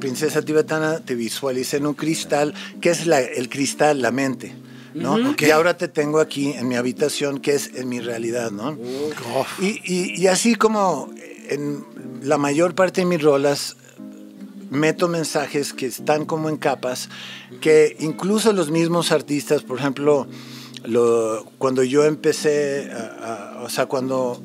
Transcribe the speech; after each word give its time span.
princesa 0.00 0.42
tibetana, 0.42 0.98
te 1.00 1.14
visualicé 1.14 1.76
en 1.76 1.86
un 1.86 1.94
cristal, 1.94 2.54
que 2.80 2.90
es 2.90 3.06
la- 3.06 3.20
el 3.20 3.48
cristal, 3.48 4.02
la 4.02 4.10
mente. 4.10 4.54
¿no? 4.92 5.16
Y 5.46 5.50
ahora 5.52 5.76
te 5.76 5.86
tengo 5.86 6.18
aquí 6.18 6.48
en 6.50 6.66
mi 6.66 6.74
habitación, 6.74 7.38
que 7.38 7.54
es 7.54 7.70
en 7.76 7.88
mi 7.88 8.00
realidad, 8.00 8.50
¿no? 8.50 8.76
Y, 9.60 9.80
y- 9.84 10.20
y 10.20 10.26
así 10.26 10.56
como 10.56 11.08
en 11.48 11.84
la 12.22 12.38
mayor 12.38 12.74
parte 12.74 13.02
de 13.02 13.04
mis 13.06 13.22
rolas 13.22 13.76
meto 14.68 15.06
mensajes 15.06 15.72
que 15.72 15.86
están 15.86 16.24
como 16.26 16.48
en 16.48 16.56
capas, 16.56 17.08
que 17.60 17.96
incluso 18.00 18.52
los 18.52 18.70
mismos 18.72 19.12
artistas, 19.12 19.62
por 19.62 19.78
ejemplo, 19.78 20.26
lo- 20.84 21.44
cuando 21.58 21.84
yo 21.84 22.04
empecé, 22.04 22.90
a- 22.92 23.58
a- 23.60 23.62
o 23.62 23.68
sea, 23.68 23.86
cuando 23.86 24.42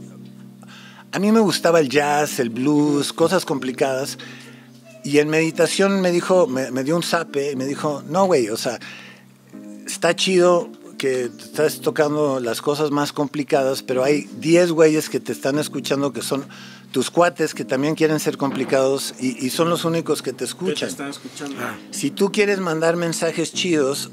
a 1.12 1.18
mí 1.20 1.32
me 1.32 1.40
gustaba 1.40 1.80
el 1.80 1.90
jazz, 1.90 2.40
el 2.40 2.50
blues, 2.52 3.14
cosas 3.14 3.46
complicadas, 3.46 4.18
y 5.06 5.20
en 5.20 5.30
meditación 5.30 6.02
me 6.02 6.12
dijo, 6.12 6.48
me, 6.48 6.72
me 6.72 6.84
dio 6.84 6.96
un 6.96 7.04
zape 7.04 7.52
y 7.52 7.56
me 7.56 7.66
dijo, 7.66 8.04
no, 8.10 8.26
güey, 8.26 8.50
o 8.50 8.58
sea, 8.58 8.80
está 9.86 10.16
chido 10.16 10.70
que 10.98 11.26
estás 11.26 11.82
tocando 11.82 12.40
las 12.40 12.62
cosas 12.62 12.90
más 12.90 13.14
complicadas, 13.14 13.84
pero 13.84 14.04
hay 14.04 14.28
10 14.40 14.72
güeyes 14.72 15.10
que 15.10 15.20
te 15.20 15.32
están 15.32 15.60
escuchando 15.60 16.12
que 16.12 16.22
son 16.22 16.46
tus 16.92 17.12
cuates 17.12 17.54
que 17.54 17.66
también 17.66 17.94
quieren 17.94 18.20
ser 18.20 18.38
complicados 18.38 19.14
y, 19.20 19.46
y 19.46 19.52
son 19.52 19.70
los 19.70 19.86
únicos 19.86 20.22
que 20.22 20.32
te 20.32 20.38
Que 20.38 20.40
te 20.40 20.46
escuchan. 20.46 20.90
están 20.90 21.10
escuchando. 21.10 21.56
Si 21.92 22.10
tú 22.10 22.32
quieres 22.32 22.60
mandar 22.60 22.96
mensajes 22.96 23.54
chidos, 23.54 24.10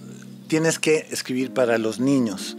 tienes 0.49 0.79
que 0.79 1.07
escribir 1.11 1.55
para 1.55 1.79
los 1.79 2.01
niños. 2.01 2.59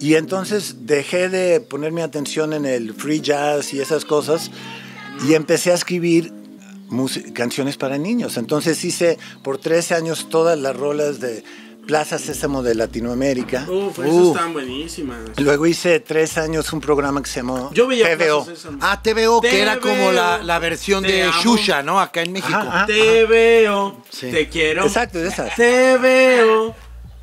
Y 0.00 0.14
entonces 0.14 0.86
dejé 0.86 1.28
de 1.28 1.60
poner 1.60 1.92
mi 1.92 2.00
atención 2.00 2.52
en 2.54 2.64
el 2.64 2.94
free 2.94 3.20
jazz 3.20 3.74
y 3.74 3.80
esas 3.80 4.04
cosas 4.04 4.50
y 5.28 5.34
empecé 5.34 5.72
a 5.72 5.74
escribir 5.74 6.32
canciones 7.34 7.76
para 7.76 7.98
niños. 7.98 8.36
Entonces 8.36 8.84
hice 8.84 9.18
por 9.42 9.58
13 9.58 9.94
años 9.94 10.28
todas 10.28 10.58
las 10.58 10.76
rolas 10.76 11.20
de 11.20 11.44
Plaza 11.86 12.18
Sésamo 12.18 12.62
de 12.62 12.74
Latinoamérica. 12.74 13.66
Uf, 13.68 13.98
esas 13.98 14.26
están 14.28 14.52
buenísimas. 14.52 15.18
Luego 15.38 15.66
hice 15.66 15.98
tres 16.00 16.38
años 16.38 16.72
un 16.72 16.80
programa 16.80 17.22
que 17.22 17.28
se 17.28 17.40
llamó 17.40 17.70
Yo 17.72 17.86
veía 17.88 18.16
TVO. 18.16 18.46
Ah, 18.80 19.00
TVO, 19.02 19.40
que 19.40 19.60
era 19.60 19.80
como 19.80 20.12
la, 20.12 20.58
versión 20.60 21.02
Te 21.02 21.12
de 21.12 21.22
amo. 21.24 21.42
Shusha, 21.42 21.82
¿no? 21.82 21.98
Acá 21.98 22.22
en 22.22 22.32
México. 22.32 22.54
Ajá, 22.56 22.68
ajá. 22.82 22.86
Te 22.86 23.24
veo, 23.24 24.02
Sí. 24.10 24.30
te 24.30 24.48
quiero. 24.48 24.84
Exacto, 24.84 25.18
de 25.18 25.28
esas. 25.28 25.56
Te 25.56 25.98
veo, 25.98 26.74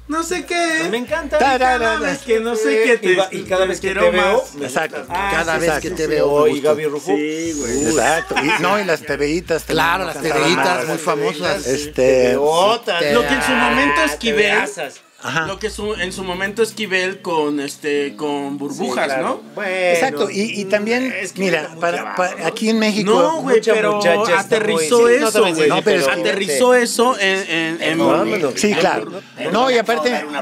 no 0.08 0.23
sé 0.23 0.45
qué. 0.45 0.88
Me 0.89 0.97
encanta. 0.97 1.38
Cada 1.38 1.97
vez 2.00 2.19
que 2.19 2.39
no 2.39 2.55
sé 2.55 2.83
qué 2.86 2.97
te 2.97 3.11
Y 3.11 3.16
va- 3.16 3.27
y 3.31 3.44
cada 3.44 3.66
vez 3.66 3.80
que 3.81 3.94
te 3.94 4.09
veo, 4.09 4.44
más. 4.53 4.61
Exacto. 4.61 5.05
Ah, 5.09 5.30
Cada 5.33 5.53
sí, 5.55 5.59
vez 5.59 5.69
exacto, 5.69 5.89
que 5.89 5.95
te 5.95 6.08
veo. 6.08 6.47
Y. 6.47 6.61
Gaby 6.61 6.86
Rufo. 6.86 7.16
Sí, 7.16 7.53
güey. 7.58 7.86
Exacto. 7.86 8.36
Y, 8.44 8.61
no, 8.61 8.80
y 8.80 8.86
las 8.86 9.02
TVitas. 9.02 9.64
Claro, 9.64 10.05
las 10.05 10.22
TVitas 10.22 10.88
muy 10.88 10.97
famosas. 10.97 11.67
Este, 11.67 12.36
Otra. 12.38 12.99
Te- 12.99 13.14
Lo 13.14 13.22
que 13.22 13.33
en 13.33 13.44
su 13.44 13.52
momento 13.52 14.02
Esquivel, 14.03 14.38
Tebeasas. 14.44 15.02
Ajá. 15.21 15.47
lo 15.47 15.57
que 15.57 15.69
su- 15.71 15.95
en 15.95 16.11
su 16.13 16.23
momento 16.23 16.61
Esquivel 16.61 17.21
con 17.23 17.59
este 17.59 18.15
con 18.15 18.57
burbujas, 18.57 19.05
Sí, 19.05 19.09
claro. 19.09 19.27
¿no? 19.27 19.41
Bueno, 19.55 19.71
Exacto, 19.71 20.29
y, 20.29 20.61
y 20.61 20.65
también, 20.65 21.11
es 21.11 21.33
que 21.33 21.41
mira, 21.41 21.75
para, 21.79 21.97
clavado, 21.97 22.15
para- 22.17 22.35
¿no? 22.41 22.45
aquí 22.47 22.69
en 22.69 22.79
México. 22.79 23.11
No, 23.11 23.41
güey, 23.41 23.55
mucha 23.57 23.73
pero 23.73 23.99
aterrizó 24.37 25.09
eso, 25.09 25.41
güey. 25.55 25.69
No, 25.69 25.81
pero 25.81 26.09
aterrizó 26.11 26.75
eso 26.75 27.17
en, 27.19 27.79
en, 27.81 27.99
en-. 27.99 28.57
Sí, 28.57 28.73
claro. 28.75 29.11
No, 29.51 29.71
y 29.71 29.77
aparte. 29.77 30.23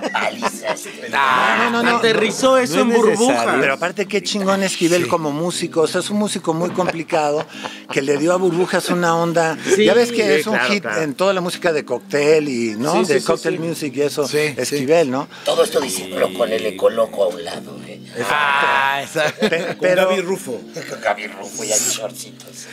Este. 0.65 1.09
No, 1.09 1.69
no, 1.71 1.83
no. 1.83 1.97
aterrizó 1.97 2.57
eso 2.57 2.77
No 2.77 2.81
en 2.83 2.91
es 2.91 2.97
burbujas. 2.97 3.55
Pero 3.59 3.73
aparte, 3.73 4.05
qué 4.07 4.21
chingón 4.23 4.63
Esquivel 4.63 5.07
como 5.07 5.31
músico. 5.31 5.81
O 5.81 5.87
sea, 5.87 6.01
es 6.01 6.09
un 6.09 6.17
músico 6.17 6.53
muy 6.53 6.71
complicado 6.71 7.45
que 7.91 8.01
le 8.01 8.17
dio 8.17 8.33
a 8.33 8.37
Burbujas 8.37 8.89
una 8.89 9.15
onda. 9.15 9.57
Sí, 9.75 9.85
ya 9.85 9.93
ves 9.93 10.11
que 10.11 10.23
sí, 10.23 10.31
es 10.41 10.47
un 10.47 10.53
claro, 10.53 10.73
hit 10.73 10.81
claro. 10.81 11.01
en 11.01 11.13
toda 11.13 11.33
la 11.33 11.41
música 11.41 11.71
de 11.71 11.85
cóctel 11.85 12.49
y, 12.49 12.75
¿no? 12.75 13.03
De 13.03 13.19
sí. 13.19 13.57
music 13.59 13.93
y 13.95 14.01
eso. 14.01 14.27
Sí. 14.27 14.55
Esquivel, 14.73 15.09
¿no? 15.11 15.27
Todo 15.45 15.63
esto 15.63 15.79
diciéndolo 15.81 16.33
con 16.33 16.51
el 16.51 16.65
ecoloco 16.65 17.23
a 17.23 17.27
un 17.27 17.43
lado, 17.43 17.79
¿eh? 17.87 18.01
Ah, 18.29 18.99
exacto. 19.03 19.49
Pe- 19.49 19.65
Con 19.67 19.77
pero, 19.79 20.09
Gaby 20.09 20.21
Rufo. 20.21 20.61
Con 20.89 21.01
Gaby 21.01 21.27
Rufo 21.27 21.63
y 21.63 21.71
hay 21.71 21.79
shortcitos. 21.79 22.65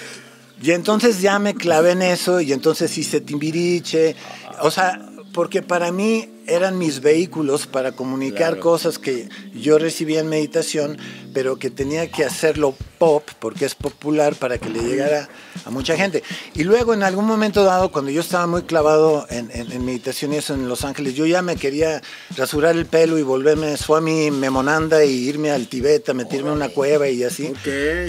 Y 0.62 0.70
entonces 0.70 1.20
ya 1.20 1.38
me 1.38 1.54
clavé 1.54 1.90
en 1.92 2.02
eso 2.02 2.40
y 2.40 2.52
entonces 2.52 2.96
hice 2.96 3.20
Timbiriche. 3.20 4.14
O 4.60 4.70
sea, 4.70 5.00
porque 5.32 5.62
para 5.62 5.90
mí 5.92 6.28
eran 6.46 6.76
mis 6.76 7.00
vehículos 7.00 7.66
para 7.66 7.92
comunicar 7.92 8.58
cosas 8.58 8.98
que 8.98 9.28
yo 9.54 9.78
recibía 9.78 10.20
en 10.20 10.28
meditación, 10.28 10.98
pero 11.32 11.56
que 11.56 11.70
tenía 11.70 12.10
que 12.10 12.24
hacerlo 12.24 12.74
pop, 12.98 13.22
porque 13.38 13.64
es 13.64 13.74
popular, 13.76 14.34
para 14.34 14.58
que 14.58 14.68
le 14.68 14.80
llegara 14.82 15.28
a 15.64 15.70
mucha 15.70 15.96
gente. 15.96 16.22
Y 16.54 16.64
luego 16.64 16.94
en 16.94 17.02
algún 17.04 17.26
momento 17.26 17.62
dado, 17.64 17.92
cuando 17.92 18.10
yo 18.10 18.20
estaba 18.20 18.46
muy 18.48 18.62
clavado 18.62 19.24
en, 19.30 19.50
en- 19.52 19.70
en 19.72 19.84
meditación 19.84 20.32
y 20.32 20.36
eso 20.36 20.54
en 20.54 20.68
Los 20.68 20.84
Ángeles, 20.84 21.14
yo 21.14 21.26
ya 21.26 21.42
me 21.42 21.56
quería 21.56 22.02
rasurar 22.36 22.76
el 22.76 22.86
pelo 22.86 23.18
y 23.18 23.22
volverme 23.22 23.76
Swami 23.76 24.30
Memonanda 24.30 25.04
y 25.04 25.12
irme 25.12 25.50
al 25.52 25.68
Tibet 25.68 26.08
a 26.08 26.14
meterme 26.14 26.50
en 26.50 26.56
una 26.56 26.68
cueva 26.70 27.08
y 27.08 27.22
así. 27.24 27.52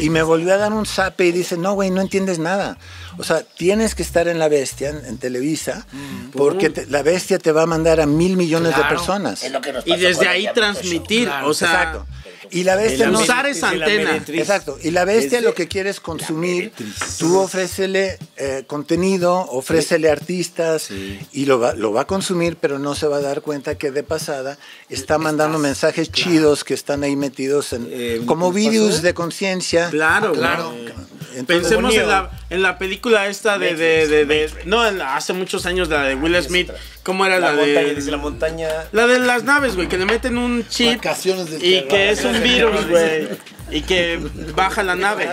Y 0.03 0.09
me 0.09 0.23
volvió 0.23 0.53
a 0.53 0.57
dar 0.57 0.73
un 0.73 0.85
zape 0.88 1.28
y 1.28 1.31
dice, 1.31 1.56
no, 1.56 1.73
güey, 1.75 1.91
no 1.91 2.01
entiendes 2.01 2.39
nada. 2.39 2.78
O 3.18 3.24
sea, 3.24 3.44
tienes 3.44 3.96
que 3.96 4.01
estar 4.03 4.28
en 4.28 4.40
La 4.40 4.47
Bestia, 4.50 4.90
en, 4.90 5.06
en 5.06 5.18
Televisa, 5.18 5.85
porque 6.34 6.69
te- 6.69 6.85
La 6.88 7.03
Bestia 7.03 7.38
te 7.40 7.51
va 7.51 7.63
a 7.63 7.66
mandar 7.66 8.01
a 8.01 8.06
mil 8.06 8.38
millones 8.38 8.75
de 8.75 8.84
personas. 8.84 9.44
Es 9.44 9.51
lo 9.51 9.62
que 9.62 9.72
nos 9.74 9.85
Y 9.88 9.96
desde 9.97 10.28
ahí 10.28 10.47
transmitir, 10.53 11.29
o 11.44 11.53
sea, 11.53 11.68
Exacto. 11.69 12.07
Y 12.53 12.64
La 12.64 12.75
Bestia 12.75 13.08
no... 13.09 13.19
usar 13.19 13.46
es 13.47 13.58
esa 13.58 13.69
antena. 13.69 14.16
Exacto. 14.28 14.78
Y 14.81 14.91
la 14.91 15.06
bestia 15.06 15.41
lo 15.41 15.53
que 15.53 15.68
quiere 15.68 15.90
es 15.90 16.00
consumir. 16.00 16.72
Tú 17.18 17.40
ofrécele 17.40 18.18
eh, 18.38 18.64
contenido, 18.68 19.34
ofrécele 19.50 20.09
artistas 20.09 20.90
y 21.31 21.46
lo 21.46 21.59
va, 21.59 21.74
lo 21.74 21.92
va 21.92 22.02
a 22.02 22.08
consumir, 22.08 22.58
pero 22.59 22.80
no 22.80 22.96
se 22.96 23.08
va 23.08 23.18
a 23.18 23.22
dar 23.22 23.42
cuenta 23.42 23.75
que 23.75 23.92
de 23.92 24.03
pasada 24.03 24.58
está 24.90 25.18
mandando 25.18 25.58
mensajes 25.59 26.12
chidos 26.12 26.63
que 26.63 26.74
están 26.74 27.03
ahí 27.03 27.16
metidos 27.16 27.74
en, 27.74 27.88
Eh, 27.92 28.22
como 28.25 28.52
videos 28.52 29.02
de 29.02 29.13
conciencia. 29.13 29.90
claro, 29.90 30.34
Claro. 30.34 30.69
güey. 30.72 30.94
Entonces, 31.36 31.63
Pensemos 31.63 31.96
en 31.96 32.08
la, 32.08 32.30
en 32.52 32.62
la 32.62 32.78
película 32.78 33.28
esta 33.28 33.58
de, 33.58 33.74
de, 33.75 34.08
de, 34.08 34.25
de- 34.28 34.52
no, 34.66 34.88
en 34.88 35.00
la- 35.00 35.16
hace 35.16 35.34
muchos 35.34 35.66
años 35.66 35.90
la 35.90 36.03
de 36.03 36.13
Will 36.13 36.36
Smith, 36.44 36.69
¿cómo 37.02 37.25
era 37.25 37.40
La 37.40 37.47
la, 37.53 37.53
montaña, 37.56 37.88
de 37.88 37.96
dice 37.96 38.12
la 38.12 38.18
montaña. 38.18 38.69
la 38.92 39.08
de 39.08 39.18
las 39.18 39.44
naves, 39.44 39.75
güey, 39.75 39.88
que 39.90 39.97
le 39.97 40.06
meten 40.06 40.38
un 40.38 40.63
chip 40.69 40.97
Vacaciones 40.97 41.50
del 41.50 41.66
y 41.66 41.72
terror. 41.74 41.88
que 41.90 42.12
es 42.12 42.24
un 42.24 42.43
virus, 42.44 42.88
güey, 42.90 43.30
y 43.72 43.81
que 43.81 44.20
baja 44.56 44.84
la 44.84 44.96
nave. 44.96 45.28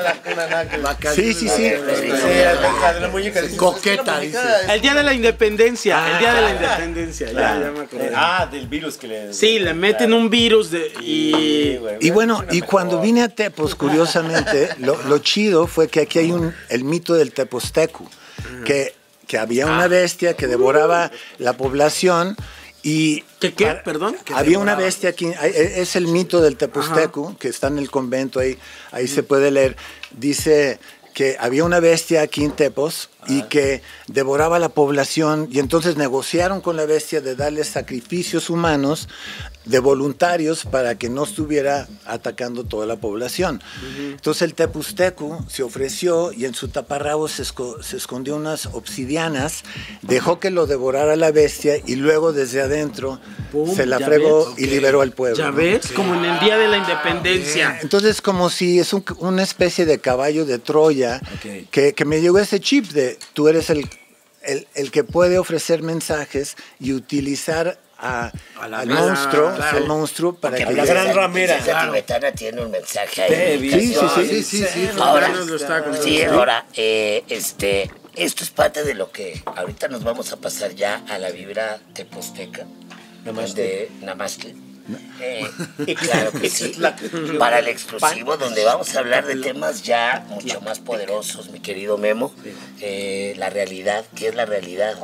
Sí, 1.14 1.34
sí, 1.34 1.48
sí. 1.48 1.70
dice, 2.02 3.56
Coqueta. 3.56 4.22
El 4.22 4.80
día 4.80 4.94
de 4.94 5.02
la 5.02 5.12
independencia, 5.12 6.12
el 6.12 6.18
día 6.18 6.34
de 6.34 6.40
la 6.40 6.50
independencia, 6.50 7.32
ya, 7.32 7.60
ya 7.60 7.70
me 7.70 7.80
acordé. 7.80 8.12
Ah, 8.14 8.48
del 8.50 8.66
virus 8.66 8.96
que 8.96 9.08
le. 9.08 9.34
Sí, 9.34 9.58
le 9.58 9.74
meten 9.74 10.12
un 10.12 10.30
virus 10.30 10.70
de 10.70 10.92
y. 11.00 11.78
Y 12.00 12.10
bueno, 12.10 12.44
y 12.50 12.60
cuando 12.62 13.00
vine 13.00 13.22
a 13.22 13.28
Tepos, 13.28 13.74
curiosamente, 13.74 14.70
lo, 14.78 15.00
lo 15.02 15.18
chido 15.18 15.66
fue 15.66 15.88
que 15.88 16.00
aquí 16.00 16.18
hay 16.20 16.32
un, 16.32 16.54
el 16.68 16.84
mito 16.84 17.14
del 17.14 17.32
Tepostecu, 17.32 18.08
que, 18.64 18.94
que 19.26 19.38
había 19.38 19.66
una 19.66 19.86
bestia 19.88 20.34
que 20.34 20.46
devoraba 20.46 21.10
la 21.38 21.52
población 21.54 22.36
y... 22.82 23.22
¿Qué, 23.40 23.52
qué? 23.54 23.66
para- 23.66 23.82
Perdón. 23.82 24.16
Había 24.34 24.58
una 24.58 24.74
bestia 24.74 25.10
aquí, 25.10 25.28
es 25.42 25.96
el 25.96 26.06
mito 26.06 26.40
del 26.40 26.56
Tepostecu, 26.56 27.36
que 27.38 27.48
está 27.48 27.68
en 27.68 27.78
el 27.78 27.90
convento, 27.90 28.40
ahí, 28.40 28.58
ahí 28.92 29.08
se 29.08 29.22
puede 29.22 29.50
leer. 29.50 29.76
Dice 30.10 30.78
que 31.14 31.36
había 31.40 31.64
una 31.64 31.80
bestia 31.80 32.22
aquí 32.22 32.44
en 32.44 32.52
Tepos 32.52 33.10
y 33.26 33.42
que 33.42 33.82
devoraba 34.06 34.58
la 34.60 34.68
población 34.68 35.48
y 35.50 35.58
entonces 35.58 35.96
negociaron 35.96 36.60
con 36.60 36.76
la 36.76 36.86
bestia 36.86 37.20
de 37.20 37.34
darle 37.34 37.64
sacrificios 37.64 38.48
humanos 38.48 39.08
de 39.66 39.78
voluntarios 39.78 40.64
para 40.64 40.96
que 40.96 41.10
no 41.10 41.24
estuviera 41.24 41.86
atacando 42.06 42.64
toda 42.64 42.86
la 42.86 42.96
población. 42.96 43.62
Entonces 44.10 44.42
el 44.42 44.54
Tepustecu 44.54 45.44
se 45.48 45.62
ofreció 45.62 46.32
y 46.32 46.46
en 46.46 46.54
su 46.54 46.68
taparrabo 46.68 47.28
se, 47.28 47.42
esco- 47.42 47.82
se 47.82 47.98
escondió 47.98 48.36
unas 48.36 48.66
obsidianas, 48.66 49.62
dejó 50.02 50.40
que 50.40 50.50
lo 50.50 50.66
devorara 50.66 51.14
la 51.16 51.30
bestia 51.30 51.74
y 51.86 51.96
luego 51.96 52.32
desde 52.32 52.62
adentro 52.62 53.20
Pum, 53.52 53.74
se 53.74 53.84
la 53.84 53.98
fregó 54.00 54.46
ves. 54.54 54.58
y 54.58 54.66
liberó 54.70 55.02
al 55.02 55.12
pueblo. 55.12 55.36
Ya 55.36 55.50
¿no? 55.50 55.56
ves, 55.56 55.92
como 55.92 56.14
en 56.14 56.24
el 56.24 56.40
día 56.40 56.56
de 56.56 56.66
la 56.68 56.78
independencia. 56.78 57.78
Entonces, 57.82 58.22
como 58.22 58.48
si 58.50 58.78
es 58.78 58.92
un- 58.94 59.04
una 59.18 59.42
especie 59.42 59.84
de 59.84 59.98
caballo 59.98 60.46
de 60.46 60.58
Troya, 60.58 61.20
que, 61.70 61.92
que 61.92 62.04
me 62.06 62.20
llegó 62.22 62.38
ese 62.38 62.60
chip 62.60 62.86
de 62.92 63.18
tú 63.34 63.46
eres 63.48 63.68
el, 63.70 63.86
el, 64.42 64.66
el 64.74 64.90
que 64.90 65.04
puede 65.04 65.38
ofrecer 65.38 65.82
mensajes 65.82 66.56
y 66.78 66.92
utilizar 66.94 67.78
a- 68.00 68.32
la 68.68 68.80
al 68.80 68.88
monstruo, 68.88 69.54
claro. 69.54 69.76
al 69.78 69.86
monstruo 69.86 70.34
para 70.34 70.56
Porque 70.56 70.68
que 70.70 70.76
la 70.76 70.84
la 70.84 70.92
gran 70.92 71.14
ramera. 71.14 71.54
princesa 71.54 71.72
Claro. 71.78 71.92
tibetana 71.92 72.32
tiene 72.32 72.62
un 72.62 72.70
mensaje 72.70 73.22
ahí. 73.22 73.70
Sí, 73.70 73.94
sí, 73.94 74.42
sí. 74.42 74.64
Sí. 74.72 74.88
Ahora, 74.98 75.30
sí, 76.02 76.22
ahora, 76.22 76.66
eh, 76.74 77.24
este, 77.28 77.90
esto 78.14 78.44
es 78.44 78.50
parte 78.50 78.82
de 78.84 78.94
lo 78.94 79.10
que 79.10 79.42
ahorita 79.56 79.88
nos 79.88 80.04
vamos 80.04 80.32
a 80.32 80.36
pasar 80.36 80.74
ya 80.74 81.02
a 81.08 81.18
la 81.18 81.30
vibra 81.30 81.78
teposteca, 81.94 82.66
Namaste. 83.24 83.88
donde 83.88 83.90
Namaste, 84.06 84.54
Eh, 85.20 85.46
claro 85.94 86.32
que 86.32 86.50
sí. 86.50 86.72
Para 87.38 87.60
el 87.60 87.68
exclusivo, 87.68 88.36
donde 88.36 88.64
vamos 88.64 88.96
a 88.96 88.98
hablar 89.00 89.24
de 89.26 89.36
temas 89.36 89.82
ya 89.82 90.24
mucho 90.28 90.60
más 90.62 90.80
poderosos, 90.80 91.50
mi 91.50 91.60
querido 91.60 91.96
Memo. 91.96 92.34
Eh, 92.80 93.34
la 93.36 93.50
realidad, 93.50 94.04
¿qué 94.16 94.28
es 94.28 94.34
la 94.34 94.46
realidad? 94.46 94.94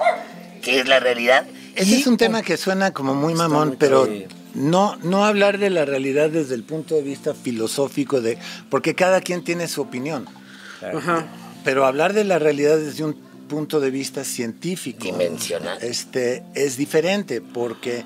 ¿Qué 0.63 0.81
es 0.81 0.89
la 0.89 0.99
realidad? 0.99 1.47
Ese 1.77 1.97
es 1.97 2.07
un 2.07 2.17
tema 2.17 2.43
que 2.43 2.57
suena 2.57 2.93
como 2.93 3.15
muy 3.15 3.35
mamón, 3.35 3.77
pero 3.79 4.09
no, 4.55 4.97
no 5.03 5.25
hablar 5.25 5.59
de 5.59 5.71
la 5.71 5.85
realidad 5.85 6.31
desde 6.31 6.55
el 6.55 6.63
punto 6.65 6.95
de 6.95 7.03
vista 7.03 7.35
filosófico, 7.35 8.21
de 8.21 8.39
porque 8.71 8.95
cada 8.95 9.21
quien 9.21 9.45
tiene 9.45 9.69
su 9.69 9.83
opinión. 9.83 10.27
Ajá. 10.83 11.27
Pero 11.65 11.85
hablar 11.87 12.13
de 12.13 12.25
la 12.25 12.39
realidad 12.39 12.79
desde 12.79 13.05
un 13.05 13.15
punto 13.49 13.81
de 13.81 13.91
vista 13.91 14.25
científico 14.25 15.05
Dimensional. 15.05 15.79
este, 15.83 16.43
es 16.55 16.77
diferente, 16.77 17.41
porque 17.41 18.05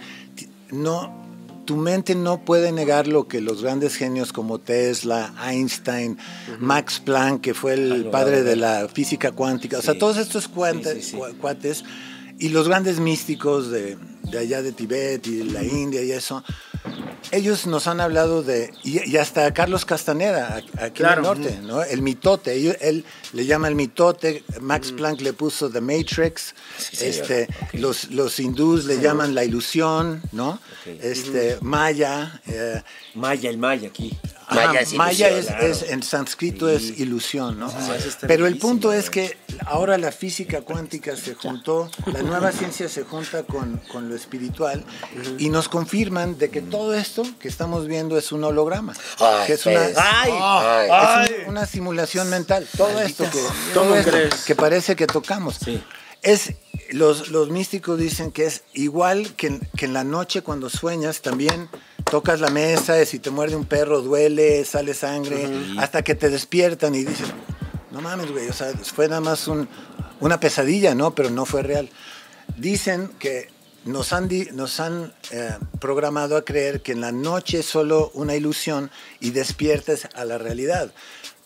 no, 0.71 1.19
tu 1.67 1.77
mente 1.77 2.15
no 2.15 2.45
puede 2.45 2.73
negar 2.73 3.07
lo 3.07 3.27
que 3.29 3.41
los 3.41 3.63
grandes 3.63 3.97
genios 3.97 4.33
como 4.33 4.59
Tesla, 4.59 5.33
Einstein, 5.47 6.19
Max 6.59 7.01
Planck, 7.01 7.41
que 7.43 7.55
fue 7.55 7.75
el 7.75 8.07
padre 8.11 8.43
de 8.43 8.57
la 8.57 8.89
física 8.89 9.33
cuántica, 9.33 9.79
o 9.79 9.83
sea, 9.83 9.97
todos 9.99 10.17
estos 10.17 10.49
cuanta- 10.49 10.93
Sí, 10.95 11.03
sí, 11.03 11.11
sí. 11.13 11.17
cua- 11.17 11.37
cuates 11.37 11.85
y 12.41 12.49
los 12.49 12.67
grandes 12.67 12.99
místicos 12.99 13.71
de, 13.71 13.97
de 14.23 14.39
allá 14.39 14.63
de 14.63 14.73
Tibet 14.73 15.27
y 15.27 15.43
la 15.45 15.63
India 15.63 16.03
y 16.03 16.13
eso, 16.13 16.43
ellos 17.33 17.67
nos 17.67 17.87
han 17.87 18.01
hablado 18.01 18.43
de, 18.43 18.73
y, 18.83 19.17
hasta 19.17 19.53
Carlos 19.55 19.85
Castaneda, 19.85 20.57
aquí 20.81 20.95
Claro. 20.95 21.33
en 21.33 21.43
el 21.43 21.43
norte, 21.53 21.59
¿no? 21.63 21.83
El 21.83 22.03
mitote, 22.03 22.55
ellos- 22.55 22.77
él, 22.81 23.05
le 23.33 23.47
llama 23.47 23.69
el 23.69 23.75
mitote, 23.77 24.43
Max 24.61 24.91
Planck 24.93 25.21
le 25.21 25.33
puso 25.33 25.71
The 25.71 25.81
Matrix, 25.81 26.55
señor. 26.79 27.15
este, 27.15 27.49
los, 27.75 28.11
los 28.11 28.41
hindús 28.41 28.85
le 28.87 29.01
llaman 29.01 29.35
la 29.35 29.45
ilusión, 29.45 30.23
¿no? 30.33 30.59
Este, 30.87 31.59
Maya, 31.61 32.41
eh, 32.49 32.83
Maya, 33.15 33.51
el 33.51 33.59
Maya 33.59 33.89
aquí. 33.89 34.19
Maya 34.51 34.71
Ajá, 34.71 34.81
es 34.81 34.95
Maya 34.95 35.31
ilusión, 35.31 35.57
es, 35.61 35.83
es- 35.83 35.91
en 35.91 36.03
sánscrito 36.03 36.69
es 36.69 36.99
ilusión, 36.99 37.61
¿no? 37.61 37.73
Pero 38.27 38.49
el 38.49 38.57
punto 38.59 38.93
es 38.93 39.09
que 39.09 39.37
ahora 39.67 39.97
la 39.97 40.11
física 40.11 40.63
cuántica 40.63 41.17
se 41.17 41.35
juntó, 41.35 41.89
la 42.07 42.23
nueva 42.23 42.51
ciencia 42.51 42.89
se 42.89 43.05
junta 43.05 43.45
con, 43.45 43.77
con 43.93 44.09
lo 44.11 44.17
espiritual 44.17 44.85
y 45.39 45.49
nos 45.49 45.69
confirman 45.69 46.37
de 46.37 46.51
que 46.51 46.61
todo 46.61 46.95
esto 46.95 47.23
que 47.39 47.49
estamos 47.49 47.87
viendo 47.87 48.19
es 48.19 48.33
un 48.33 48.45
holograma, 48.45 48.93
Ay, 49.19 49.47
que 49.47 49.53
es 49.55 49.65
una. 49.67 49.81
¡Ay! 49.97 50.33
Ay. 50.41 51.31
es 51.33 51.45
un- 51.47 51.51
una 51.51 51.67
simulación 51.67 52.29
mental. 52.29 52.67
Todo 52.77 53.01
esto 53.01 53.25
que, 53.31 53.41
¿Cómo 53.41 53.53
todo 53.75 53.97
esto 53.97 54.11
crees? 54.11 54.35
que 54.45 54.55
parece 54.55 54.97
que 54.97 55.07
tocamos. 55.07 55.57
Sí. 55.65 55.83
Es, 56.23 56.53
los, 56.91 57.29
los 57.31 57.49
místicos 57.49 57.99
dicen 57.99 58.31
que 58.31 58.45
es 58.47 58.65
igual 58.75 59.33
que, 59.37 59.47
en- 59.47 59.69
que 59.77 59.87
en 59.87 59.95
la 59.95 60.05
noche 60.05 60.43
cuando 60.43 60.69
sueñas 60.69 61.23
también 61.23 61.71
tocas 62.11 62.41
la 62.41 62.51
mesa, 62.51 63.01
y 63.01 63.07
si 63.07 63.19
te 63.21 63.31
muerde 63.31 63.57
un 63.57 63.65
perro 63.65 64.03
duele, 64.03 64.65
sale 64.67 64.93
sangre, 64.95 65.49
hasta 65.79 66.03
que 66.03 66.15
te 66.15 66.29
despiertan 66.29 66.95
y 66.95 67.05
dices, 67.05 67.29
no 67.93 68.01
mames, 68.03 68.31
güey, 68.33 68.49
o 68.49 68.53
sea, 68.53 68.73
fue 68.95 69.09
nada 69.09 69.21
más 69.21 69.49
un- 69.49 69.69
una 70.21 70.39
pesadilla, 70.41 70.95
¿no? 70.95 71.15
Pero 71.15 71.31
no 71.31 71.47
fue 71.47 71.63
real. 71.63 71.89
Dicen 72.57 73.09
que 73.19 73.49
nos 73.85 74.13
han, 74.13 74.29
di- 74.29 74.49
nos 74.53 74.79
han 74.81 75.13
eh, 75.31 75.57
programado 75.81 76.37
a 76.37 76.45
creer 76.45 76.83
que 76.83 76.93
en 76.93 77.01
la 77.01 77.13
noche 77.13 77.61
es 77.61 77.67
solo 77.67 78.11
una 78.15 78.35
ilusión 78.35 78.91
y 79.21 79.31
despiertas 79.31 80.09
a 80.15 80.25
la 80.25 80.39
realidad. 80.39 80.93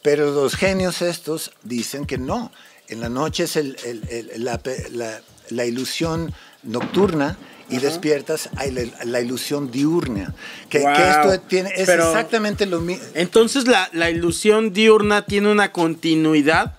Pero 0.03 0.31
los 0.33 0.55
genios 0.57 1.01
estos 1.03 1.53
dicen 1.63 2.05
que 2.07 2.19
no. 2.19 2.51
En 2.89 3.01
la 3.01 3.09
noche 3.09 3.45
es 3.45 3.57
el- 3.57 3.77
el- 3.85 4.09
el- 4.09 4.45
la, 4.45 4.59
pe- 4.59 4.89
la- 4.91 5.21
la 5.49 5.65
ilusión 5.65 6.35
nocturna 6.63 7.37
y 7.71 7.79
despiertas 7.79 8.51
a 8.57 8.67
la, 8.67 8.83
la 9.05 9.21
ilusión 9.21 9.71
diurna. 9.71 10.35
Que, 10.69 10.79
esto 10.79 11.41
tiene, 11.49 11.71
es 11.75 11.87
Pero- 11.87 12.09
exactamente 12.09 12.67
lo 12.67 12.81
mismo. 12.81 13.05
Entonces 13.15 13.67
la, 13.67 13.89
la 13.93 14.11
ilusión 14.11 14.73
diurna 14.75 15.25
tiene 15.25 15.51
una 15.51 15.73
continuidad 15.73 16.75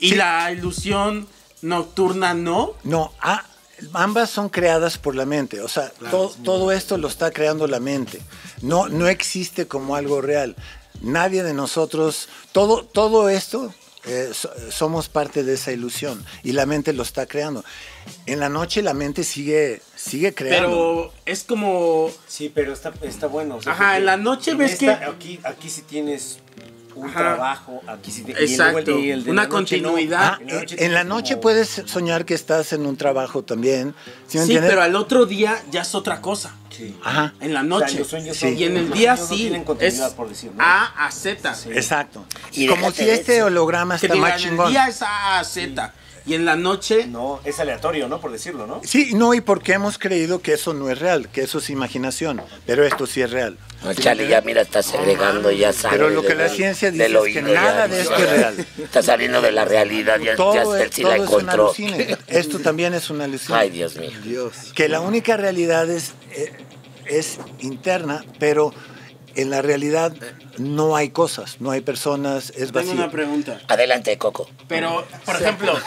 y 0.00 0.10
Sí. 0.10 0.14
la 0.16 0.50
ilusión 0.50 1.28
nocturna 1.62 2.34
no. 2.34 2.74
No, 2.82 3.12
ah, 3.20 3.44
ambas 3.92 4.30
son 4.30 4.48
creadas 4.48 4.98
por 4.98 5.14
la 5.14 5.26
mente. 5.26 5.60
O 5.60 5.68
sea, 5.68 5.90
to- 6.10 6.34
todo 6.44 6.72
esto 6.72 6.96
lo 6.98 7.08
está 7.08 7.30
creando 7.30 7.66
la 7.66 7.80
mente. 7.80 8.20
No, 8.62 8.88
no 8.88 9.08
existe 9.08 9.66
como 9.66 9.96
algo 9.96 10.20
real. 10.20 10.56
Nadie 11.02 11.42
de 11.42 11.52
nosotros, 11.54 12.28
todo, 12.52 12.84
todo 12.84 13.28
esto, 13.28 13.72
eh, 14.06 14.30
so- 14.32 14.50
somos 14.70 15.08
parte 15.08 15.42
de 15.42 15.54
esa 15.54 15.72
ilusión 15.72 16.24
y 16.42 16.52
la 16.52 16.64
mente 16.64 16.92
lo 16.92 17.02
está 17.02 17.26
creando. 17.26 17.64
En 18.24 18.38
la 18.40 18.48
noche 18.48 18.80
la 18.82 18.94
mente 18.94 19.24
sigue, 19.24 19.82
sigue 19.94 20.32
creando. 20.32 20.68
Pero 20.68 21.12
es 21.26 21.42
como... 21.44 22.10
Sí, 22.26 22.50
pero 22.54 22.72
está, 22.72 22.94
está 23.02 23.26
bueno. 23.26 23.56
o 23.56 23.62
sea, 23.62 23.72
Ajá, 23.72 23.96
en 23.98 24.06
la 24.06 24.16
noche 24.16 24.52
en 24.52 24.58
ves 24.58 24.72
esta- 24.74 25.00
que- 25.00 25.04
Aquí, 25.04 25.40
aquí 25.44 25.68
sí 25.68 25.82
tienes 25.82 26.38
un 26.96 27.08
Ajá. 27.08 27.18
trabajo, 27.20 27.82
aquí 27.86 28.10
sí 28.10 28.22
te- 28.22 28.32
y 28.32 28.50
Exacto, 28.50 28.98
y 28.98 29.10
el 29.10 29.24
de 29.24 29.30
una 29.30 29.42
la 29.42 29.48
noche 29.48 29.76
no. 29.80 29.88
continuidad. 29.90 30.20
Ah, 30.34 30.38
En 30.40 30.48
en, 30.50 30.56
noche 30.56 30.84
en 30.84 30.94
la 30.94 31.04
noche 31.04 31.34
como- 31.34 31.42
puedes 31.42 31.82
soñar 31.86 32.24
que 32.24 32.34
estás 32.34 32.72
en 32.72 32.86
un 32.86 32.96
trabajo 32.96 33.42
también. 33.44 33.94
¿Sí, 34.26 34.38
pero 34.60 34.80
al 34.82 34.96
otro 34.96 35.26
día 35.26 35.62
ya 35.70 35.82
es 35.82 35.94
otra 35.94 36.20
cosa. 36.20 36.54
Sí. 36.70 36.94
Ajá, 37.04 37.32
En 37.40 37.54
la 37.54 37.60
O 37.60 37.62
sea, 37.62 37.68
noche. 37.68 37.98
los 37.98 38.08
sueños 38.08 38.36
Sí. 38.36 38.40
son- 38.48 38.58
Y 38.58 38.64
en 38.64 38.76
el 38.76 38.90
día 38.92 39.14
no 39.16 39.26
sí. 39.26 39.36
tienen 39.36 39.60
Es 39.62 39.66
continuidad, 39.66 40.14
por 40.16 40.28
decir, 40.28 40.52
¿no? 40.54 40.62
A 40.62 41.06
a 41.06 41.10
Z. 41.10 41.54
exacto. 41.74 42.24
Y 42.52 42.66
Como 42.66 42.90
si 42.92 43.08
este 43.08 43.42
holograma 43.42 43.96
está 43.96 44.14
más 44.16 44.30
en 44.30 44.36
el 44.36 44.42
chingón. 44.50 44.70
día 44.70 44.88
es 44.88 45.00
A 45.02 45.38
a 45.38 45.44
Z. 45.44 45.94
Y 46.26 46.34
en 46.34 46.44
la 46.44 46.56
noche... 46.56 47.06
No, 47.06 47.40
es 47.44 47.60
aleatorio, 47.60 48.08
¿no? 48.08 48.20
Por 48.20 48.32
decirlo, 48.32 48.66
¿no? 48.66 48.80
Sí, 48.84 49.12
no, 49.14 49.32
y 49.32 49.40
porque 49.40 49.74
hemos 49.74 49.96
creído 49.96 50.40
que 50.40 50.54
eso 50.54 50.74
no 50.74 50.90
es 50.90 50.98
real, 50.98 51.28
que 51.28 51.42
eso 51.42 51.58
es 51.58 51.70
imaginación, 51.70 52.42
pero 52.66 52.84
esto 52.84 53.06
sí 53.06 53.22
es 53.22 53.30
real. 53.30 53.56
No, 53.84 53.94
chale, 53.94 54.26
ya 54.26 54.40
mira, 54.40 54.62
está 54.62 54.82
segregando 54.82 55.52
ya 55.52 55.72
sangre. 55.72 55.98
Pero 55.98 56.10
lo 56.10 56.22
que 56.22 56.34
la 56.34 56.48
ciencia 56.48 56.90
dice 56.90 57.06
es 57.06 57.22
que 57.22 57.34
ya, 57.34 57.42
nada 57.42 57.88
de 57.88 58.00
esto 58.00 58.16
es 58.16 58.30
real. 58.30 58.66
Está 58.82 59.02
saliendo 59.02 59.40
de 59.40 59.52
la 59.52 59.64
realidad, 59.64 60.18
ya, 60.18 60.32
ya 60.32 60.36
Todo, 60.36 60.72
hasta 60.72 60.84
es, 60.84 60.94
sí 60.94 61.02
todo 61.02 61.10
la 61.12 61.16
es 61.16 61.30
una 61.30 61.52
encontró. 61.52 61.72
Esto 62.26 62.58
también 62.58 62.94
es 62.94 63.10
una 63.10 63.24
alucine. 63.24 63.58
Ay, 63.58 63.70
Dios 63.70 63.96
mío. 63.96 64.50
Que 64.74 64.88
la 64.88 65.00
única 65.00 65.36
realidad 65.36 65.88
es, 65.88 66.14
eh, 66.32 66.52
es 67.06 67.38
interna, 67.60 68.24
pero 68.40 68.72
en 69.36 69.50
la 69.50 69.62
realidad 69.62 70.12
no 70.58 70.96
hay 70.96 71.10
cosas, 71.10 71.56
no 71.60 71.70
hay 71.70 71.80
personas, 71.80 72.50
es 72.50 72.72
Tengo 72.72 72.92
una 72.92 73.02
vacío. 73.06 73.10
pregunta. 73.10 73.60
Adelante, 73.68 74.16
Coco. 74.18 74.48
Pero, 74.68 75.04
por 75.24 75.36
ejemplo, 75.36 75.78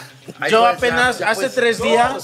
yo 0.50 0.66
apenas 0.66 1.22
hace 1.22 1.50
tres 1.50 1.82
días... 1.82 2.24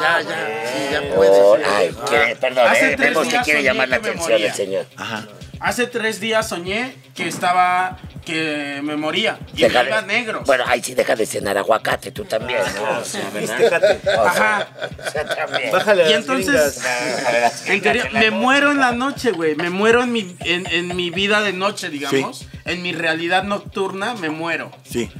Ya, 0.00 0.20
ya, 0.20 0.62
sí, 0.66 0.92
ya 0.92 1.02
Oh, 1.12 1.14
puedes. 1.16 1.66
ay, 1.68 1.94
quiere- 2.08 2.36
perdón, 2.36 2.68
Hace 2.68 2.92
eh, 2.92 2.96
vemos 2.98 3.28
que 3.28 3.38
quiere 3.40 3.62
llamar 3.62 3.88
la 3.88 3.96
atención 3.96 4.40
el 4.42 4.52
señor. 4.52 4.86
Ajá. 4.96 5.26
Hace 5.62 5.86
tres 5.86 6.20
días 6.20 6.48
soñé 6.48 6.94
que 7.14 7.28
estaba... 7.28 7.98
que 8.24 8.80
me 8.82 8.96
moría. 8.96 9.38
Y 9.54 9.62
Deja 9.62 9.82
me 9.82 9.88
iba 9.88 10.00
de- 10.02 10.06
negro. 10.08 10.42
Bueno, 10.46 10.64
ahí 10.66 10.82
sí 10.82 10.94
deja 10.94 11.14
de 11.16 11.26
cenar 11.26 11.56
aguacate, 11.58 12.10
tú 12.12 12.24
también, 12.24 12.60
¿no? 12.76 12.98
O 13.00 13.04
sea, 13.04 13.28
¿verdad? 13.30 13.56
Fíjate. 13.58 14.00
O 14.08 14.32
sea, 14.32 14.58
Ajá. 14.58 14.68
o 15.06 15.10
sea, 15.10 15.24
también. 15.26 15.72
Bájale 15.72 16.02
Y 16.02 16.10
las 16.10 16.14
entonces, 16.20 16.82
gringas. 16.82 17.68
en 17.68 17.80
teoría, 17.82 18.08
me 18.12 18.30
muero 18.30 18.70
en 18.70 18.78
la 18.80 18.92
noche, 18.92 19.30
güey. 19.32 19.54
Me 19.56 19.70
muero 19.70 20.02
en 20.02 20.12
mi, 20.12 20.36
en, 20.40 20.66
en 20.66 20.94
mi 20.96 21.10
vida 21.10 21.40
de 21.42 21.52
noche, 21.52 21.90
digamos. 21.90 22.46
En 22.64 22.82
mi 22.82 22.92
realidad 22.92 23.42
nocturna, 23.44 24.14
me 24.14 24.30
muero. 24.30 24.70
Sí. 24.88 25.10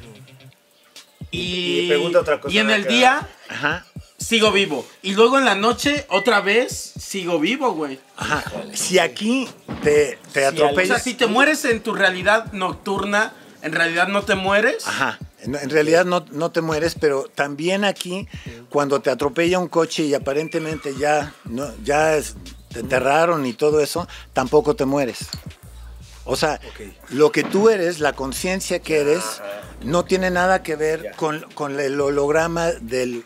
Y, 1.31 1.81
Y 1.81 1.89
pregunta 1.89 2.21
otra 2.21 2.41
cosa, 2.41 2.55
y 2.55 2.59
en 2.59 2.71
el 2.71 2.85
día, 2.87 3.27
Ajá. 3.49 3.87
Sigo 4.33 4.51
vivo. 4.51 4.87
Y 5.03 5.13
luego 5.13 5.39
en 5.39 5.45
la 5.45 5.55
noche, 5.55 6.07
otra 6.09 6.41
vez, 6.41 6.73
sigo 6.99 7.39
vivo, 7.39 7.73
güey. 7.75 8.01
Ajá. 8.17 8.43
Si 8.73 8.99
aquí 8.99 9.47
te, 9.83 10.19
te 10.33 10.47
O 10.47 10.49
atropellas. 10.49 10.89
sea, 10.89 10.99
si 10.99 11.13
te 11.15 11.27
mueres 11.27 11.65
en 11.67 11.83
tu 11.83 11.93
realidad 11.93 12.51
nocturna, 12.53 13.35
en 13.61 13.73
realidad 13.73 14.09
no 14.09 14.23
te 14.23 14.35
mueres. 14.35 14.87
Ajá. 14.87 15.19
En, 15.41 15.55
en 15.55 15.69
realidad 15.69 16.07
no, 16.07 16.25
no 16.31 16.51
te 16.51 16.63
mueres, 16.63 16.95
pero 16.99 17.25
también 17.35 17.85
aquí, 17.85 18.27
cuando 18.71 19.01
te 19.01 19.11
atropella 19.11 19.59
un 19.59 19.69
coche 19.69 20.05
y 20.05 20.15
aparentemente 20.15 20.95
ya, 20.99 21.35
no, 21.45 21.67
ya 21.85 22.17
es- 22.17 22.35
te 22.73 22.81
enterraron 22.81 23.45
y 23.45 23.53
todo 23.53 23.81
eso, 23.81 24.09
tampoco 24.33 24.75
te 24.75 24.87
mueres. 24.87 25.19
O 26.25 26.37
sea, 26.37 26.59
lo 27.11 27.33
que 27.33 27.43
tú 27.45 27.69
eres, 27.69 27.99
la 28.01 28.15
conciencia 28.15 28.79
que 28.79 29.01
eres, 29.01 29.23
no 29.83 30.05
tiene 30.07 30.31
nada 30.31 30.63
que 30.63 30.77
ver 30.77 31.13
con, 31.17 31.43
con 31.55 31.79
el 31.81 32.01
holograma 32.01 32.69
del 32.81 33.25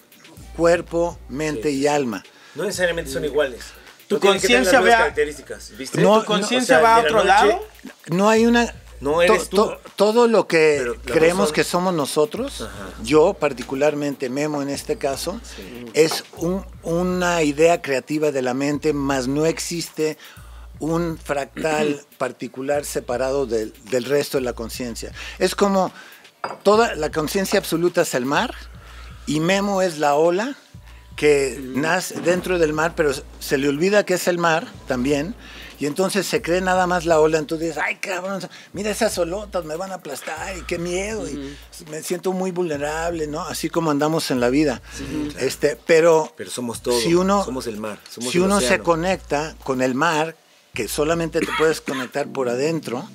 cuerpo, 0.57 1.19
mente 1.29 1.71
y 1.71 1.87
alma. 1.87 2.25
No 2.55 2.65
necesariamente 2.65 3.11
son 3.11 3.25
iguales. 3.25 3.61
Tu 4.09 4.15
No 4.17 4.21
conciencia 4.21 4.81
vea- 4.81 4.99
características, 4.99 5.73
¿viste? 5.77 6.01
No, 6.01 6.21
¿Tu 6.21 6.27
conciencia 6.27 6.77
o 6.79 6.81
sea, 6.81 6.89
va 6.89 6.97
a 6.97 7.01
otro 7.01 7.17
noche- 7.17 7.27
lado? 7.29 7.67
No 8.09 8.29
hay 8.31 8.47
una... 8.47 8.75
No 8.99 9.21
eres 9.21 9.51
tú. 9.51 9.73
todo 9.95 10.27
lo 10.27 10.47
que 10.49 10.95
creemos 11.05 11.49
razón- 11.51 11.55
que 11.55 11.65
somos 11.65 11.93
nosotros, 11.93 12.67
yo 13.03 13.35
particularmente 13.35 14.31
Memo 14.31 14.63
en 14.63 14.71
este 14.71 14.97
caso, 14.97 15.39
es 15.93 16.25
un- 16.39 16.65
una 16.83 17.43
idea 17.43 17.83
creativa 17.83 18.31
de 18.33 18.41
la 18.41 18.55
mente, 18.55 18.95
más 18.95 19.29
no 19.29 19.45
existe 19.45 20.17
un 20.79 21.19
fractal 21.19 22.01
particular 22.19 22.87
separado 22.87 23.45
del, 23.45 23.75
del 23.91 24.05
resto 24.05 24.39
de 24.39 24.45
la 24.45 24.55
conciencia. 24.55 25.13
Es 25.39 25.55
como 25.55 25.93
toda 26.63 26.95
la 26.95 27.11
conciencia 27.11 27.59
absoluta 27.59 28.01
es 28.03 28.15
el 28.15 28.25
mar 28.25 28.55
y 29.27 29.41
Memo 29.41 29.83
es 29.83 29.99
la 29.99 30.15
ola 30.15 30.57
que 31.17 31.59
nace 31.75 32.21
dentro 32.21 32.59
del 32.59 32.73
mar, 32.73 32.93
pero 32.95 33.11
se 33.41 33.59
le 33.59 33.69
olvida 33.69 34.05
que 34.05 34.15
es 34.15 34.29
el 34.29 34.39
mar 34.39 34.69
también. 34.87 35.35
Y 35.79 35.85
entonces 35.85 36.27
se 36.27 36.41
cree 36.41 36.63
nada 36.63 36.87
más 36.87 37.05
la 37.05 37.21
ola, 37.21 37.37
entonces 37.39 37.69
dices, 37.69 37.83
ay 37.85 37.97
cabrón, 37.97 38.41
mira 38.73 38.91
esas 38.91 39.19
olotas, 39.19 39.65
me 39.67 39.77
van 39.77 39.93
a 39.93 39.97
aplastar 39.97 40.57
y 40.57 40.63
qué 40.63 40.79
miedo, 40.79 41.29
y 41.29 41.55
me 41.91 42.03
siento 42.03 42.33
muy 42.33 42.51
vulnerable, 42.51 43.27
¿no? 43.27 43.43
Así 43.43 43.69
como 43.69 43.91
andamos 43.91 44.31
en 44.31 44.41
la 44.41 44.49
vida. 44.49 44.81
este, 45.39 45.77
pero, 45.87 46.33
Pero 46.35 46.51
somos 46.51 46.81
todo. 46.81 46.99
si 46.99 47.15
uno, 47.15 47.45
somos 47.45 47.67
el 47.67 47.77
mar. 47.77 47.99
Somos 48.11 48.33
si 48.33 48.39
el 48.39 48.45
uno 48.45 48.61
se 48.61 48.79
conecta 48.79 49.55
con 49.65 49.83
el 49.83 49.95
mar, 49.95 50.35
que 50.73 50.89
solamente 50.89 51.41
te 51.41 51.49
puedes 51.59 51.83
conectar 51.83 52.27
por 52.29 52.49
adentro, 52.49 53.07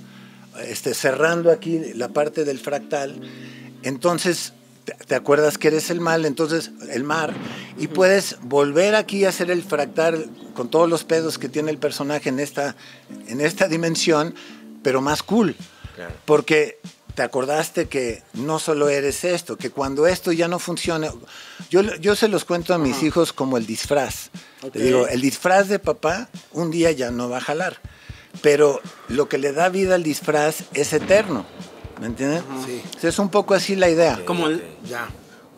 este, 0.63 0.93
cerrando 0.93 1.51
aquí 1.51 1.93
la 1.95 2.09
parte 2.09 2.45
del 2.45 2.59
fractal, 2.59 3.21
entonces 3.81 4.53
te, 5.07 5.15
acuerdas 5.15 5.57
que 5.57 5.69
eres 5.69 5.89
el 5.89 5.99
mal, 5.99 6.25
entonces 6.25 6.71
el 6.89 7.03
mar, 7.03 7.33
y 7.77 7.87
puedes 7.87 8.37
volver 8.41 8.95
aquí 8.95 9.25
a 9.25 9.29
hacer 9.29 9.51
el 9.51 9.63
fractal 9.63 10.29
con 10.53 10.69
todos 10.69 10.89
los 10.89 11.03
pedos 11.03 11.37
que 11.37 11.49
tiene 11.49 11.71
el 11.71 11.77
personaje 11.77 12.29
en 12.29 12.39
esta, 12.39 12.75
en 13.27 13.41
esta 13.41 13.67
dimensión, 13.67 14.35
pero 14.83 15.01
más 15.01 15.23
cool. 15.23 15.55
Claro. 15.95 16.13
Porque 16.25 16.79
te 17.15 17.23
acordaste 17.23 17.87
que 17.87 18.23
no 18.33 18.59
solo 18.59 18.89
eres 18.89 19.23
esto, 19.23 19.57
que 19.57 19.69
cuando 19.69 20.07
esto 20.07 20.31
ya 20.31 20.47
no 20.47 20.59
funciona, 20.59 21.11
yo, 21.69 21.81
yo 21.97 22.15
se 22.15 22.27
los 22.27 22.45
cuento 22.45 22.73
a 22.73 22.77
mis 22.77 23.03
hijos 23.03 23.33
como 23.33 23.57
el 23.57 23.65
disfraz. 23.65 24.29
Le 24.73 24.83
digo, 24.83 25.07
el 25.07 25.21
disfraz 25.21 25.67
de 25.67 25.79
papá 25.79 26.29
un 26.53 26.71
día 26.71 26.91
ya 26.91 27.11
no 27.11 27.29
va 27.29 27.37
a 27.37 27.41
jalar, 27.41 27.77
pero 28.41 28.79
lo 29.09 29.27
que 29.27 29.37
le 29.37 29.51
da 29.51 29.69
vida 29.69 29.95
al 29.95 30.03
disfraz 30.03 30.63
es 30.73 30.93
eterno. 30.93 31.45
¿Me 32.01 32.07
entiendes? 32.07 32.43
Sí. 32.65 32.81
Es 33.07 33.19
un 33.19 33.29
poco 33.29 33.53
así 33.53 33.75
la 33.77 33.89
idea. 33.89 34.19
Como 34.25 34.47
el- 34.47 34.61
Ya. 34.89 35.07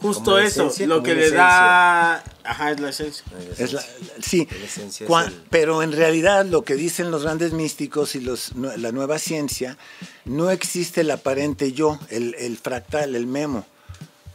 justo 0.02 0.26
Como 0.26 0.38
eso, 0.40 0.64
esencia, 0.64 0.86
lo 0.88 1.02
que 1.02 1.16
le 1.16 1.32
da... 1.32 2.16
Ajá, 2.44 2.72
es 2.72 2.80
la 2.82 2.90
esencia. 2.90 3.24
Es 3.58 3.72
la- 3.74 3.84
sí, 4.22 4.48
La 4.60 4.66
esencia 4.66 5.06
es 5.06 5.10
Cua- 5.10 5.28
el- 5.28 5.34
pero 5.50 5.82
en 5.82 5.94
realidad 5.94 6.46
lo 6.46 6.64
que 6.64 6.76
dicen 6.76 7.10
los 7.10 7.24
grandes 7.24 7.54
místicos 7.54 8.16
y 8.16 8.20
los, 8.20 8.52
la 8.56 8.92
nueva 8.92 9.18
ciencia, 9.18 9.78
no 10.26 10.52
existe 10.52 11.02
el 11.02 11.12
aparente 11.12 11.72
yo, 11.72 11.98
el, 12.10 12.36
el 12.38 12.58
fractal, 12.58 13.16
el 13.16 13.26
memo. 13.26 13.66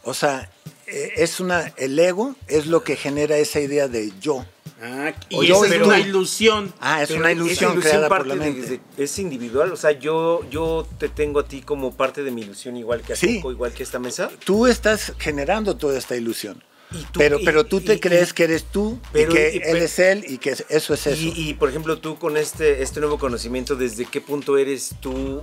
O 0.03 0.15
sea, 0.15 0.50
eh, 0.87 1.12
es 1.19 1.38
una, 1.41 1.75
el 1.77 1.99
ego 1.99 2.35
es 2.47 2.67
lo 2.67 2.83
que 2.83 2.97
genera 2.97 3.37
esa 3.37 3.61
idea 3.61 3.87
de 3.88 4.11
yo. 4.19 4.47
Ah, 4.81 5.13
y 5.29 5.47
esa 5.51 5.65
es 5.65 5.71
pero- 5.73 5.87
una 5.87 5.99
ilusión. 5.99 6.73
Ah, 6.81 7.03
es 7.03 7.11
una 7.11 7.33
ilusión, 7.33 7.81
creada 7.81 8.09
por 8.09 8.27
la 8.27 8.35
mente. 8.37 8.81
de- 8.97 9.05
es 9.05 9.19
individual, 9.19 9.73
o 9.73 9.77
sea, 9.77 9.93
yo, 9.93 10.43
yo 10.51 10.87
te 10.99 11.09
tengo 11.09 11.41
a 11.41 11.45
ti 11.49 11.63
como 11.63 11.95
parte 11.97 12.23
de 12.23 12.31
mi 12.31 12.43
ilusión, 12.43 12.77
igual 12.77 13.03
que 13.03 13.15
a 13.15 13.17
Sí. 13.17 13.37
Coco, 13.41 13.53
igual 13.53 13.73
que 13.73 13.83
esta 13.83 13.99
mesa. 13.99 14.31
Tú 14.45 14.67
estás 14.67 15.13
generando 15.19 15.77
toda 15.77 15.99
esta 15.99 16.15
ilusión. 16.17 16.63
Y 16.91 17.03
tú- 17.13 17.19
pero, 17.19 17.39
y- 17.39 17.45
pero 17.45 17.67
tú 17.67 17.81
te 17.83 17.95
y- 17.95 18.01
crees 18.01 18.31
y- 18.31 18.33
que 18.33 18.45
eres 18.45 18.65
tú 18.65 18.99
pero- 19.13 19.31
y 19.33 19.35
que 19.35 19.49
él 19.57 19.63
pero- 19.73 19.85
es 19.85 19.99
él 19.99 20.25
y 20.27 20.39
que 20.39 20.51
eso 20.51 20.95
es 20.95 21.07
eso. 21.07 21.11
Y, 21.23 21.33
y, 21.37 21.55
por 21.55 21.69
ejemplo, 21.69 21.99
tú 21.99 22.17
con 22.19 22.37
este, 22.39 22.83
este 22.83 23.01
nuevo 23.01 23.19
conocimiento, 23.19 23.77
¿desde 23.77 24.07
qué 24.07 24.21
punto 24.23 24.57
eres 24.57 24.95
tú 25.01 25.43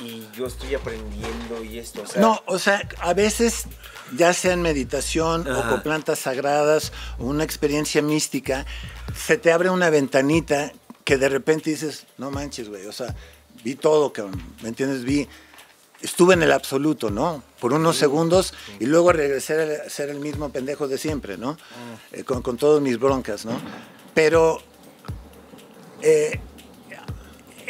y 0.00 0.26
yo 0.34 0.46
estoy 0.46 0.74
aprendiendo 0.74 1.62
y 1.62 1.78
esto? 1.78 2.02
O 2.02 2.06
sea, 2.06 2.20
No, 2.20 2.40
o 2.46 2.58
sea, 2.58 2.88
a 2.98 3.14
veces, 3.14 3.66
ya 4.16 4.32
sea 4.32 4.52
en 4.52 4.62
meditación 4.62 5.46
o 5.50 5.68
con 5.68 5.82
plantas 5.82 6.20
sagradas 6.20 6.92
o 7.18 7.24
una 7.24 7.44
experiencia 7.44 8.02
mística, 8.02 8.66
se 9.16 9.36
te 9.36 9.52
abre 9.52 9.70
una 9.70 9.90
ventanita 9.90 10.72
que 11.04 11.16
de 11.16 11.28
repente 11.28 11.70
dices, 11.70 12.06
no 12.18 12.30
manches, 12.30 12.68
güey, 12.68 12.86
o 12.86 12.92
sea, 12.92 13.14
vi 13.64 13.74
todo, 13.74 14.12
cabrón, 14.12 14.40
¿me 14.62 14.68
entiendes? 14.68 15.04
Vi, 15.04 15.28
estuve 16.02 16.34
en 16.34 16.42
el 16.42 16.52
absoluto, 16.52 17.10
¿no? 17.10 17.42
Por 17.60 17.72
unos 17.72 17.96
segundos 17.96 18.54
y 18.78 18.86
luego 18.86 19.12
regresé 19.12 19.82
a 19.84 19.90
ser 19.90 20.08
el 20.08 20.20
mismo 20.20 20.50
pendejo 20.50 20.88
de 20.88 20.98
siempre, 20.98 21.36
¿no? 21.36 21.58
Eh, 22.12 22.24
con, 22.24 22.42
con 22.42 22.56
todas 22.56 22.80
mis 22.80 22.98
broncas, 22.98 23.44
¿no? 23.44 23.60
Pero 24.14 24.62
eh, 26.02 26.40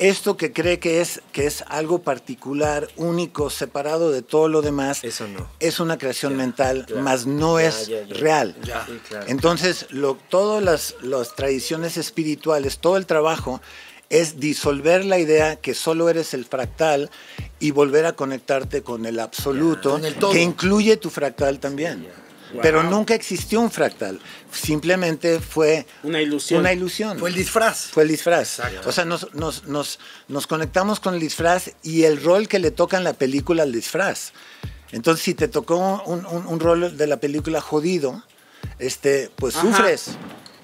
esto 0.00 0.36
que 0.36 0.52
cree 0.52 0.78
que 0.78 1.00
es, 1.00 1.20
que 1.32 1.46
es 1.46 1.62
algo 1.68 2.02
particular, 2.02 2.88
único, 2.96 3.50
separado 3.50 4.10
de 4.10 4.22
todo 4.22 4.48
lo 4.48 4.62
demás, 4.62 5.04
Eso 5.04 5.28
no. 5.28 5.46
es 5.60 5.78
una 5.78 5.98
creación 5.98 6.32
Ya, 6.32 6.38
mental, 6.38 6.84
claro. 6.86 7.02
más 7.02 7.26
no 7.26 7.60
Ya, 7.60 7.68
es 7.68 7.86
ya, 7.86 7.98
real. 8.08 8.56
Ya. 8.64 8.84
Sí, 8.86 8.98
claro. 9.08 9.26
Entonces, 9.28 9.86
lo, 9.90 10.14
todas 10.28 10.62
las, 10.64 10.96
las 11.02 11.36
tradiciones 11.36 11.96
espirituales, 11.96 12.78
todo 12.78 12.96
el 12.96 13.06
trabajo 13.06 13.60
es 14.08 14.40
disolver 14.40 15.04
la 15.04 15.18
idea 15.20 15.56
que 15.56 15.74
solo 15.74 16.08
eres 16.08 16.34
el 16.34 16.44
fractal 16.44 17.10
y 17.60 17.70
volver 17.70 18.06
a 18.06 18.14
conectarte 18.14 18.82
con 18.82 19.06
el 19.06 19.20
absoluto, 19.20 19.98
el 19.98 20.16
que 20.16 20.42
incluye 20.42 20.96
tu 20.96 21.10
fractal 21.10 21.60
también. 21.60 22.08
Pero 22.62 22.82
nunca 22.82 23.14
existió 23.14 23.60
un 23.60 23.70
fractal, 23.70 24.18
simplemente 24.52 25.40
fue 25.40 25.86
Una 26.02 26.20
ilusión. 26.20 26.60
una 26.60 26.72
ilusión. 26.72 27.18
Fue 27.18 27.30
el 27.30 27.36
disfraz. 27.36 27.86
Fue 27.92 28.02
el 28.04 28.08
disfraz. 28.08 28.58
Exacto. 28.58 28.88
O 28.88 28.92
sea, 28.92 29.04
nos, 29.04 29.32
nos, 29.34 29.64
nos, 29.66 29.98
nos 30.28 30.46
conectamos 30.46 31.00
con 31.00 31.14
el 31.14 31.20
disfraz 31.20 31.70
y 31.82 32.04
el 32.04 32.22
rol 32.22 32.48
que 32.48 32.58
le 32.58 32.70
toca 32.70 32.96
en 32.96 33.04
la 33.04 33.12
película 33.14 33.62
al 33.62 33.72
disfraz. 33.72 34.32
Entonces, 34.92 35.24
si 35.24 35.34
te 35.34 35.48
tocó 35.48 36.02
un, 36.06 36.26
un- 36.26 36.46
un 36.46 36.60
rol 36.60 36.96
de 36.96 37.06
la 37.06 37.18
película 37.18 37.60
jodido, 37.60 38.22
este, 38.78 39.30
pues 39.36 39.56
Ajá. 39.56 39.66
sufres. 39.68 40.04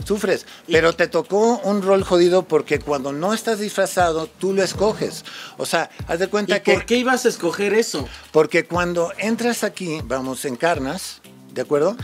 Sufres. 0.04 0.46
Pero 0.68 0.92
te 0.94 1.08
tocó 1.08 1.58
un 1.64 1.82
rol 1.82 2.04
jodido 2.04 2.44
porque 2.46 2.78
cuando 2.78 3.12
no 3.12 3.34
estás 3.34 3.58
disfrazado, 3.58 4.28
tú 4.28 4.52
lo 4.52 4.62
escoges. 4.62 5.24
O 5.56 5.66
sea, 5.66 5.90
haz 6.06 6.18
de 6.20 6.26
¿Y 6.26 6.28
cuenta 6.28 6.62
que. 6.62 6.74
por 6.74 6.86
qué 6.86 6.96
ibas 6.98 7.24
a 7.24 7.28
escoger 7.28 7.74
eso? 7.74 8.08
Porque 8.30 8.66
cuando 8.66 9.12
entras 9.18 9.64
aquí, 9.64 10.00
vamos, 10.04 10.44
encarnas, 10.44 11.20
¿de 11.56 11.62
acuerdo? 11.62 11.96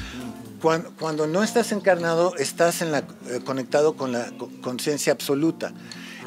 Cuando, 0.60 0.90
cuando 0.98 1.26
no 1.28 1.42
estás 1.44 1.70
encarnado, 1.72 2.34
estás 2.36 2.82
en 2.82 2.90
la, 2.90 2.98
eh, 2.98 3.40
conectado 3.44 3.94
con 3.94 4.10
la 4.12 4.26
co- 4.38 4.50
conciencia 4.62 5.12
absoluta. 5.12 5.72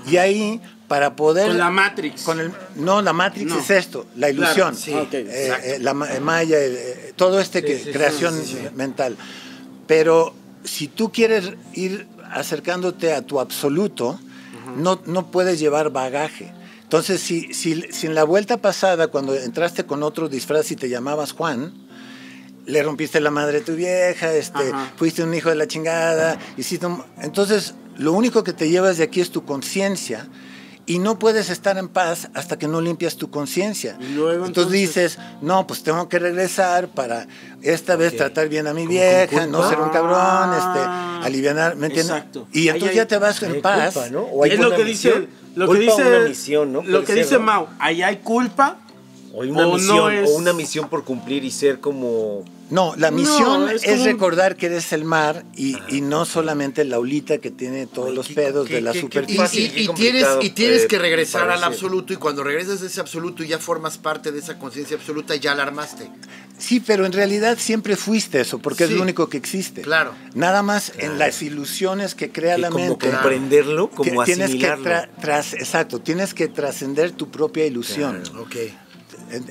Y 0.07 0.17
ahí, 0.17 0.61
para 0.87 1.15
poder... 1.15 1.47
Con 1.47 1.57
la 1.57 1.69
Matrix. 1.71 2.21
con 2.23 2.39
el- 2.39 2.51
no, 2.75 3.01
la 3.01 3.11
Matrix 3.13 3.49
No. 3.51 3.59
es 3.59 3.69
esto, 3.71 4.05
la 4.15 4.29
ilusión. 4.29 4.75
Claro, 4.75 5.07
sí. 5.09 5.17
Eh, 5.17 5.53
eh, 5.63 5.77
la 5.81 5.93
ma- 5.93 6.07
maya, 6.21 6.57
todo 7.15 7.39
este 7.39 7.63
que, 7.63 7.79
sí, 7.79 7.91
creación 7.91 8.35
sí, 8.37 8.57
sí. 8.61 8.67
mental. 8.75 9.17
Pero 9.87 10.33
si 10.63 10.87
tú 10.87 11.11
quieres 11.11 11.53
ir 11.73 12.07
acercándote 12.31 13.13
a 13.13 13.21
tu 13.23 13.39
absoluto, 13.39 14.19
no, 14.77 15.01
no 15.05 15.31
puedes 15.31 15.59
llevar 15.59 15.89
bagaje. 15.91 16.53
Entonces, 16.83 17.21
si, 17.21 17.53
si, 17.53 17.81
si 17.91 18.05
en 18.07 18.13
la 18.13 18.25
vuelta 18.25 18.57
pasada, 18.57 19.07
cuando 19.07 19.33
entraste 19.33 19.85
con 19.85 20.03
otro 20.03 20.27
disfraz 20.29 20.69
y 20.71 20.75
te 20.75 20.87
llamabas 20.89 21.31
Juan, 21.31 21.73
le 22.65 22.81
rompiste 22.83 23.19
la 23.19 23.31
madre 23.31 23.59
a 23.59 23.63
tu 23.63 23.75
vieja, 23.75 24.33
este, 24.33 24.69
Ajá. 24.69 24.91
fuiste 24.95 25.23
un 25.23 25.33
hijo 25.33 25.49
de 25.49 25.55
la 25.55 25.67
chingada, 25.67 26.37
hiciste 26.57 26.85
un- 26.87 27.03
entonces 27.21 27.75
lo 27.97 28.11
único 28.13 28.43
que 28.43 28.53
te 28.53 28.69
llevas 28.69 28.97
de 28.97 29.03
aquí 29.03 29.21
es 29.21 29.29
tu 29.31 29.45
conciencia 29.45 30.27
y 30.87 30.99
no 30.99 31.17
puedes 31.17 31.49
estar 31.49 31.77
en 31.77 31.87
paz 31.87 32.29
hasta 32.35 32.57
que 32.59 32.67
no 32.67 32.79
limpias 32.81 33.15
tu 33.15 33.29
conciencia. 33.31 33.97
Entonces, 33.99 34.47
entonces- 34.47 34.71
dices, 34.71 35.17
no, 35.41 35.65
pues 35.65 35.81
tengo 35.83 36.07
que 36.09 36.19
regresar 36.19 36.89
para 36.89 37.27
esta 37.63 37.95
vez 37.95 38.15
tratar 38.17 38.49
bien 38.49 38.67
a 38.67 38.73
mi 38.73 38.85
vieja, 38.85 39.47
no 39.47 39.67
ser 39.67 39.79
un 39.79 39.89
cabrón, 39.89 40.15
Ah. 40.17 41.17
este, 41.19 41.25
alivianar, 41.27 41.75
¿me 41.75 41.87
entiendes? 41.87 42.15
Exacto. 42.17 42.47
Y 42.51 42.67
entonces 42.69 42.95
ya 42.95 43.07
te 43.07 43.17
vas 43.17 43.41
en 43.43 43.61
paz. 43.61 43.93
culpa, 43.93 44.09
¿no? 44.09 44.21
O 44.23 44.43
hay 44.43 44.51
es 44.51 44.59
lo 44.59 44.75
que 44.75 44.83
dice, 44.83 45.27
lo 45.55 45.65
que 45.71 45.77
Culpa 45.77 45.93
o 45.93 45.97
dice, 45.97 46.07
una 46.17 46.27
misión, 46.27 46.73
¿no? 46.73 46.81
Lo 46.83 46.99
que 47.01 47.07
ser, 47.07 47.15
dice 47.15 47.35
¿no? 47.35 47.41
Mau, 47.41 47.67
ahí 47.79 48.01
hay 48.03 48.17
culpa. 48.17 48.77
O 49.33 49.41
hay 49.41 49.49
una 49.49 49.65
o 49.67 49.71
no 49.71 49.73
misión, 49.75 50.13
es- 50.13 50.29
o 50.29 50.35
una 50.35 50.53
misión 50.53 50.87
por 50.87 51.03
cumplir 51.03 51.43
y 51.43 51.51
ser 51.51 51.79
como 51.79 52.43
No, 52.71 52.95
la 52.97 53.11
misión 53.11 53.61
No, 53.65 53.69
es, 53.69 53.83
es 53.83 53.89
como 53.91 54.01
un- 54.01 54.07
recordar 54.07 54.55
que 54.55 54.65
eres 54.65 54.91
el 54.91 55.05
mar 55.05 55.45
y, 55.55 55.77
y 55.89 56.01
no 56.01 56.25
solamente 56.25 56.83
la 56.83 56.97
olita 56.97 57.37
que 57.37 57.51
tiene 57.51 57.85
todos 57.85 58.09
Ay, 58.09 58.15
los 58.15 58.27
qué- 58.27 58.33
pedos 58.33 58.67
qué- 58.67 58.75
de 58.75 58.81
la 58.81 58.91
qué- 58.91 58.99
qué 59.01 59.05
Y, 59.05 59.09
superficie. 59.11 59.37
fácil. 59.39 59.63
y- 59.65 59.69
tienes, 59.69 59.87
complicado 59.87 60.41
y 60.41 60.49
tienes 60.49 60.77
puede 60.77 60.87
que 60.87 60.97
regresar 60.99 61.49
al 61.51 61.63
absoluto 61.63 62.11
y 62.13 62.15
cuando 62.15 62.43
regresas 62.43 62.81
a 62.81 62.85
ese 62.87 62.99
absoluto 62.99 63.43
y 63.43 63.47
ya 63.49 63.59
formas 63.59 63.99
parte 63.99 64.31
de 64.31 64.39
esa 64.39 64.57
conciencia 64.57 64.97
absoluta, 64.97 65.35
ya 65.35 65.53
la 65.53 65.61
armaste. 65.63 66.09
Sí, 66.57 66.79
pero 66.79 67.05
en 67.05 67.11
realidad 67.11 67.57
siempre 67.59 67.95
fuiste 67.97 68.39
eso, 68.41 68.57
porque 68.59 68.87
Sí. 68.87 68.93
es 68.93 68.97
lo 68.97 69.03
único 69.03 69.29
que 69.29 69.37
existe. 69.37 69.81
Claro. 69.81 70.13
Nada 70.33 70.63
más 70.63 70.91
en 70.97 71.19
las 71.19 71.43
ilusiones 71.43 72.15
que 72.15 72.31
crea 72.31 72.57
la 72.57 72.69
como 72.69 72.87
mente. 72.87 73.09
comprenderlo, 73.11 73.89
ti- 73.89 73.95
como 73.95 74.23
tienes 74.23 74.55
que 74.55 74.67
asimilarlo. 74.67 74.85
tra- 74.85 75.09
tras, 75.21 75.53
exacto, 75.53 75.99
tienes 75.99 76.33
que 76.33 76.47
trascender 76.47 77.11
tu 77.11 77.29
propia 77.29 77.65
ilusión. 77.65 78.23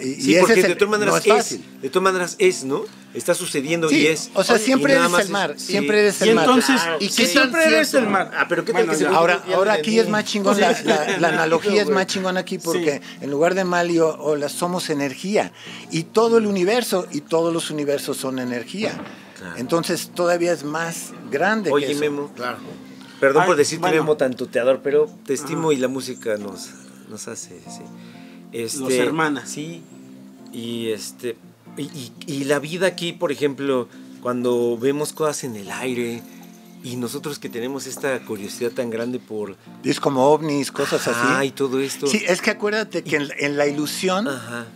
Y 0.03 0.15
Sí, 0.23 0.33
ese 0.37 0.41
porque 0.41 0.61
es 0.61 0.69
de 0.69 0.75
todas 0.77 0.91
maneras 0.91 1.13
no 1.15 1.19
es, 1.19 1.27
es 1.27 1.33
fácil. 1.33 1.65
de 1.83 1.91
todas 1.91 2.05
maneras 2.05 2.37
es, 2.39 2.65
¿no? 2.65 2.83
Está 3.13 3.35
sucediendo 3.35 3.89
Sí, 3.89 3.99
y 4.03 4.07
es. 4.07 4.31
o 4.35 4.43
sea, 4.45 4.59
siempre 4.59 4.95
eres 4.95 5.13
el 5.19 5.29
mar, 5.31 5.55
siempre 5.59 6.01
eres 6.01 6.21
el 6.23 6.35
mar. 6.35 6.45
entonces. 6.47 6.81
¿Y 7.01 7.09
qué 7.09 7.27
siempre 7.27 7.65
eres 7.67 7.95
el 7.95 8.07
mar. 8.09 8.31
Ah, 8.37 8.47
pero 8.49 8.65
¿qué 8.65 8.73
tal 8.73 8.87
Bueno, 8.87 8.99
que 8.99 9.07
Ahora, 9.07 9.43
ahora 9.55 9.73
aquí 9.75 9.99
es 9.99 10.09
más 10.09 10.25
chingón, 10.25 10.59
la, 10.61 10.73
la- 10.85 11.19
la 11.19 11.29
analogía 11.29 11.83
es 11.83 11.89
más 11.91 12.07
chingón 12.07 12.37
aquí 12.37 12.59
porque 12.59 13.01
en 13.21 13.31
lugar 13.31 13.55
de 13.55 13.65
mal 13.65 13.91
y 13.91 13.99
o- 14.01 14.17
olas 14.19 14.53
somos 14.53 14.91
energía 14.91 15.53
y 15.91 16.05
todo 16.05 16.39
el 16.39 16.47
universo 16.47 17.07
y 17.13 17.21
todos 17.21 17.53
los 17.53 17.71
universos 17.71 18.17
son 18.17 18.39
energía. 18.39 18.93
Claro. 19.39 19.57
Entonces 19.59 20.11
todavía 20.15 20.53
es 20.53 20.65
más 20.65 21.13
grande 21.31 21.71
que 21.71 21.75
Oye, 21.75 21.91
eso. 21.93 22.01
Memo, 22.01 22.33
Claro. 22.35 22.59
perdón 23.21 23.43
Ay, 23.43 23.49
por 23.49 23.57
decirte 23.57 23.81
bueno. 23.83 23.97
Memo 24.03 24.17
tan 24.17 24.35
tuteador, 24.35 24.81
pero 24.83 25.09
te 25.27 25.35
estimo 25.35 25.71
y 25.73 25.77
la 25.77 25.89
música 25.89 26.37
nos, 26.37 26.71
nos 27.09 27.29
hace, 27.29 27.61
sí. 27.69 27.83
Este, 28.55 28.79
Los 28.81 28.93
hermanas. 28.93 29.51
Sí. 29.51 29.83
Y 30.53 30.89
este. 30.89 31.37
Y, 31.77 31.83
y- 31.83 32.13
y 32.27 32.45
la 32.45 32.59
vida 32.61 32.87
aquí, 32.87 33.13
por 33.13 33.33
ejemplo, 33.33 33.89
cuando 34.23 34.79
vemos 34.79 35.13
cosas 35.13 35.45
en 35.45 35.57
el 35.57 35.71
aire 35.71 36.23
y 36.85 36.97
nosotros 36.97 37.39
que 37.39 37.49
tenemos 37.49 37.87
esta 37.87 38.21
curiosidad 38.25 38.71
tan 38.71 38.91
grande 38.91 39.19
por... 39.19 39.57
Es 39.83 39.99
como 40.01 40.27
ovnis, 40.31 40.71
cosas 40.71 41.09
Ajá, 41.09 41.39
así. 41.41 41.49
y 41.49 41.51
todo 41.51 41.81
esto. 41.81 42.07
Sí, 42.07 42.23
es 42.27 42.41
que 42.43 42.51
acuérdate 42.51 43.03
que 43.03 43.17
en, 43.17 43.29
en 43.39 43.57
la 43.57 43.67
ilusión 43.67 44.29
Ajá. 44.29 44.67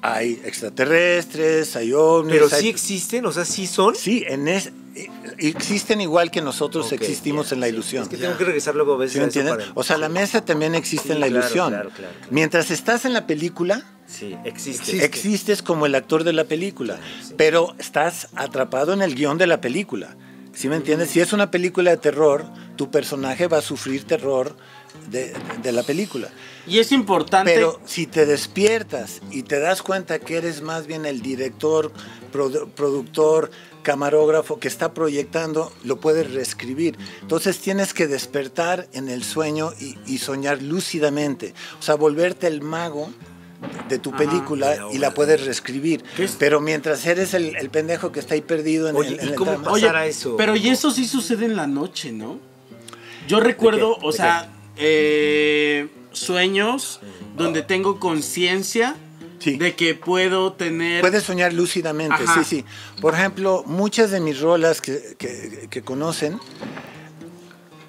hay 0.00 0.40
extraterrestres, 0.44 1.76
hay 1.76 1.92
ovnis. 1.92 2.32
Pero 2.34 2.48
hay- 2.52 2.62
sí 2.62 2.68
existen, 2.68 3.26
o 3.26 3.32
sea, 3.32 3.44
sí 3.44 3.66
son. 3.66 3.94
Sí, 3.96 4.24
en 4.28 4.48
es, 4.48 4.70
existen 5.38 6.00
igual 6.00 6.30
que 6.30 6.40
nosotros 6.42 6.90
existimos 6.92 7.52
en 7.52 7.60
la 7.60 7.68
ilusión. 7.68 8.02
Es 8.04 8.08
que 8.08 8.16
tengo 8.16 8.36
que 8.36 8.44
regresar 8.44 8.74
luego 8.74 8.94
a 8.94 8.96
veces 8.98 9.12
¿Sí 9.14 9.18
a 9.18 9.22
eso 9.22 9.26
entiendes? 9.40 9.66
para- 9.68 9.78
O 9.78 9.82
sea, 9.82 9.98
la 9.98 10.08
mesa 10.08 10.44
también 10.44 10.74
existe 10.74 11.08
Sí, 11.08 11.12
en 11.14 11.20
la 11.20 11.26
claro, 11.28 11.40
ilusión. 11.44 11.68
claro, 11.70 11.90
claro, 11.90 12.12
claro. 12.16 12.28
Mientras 12.32 12.70
estás 12.70 13.04
en 13.04 13.12
la 13.12 13.26
película, 13.26 13.84
Sí, 14.06 14.36
existe. 14.44 14.82
Existe. 14.96 15.04
existes 15.04 15.62
como 15.62 15.86
el 15.86 15.94
actor 15.94 16.24
de 16.24 16.32
la 16.32 16.44
película, 16.44 16.98
pero 17.36 17.74
estás 17.78 18.28
atrapado 18.34 18.92
en 18.92 19.02
el 19.02 19.14
guion 19.14 19.38
de 19.38 19.46
la 19.46 19.60
película. 19.60 20.16
¿Sí 20.52 20.68
me 20.68 20.74
entiendes? 20.76 21.10
Si 21.10 21.20
es 21.20 21.32
una 21.32 21.50
película 21.52 21.92
de 21.92 21.96
terror, 21.96 22.44
tu 22.76 22.90
personaje 22.90 23.46
va 23.46 23.58
a 23.58 23.62
sufrir 23.62 24.02
terror 24.04 24.56
de, 25.08 25.32
de 25.62 25.72
la 25.72 25.84
película. 25.84 26.28
Y 26.66 26.80
es 26.80 26.90
importante. 26.90 27.52
Pero 27.54 27.80
si 27.86 28.06
te 28.08 28.26
despiertas 28.26 29.20
y 29.30 29.44
te 29.44 29.60
das 29.60 29.80
cuenta 29.80 30.18
que 30.18 30.36
eres 30.36 30.60
más 30.60 30.88
bien 30.88 31.06
el 31.06 31.22
director, 31.22 31.92
produ- 32.32 32.68
productor, 32.72 33.52
camarógrafo 33.82 34.58
que 34.60 34.68
está 34.68 34.92
proyectando, 34.94 35.72
lo 35.84 36.00
puedes 36.00 36.32
reescribir. 36.32 36.96
Entonces 37.22 37.58
tienes 37.58 37.94
que 37.94 38.06
despertar 38.06 38.88
en 38.92 39.08
el 39.08 39.24
sueño 39.24 39.72
y, 39.80 39.96
y 40.06 40.18
soñar 40.18 40.62
lúcidamente. 40.62 41.54
O 41.78 41.82
sea, 41.82 41.94
volverte 41.96 42.46
el 42.46 42.60
mago 42.62 43.10
de 43.88 43.98
tu 43.98 44.10
Ajá, 44.10 44.18
película 44.18 44.88
y 44.92 44.98
la 44.98 45.12
puedes 45.12 45.44
reescribir. 45.44 46.02
Pero 46.38 46.60
mientras 46.60 47.04
eres 47.06 47.34
el, 47.34 47.56
el 47.56 47.68
pendejo 47.70 48.10
que 48.12 48.20
está 48.20 48.34
ahí 48.34 48.40
perdido 48.40 48.88
en, 48.88 48.96
Oye, 48.96 49.14
en- 49.14 49.20
en 49.20 49.26
¿y 49.26 49.28
el 49.30 49.34
cómo? 49.34 49.52
Oye, 49.70 49.90
eso. 50.08 50.36
pero 50.36 50.56
y 50.56 50.68
eso 50.68 50.90
sí 50.90 51.06
sucede 51.06 51.44
en 51.46 51.56
la 51.56 51.66
noche, 51.66 52.10
¿no? 52.12 52.38
Yo 53.28 53.38
recuerdo, 53.40 53.96
o 54.02 54.10
¿De 54.12 54.16
sea, 54.16 54.50
eh, 54.76 55.88
sueños 56.12 57.00
donde 57.36 57.62
tengo 57.62 58.00
conciencia 58.00 58.96
Sí. 59.40 59.56
de 59.56 59.74
que 59.74 59.94
puedo 59.94 60.52
tener... 60.52 61.00
Puedes 61.00 61.24
soñar 61.24 61.52
lúcidamente, 61.52 62.22
Ajá. 62.22 62.44
sí, 62.44 62.58
sí. 62.58 62.64
Por 63.00 63.14
ejemplo, 63.14 63.64
muchas 63.66 64.10
de 64.12 64.20
mis 64.20 64.38
rolas 64.40 64.80
que, 64.80 65.16
que- 65.18 65.66
que 65.70 65.82
conocen, 65.82 66.38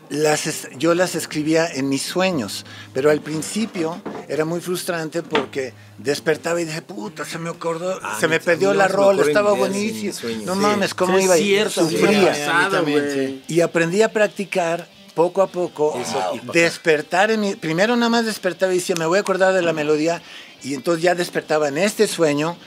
las, 0.10 0.46
es- 0.48 0.67
yo 0.77 0.93
las 0.93 1.15
escribía 1.15 1.67
en 1.72 1.88
mis 1.88 2.01
sueños, 2.01 2.65
pero 2.93 3.10
al 3.12 3.22
principio 3.22 4.01
era 4.27 4.43
muy 4.43 4.60
frustrante 4.60 5.24
porque 5.24 5.74
despertaba 5.98 6.60
y 6.62 6.65
dije, 6.65 6.81
puta, 6.81 7.24
se 7.24 7.38
me 7.39 7.50
acordó, 7.50 7.98
Ah, 8.03 8.17
se 8.20 8.27
me 8.27 8.39
perdió 8.41 8.70
no, 8.70 8.74
la 8.75 8.88
rola, 8.89 9.22
estaba 9.24 9.53
buenísimo. 9.53 10.12
sueños, 10.13 10.46
No 10.46 10.55
sí. 10.55 10.60
mames, 10.60 10.93
¿cómo 10.93 11.17
Sí, 11.17 11.24
iba? 11.25 11.36
cierto, 11.38 11.89
Sufría. 11.89 12.27
pasado, 12.29 12.81
güey. 12.84 13.41
Y 13.48 13.62
aprendí 13.62 14.01
a 14.01 14.12
practicar 14.12 14.88
poco 15.15 15.41
a 15.41 15.48
poco, 15.48 15.98
Eso, 16.01 16.31
despertar 16.53 17.31
en 17.31 17.41
mi, 17.41 17.55
primero 17.55 17.96
nada 17.96 18.10
más 18.10 18.25
despertaba 18.25 18.74
y 18.74 18.77
decía, 18.77 18.96
me 18.98 19.05
voy 19.05 19.17
a 19.17 19.22
acordar 19.22 19.53
de 19.53 19.62
la 19.62 19.72
melodía 19.74 20.22
y 20.63 20.74
entonces 20.74 21.03
ya 21.03 21.15
despertaba 21.15 21.68
en 21.68 21.77
este 21.77 22.08
sueño 22.08 22.58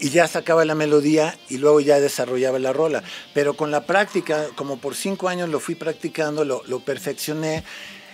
y 0.00 0.10
ya 0.10 0.26
sacaba 0.26 0.64
la 0.64 0.74
melodía 0.74 1.36
y 1.48 1.58
luego 1.58 1.80
ya 1.80 2.00
desarrollaba 2.00 2.58
la 2.58 2.72
rola. 2.72 3.02
Pero 3.34 3.54
con 3.54 3.70
la 3.70 3.84
práctica, 3.86 4.46
como 4.56 4.78
por 4.78 4.96
cinco 4.96 5.28
años 5.28 5.48
lo 5.48 5.60
fui 5.60 5.74
practicando, 5.76 6.44
lo, 6.44 6.62
lo 6.66 6.80
perfeccioné 6.80 7.62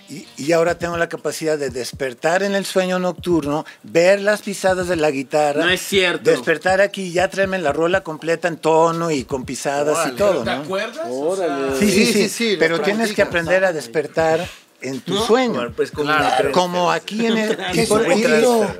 y, 0.07 0.25
y 0.37 0.51
ahora 0.53 0.77
tengo 0.77 0.97
la 0.97 1.07
capacidad 1.09 1.57
de 1.57 1.69
despertar 1.69 2.41
en 2.43 2.53
el 2.55 2.65
sueño 2.65 2.97
nocturno, 2.99 3.63
ver 3.83 4.21
las 4.21 4.41
pisadas 4.41 4.87
de 4.87 4.95
la 4.95 5.09
guitarra. 5.11 5.63
No 5.65 5.69
es 5.71 5.81
cierto. 5.81 6.29
Despertar 6.29 6.81
aquí 6.81 7.03
y 7.05 7.11
ya 7.11 7.27
traerme 7.27 7.59
la 7.59 7.71
rola 7.71 8.01
completa 8.03 8.47
en 8.47 8.57
tono 8.57 9.09
y 9.11 9.23
con 9.23 9.45
pisadas 9.45 10.07
y 10.07 10.11
todo, 10.15 10.43
¿Te 10.43 10.45
¿no? 10.51 10.61
acuerdas? 10.63 11.07
O 11.09 11.35
sea, 11.35 11.73
Sí, 11.79 11.89
sí, 11.91 12.05
Sí, 12.05 12.05
sí, 12.05 12.13
sí, 12.23 12.29
sí, 12.29 12.53
lo 12.53 12.59
pero 12.59 12.81
tienes 12.81 13.13
que 13.13 13.21
aprender 13.21 13.63
a 13.65 13.71
despertar 13.73 14.47
en 14.81 15.01
tu 15.01 15.17
sueño. 15.17 15.53
Bueno, 15.55 15.73
pues 15.75 15.91
como 15.91 16.05
Claro. 16.07 16.51
Como 16.53 16.91
aquí 16.91 17.25
en 17.25 17.37
el... 17.37 17.57
¿Qué 17.73 17.83
y 17.83 17.85
por- 17.87 18.07
y- 18.07 18.23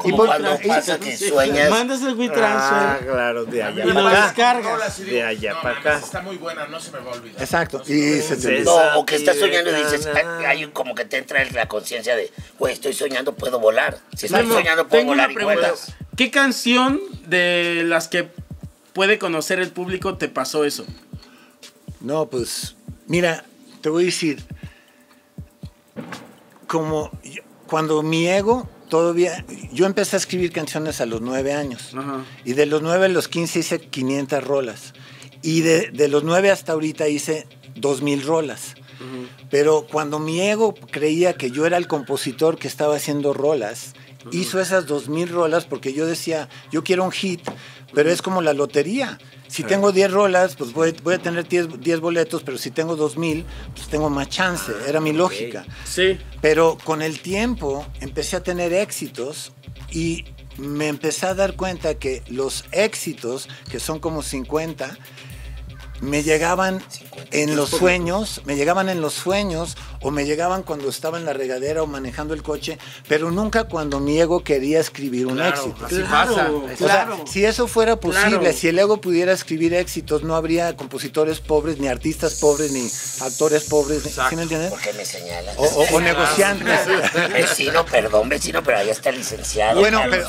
y 0.06 0.12
por- 0.14 0.28
cuando 0.28 0.58
y- 0.64 0.68
pasa 0.68 0.98
que 1.00 1.18
sueñas. 1.18 1.70
Mandas 1.70 2.02
el 2.02 2.10
Ah, 2.10 2.14
WeTransfer 2.14 3.08
claro, 3.12 3.46
de 3.46 3.64
allá 3.64 3.84
y 3.84 3.88
lo 3.88 4.08
acá. 4.08 4.24
descargas. 4.28 4.72
rola 4.72 4.86
así 4.86 5.04
De 5.04 5.12
digo, 5.12 5.28
allá 5.28 5.54
no, 5.54 5.62
para 5.62 5.80
acá. 5.80 5.98
Está 5.98 6.22
muy 6.22 6.38
buena, 6.38 6.68
no 6.68 6.80
se 6.80 6.92
me 6.92 7.00
va 7.00 7.12
a 7.12 7.16
olvidar. 7.16 7.42
Exacto. 7.42 7.84
No 7.86 7.94
Y 7.94 8.22
se 8.22 8.38
te. 8.38 8.62
No, 8.62 9.00
o 9.00 9.06
que 9.06 9.16
estás 9.18 9.38
soñando 9.38 9.72
y 9.72 9.84
dices, 9.84 10.06
na- 10.06 10.38
"Ay, 10.40 10.46
hay 10.46 10.66
un- 10.66 10.72
como 10.72 10.96
que 10.96 11.04
te 11.06 11.18
entra 11.18 11.44
la 11.52 11.68
conciencia 11.68 12.16
de, 12.16 12.32
güey, 12.58 12.74
estoy 12.74 12.94
soñando, 12.94 13.36
puedo 13.36 13.60
volar. 13.60 13.98
Si 14.16 14.28
estoy 14.28 14.48
soñando, 14.48 14.88
puedo 14.88 15.02
tengo 15.02 15.12
una 15.12 15.24
volar 15.28 15.32
y 15.32 15.36
pregunta. 15.36 15.62
vuelas. 15.62 15.94
¿Qué 16.16 16.32
canción 16.32 17.00
de 17.28 17.84
las 17.86 18.08
que 18.08 18.30
puede 18.94 19.20
conocer 19.20 19.60
el 19.60 19.70
público 19.72 20.18
te 20.18 20.30
pasó 20.30 20.64
eso? 20.66 20.86
No, 22.02 22.28
pues, 22.28 22.76
mira, 23.08 23.44
te 23.82 23.90
voy 23.90 24.04
a 24.04 24.06
decir, 24.08 24.44
como 26.68 27.12
yo- 27.24 27.42
cuando 27.68 28.02
mi 28.04 28.28
ego 28.28 28.68
todavía, 28.90 29.46
yo 29.72 29.86
empecé 29.86 30.16
a 30.16 30.20
escribir 30.20 30.52
canciones 30.52 31.02
a 31.02 31.06
los 31.06 31.22
nueve 31.22 31.54
años 31.54 31.94
Ajá. 31.96 32.24
y 32.44 32.54
de 32.54 32.66
los 32.66 32.82
nueve 32.82 33.06
a 33.06 33.10
los 33.10 33.28
15 33.28 33.60
hice 33.60 33.80
500 33.80 34.44
rolas 34.44 34.94
y 35.42 35.62
de, 35.62 35.92
de 35.92 36.08
los 36.08 36.24
nueve 36.24 36.50
hasta 36.52 36.74
ahorita 36.74 37.08
hice 37.08 37.48
2000 37.76 38.24
rolas. 38.26 38.76
Pero 39.50 39.88
cuando 39.90 40.20
mi 40.20 40.42
ego 40.42 40.74
creía 40.92 41.34
que 41.34 41.52
yo 41.52 41.66
era 41.66 41.78
el 41.78 41.88
compositor 41.88 42.58
que 42.58 42.68
estaba 42.68 42.98
haciendo 42.98 43.34
rolas, 43.34 43.94
hizo 44.32 44.60
esas 44.60 44.88
2000 44.88 45.30
rolas 45.30 45.66
porque 45.66 45.94
yo 45.94 46.06
decía, 46.06 46.50
yo 46.70 46.84
quiero 46.84 47.06
un 47.06 47.12
hit, 47.12 47.40
pero 47.94 48.12
es 48.12 48.22
como 48.22 48.42
la 48.42 48.52
lotería. 48.54 49.18
Si 49.50 49.64
tengo 49.64 49.92
10 49.92 50.12
rolas, 50.12 50.56
pues 50.56 50.74
voy, 50.74 50.96
voy 51.04 51.16
a 51.16 51.18
tener 51.18 51.48
10, 51.48 51.82
10 51.82 52.00
boletos, 52.00 52.44
pero 52.44 52.58
si 52.58 52.70
tengo 52.70 52.96
2000, 52.96 53.46
pues 53.74 53.88
tengo 53.88 54.10
más 54.10 54.30
chance. 54.30 54.72
Era 54.88 55.02
mi 55.02 55.12
lógica. 55.12 55.66
Sí. 55.86 56.20
Pero 56.40 56.78
con 56.84 57.02
el 57.02 57.20
tiempo 57.20 57.86
empecé 58.00 58.36
a 58.36 58.44
tener 58.44 58.72
éxitos 58.74 59.52
y 59.92 60.26
me 60.58 60.88
empecé 60.88 61.26
a 61.26 61.34
dar 61.34 61.56
cuenta 61.56 61.96
que 61.96 62.22
los 62.28 62.66
éxitos, 62.72 63.50
que 63.72 63.80
son 63.80 64.00
como 64.00 64.22
50, 64.22 64.98
me 66.02 66.24
llegaban 66.24 66.82
en 67.32 67.56
los 67.56 67.70
sueños, 67.70 68.42
me 68.46 68.56
llegaban 68.56 68.90
en 68.90 69.02
los 69.02 69.14
sueños 69.14 69.76
o 70.02 70.12
me 70.12 70.26
llegaban 70.26 70.64
cuando 70.64 70.88
estaba 70.90 71.18
en 71.18 71.26
la 71.26 71.34
regadera 71.34 71.84
o 71.84 71.88
manejando 71.88 72.34
el 72.34 72.42
coche, 72.42 72.78
pero 73.08 73.32
nunca 73.32 73.66
cuando 73.66 74.00
mi 74.00 74.20
ego 74.20 74.44
quería 74.44 74.80
escribir 74.80 75.28
un 75.28 75.42
éxito. 75.42 75.86
así 75.86 75.96
Claro, 76.02 76.10
pasa. 76.36 76.52
O 76.52 76.68
sea, 76.78 76.78
claro. 77.06 77.24
si 77.28 77.44
eso 77.46 77.68
fuera 77.68 77.98
posible, 78.00 78.40
Claro. 78.40 78.54
si 78.58 78.68
el 78.70 78.80
ego 78.80 79.02
pudiera 79.02 79.34
escribir 79.34 79.74
éxitos, 79.74 80.24
no 80.24 80.36
habría 80.36 80.76
compositores 80.78 81.40
pobres, 81.42 81.80
ni 81.80 81.88
artistas 81.88 82.36
pobres, 82.36 82.72
ni 82.72 82.90
actores 83.26 83.66
pobres, 83.66 84.04
¿sí 84.04 84.36
me 84.36 84.44
entiendes? 84.44 84.70
¿Por 84.72 84.80
qué 84.80 84.94
me 84.94 85.04
señalas? 85.06 85.56
O, 85.58 85.64
o- 85.66 85.96
o 85.96 86.00
negociantes. 86.02 86.80
Vecino, 87.34 87.86
perdón, 87.86 88.30
vecino, 88.30 88.64
pero 88.64 88.78
allá 88.78 88.92
está 88.92 89.10
el 89.10 89.18
licenciado. 89.18 89.80
Bueno, 89.80 90.02
pero, 90.10 90.26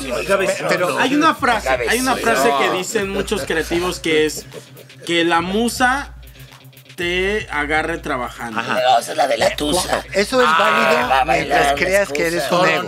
pero- 0.67 0.97
Hay 0.99 1.15
una 1.15 1.33
frase, 1.35 1.69
hay 1.69 1.99
una 1.99 2.15
frase 2.15 2.49
que 2.59 2.77
dicen 2.77 3.09
muchos 3.09 3.43
creativos 3.43 3.99
que 3.99 4.25
es 4.25 4.45
que 5.05 5.23
la 5.25 5.41
musa 5.41 6.15
te 6.95 7.47
agarre 7.49 7.97
trabajando. 7.97 8.61
No, 8.61 8.99
esa 8.99 9.11
es 9.11 9.17
la 9.17 9.27
de 9.27 9.37
la 9.37 9.55
tusa. 9.55 10.03
Eso 10.13 10.41
es 10.41 10.47
Ah, 10.49 11.23
válido 11.25 11.33
mientras 11.39 11.73
creas 11.73 12.09
que 12.09 12.27
eres 12.27 12.51
un 12.51 12.67
ego. 12.67 12.87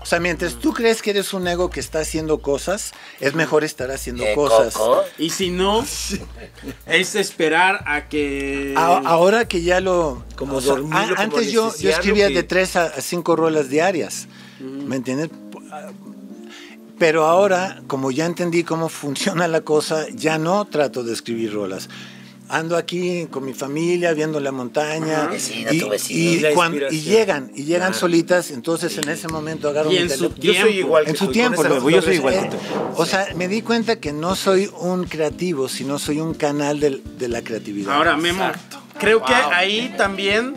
O 0.00 0.04
sea, 0.04 0.18
mientras 0.18 0.56
tú 0.56 0.72
crees 0.74 1.00
que 1.00 1.10
eres 1.10 1.32
un 1.32 1.46
ego 1.46 1.70
que 1.70 1.78
está 1.78 2.00
haciendo 2.00 2.42
cosas, 2.42 2.92
es 3.20 3.34
mejor 3.34 3.62
estar 3.62 3.88
haciendo 3.92 4.24
¿Qué, 4.24 4.34
cosas. 4.34 4.74
Coco? 4.74 5.04
Y 5.16 5.30
si 5.30 5.50
no, 5.50 5.84
es 6.86 7.14
esperar 7.14 7.84
a 7.86 8.08
que... 8.08 8.74
A- 8.76 9.00
ahora 9.04 9.46
que 9.46 9.62
ya 9.62 9.80
lo... 9.80 10.24
Como 10.34 10.56
o 10.56 10.60
sea, 10.60 10.74
como 10.74 10.92
antes 11.16 11.52
yo, 11.52 11.72
escribía 11.80 12.26
que- 12.28 12.34
de 12.34 12.42
tres 12.42 12.74
a, 12.74 12.86
a 12.86 13.00
cinco 13.00 13.36
rolas 13.36 13.68
diarias, 13.68 14.26
¿me 14.60 14.96
entiendes? 14.96 15.30
Pero 17.02 17.24
ahora, 17.24 17.82
como 17.88 18.12
ya 18.12 18.26
entendí 18.26 18.62
cómo 18.62 18.88
funciona 18.88 19.48
la 19.48 19.62
cosa, 19.62 20.06
ya 20.14 20.38
no 20.38 20.66
trato 20.66 21.02
de 21.02 21.12
escribir 21.12 21.52
rolas. 21.52 21.88
Ando 22.48 22.76
aquí 22.76 23.26
con 23.28 23.44
mi 23.44 23.54
familia, 23.54 24.12
viendo 24.12 24.38
la 24.38 24.52
montaña. 24.52 25.26
Vecino, 25.26 25.72
y, 25.72 25.80
tu 25.80 25.88
vecino. 25.88 26.20
y 26.20 26.38
La 26.38 26.52
cuando- 26.52 26.92
y 26.92 27.00
llegan, 27.00 27.50
y 27.56 27.64
llegan 27.64 27.92
solitas, 27.92 28.52
entonces 28.52 28.96
en 28.98 29.08
ese 29.08 29.26
momento 29.26 29.68
agarro 29.68 29.90
Y 29.90 29.96
mi 29.96 30.00
en 30.02 30.10
su 30.10 30.30
teléfono. 30.30 30.42
Yo 30.44 30.60
soy 30.62 30.78
igual 30.78 31.04
que 31.04 31.10
En 31.10 31.16
su 31.16 31.26
tú, 31.26 31.32
tiempo, 31.32 31.64
lo- 31.64 31.90
yo 31.90 32.02
soy 32.02 32.14
igual 32.14 32.34
eh, 32.34 32.40
que 32.42 32.48
tú. 32.50 32.56
O 32.94 33.04
sea, 33.04 33.26
me 33.34 33.48
di 33.48 33.62
cuenta 33.62 33.98
que 33.98 34.12
no 34.12 34.36
soy 34.36 34.70
un 34.78 35.02
creativo, 35.02 35.68
sino 35.68 35.98
soy 35.98 36.20
un 36.20 36.34
canal 36.34 36.78
de, 36.78 37.28
la 37.28 37.42
creatividad. 37.42 37.96
Ahora, 37.96 38.16
Memo, 38.16 38.48
creo 39.00 39.24
que 39.24 39.34
ahí 39.34 39.92
también 39.96 40.54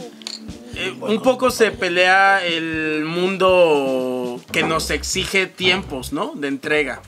eh, 0.75 0.95
un 0.99 1.21
poco 1.21 1.51
se 1.51 1.71
pelea 1.71 2.45
el 2.45 3.03
mundo 3.05 4.39
que 4.51 4.63
nos 4.63 4.89
exige 4.91 5.47
tiempos, 5.47 6.13
¿no? 6.13 6.33
De 6.35 6.47
entrega. 6.47 7.01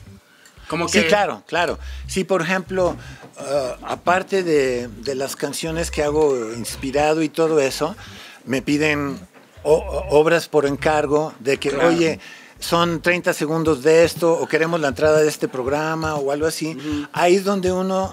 Como 0.68 0.86
que... 0.86 1.00
Sí, 1.02 1.06
claro, 1.06 1.42
claro. 1.46 1.78
Sí, 2.06 2.24
por 2.24 2.42
ejemplo, 2.42 2.96
ah, 3.38 3.76
aparte 3.82 4.42
de, 4.42 4.88
de 4.88 5.14
las 5.14 5.34
canciones 5.36 5.90
que 5.90 6.02
hago 6.02 6.52
inspirado 6.54 7.22
y 7.22 7.28
todo 7.28 7.60
eso, 7.60 7.96
me 8.44 8.60
piden 8.62 9.18
obras 9.62 10.48
por 10.48 10.66
encargo 10.66 11.32
de 11.40 11.58
que, 11.58 11.70
Claro. 11.70 11.88
oye, 11.88 12.20
son 12.58 13.00
30 13.02 13.32
segundos 13.34 13.82
de 13.82 14.04
esto 14.04 14.32
o 14.32 14.46
queremos 14.46 14.80
la 14.80 14.88
entrada 14.88 15.20
de 15.20 15.28
este 15.28 15.48
programa 15.48 16.16
o 16.16 16.32
algo 16.32 16.46
así. 16.46 16.76
Ahí 17.12 17.36
es 17.36 17.44
donde 17.44 17.70
uno 17.72 18.12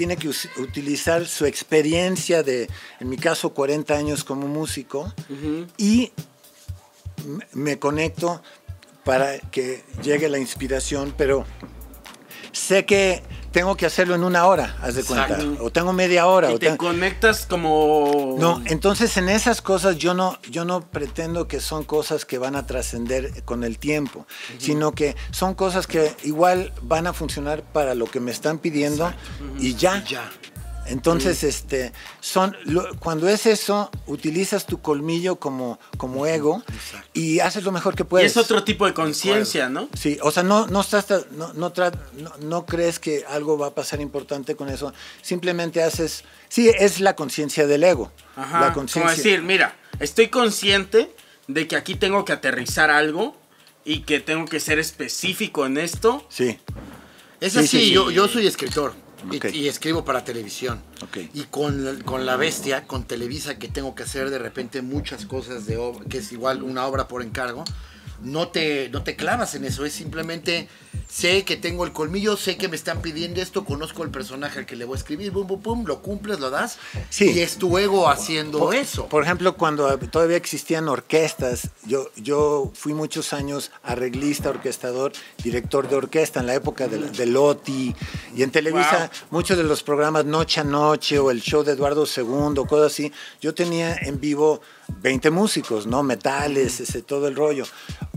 tiene 0.00 0.16
que 0.16 0.30
utilizar 0.56 1.26
su 1.26 1.44
experiencia 1.44 2.42
de, 2.42 2.70
en 3.00 3.10
mi 3.10 3.18
caso, 3.18 3.52
40 3.52 3.94
años 3.94 4.24
como 4.24 4.48
músico 4.48 5.12
y 5.76 6.10
me 7.52 7.78
conecto 7.78 8.42
para 9.04 9.38
que 9.38 9.84
llegue 10.02 10.30
la 10.30 10.38
inspiración, 10.38 11.12
pero 11.18 11.44
sé 12.50 12.86
que 12.86 13.22
tengo 13.52 13.76
que 13.76 13.86
hacerlo 13.86 14.14
en 14.14 14.22
una 14.24 14.46
hora, 14.46 14.76
haz 14.80 14.94
de 14.94 15.02
cuenta, 15.04 15.38
o 15.60 15.70
tengo 15.70 15.92
media 15.92 16.26
hora. 16.26 16.50
Y 16.50 16.54
o 16.54 16.58
te 16.58 16.66
tengo- 16.66 16.78
conectas 16.78 17.46
como... 17.46 18.36
no, 18.38 18.62
entonces 18.66 19.16
en 19.16 19.28
esas 19.28 19.60
cosas 19.60 19.96
yo 19.98 20.14
no, 20.14 20.38
yo 20.50 20.64
no 20.64 20.82
pretendo 20.82 21.48
que 21.48 21.60
son 21.60 21.84
cosas 21.84 22.24
que 22.24 22.38
van 22.38 22.54
a 22.56 22.66
trascender 22.66 23.42
con 23.44 23.64
el 23.64 23.78
tiempo, 23.78 24.26
sino 24.58 24.92
que 24.92 25.16
son 25.32 25.54
cosas 25.54 25.86
que 25.86 26.14
igual 26.24 26.72
van 26.82 27.06
a 27.06 27.12
funcionar 27.12 27.62
para 27.62 27.94
lo 27.94 28.06
que 28.06 28.20
me 28.20 28.30
están 28.30 28.58
pidiendo 28.58 29.12
y 29.58 29.74
ya. 29.74 30.04
Ya. 30.04 30.30
Entonces, 30.86 31.44
este, 31.44 31.92
son, 32.20 32.56
lo- 32.64 32.96
cuando 32.98 33.28
es 33.28 33.46
eso, 33.46 33.90
utilizas 34.06 34.66
tu 34.66 34.80
colmillo 34.80 35.36
como, 35.36 35.78
como 35.96 36.26
ego 36.26 36.62
y 37.12 37.38
haces 37.40 37.62
lo 37.64 37.70
mejor 37.70 37.94
que 37.94 38.02
y 38.02 38.06
puedes. 38.06 38.32
es 38.32 38.36
otro 38.36 38.64
tipo 38.64 38.86
de 38.86 38.94
conciencia, 38.94 39.68
¿no? 39.68 39.88
Sí, 39.94 40.18
o 40.22 40.30
sea, 40.32 40.42
no, 40.42 40.66
no, 40.66 40.80
estás, 40.80 41.06
no, 41.32 41.52
no, 41.52 41.72
no, 41.72 42.32
no 42.40 42.66
crees 42.66 42.98
que 42.98 43.24
algo 43.28 43.56
va 43.56 43.68
a 43.68 43.74
pasar 43.74 44.00
importante 44.00 44.56
con 44.56 44.68
eso. 44.68 44.92
Simplemente 45.22 45.82
haces. 45.82 46.24
Sí, 46.48 46.70
es 46.76 47.00
la 47.00 47.14
conciencia 47.14 47.66
del 47.66 47.84
ego. 47.84 48.10
Ajá, 48.34 48.60
la 48.60 48.72
como 48.72 48.86
decir, 49.22 49.42
mira, 49.42 49.76
estoy 50.00 50.28
consciente 50.28 51.14
de 51.46 51.68
que 51.68 51.76
aquí 51.76 51.94
tengo 51.94 52.24
que 52.24 52.32
aterrizar 52.32 52.90
algo 52.90 53.36
y 53.84 54.00
que 54.00 54.18
tengo 54.20 54.44
que 54.46 54.58
ser 54.60 54.78
específico 54.78 55.66
en 55.66 55.78
esto. 55.78 56.26
Sí, 56.28 56.58
Es 57.40 57.52
Sí, 57.52 57.58
así, 57.60 57.68
sí, 57.68 57.78
sí. 57.86 57.92
Yo, 57.92 58.10
yo 58.10 58.26
soy 58.28 58.46
escritor 58.46 58.92
y- 59.32 59.68
escribo 59.68 60.04
para 60.04 60.24
televisión. 60.24 60.80
Y 61.34 61.42
con, 61.44 61.84
la- 61.84 62.04
con 62.04 62.26
La 62.26 62.36
Bestia, 62.36 62.86
con 62.86 63.04
Televisa, 63.04 63.58
que 63.58 63.68
tengo 63.68 63.94
que 63.94 64.02
hacer 64.04 64.30
de 64.30 64.38
repente 64.38 64.82
muchas 64.82 65.26
cosas 65.26 65.66
de 65.66 65.78
que 66.08 66.18
es 66.18 66.32
igual 66.32 66.62
una 66.62 66.86
obra 66.86 67.08
por 67.08 67.22
encargo, 67.22 67.64
no 68.22 68.48
te, 68.48 68.88
no 68.90 69.02
te 69.02 69.16
clavas 69.16 69.54
en 69.54 69.64
eso, 69.64 69.84
es 69.84 69.92
simplemente 69.92 70.68
sé 71.08 71.44
que 71.44 71.56
tengo 71.56 71.84
el 71.84 71.92
colmillo, 71.92 72.36
sé 72.36 72.56
que 72.56 72.68
me 72.68 72.76
están 72.76 73.02
pidiendo 73.02 73.40
esto, 73.40 73.64
conozco 73.64 74.04
el 74.04 74.10
personaje 74.10 74.60
al 74.60 74.66
que 74.66 74.76
le 74.76 74.84
voy 74.84 74.96
a 74.96 74.98
escribir, 74.98 75.32
bum, 75.32 75.46
bum, 75.46 75.62
bum, 75.62 75.84
lo 75.84 76.02
cumples, 76.02 76.38
lo 76.38 76.50
das. 76.50 76.78
Sí. 77.08 77.32
Y 77.32 77.40
es 77.40 77.56
tu 77.56 77.76
ego 77.78 78.08
haciendo 78.08 78.58
Por, 78.58 78.74
eso. 78.74 79.06
por 79.06 79.24
ejemplo, 79.24 79.56
cuando 79.56 79.98
todavía 79.98 80.36
existían 80.36 80.88
orquestas, 80.88 81.70
yo, 81.84 82.10
yo 82.16 82.70
fui 82.74 82.94
muchos 82.94 83.32
años 83.32 83.70
arreglista, 83.82 84.50
orquestador, 84.50 85.12
director 85.42 85.88
de 85.88 85.96
orquesta 85.96 86.40
en 86.40 86.46
la 86.46 86.54
época 86.54 86.86
de, 86.86 86.98
de 86.98 87.26
Lotti. 87.26 87.94
Y 88.36 88.42
en 88.42 88.50
Televisa, 88.50 89.10
muchos 89.30 89.56
de 89.56 89.64
los 89.64 89.82
programas 89.82 90.24
Noche 90.24 90.60
a 90.60 90.64
Noche 90.64 91.18
o 91.18 91.30
el 91.30 91.40
show 91.40 91.64
de 91.64 91.72
Eduardo 91.72 92.04
II, 92.04 92.62
cosas 92.68 92.92
así, 92.92 93.12
yo 93.40 93.54
tenía 93.54 93.96
en 93.96 94.20
vivo 94.20 94.60
20 95.02 95.30
músicos, 95.30 95.86
¿no? 95.86 96.02
Metales, 96.02 96.80
ese, 96.80 97.02
todo 97.02 97.28
el 97.28 97.36
rollo. 97.36 97.64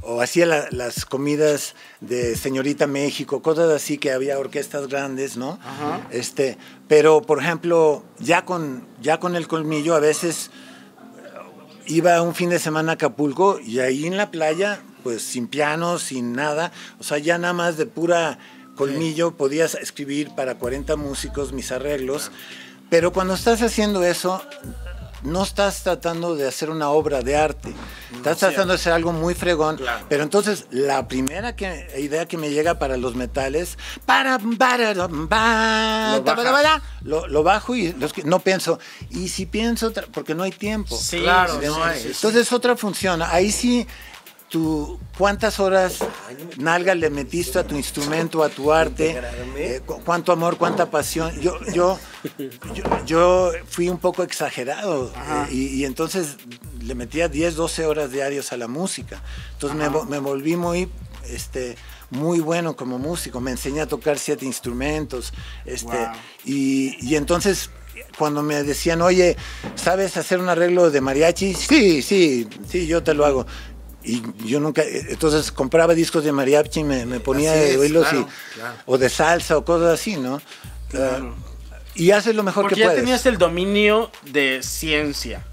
O 0.02 0.22
hacía 0.22 0.46
la- 0.46 0.68
las 0.72 1.06
comidas 1.06 1.76
de 2.02 2.36
Señorita 2.36 2.88
México, 2.88 3.42
cosas 3.42 3.72
así 3.72 3.98
que 3.98 4.12
había 4.12 4.38
orquestas 4.40 4.88
grandes, 4.88 5.38
¿no? 5.38 5.60
Este, 6.12 6.58
pero, 6.88 7.22
por 7.22 7.40
ejemplo, 7.42 8.04
ya 8.20 8.44
con, 8.46 8.86
ya 9.02 9.20
con 9.20 9.36
el 9.36 9.48
colmillo, 9.48 9.96
a 9.96 10.00
veces 10.00 10.52
iba 11.86 12.22
un 12.22 12.34
fin 12.36 12.50
de 12.50 12.60
semana 12.60 12.94
a 12.94 12.96
Acapulco 12.96 13.60
y 13.60 13.80
ahí 13.80 14.06
en 14.06 14.18
la 14.18 14.32
playa, 14.32 14.82
pues 15.04 15.22
sin 15.22 15.48
piano, 15.48 16.00
sin 16.00 16.34
nada, 16.34 16.72
o 17.00 17.04
sea, 17.04 17.18
ya 17.18 17.38
nada 17.38 17.54
más 17.54 17.78
de 17.78 17.86
pura 17.86 18.40
colmillo 18.76 19.36
podías 19.38 19.76
escribir 19.76 20.32
para 20.36 20.56
40 20.56 20.96
músicos 20.96 21.52
mis 21.54 21.72
arreglos, 21.72 22.32
pero 22.90 23.12
cuando 23.12 23.34
estás 23.36 23.62
haciendo 23.62 24.04
eso, 24.04 24.42
no 25.24 25.44
estás 25.44 25.84
tratando 25.84 26.36
de 26.36 26.48
hacer 26.48 26.70
una 26.70 26.90
obra 26.90 27.22
de 27.22 27.36
arte, 27.36 27.74
estás 28.14 28.38
tratando 28.38 28.74
de 28.74 28.76
hacer 28.80 28.94
algo 28.94 29.12
muy 29.14 29.34
fregón, 29.34 29.80
pero 30.10 30.24
entonces 30.24 30.66
la 30.70 31.08
primera 31.08 31.56
que- 31.56 31.88
idea 32.00 32.26
que 32.26 32.38
me 32.38 32.50
llega 32.50 32.78
para 32.80 32.98
los 32.98 33.16
metales, 33.16 33.78
para, 34.06 34.38
para, 34.58 34.94
para, 35.30 36.18
Lo 36.18 36.24
para, 36.24 36.82
lo, 37.04 37.28
lo 37.28 37.44
bajo 37.44 37.76
y 37.76 37.94
los 37.94 38.14
que- 38.14 38.24
no 38.24 38.40
pienso, 38.40 38.80
y 39.10 39.30
si 39.30 39.46
pienso, 39.46 39.92
porque 40.12 40.36
no 40.36 40.44
hay 40.44 40.52
tiempo. 40.52 40.96
Sí, 40.98 41.20
Claro, 41.22 41.60
no 41.62 41.84
hay. 41.84 42.02
Entonces 42.06 42.52
otra 42.52 42.76
función, 42.76 43.22
ahí 43.22 43.52
sí, 43.52 43.88
¿cuántas 45.18 45.60
horas 45.60 46.00
nalga 46.58 46.96
le 46.96 47.10
metiste 47.10 47.60
a 47.60 47.64
tu 47.64 47.76
instrumento, 47.76 48.44
a 48.44 48.50
tu 48.50 48.72
arte? 48.72 49.16
Eh, 49.58 49.82
cu- 49.86 50.02
¿Cuánto 50.06 50.32
amor, 50.32 50.58
cuánta 50.58 50.90
pasión? 50.90 51.32
Yo, 51.40 51.58
yo, 51.74 52.00
yo, 52.74 52.84
yo 53.06 53.52
fui 53.68 53.90
un 53.90 53.98
poco 53.98 54.24
exagerado 54.24 55.12
eh, 55.16 55.48
y, 55.52 55.68
y 55.80 55.86
entonces 55.86 56.38
le 56.82 56.96
metía 56.96 57.28
10, 57.28 57.56
12 57.56 57.86
horas 57.86 58.12
diarias 58.12 58.52
a 58.54 58.58
la 58.58 58.68
música. 58.68 59.22
Entonces 59.54 59.78
me, 59.78 59.90
vo- 59.90 60.06
me 60.08 60.20
volví 60.20 60.56
muy... 60.56 60.90
Este, 61.30 61.76
muy 62.10 62.42
bueno 62.42 62.76
como 62.76 63.00
músico, 63.00 63.40
me 63.40 63.50
enseñé 63.50 63.82
a 63.82 63.88
tocar 63.88 64.20
siete 64.20 64.46
instrumentos, 64.46 65.34
este, 65.66 65.88
Wow. 65.88 66.10
y, 66.46 66.96
y 67.04 67.16
entonces 67.16 67.72
cuando 68.20 68.44
me 68.44 68.62
decían, 68.62 69.02
oye, 69.02 69.36
¿sabes 69.74 70.16
hacer 70.18 70.38
un 70.40 70.48
arreglo 70.50 70.92
de 70.92 71.02
mariachi? 71.02 71.56
Sí, 71.56 72.04
sí, 72.04 72.48
sí, 72.70 72.86
yo 72.86 73.02
te 73.02 73.16
lo 73.16 73.26
hago. 73.26 73.48
Y 74.06 74.22
yo 74.46 74.60
nunca, 74.60 74.84
entonces 74.84 75.52
compraba 75.52 75.94
discos 75.94 76.24
de 76.26 76.32
mariachi 76.32 76.82
y 76.82 76.84
me, 76.84 77.06
me 77.06 77.20
ponía 77.22 77.54
Así 77.54 77.62
de 77.72 77.78
oírlos 77.78 78.08
claro, 78.08 78.28
o 78.86 78.98
de 78.98 79.10
salsa 79.10 79.58
o 79.58 79.64
cosas 79.64 80.00
así, 80.00 80.18
¿no? 80.18 80.42
Y 81.96 82.12
haces 82.12 82.36
lo 82.36 82.44
mejor 82.44 82.64
Porque 82.64 82.76
que 82.76 82.82
ya 82.82 82.88
puedes. 82.88 83.02
tenías 83.02 83.26
el 83.26 83.38
dominio 83.38 84.12
de 84.32 84.62
ciencia. 84.64 85.46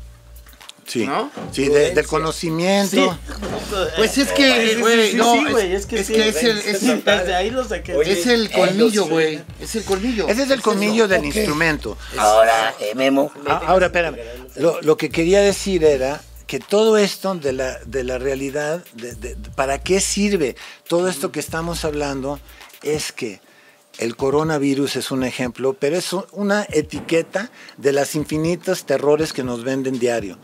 sí, 0.86 1.06
¿no? 1.06 1.30
sí, 1.52 1.68
de- 1.68 1.92
del 1.94 2.06
conocimiento. 2.06 3.16
Pues 3.96 4.18
es 4.18 4.32
que, 4.32 4.76
güey, 4.80 5.10
sí, 5.12 5.16
no, 5.16 5.34
es, 5.58 5.86
que 5.86 6.00
es 6.00 6.06
sí. 6.08 6.14
que 6.14 6.28
es 6.28 6.42
el, 6.42 6.58
es 6.58 6.82
el- 6.82 7.04
Desde 7.04 7.34
ahí 7.34 7.50
lo 7.50 7.62
saqué. 7.62 7.94
es 8.04 8.26
el 8.26 8.50
colmillo, 8.50 9.06
güey. 9.06 9.40
Es 9.60 9.76
el 9.76 9.84
colmillo. 9.84 10.26
Ese 10.28 10.42
es 10.44 10.50
el 10.50 10.62
colmillo 10.62 11.06
del 11.06 11.24
instrumento. 11.26 11.96
Ahora, 12.18 12.74
eh, 12.80 12.94
Memo, 12.96 13.30
Ah, 13.46 13.62
ahora, 13.68 13.86
espérame. 13.86 14.16
Lo, 14.56 14.80
lo 14.82 14.96
que 14.96 15.10
quería 15.10 15.40
decir 15.40 15.84
era 15.84 16.20
que 16.50 16.58
todo 16.58 16.98
esto 16.98 17.32
de 17.36 17.52
la, 17.52 17.78
de 17.86 18.02
la 18.02 18.18
realidad, 18.18 18.84
de- 18.94 19.36
¿para 19.54 19.78
qué 19.80 20.00
sirve 20.00 20.56
todo 20.88 21.06
esto 21.06 21.30
que 21.30 21.38
estamos 21.38 21.84
hablando? 21.84 22.40
Es 22.82 23.12
que 23.12 23.40
el 23.98 24.16
coronavirus 24.16 24.96
es 24.96 25.12
un 25.12 25.22
ejemplo, 25.22 25.74
pero 25.78 25.96
es 25.96 26.12
una 26.32 26.66
etiqueta 26.68 27.52
de 27.76 27.92
las 27.92 28.16
infinitas 28.16 28.84
terrores 28.84 29.32
que 29.32 29.44
nos 29.44 29.62
venden 29.62 30.00
diario. 30.00 30.38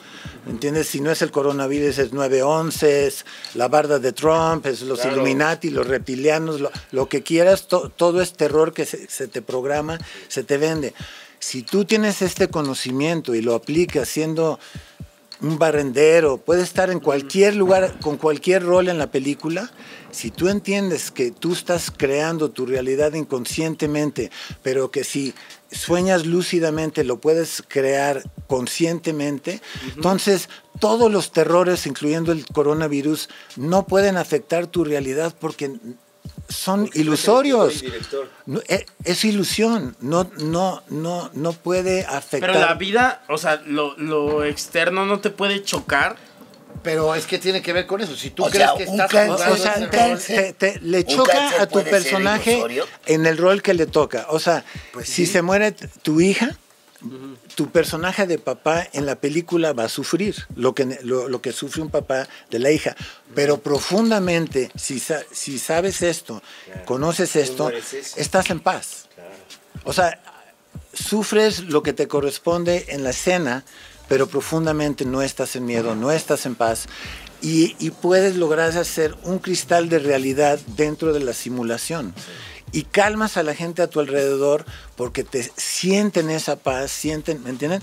¿Entiendes? 0.46 0.86
Si 0.86 1.00
no 1.00 1.10
es 1.10 1.22
el 1.22 1.32
coronavirus, 1.32 1.98
es 1.98 2.12
9-11, 2.12 2.82
es 2.86 3.26
la 3.54 3.66
barda 3.66 3.98
de 3.98 4.12
Trump, 4.12 4.64
es 4.66 4.82
los 4.82 5.00
Illuminati, 5.04 5.70
los 5.70 5.88
reptilianos, 5.88 6.60
lo, 6.60 6.70
lo 6.92 7.08
que 7.08 7.24
quieras, 7.24 7.66
to- 7.66 7.88
todo 7.90 8.22
es 8.22 8.34
terror 8.34 8.72
que 8.72 8.86
se, 8.86 9.08
se 9.10 9.26
te 9.26 9.42
programa, 9.42 9.98
se 10.28 10.44
te 10.44 10.56
vende. 10.56 10.94
Si 11.40 11.62
tú 11.62 11.84
tienes 11.84 12.22
este 12.22 12.46
conocimiento 12.48 13.34
y 13.34 13.42
lo 13.42 13.56
aplicas 13.56 14.08
siendo 14.08 14.58
un 15.40 15.58
barrendero, 15.58 16.38
puede 16.38 16.62
estar 16.62 16.90
en 16.90 17.00
cualquier 17.00 17.54
lugar, 17.54 17.98
con 18.00 18.16
cualquier 18.16 18.62
rol 18.62 18.88
en 18.88 18.98
la 18.98 19.10
película. 19.10 19.70
Si 20.10 20.30
tú 20.30 20.48
entiendes 20.48 21.10
que 21.10 21.30
tú 21.30 21.52
estás 21.52 21.90
creando 21.90 22.50
tu 22.50 22.64
realidad 22.64 23.12
inconscientemente, 23.12 24.30
pero 24.62 24.90
que 24.90 25.04
si 25.04 25.34
sueñas 25.70 26.24
lúcidamente 26.24 27.04
lo 27.04 27.20
puedes 27.20 27.62
crear 27.66 28.22
conscientemente, 28.46 29.60
entonces 29.94 30.48
todos 30.80 31.10
los 31.10 31.32
terrores, 31.32 31.86
incluyendo 31.86 32.32
el 32.32 32.46
coronavirus, 32.46 33.28
no 33.56 33.86
pueden 33.86 34.16
afectar 34.16 34.66
tu 34.66 34.84
realidad 34.84 35.34
porque 35.38 35.72
son 36.48 36.88
ilusorios. 36.94 37.82
No, 38.46 38.60
e- 38.68 38.86
es, 39.04 39.24
ilusión, 39.24 39.96
no, 40.00 40.30
no, 40.38 40.82
no, 40.88 41.30
no 41.34 41.52
puede 41.52 42.04
afectar. 42.04 42.50
Pero 42.52 42.60
la 42.64 42.74
vida, 42.74 43.22
o 43.28 43.38
sea, 43.38 43.62
lo, 43.66 43.96
lo 43.98 44.44
externo 44.44 45.06
no 45.06 45.20
te 45.20 45.30
puede 45.30 45.62
chocar. 45.62 46.16
Pero 46.82 47.14
es 47.16 47.26
que 47.26 47.38
tiene 47.38 47.62
que 47.62 47.72
ver 47.72 47.86
con 47.86 48.00
eso. 48.00 48.14
Si 48.14 48.30
tú 48.30 48.44
O 48.44 48.50
crees 48.50 48.66
sea, 48.68 48.76
que 48.76 48.84
estás 48.84 49.10
cáncer, 49.10 49.48
O 49.48 49.56
sea, 49.56 49.72
ese 49.72 49.84
un 49.84 49.90
te, 49.90 49.96
rol, 49.98 50.08
cáncer. 50.10 50.52
te- 50.52 50.72
te- 50.72 50.80
le 50.82 51.04
choca 51.04 51.60
a 51.62 51.66
tu 51.66 51.82
personaje 51.82 52.62
en 53.06 53.26
el 53.26 53.38
rol 53.38 53.60
que 53.62 53.74
le 53.74 53.86
toca. 53.86 54.26
O 54.28 54.38
sea, 54.38 54.62
Pues 54.92 55.08
si 55.08 55.26
sí. 55.26 55.32
se 55.32 55.42
muere 55.42 55.72
tu 55.72 56.20
hija, 56.20 56.56
tu 57.54 57.70
personaje 57.70 58.26
de 58.26 58.38
papá 58.38 58.86
en 58.92 59.06
la 59.06 59.16
película 59.16 59.72
va 59.72 59.84
a 59.84 59.88
sufrir 59.88 60.46
lo 60.54 60.74
que, 60.74 60.98
lo, 61.02 61.28
lo 61.28 61.40
que 61.40 61.52
sufre 61.52 61.82
un 61.82 61.90
papá 61.90 62.28
de 62.50 62.58
la 62.58 62.70
hija. 62.70 62.96
Pero 63.34 63.58
profundamente, 63.58 64.70
si, 64.76 65.02
si 65.30 65.58
sabes 65.58 66.02
esto, 66.02 66.42
conoces 66.84 67.36
esto, 67.36 67.70
estás 68.16 68.50
en 68.50 68.60
paz. 68.60 69.08
O 69.84 69.92
sea, 69.92 70.20
sufres 70.92 71.60
lo 71.64 71.82
que 71.82 71.92
te 71.92 72.08
corresponde 72.08 72.86
en 72.88 73.04
la 73.04 73.10
escena, 73.10 73.64
pero 74.08 74.26
profundamente 74.26 75.04
no 75.04 75.22
estás 75.22 75.56
en 75.56 75.66
miedo, 75.66 75.94
no 75.94 76.12
estás 76.12 76.46
en 76.46 76.54
paz. 76.54 76.86
Y, 77.42 77.76
y 77.78 77.90
puedes 77.90 78.36
lograr 78.36 78.76
hacer 78.76 79.14
un 79.22 79.38
cristal 79.38 79.88
de 79.88 79.98
realidad 79.98 80.58
dentro 80.76 81.12
de 81.12 81.20
la 81.20 81.34
simulación. 81.34 82.14
Y 82.72 82.82
calmas 82.82 83.36
a 83.36 83.42
la 83.42 83.54
gente 83.54 83.80
a 83.82 83.86
tu 83.88 84.00
alrededor 84.00 84.64
porque 84.96 85.24
te 85.24 85.50
sienten 85.56 86.30
esa 86.30 86.56
paz, 86.56 86.90
sienten, 86.90 87.42
¿me 87.44 87.50
entienden? 87.50 87.80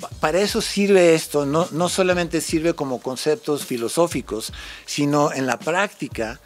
Pa- 0.00 0.08
Para 0.20 0.40
eso 0.40 0.60
sirve 0.60 1.14
esto, 1.14 1.46
no, 1.46 1.68
no 1.70 1.88
solamente 1.88 2.40
sirve 2.40 2.74
como 2.74 3.00
conceptos 3.00 3.64
filosóficos, 3.64 4.52
sino 4.86 5.32
en 5.32 5.46
la 5.46 5.58
práctica 5.58 6.40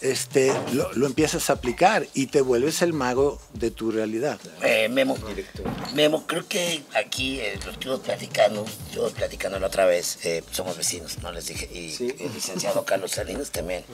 este, 0.00 0.52
lo, 0.72 0.92
lo 0.92 1.06
empiezas 1.06 1.50
a 1.50 1.54
aplicar 1.54 2.06
y 2.14 2.26
te 2.26 2.40
vuelves 2.40 2.82
el 2.82 2.92
mago 2.92 3.40
de 3.54 3.70
tu 3.70 3.90
realidad. 3.90 4.38
Eh, 4.62 4.88
Memo, 4.88 5.16
Memo, 5.94 6.26
creo 6.26 6.46
que 6.46 6.82
aquí 6.94 7.40
eh, 7.40 7.58
lo 7.64 7.72
estuvimos 7.72 8.00
platicando, 8.00 8.66
yo 8.94 9.10
platicando 9.10 9.58
la 9.58 9.68
otra 9.68 9.86
vez, 9.86 10.18
eh, 10.24 10.42
somos 10.50 10.76
vecinos, 10.76 11.18
no 11.22 11.32
les 11.32 11.46
dije, 11.46 11.68
y 11.72 11.94
el 12.22 12.32
licenciado 12.32 12.84
Carlos 12.84 13.12
Salinas 13.12 13.50
también. 13.50 13.84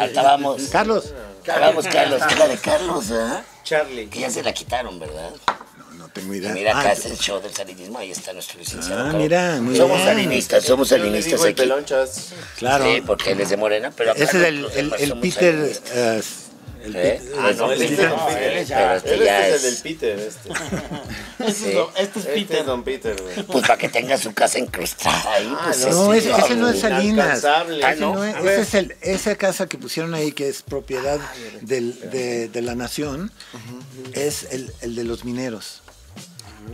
Acabamos. 0.00 0.62
Carlos. 0.64 1.12
Acabamos, 1.42 1.86
Carlos, 1.86 2.22
que 2.26 2.34
la 2.36 2.48
de 2.48 2.58
Carlos, 2.58 3.10
¿ah? 3.12 3.44
Charlie. 3.62 4.08
Que 4.08 4.20
ya 4.20 4.30
se 4.30 4.42
la 4.42 4.52
quitaron, 4.52 4.98
¿verdad? 4.98 5.32
No 6.22 6.54
mira, 6.54 6.78
acá 6.78 6.88
Ah, 6.90 6.92
es 6.92 7.04
el 7.06 7.18
show 7.18 7.40
del 7.40 7.54
salinismo, 7.54 7.98
ahí 7.98 8.10
está 8.10 8.32
nuestro 8.32 8.58
licenciado. 8.58 9.10
Ah, 9.10 9.12
mira, 9.12 9.60
muy 9.60 9.76
Somos 9.76 9.96
bien. 9.96 10.08
salinistas, 10.08 10.64
somos 10.64 10.88
salinistas 10.88 11.40
el 11.40 11.46
aquí. 11.46 11.54
pelonchas. 11.54 12.32
claro. 12.58 12.84
Sí, 12.84 13.02
porque 13.06 13.32
él 13.32 13.40
es 13.40 13.50
de 13.50 13.56
Morena, 13.56 13.92
pero 13.96 14.12
acá 14.12 14.22
Ese 14.22 14.38
es 14.38 14.44
el, 14.44 14.64
el, 14.74 14.92
el 14.98 15.18
Peter. 15.20 15.54
eh, 15.94 16.22
el 16.84 16.94
¿Eh? 16.94 17.20
Peter- 17.20 17.32
Ah, 17.40 17.50
no, 17.56 17.72
él 17.72 17.82
es- 17.82 17.90
Peter, 17.90 18.08
no, 18.10 18.28
es 18.28 18.34
pero 18.36 18.54
este 18.94 19.18
ya 19.24 19.48
es 19.48 19.54
es- 19.54 19.64
el 19.64 19.70
del 19.74 19.82
Peter, 19.82 20.18
este. 20.20 20.48
sí. 21.52 21.64
Este 21.96 22.20
es 22.20 22.26
Este 22.26 22.32
Peter. 22.32 22.56
es 22.60 22.66
Don 22.66 22.84
Peter, 22.84 23.20
güey. 23.20 23.42
Pues 23.44 23.66
para 23.66 23.76
que 23.76 23.88
tenga 23.88 24.16
su 24.18 24.32
casa 24.32 24.58
incrustada 24.60 25.32
ahí, 25.34 25.52
pues 25.64 25.84
Ah, 25.84 25.88
no, 25.90 26.12
sí, 26.12 26.18
ese, 26.18 26.30
ese 26.30 26.54
no 26.56 26.68
es 26.68 26.78
Salinas. 26.80 27.44
Ah, 27.44 27.64
no. 27.98 28.14
no 28.14 28.24
es- 28.24 28.36
ese 28.36 28.60
es 28.60 28.74
el, 28.74 28.96
esa 29.00 29.34
casa 29.36 29.66
que 29.66 29.78
pusieron 29.78 30.14
ahí, 30.14 30.30
que 30.32 30.48
es 30.48 30.62
propiedad 30.62 31.18
del- 31.62 31.98
de, 32.10 32.48
de 32.48 32.62
la 32.62 32.74
nación, 32.76 33.32
es 34.12 34.44
el, 34.52 34.72
el 34.80 34.94
de 34.94 35.02
los 35.04 35.24
mineros. 35.24 35.82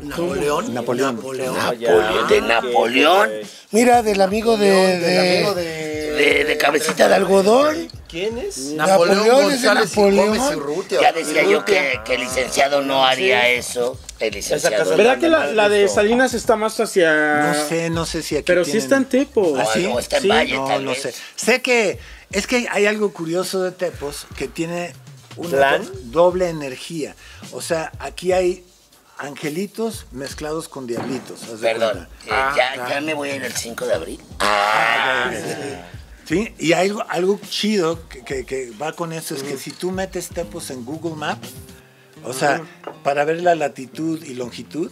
Napoleón. 0.02 0.74
Napoleón. 0.74 1.16
Napoleón. 1.16 1.54
Napoleón, 1.56 2.28
de 2.28 2.40
Napoleón, 2.40 3.30
Mira, 3.70 4.02
del 4.02 4.20
amigo 4.20 4.56
de. 4.56 4.70
Del 4.70 5.00
de- 5.00 5.18
amigo 5.36 5.54
de, 5.54 6.44
de, 6.44 6.56
cabecita 6.58 7.08
de 7.08 7.14
algodón. 7.14 7.88
¿Quién 8.08 8.36
es? 8.38 8.58
Napoleón, 8.74 9.18
Napoleón 9.18 9.52
es 9.52 9.62
de 9.62 9.68
González 9.68 9.92
y 9.96 10.00
Napoleón. 10.00 10.26
Gómez 10.38 10.56
Urrutia. 10.56 11.00
Ya 11.00 11.12
decía 11.12 11.42
yo 11.44 11.64
que, 11.64 12.00
que 12.04 12.14
el 12.16 12.20
licenciado 12.22 12.82
no 12.82 13.04
haría 13.06 13.48
eso. 13.48 13.98
El 14.20 14.34
licenciado. 14.34 14.96
¿Verdad 14.96 15.18
que 15.18 15.28
la, 15.28 15.46
la 15.46 15.68
de 15.68 15.88
Salinas 15.88 16.34
está 16.34 16.56
más 16.56 16.78
hacia. 16.80 17.54
No 17.54 17.68
sé, 17.68 17.90
no 17.90 18.04
sé 18.06 18.22
si 18.22 18.36
aquí 18.36 18.44
Pero 18.46 18.64
sí 18.64 18.72
tienen- 18.72 18.82
está 18.84 18.96
en 18.96 19.04
Tepo. 19.06 19.56
¿Ah, 19.58 19.64
sí? 19.72 19.86
O 19.86 19.98
está 19.98 20.16
en 20.18 20.22
Sí. 20.22 20.28
Valle, 20.28 20.54
No, 20.54 20.66
tal 20.66 20.84
no 20.84 20.94
sé. 20.94 21.14
Sé 21.36 21.62
que 21.62 21.98
es 22.30 22.46
que 22.46 22.66
hay 22.70 22.86
algo 22.86 23.12
curioso 23.12 23.62
de 23.62 23.72
Tepos 23.72 24.26
que 24.36 24.48
tiene 24.48 24.92
una 25.36 25.80
doble 26.04 26.50
energía. 26.50 27.14
O 27.52 27.62
sea, 27.62 27.90
aquí 27.98 28.32
hay 28.32 28.62
angelitos 29.18 30.06
mezclados 30.12 30.68
con 30.68 30.86
diablitos. 30.86 31.40
Perdón, 31.60 32.08
eh, 32.26 32.30
ya, 32.56 32.88
ya 32.88 33.00
me 33.00 33.14
voy 33.14 33.30
a 33.30 33.36
ir 33.36 33.44
el 33.44 33.52
5 33.52 33.86
de 33.86 33.94
abril. 33.94 34.20
Ah, 34.40 35.30
Sí, 36.24 36.54
y 36.58 36.72
algo, 36.72 37.04
algo 37.08 37.38
chido 37.48 38.08
que, 38.08 38.24
que- 38.24 38.44
que 38.46 38.70
va 38.80 38.92
con 38.92 39.12
eso, 39.12 39.34
es 39.34 39.42
que 39.42 39.58
si 39.58 39.70
tú 39.72 39.90
metes 39.90 40.28
Tepos 40.28 40.70
en 40.70 40.84
Google 40.84 41.16
Maps, 41.16 41.48
o 42.24 42.32
sea, 42.32 42.62
para 43.02 43.24
ver 43.24 43.42
la 43.42 43.54
latitud 43.56 44.22
y 44.22 44.34
longitud, 44.34 44.90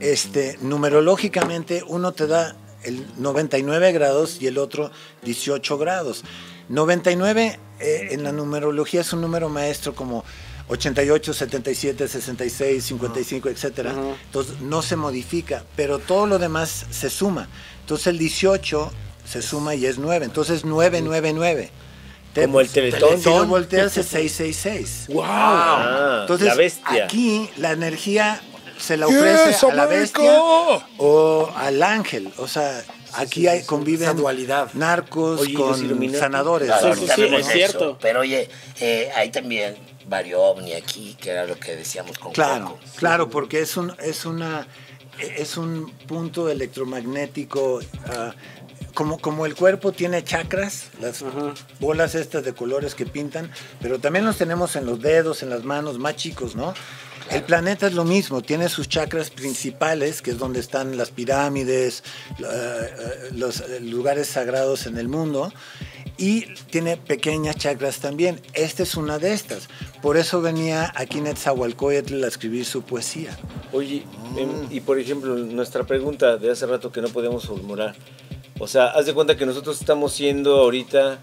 este, 0.00 0.58
numerológicamente 0.60 1.82
uno 1.86 2.12
te 2.12 2.26
da 2.26 2.56
el 2.82 3.06
99 3.18 3.92
grados 3.92 4.38
y 4.40 4.48
el 4.48 4.58
otro 4.58 4.90
18 5.22 5.78
grados. 5.78 6.24
99 6.68 7.58
eh, 7.78 8.08
en 8.10 8.24
la 8.24 8.32
numerología 8.32 9.02
es 9.02 9.12
un 9.12 9.20
número 9.20 9.48
maestro 9.48 9.94
como 9.94 10.24
88, 10.72 11.34
77, 11.34 12.08
66, 12.08 12.84
55, 12.84 13.48
etcétera. 13.50 13.94
Entonces 14.26 14.60
no 14.60 14.80
se 14.82 14.96
modifica, 14.96 15.64
pero 15.76 15.98
todo 15.98 16.26
lo 16.26 16.38
demás 16.38 16.86
se 16.90 17.10
suma. 17.10 17.48
Entonces 17.80 18.06
el 18.08 18.18
18 18.18 18.90
se 19.24 19.42
suma 19.42 19.74
y 19.74 19.84
es 19.86 19.98
9. 19.98 20.24
Entonces 20.24 20.64
999. 20.64 21.70
Como 22.34 22.60
el 22.60 22.68
Teletón. 22.70 23.18
Si 23.20 23.28
lo 23.28 23.44
volteas 23.46 23.96
es 23.98 24.06
666. 24.06 25.08
Ah, 25.22 26.20
Entonces, 26.22 26.46
la 26.48 26.54
bestia. 26.54 27.04
aquí 27.04 27.50
la 27.58 27.72
energía 27.72 28.40
se 28.78 28.96
la 28.96 29.06
ofrece 29.06 29.48
Yes, 29.48 29.64
a 29.64 29.74
la 29.74 29.84
bestia 29.86 30.40
o 30.98 31.52
al 31.54 31.82
ángel. 31.82 32.32
O 32.38 32.48
sea, 32.48 32.82
aquí 33.12 33.46
hay, 33.46 33.62
conviven 33.64 34.04
esa 34.08 34.14
dualidad. 34.14 34.70
narcos 34.72 35.42
Oye, 35.42 35.50
¿y 35.50 35.54
los 35.54 35.78
con 35.82 36.14
sanadores. 36.14 36.68
Claro, 36.68 36.94
Sí, 36.96 37.06
sí, 37.14 37.22
es 37.22 37.32
eso. 37.40 37.50
cierto. 37.52 37.98
Pero 38.00 38.20
oye, 38.20 38.48
eh, 38.80 39.10
hay 39.14 39.30
también 39.30 39.76
varios 40.12 40.38
ovni 40.40 40.74
aquí, 40.74 41.16
que 41.20 41.30
era 41.30 41.46
lo 41.46 41.58
que 41.58 41.74
decíamos 41.74 42.18
con 42.18 42.32
Claro, 42.32 42.66
Coco. 42.66 42.78
claro, 42.96 43.30
porque 43.30 43.60
es 43.60 43.76
un, 43.76 43.92
es 43.98 44.24
una, 44.26 44.68
es 45.18 45.56
un 45.56 45.90
punto 46.06 46.48
electromagnético. 46.50 47.80
ah, 48.06 48.34
como, 48.94 49.18
como 49.18 49.46
el 49.46 49.54
cuerpo 49.54 49.92
tiene 49.92 50.22
chakras, 50.22 50.88
las 51.00 51.24
bolas 51.80 52.14
estas 52.14 52.44
de 52.44 52.52
colores 52.52 52.94
que 52.94 53.06
pintan, 53.06 53.50
pero 53.80 53.98
también 53.98 54.26
los 54.26 54.36
tenemos 54.36 54.76
en 54.76 54.84
los 54.84 55.00
dedos, 55.00 55.42
en 55.42 55.48
las 55.48 55.64
manos, 55.64 55.98
más 55.98 56.16
chicos, 56.16 56.54
¿no? 56.54 56.74
El 57.30 57.42
planeta 57.44 57.86
es 57.86 57.94
lo 57.94 58.04
mismo, 58.04 58.42
tiene 58.42 58.68
sus 58.68 58.88
chakras 58.88 59.30
principales, 59.30 60.20
que 60.20 60.32
es 60.32 60.38
donde 60.38 60.60
están 60.60 60.98
las 60.98 61.10
pirámides, 61.10 62.02
eh, 62.38 62.42
eh, 62.44 63.28
los 63.32 63.60
eh, 63.60 63.80
lugares 63.80 64.28
sagrados 64.28 64.84
en 64.86 64.98
el 64.98 65.08
mundo, 65.08 65.50
y 66.18 66.46
tiene 66.70 66.96
pequeñas 66.96 67.56
chakras 67.56 67.98
también. 67.98 68.40
Esta 68.54 68.82
es 68.82 68.96
una 68.96 69.18
de 69.18 69.32
estas. 69.32 69.68
Por 70.00 70.16
eso 70.16 70.40
venía 70.40 70.92
aquí 70.94 71.20
Netzahualcóyotl 71.20 72.22
a 72.24 72.28
escribir 72.28 72.64
su 72.64 72.82
poesía. 72.82 73.36
Oye, 73.72 74.04
em, 74.36 74.50
y 74.70 74.80
por 74.80 74.98
ejemplo, 74.98 75.34
nuestra 75.36 75.84
pregunta 75.84 76.36
de 76.36 76.50
hace 76.50 76.66
rato 76.66 76.92
que 76.92 77.00
no 77.00 77.08
podemos 77.08 77.46
formular. 77.46 77.94
O 78.58 78.68
sea, 78.68 78.86
haz 78.88 79.06
de 79.06 79.14
cuenta 79.14 79.36
que 79.36 79.46
nosotros 79.46 79.80
estamos 79.80 80.12
siendo 80.12 80.58
ahorita 80.58 81.18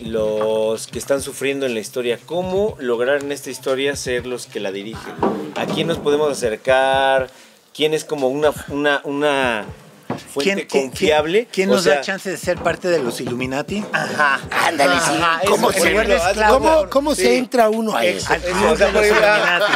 los 0.00 0.86
que 0.86 0.98
están 0.98 1.22
sufriendo 1.22 1.66
en 1.66 1.74
la 1.74 1.80
historia. 1.80 2.18
¿Cómo 2.26 2.76
lograr 2.80 3.22
en 3.22 3.32
esta 3.32 3.50
historia 3.50 3.94
ser 3.96 4.26
los 4.26 4.46
que 4.46 4.60
la 4.60 4.72
dirigen? 4.72 5.14
¿A 5.54 5.66
quién 5.66 5.86
nos 5.86 5.98
podemos 5.98 6.30
acercar? 6.30 7.30
¿Quién 7.74 7.94
es 7.94 8.04
como 8.04 8.28
una, 8.28 8.52
una, 8.68 9.00
una 9.04 9.66
fuente 10.18 10.66
confiable? 10.66 11.48
quién 11.52 11.70
O 11.70 11.74
nos 11.74 11.84
da 11.84 12.00
chance 12.00 12.30
de 12.30 12.36
ser 12.36 12.58
parte 12.58 12.88
de 12.88 12.98
los 13.02 13.20
Illuminati? 13.20 13.84
Ajá. 13.92 14.40
Ándale, 14.50 14.94
sí. 15.00 15.10
Ajá, 15.20 15.40
¿Cómo 15.46 15.72
se 15.72 15.78
por 15.78 15.86
ejemplo, 15.88 16.14
haz 16.16 16.20
de 16.28 16.32
cuenta- 16.34 16.48
¿Cómo, 16.48 16.90
cómo 16.90 17.14
se 17.14 17.36
entra 17.36 17.68
uno 17.70 17.96
a 17.96 18.04
eso? 18.04 18.32
O 18.70 18.76
sea, 18.76 18.92
por 18.92 19.04
ejemplo, 19.04 19.26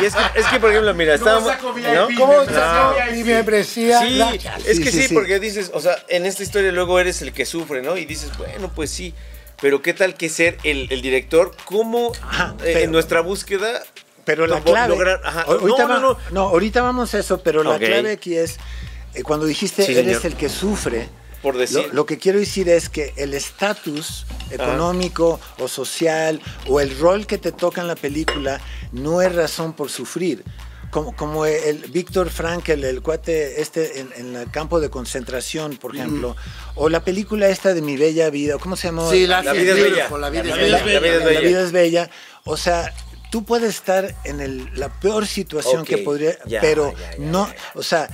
y 0.00 0.04
es, 0.06 0.14
que, 0.14 0.40
es 0.40 0.46
que, 0.46 0.60
por 0.60 0.70
ejemplo, 0.70 0.94
mira, 0.94 1.14
estábamos... 1.14 1.52
¿no? 1.62 2.08
¿Cómo 2.18 2.32
membresía 2.38 3.06
mi 3.12 3.24
membresía? 3.24 4.00
Sí, 4.00 4.20
es 4.66 4.80
que 4.80 4.90
sí, 4.90 5.14
porque 5.14 5.38
dices, 5.38 5.70
o 5.74 5.80
sea, 5.80 5.96
en 6.08 6.26
esta 6.26 6.42
historia 6.42 6.72
luego 6.72 6.98
eres 7.00 7.22
el 7.22 7.32
que 7.32 7.46
sufre, 7.46 7.82
¿no? 7.82 7.96
Y 7.96 8.04
dices, 8.04 8.30
bueno, 8.38 8.70
pues 8.74 8.90
sí, 8.90 9.14
pero 9.60 9.82
¿qué 9.82 9.92
tal 9.94 10.14
que 10.14 10.28
ser 10.28 10.58
el, 10.64 10.86
el 10.90 11.02
director? 11.02 11.52
¿Cómo 11.64 12.12
Ajá, 12.22 12.54
eh, 12.64 12.82
en 12.84 12.92
nuestra 12.92 13.20
búsqueda 13.22 13.82
Pero 14.24 14.46
la 14.46 14.60
clave. 14.60 14.94
lograr- 14.94 15.20
ajá, 15.24 15.42
ahorita, 15.48 15.82
no, 15.84 15.88
va- 15.88 15.94
no, 16.00 16.00
no. 16.12 16.18
no, 16.30 16.40
ahorita 16.50 16.82
vamos 16.82 17.12
a 17.14 17.18
eso, 17.18 17.40
pero 17.42 17.64
la 17.64 17.78
clave 17.78 18.12
aquí 18.12 18.36
es 18.36 18.58
cuando 19.24 19.46
dijiste 19.46 19.84
Sí, 19.84 19.96
eres 19.96 20.24
el 20.24 20.34
que 20.34 20.48
sufre. 20.48 21.08
Por 21.42 21.56
decir. 21.56 21.86
Lo, 21.88 21.94
lo 21.94 22.06
que 22.06 22.18
quiero 22.18 22.38
decir 22.40 22.68
es 22.68 22.88
que 22.88 23.12
el 23.16 23.32
estatus 23.32 24.26
económico 24.50 25.40
o 25.58 25.68
social 25.68 26.40
o 26.66 26.80
el 26.80 26.98
rol 26.98 27.26
que 27.26 27.38
te 27.38 27.52
toca 27.52 27.80
en 27.80 27.86
la 27.86 27.94
película 27.96 28.60
no 28.92 29.22
es 29.22 29.34
razón 29.34 29.72
por 29.72 29.88
sufrir. 29.90 30.42
Como, 30.90 31.14
como 31.14 31.44
el 31.44 31.78
Víctor 31.90 32.30
Frankel, 32.30 32.82
el 32.82 33.02
cuate 33.02 33.60
este 33.60 34.00
en, 34.00 34.08
en 34.16 34.36
el 34.36 34.50
campo 34.50 34.80
de 34.80 34.88
concentración, 34.88 35.76
por 35.76 35.94
ejemplo, 35.94 36.34
o 36.76 36.88
la 36.88 37.04
película 37.04 37.48
esta 37.48 37.74
de 37.74 37.82
Mi 37.82 37.96
Bella 37.98 38.30
Vida, 38.30 38.56
¿cómo 38.58 38.74
se 38.74 38.88
llama? 38.88 39.08
Sí, 39.10 39.26
la, 39.26 39.42
La 39.42 39.52
vida 39.52 39.74
es 39.74 39.82
bella. 39.82 40.08
La 40.18 40.30
vida 40.30 40.40
es 40.42 40.46
La 40.48 40.56
bella. 40.56 40.64
vida 40.64 40.78
es 40.78 40.84
bella. 41.24 41.32
La 41.34 41.40
vida 41.46 41.60
es 41.62 41.72
La 41.72 41.78
bella. 41.80 42.10
O 42.44 42.56
sea, 42.56 42.94
tú 43.30 43.44
puedes 43.44 43.68
estar 43.68 44.14
en 44.24 44.40
el- 44.40 44.70
la 44.74 44.88
peor 44.88 45.26
situación 45.26 45.82
Ok, 45.82 45.86
que 45.88 45.98
podría, 45.98 46.38
ya, 46.46 46.62
pero 46.62 46.94
ya, 46.98 47.10
ya, 47.10 47.16
no, 47.18 47.48
ya, 47.48 47.54
ya. 47.54 47.60
o 47.74 47.82
sea, 47.82 48.08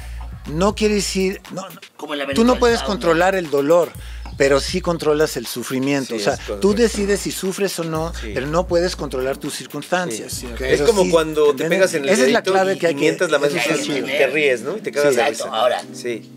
no 0.46 0.74
quiere 0.74 0.94
decir, 0.96 1.40
no, 1.52 1.68
no, 1.68 1.80
Como 1.96 2.14
el 2.14 2.34
tú 2.34 2.44
no 2.44 2.58
puedes 2.58 2.82
controlar 2.82 3.34
el 3.34 3.50
dolor, 3.50 3.90
pero 4.36 4.60
sí 4.60 4.80
controlas 4.80 5.36
el 5.36 5.46
sufrimiento. 5.46 6.14
Sí, 6.16 6.20
o 6.20 6.24
sea, 6.24 6.36
tú 6.60 6.74
decides 6.74 7.20
si 7.20 7.30
sufres 7.30 7.78
o 7.78 7.84
no, 7.84 8.12
Sí. 8.14 8.32
pero 8.34 8.46
no 8.46 8.66
puedes 8.66 8.96
controlar 8.96 9.36
tus 9.36 9.54
circunstancias. 9.54 10.32
Sí, 10.32 10.48
Es 10.60 10.82
como 10.82 11.04
sí, 11.04 11.10
cuando 11.10 11.54
te 11.54 11.68
pegas 11.68 11.94
en 11.94 12.04
el 12.04 12.10
Esa 12.10 12.26
es 12.26 12.32
la 12.32 12.42
clave 12.42 12.74
y, 12.74 12.78
que 12.78 12.88
hay 12.88 12.94
que 12.94 13.16
la 13.28 13.38
mano 13.38 13.52
y 13.54 14.02
te 14.02 14.26
ríes, 14.26 14.62
¿no? 14.62 14.76
Y 14.76 14.80
te 14.80 14.90
cagas 14.90 15.14
de 15.14 15.22
Exacto. 15.22 15.44
risa. 15.44 15.56
Ahora, 15.56 15.82
Sí. 15.92 16.30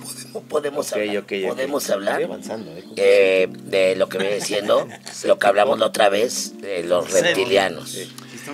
podemos 0.48 0.94
hablar, 0.94 1.26
podemos 1.26 1.90
hablar 1.90 2.24
avanzando, 2.24 2.72
¿eh? 2.78 2.84
eh, 2.98 3.48
de 3.52 3.96
lo 3.96 4.08
que 4.10 4.20
viene 4.20 4.36
diciendo, 4.36 4.88
lo 5.26 5.40
que 5.40 5.48
hablamos 5.48 5.80
la 5.80 5.88
otra 5.88 6.10
vez, 6.10 6.60
de 6.62 6.84
los 6.84 7.12
reptilianos. 7.12 7.98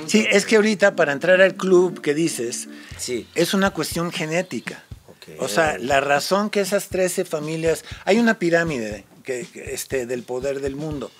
Sí, 0.08 0.26
es 0.32 0.46
que 0.46 0.56
ahorita 0.56 0.96
para 0.96 1.12
entrar 1.12 1.42
al 1.42 1.56
club 1.56 2.02
que 2.02 2.14
dices, 2.14 2.68
Sí. 2.98 3.28
es 3.36 3.54
una 3.54 3.72
cuestión 3.72 4.12
genética. 4.12 4.83
Ok. 5.38 5.42
O 5.42 5.48
sea, 5.48 5.78
la 5.80 6.00
razón 6.02 6.50
que 6.50 6.62
esas 6.62 6.90
13 6.90 7.26
familias, 7.26 7.84
hay 8.06 8.20
una 8.20 8.40
pirámide 8.40 9.06
que, 9.24 9.48
este, 9.72 10.06
del 10.06 10.24
poder 10.24 10.60
del 10.62 10.76
mundo. 10.76 11.12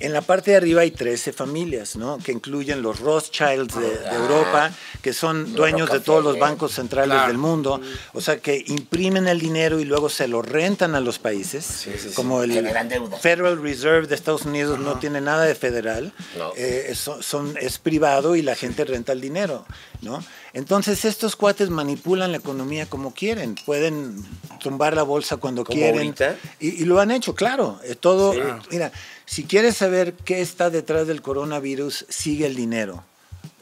En 0.00 0.12
la 0.12 0.22
parte 0.22 0.50
de 0.50 0.56
arriba 0.56 0.80
hay 0.82 0.90
13 0.90 1.32
familias, 1.32 1.94
¿no? 1.94 2.18
Que 2.18 2.32
incluyen 2.32 2.82
los 2.82 2.98
Rothschilds 2.98 3.76
de, 3.76 3.90
de 3.96 4.16
Europa, 4.16 4.72
que 5.02 5.12
son 5.12 5.54
dueños 5.54 5.88
de 5.92 6.00
todos 6.00 6.24
los 6.24 6.36
bancos 6.36 6.72
centrales 6.72 7.28
del 7.28 7.38
mundo, 7.38 7.80
o 8.12 8.20
sea, 8.20 8.38
que 8.38 8.64
imprimen 8.66 9.28
el 9.28 9.38
dinero 9.38 9.78
y 9.78 9.84
luego 9.84 10.08
se 10.08 10.26
lo 10.26 10.42
rentan 10.42 10.96
a 10.96 11.00
los 11.00 11.20
países, 11.20 11.86
como 12.16 12.42
el 12.42 12.52
Generan 12.54 12.88
deuda. 12.88 13.16
Federal 13.18 13.62
Reserve 13.62 14.08
de 14.08 14.16
Estados 14.16 14.42
Unidos 14.46 14.80
no 14.80 14.98
tiene 14.98 15.20
nada 15.20 15.44
de 15.44 15.54
federal, 15.54 16.12
No. 16.36 16.52
eh, 16.56 16.92
son, 16.96 17.22
son- 17.22 17.56
es 17.60 17.78
privado 17.78 18.34
y 18.34 18.42
la 18.42 18.56
gente 18.56 18.84
renta 18.84 19.12
el 19.12 19.20
dinero, 19.20 19.64
¿no? 20.02 20.24
Entonces 20.56 21.04
estos 21.04 21.36
cuates 21.36 21.68
manipulan 21.68 22.32
la 22.32 22.38
economía 22.38 22.86
como 22.86 23.12
quieren, 23.12 23.56
pueden 23.66 24.24
tumbar 24.58 24.96
la 24.96 25.02
bolsa 25.02 25.36
cuando 25.36 25.64
¿Como 25.64 25.78
quieren 25.78 26.14
y, 26.58 26.68
y 26.82 26.84
lo 26.86 26.98
han 26.98 27.10
hecho, 27.10 27.34
claro. 27.34 27.78
eh, 27.84 27.94
todo, 27.94 28.32
mira, 28.70 28.90
si 29.26 29.44
quieres 29.44 29.76
saber 29.76 30.14
qué 30.14 30.40
está 30.40 30.70
detrás 30.70 31.06
del 31.06 31.20
coronavirus, 31.20 32.06
sigue 32.08 32.46
el 32.46 32.56
dinero. 32.56 33.04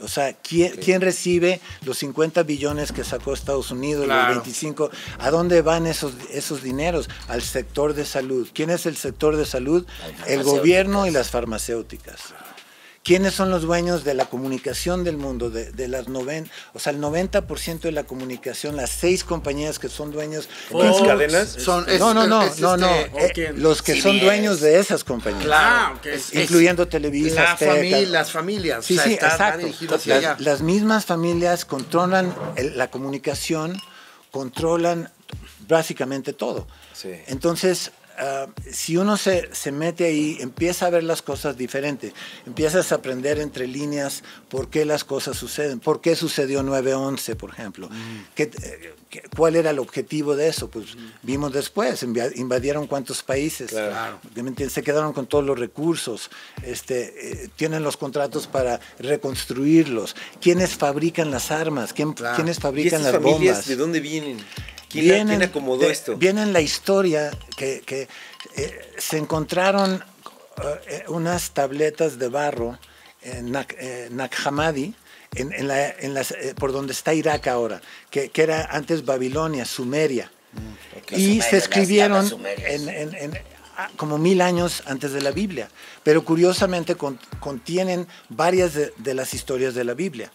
O 0.01 0.07
sea, 0.07 0.35
¿quién, 0.35 0.77
quién 0.77 1.01
recibe 1.01 1.61
los 1.83 1.99
50 1.99 2.45
billones 2.45 2.93
que 2.93 3.03
sacó 3.03 3.33
Estados 3.35 3.73
Unidos, 3.73 4.05
Claro. 4.05 4.35
los 4.35 4.45
25? 4.45 4.91
¿A 5.19 5.31
dónde 5.33 5.63
van 5.63 5.87
esos, 5.89 6.13
esos 6.31 6.63
dineros? 6.63 7.09
Al 7.27 7.43
sector 7.43 7.95
de 7.95 8.05
salud. 8.05 8.49
¿Quién 8.55 8.71
es 8.71 8.87
el 8.87 8.97
sector 8.97 9.37
de 9.37 9.47
salud? 9.47 9.85
El 10.29 10.45
gobierno 10.45 11.07
y 11.09 11.11
las 11.11 11.31
farmacéuticas. 11.31 12.35
¿Quiénes 13.05 13.35
son 13.35 13.51
los 13.51 13.63
dueños 13.63 14.03
de 14.03 14.15
la 14.15 14.25
comunicación 14.25 15.05
del 15.05 15.19
mundo? 15.19 15.51
De, 15.51 15.71
de 15.73 15.89
las 15.89 16.09
noven, 16.09 16.51
o 16.73 16.79
sea, 16.79 16.91
el 16.93 17.01
90% 17.01 17.81
de 17.81 17.93
la 17.93 18.05
comunicación, 18.05 18.77
las 18.77 18.89
seis 18.89 19.25
compañías 19.25 19.79
que 19.79 19.91
son 19.91 20.11
dueños. 20.11 20.49
¿Las 20.73 21.01
cadenas? 21.03 21.49
Son, 21.59 21.87
es- 21.87 22.01
no, 22.01 22.15
no, 22.15 22.27
no, 22.27 22.43
es 22.43 22.59
no, 22.61 22.79
no. 22.79 22.89
este- 22.89 23.27
eh, 23.27 23.31
¿quién? 23.35 23.63
los 23.63 23.83
que 23.83 24.01
son 24.01 24.19
dueños 24.21 24.61
de 24.63 24.79
esas 24.79 25.05
compañías. 25.05 25.47
Ah, 25.53 25.93
ok. 25.99 26.07
Es- 26.07 26.35
Incluyendo 26.35 26.89
Televisa, 26.89 27.43
la 27.43 27.57
familia, 27.59 28.01
las 28.09 28.33
familias. 28.33 28.87
Sí, 28.87 28.95
o 28.95 28.97
sea, 28.97 29.05
sí, 29.07 29.13
exacto. 29.15 29.59
dirigido 29.59 29.97
hacia 29.97 30.15
Las, 30.15 30.25
allá. 30.25 30.37
las 30.41 30.63
mismas 30.63 31.05
familias 31.05 31.67
controlan 31.67 32.35
el- 32.57 32.79
la 32.79 32.91
comunicación, 32.91 33.79
controlan 34.31 35.11
básicamente 35.69 36.33
todo. 36.33 36.67
Sí. 36.95 37.11
Entonces, 37.27 37.91
ah, 38.19 38.47
si 38.71 38.97
uno 38.97 39.17
se, 39.17 39.49
se 39.55 39.73
mete 39.73 40.05
ahí, 40.05 40.37
empieza 40.41 40.87
a 40.87 40.91
ver 40.91 41.03
las 41.05 41.23
cosas 41.23 41.57
diferente, 41.57 42.13
empiezas 42.47 42.93
a 42.93 42.97
aprender 42.97 43.39
entre 43.39 43.67
líneas 43.67 44.23
por 44.49 44.69
qué 44.71 44.85
las 44.85 45.05
cosas 45.05 45.37
suceden, 45.37 45.81
por 45.81 46.01
qué 46.01 46.17
sucedió 46.17 46.63
9-11, 46.63 47.35
por 47.37 47.51
ejemplo, 47.51 47.89
¿Qué- 48.35 48.45
eh, 48.63 48.95
qué- 49.11 49.23
cuál 49.37 49.57
era 49.57 49.71
el 49.71 49.79
objetivo 49.79 50.37
de 50.37 50.49
eso, 50.49 50.69
pues 50.71 50.87
vimos 51.23 51.53
después, 51.53 52.03
invadieron 52.03 52.87
cuántos 52.87 53.23
países, 53.23 53.71
Claro. 53.71 54.21
Se 54.71 54.83
quedaron 54.83 55.13
con 55.13 55.27
todos 55.27 55.45
los 55.45 55.59
recursos, 55.59 56.31
este, 56.63 57.45
eh, 57.45 57.49
tienen 57.57 57.83
los 57.83 57.97
contratos 57.97 58.47
para 58.47 58.81
reconstruirlos, 58.99 60.15
quiénes 60.41 60.75
fabrican 60.77 61.31
las 61.31 61.51
armas, 61.51 61.93
¿Quién, 61.93 62.13
Claro. 62.13 62.37
quiénes 62.37 62.59
¿Y 62.59 62.61
fabrican 62.61 63.01
estas 63.01 63.13
las 63.15 63.23
familias 63.23 63.55
bombas 63.57 63.67
de 63.69 63.77
dónde 63.77 64.01
vienen? 64.01 64.39
¿Quién, 65.03 65.29
la- 65.29 65.37
quién 65.37 65.43
acomodó 65.51 65.81
de- 65.87 65.93
esto? 65.93 66.17
Viene 66.17 66.47
la 66.47 66.61
historia 66.61 67.31
que, 67.57 67.83
que, 67.85 68.09
eh, 68.57 68.81
se 68.99 69.19
encontraron 69.19 70.03
eh, 70.89 71.05
unas 71.09 71.51
tabletas 71.51 72.19
de 72.19 72.29
barro 72.29 72.79
en 73.23 73.51
Nak, 73.51 73.75
eh, 73.79 74.09
Nag 74.11 74.31
Hammadi, 74.45 74.95
en, 75.35 75.53
en 75.53 75.67
la- 75.69 75.91
en 75.91 76.15
las, 76.15 76.33
por 76.59 76.73
donde 76.73 76.93
está 76.93 77.13
Irak 77.15 77.47
ahora, 77.49 77.81
que, 78.11 78.29
que 78.29 78.43
era 78.43 78.67
antes 78.71 79.05
Babilonia, 79.05 79.65
Sumeria. 79.65 80.31
Los 81.11 81.19
Y 81.21 81.41
se 81.43 81.57
escribieron 81.57 82.31
en, 82.67 82.89
en- 82.89 83.15
en- 83.15 83.39
como 83.97 84.19
mil 84.19 84.41
años 84.41 84.83
antes 84.87 85.13
de 85.13 85.21
la 85.21 85.31
Biblia, 85.31 85.69
pero 86.03 86.25
curiosamente 86.25 86.95
con- 86.97 87.19
contienen 87.41 88.07
varias 88.29 88.75
de, 88.75 88.93
de 88.97 89.15
las 89.15 89.35
historias 89.35 89.75
de 89.75 89.85
la 89.85 89.95
Biblia, 89.95 90.31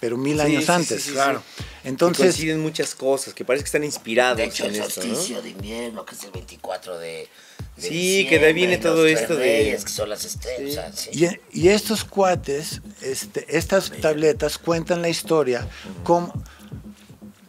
pero 0.00 0.16
mil 0.16 0.36
Sí, 0.36 0.40
años 0.42 0.64
sí, 0.66 0.72
antes. 0.72 1.02
sí, 1.02 1.08
sí. 1.08 1.12
Claro. 1.14 1.42
Que 1.82 1.88
Entonces, 1.88 2.34
coinciden 2.34 2.60
muchas 2.60 2.94
cosas, 2.94 3.32
que 3.34 3.44
parece 3.44 3.64
que 3.64 3.68
están 3.68 3.84
inspirados 3.84 4.36
De 4.38 4.44
hecho, 4.44 4.64
en 4.66 4.74
el 4.74 4.82
esto, 4.82 5.00
¿no? 5.02 5.06
solsticio 5.14 5.42
de 5.42 5.50
invierno, 5.50 6.04
que 6.04 6.14
es 6.14 6.24
el 6.24 6.30
24 6.32 6.98
de. 6.98 7.28
de 7.76 7.82
Sí, 7.88 8.26
que 8.28 8.38
de 8.38 8.46
ahí 8.46 8.52
viene 8.52 8.78
todo 8.78 9.06
esto 9.06 9.34
de- 9.36 9.42
reyes, 9.44 9.84
que 9.84 9.90
son 9.90 10.08
las 10.08 10.24
estrellas. 10.24 11.08
Y, 11.12 11.26
y 11.52 11.68
estos 11.68 12.04
cuates, 12.04 12.82
este, 13.02 13.46
estas 13.56 13.90
tabletas 14.00 14.58
cuentan 14.58 15.00
la 15.02 15.08
historia 15.08 15.68
como 16.02 16.32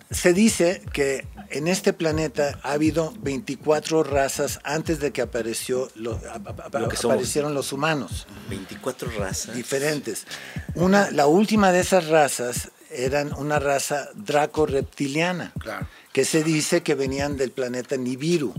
se 0.10 0.32
dice 0.34 0.82
que 0.94 1.28
en 1.50 1.68
este 1.68 1.94
planeta 1.94 2.60
ha 2.64 2.74
habido 2.74 3.14
24 3.22 4.04
razas 4.04 4.60
antes 4.64 5.00
de 5.00 5.12
que 5.12 5.22
apareció 5.22 5.90
lo- 5.96 6.20
que 6.20 6.28
aparecieron 7.08 7.54
los 7.54 7.72
humanos 7.74 8.28
24 8.50 9.10
razas. 9.18 9.56
diferentes. 9.56 10.26
Una, 10.76 11.10
la 11.12 11.28
última 11.28 11.72
de 11.72 11.80
esas 11.82 12.08
razas 12.08 12.72
eran 12.90 13.34
una 13.34 13.60
raza 13.60 14.10
draco-reptiliana, 14.16 15.52
Claro. 15.60 15.88
que 16.14 16.26
se 16.26 16.44
dice 16.44 16.84
que 16.84 16.96
venían 16.96 17.38
del 17.38 17.52
planeta 17.52 17.98
Nibiru, 17.98 18.54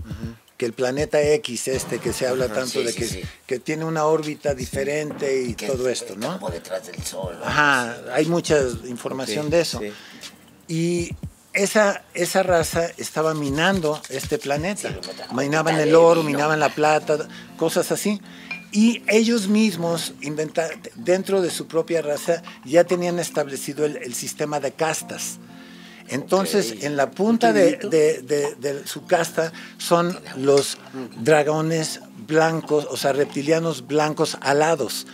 que 0.57 0.65
el 0.65 0.73
planeta 0.73 1.21
X 1.21 1.67
este 1.69 1.99
que 1.99 2.11
se 2.13 2.27
habla 2.27 2.47
tanto 2.47 2.79
sí, 2.79 2.83
de 2.83 2.93
que, 2.93 3.05
sí. 3.07 3.21
que 3.47 3.59
tiene 3.59 3.85
una 3.85 4.05
órbita 4.05 4.53
diferente 4.53 5.41
y 5.43 5.53
Que 5.55 5.67
todo 5.67 5.87
es, 5.89 6.01
esto, 6.01 6.15
¿no? 6.17 6.33
Como 6.39 6.49
detrás 6.51 6.85
del 6.87 7.01
sol. 7.03 7.37
Ajá, 7.43 7.95
hay 8.13 8.25
mucha 8.25 8.59
información 8.85 9.49
de 9.49 9.61
eso. 9.61 9.79
sí. 9.79 9.91
Y 10.67 11.15
esa, 11.53 12.03
esa 12.13 12.43
raza 12.43 12.87
estaba 12.97 13.33
minando 13.33 14.01
este 14.09 14.37
planeta. 14.37 14.89
Sí. 14.89 15.35
Minaban 15.35 15.79
el 15.79 15.95
oro, 15.95 16.23
minaban 16.23 16.59
la 16.59 16.69
plata, 16.69 17.27
cosas 17.57 17.91
así. 17.91 18.21
Y 18.71 19.03
ellos 19.07 19.47
mismos, 19.47 20.13
inventa- 20.21 20.69
dentro 20.95 21.41
de 21.41 21.49
su 21.49 21.67
propia 21.67 22.01
raza, 22.03 22.43
ya 22.65 22.83
tenían 22.83 23.17
establecido 23.17 23.85
el, 23.85 23.97
el 23.97 24.13
sistema 24.13 24.59
de 24.59 24.71
castas. 24.73 25.39
Entonces, 26.09 26.75
en 26.83 26.95
la 26.97 27.11
punta 27.11 27.53
de, 27.53 27.77
de- 27.77 28.21
de- 28.21 28.55
de 28.55 28.87
su 28.87 29.05
casta 29.05 29.51
son 29.77 30.17
los 30.37 30.77
dragones 31.21 32.01
blancos, 32.27 32.87
o 32.89 32.97
sea, 32.97 33.13
reptilianos 33.13 33.87
blancos 33.87 34.37
alados, 34.41 35.07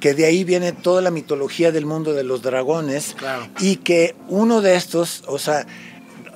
que 0.00 0.14
de 0.14 0.24
ahí 0.26 0.44
viene 0.44 0.72
toda 0.72 1.00
la 1.02 1.10
mitología 1.10 1.70
del 1.72 1.86
mundo 1.86 2.12
de 2.12 2.24
los 2.24 2.42
dragones, 2.42 3.14
Claro. 3.16 3.48
y 3.60 3.76
que 3.76 4.14
uno 4.28 4.60
de 4.60 4.74
estos, 4.76 5.22
o 5.26 5.38
sea, 5.38 5.66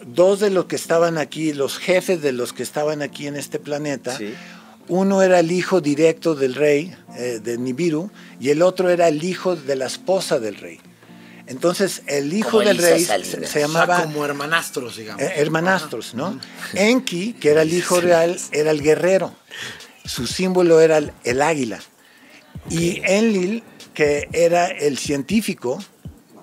dos 0.06 0.40
de 0.40 0.50
los 0.50 0.66
que 0.66 0.76
estaban 0.76 1.18
aquí, 1.18 1.52
los 1.52 1.78
jefes 1.78 2.22
de 2.22 2.32
los 2.32 2.52
que 2.52 2.62
estaban 2.62 3.02
aquí 3.02 3.26
en 3.26 3.36
este 3.36 3.58
planeta, 3.58 4.16
Sí. 4.16 4.34
uno 4.88 5.22
era 5.22 5.40
el 5.40 5.50
hijo 5.50 5.80
directo 5.80 6.34
del 6.36 6.54
rey, 6.54 6.94
eh, 7.16 7.40
de 7.42 7.58
Nibiru, 7.58 8.10
y 8.38 8.50
el 8.50 8.62
otro 8.62 8.88
era 8.88 9.08
el 9.08 9.24
hijo 9.24 9.56
de 9.56 9.74
la 9.74 9.86
esposa 9.86 10.38
del 10.38 10.56
rey. 10.56 10.78
Entonces, 11.48 12.02
el 12.06 12.32
hijo 12.32 12.50
Como 12.50 12.62
del 12.64 12.78
rey 12.78 13.04
se, 13.04 13.14
O 13.16 13.46
sea, 13.46 13.62
llamaba 13.62 14.02
como 14.02 14.24
hermanastros, 14.24 14.96
digamos. 14.96 15.22
eh, 15.22 15.32
hermanastros, 15.36 16.14
¿no? 16.14 16.40
Enki, 16.74 17.34
que 17.34 17.50
era 17.50 17.62
el 17.62 17.72
hijo 17.72 18.00
real, 18.00 18.36
era 18.52 18.70
el 18.72 18.82
guerrero. 18.82 19.32
Su 20.04 20.26
símbolo 20.26 20.80
era 20.80 20.98
el, 20.98 21.12
el 21.24 21.42
águila. 21.42 21.80
Y 22.68 23.00
Enlil, 23.04 23.62
que 23.94 24.28
era 24.32 24.66
el 24.66 24.98
científico, 24.98 25.82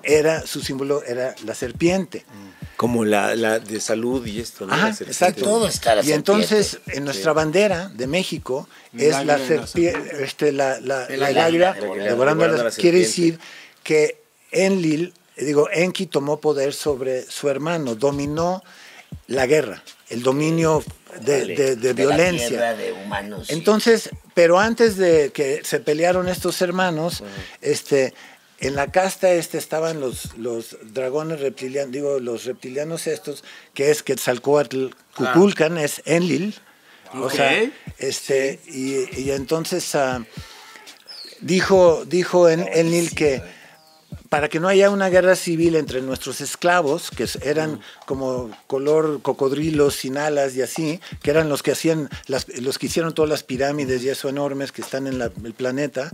era 0.04 0.46
su 0.48 0.62
símbolo 0.62 1.04
era 1.04 1.36
la 1.46 1.54
serpiente. 1.56 2.26
Como 2.78 3.06
la, 3.06 3.36
la 3.36 3.60
de 3.60 3.80
salud 3.80 4.26
y 4.26 4.40
esto, 4.40 4.66
¿no? 4.66 4.74
Ajá, 4.74 4.88
La 4.88 4.94
serpiente. 4.94 5.12
exacto. 5.26 5.44
Todo 5.44 5.68
está 5.68 5.96
la 5.96 6.04
y 6.04 6.12
entonces, 6.12 6.80
en 6.88 7.06
nuestra 7.06 7.32
bandera 7.34 7.90
de 7.90 8.08
México, 8.08 8.68
es 8.98 9.24
la 9.26 9.38
serpiente, 9.38 10.24
este, 10.24 10.52
la, 10.52 10.80
la- 10.82 11.06
El 11.06 11.20
la 11.20 11.28
águila, 11.28 11.46
águila, 11.46 11.74
devorando 11.74 12.44
devorando 12.46 12.72
quiere 12.78 13.00
decir 13.00 13.40
que 13.84 14.23
Enlil, 14.54 15.14
digo, 15.38 15.70
Enki 15.72 16.06
tomó 16.06 16.40
poder 16.40 16.74
sobre 16.74 17.24
su 17.24 17.50
hermano, 17.50 17.96
dominó 17.96 18.64
la 19.28 19.46
guerra, 19.46 19.84
el 20.10 20.24
dominio 20.24 20.84
de, 21.22 21.46
de- 21.56 21.76
de 21.76 21.94
violencia. 21.94 22.74
de 22.76 22.94
humanos. 22.94 23.50
Entonces, 23.50 24.10
pero 24.34 24.60
antes 24.60 24.98
de 24.98 25.32
que 25.34 25.62
se 25.64 25.80
pelearon 25.80 26.28
estos 26.30 26.62
hermanos, 26.62 27.24
este, 27.62 28.14
en 28.60 28.76
la 28.76 28.92
casta 28.92 29.32
este 29.32 29.58
estaban 29.58 30.00
los, 30.00 30.36
los 30.38 30.78
dragones 30.94 31.40
reptilianos, 31.42 31.92
digo, 31.92 32.20
los 32.20 32.46
reptilianos 32.46 33.08
estos, 33.08 33.44
que 33.74 33.92
es 33.92 34.02
Quetzalcoatl, 34.04 34.88
Cuculcan, 35.16 35.78
es 35.78 36.02
Enlil. 36.06 36.56
O 37.16 37.30
sea, 37.30 37.52
este, 38.00 38.60
y, 38.68 39.20
y 39.22 39.32
entonces 39.32 39.94
ah, 39.94 40.26
dijo, 41.42 42.06
dijo 42.06 42.50
en, 42.50 42.68
Enlil 42.74 43.14
que 43.14 43.42
para 44.30 44.50
que 44.50 44.60
no 44.60 44.68
haya 44.68 44.90
una 44.90 45.10
guerra 45.10 45.36
civil 45.36 45.76
entre 45.76 46.02
nuestros 46.02 46.42
esclavos, 46.42 47.10
que 47.12 47.28
eran 47.44 47.80
como 48.06 48.50
color 48.68 49.22
cocodrilos 49.22 49.96
sin 49.96 50.18
alas 50.18 50.56
y 50.56 50.62
así, 50.62 51.00
que 51.22 51.32
eran 51.32 51.50
los 51.50 51.64
que 51.64 51.72
hacían, 51.72 52.10
las, 52.28 52.48
los 52.60 52.78
que 52.80 52.88
hicieron 52.88 53.14
todas 53.14 53.30
las 53.30 53.44
pirámides 53.44 54.04
y 54.04 54.10
eso 54.10 54.30
enormes 54.30 54.72
que 54.72 54.82
están 54.82 55.08
en 55.08 55.20
la- 55.20 55.32
el 55.44 55.54
planeta, 55.54 56.12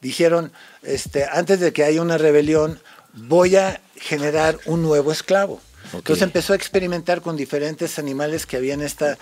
dijeron, 0.00 0.52
este, 0.82 1.24
antes 1.24 1.60
de 1.60 1.72
que 1.72 1.84
haya 1.84 2.02
una 2.02 2.18
rebelión, 2.18 2.80
voy 3.14 3.56
a 3.56 3.80
generar 3.96 4.58
un 4.66 4.82
nuevo 4.82 5.12
esclavo. 5.12 5.60
Entonces 5.92 6.22
empezó 6.22 6.52
a 6.54 6.56
experimentar 6.56 7.20
con 7.22 7.36
diferentes 7.36 7.98
animales 7.98 8.46
que 8.46 8.56
había 8.56 8.74
en 8.74 8.80
esta 8.82 9.16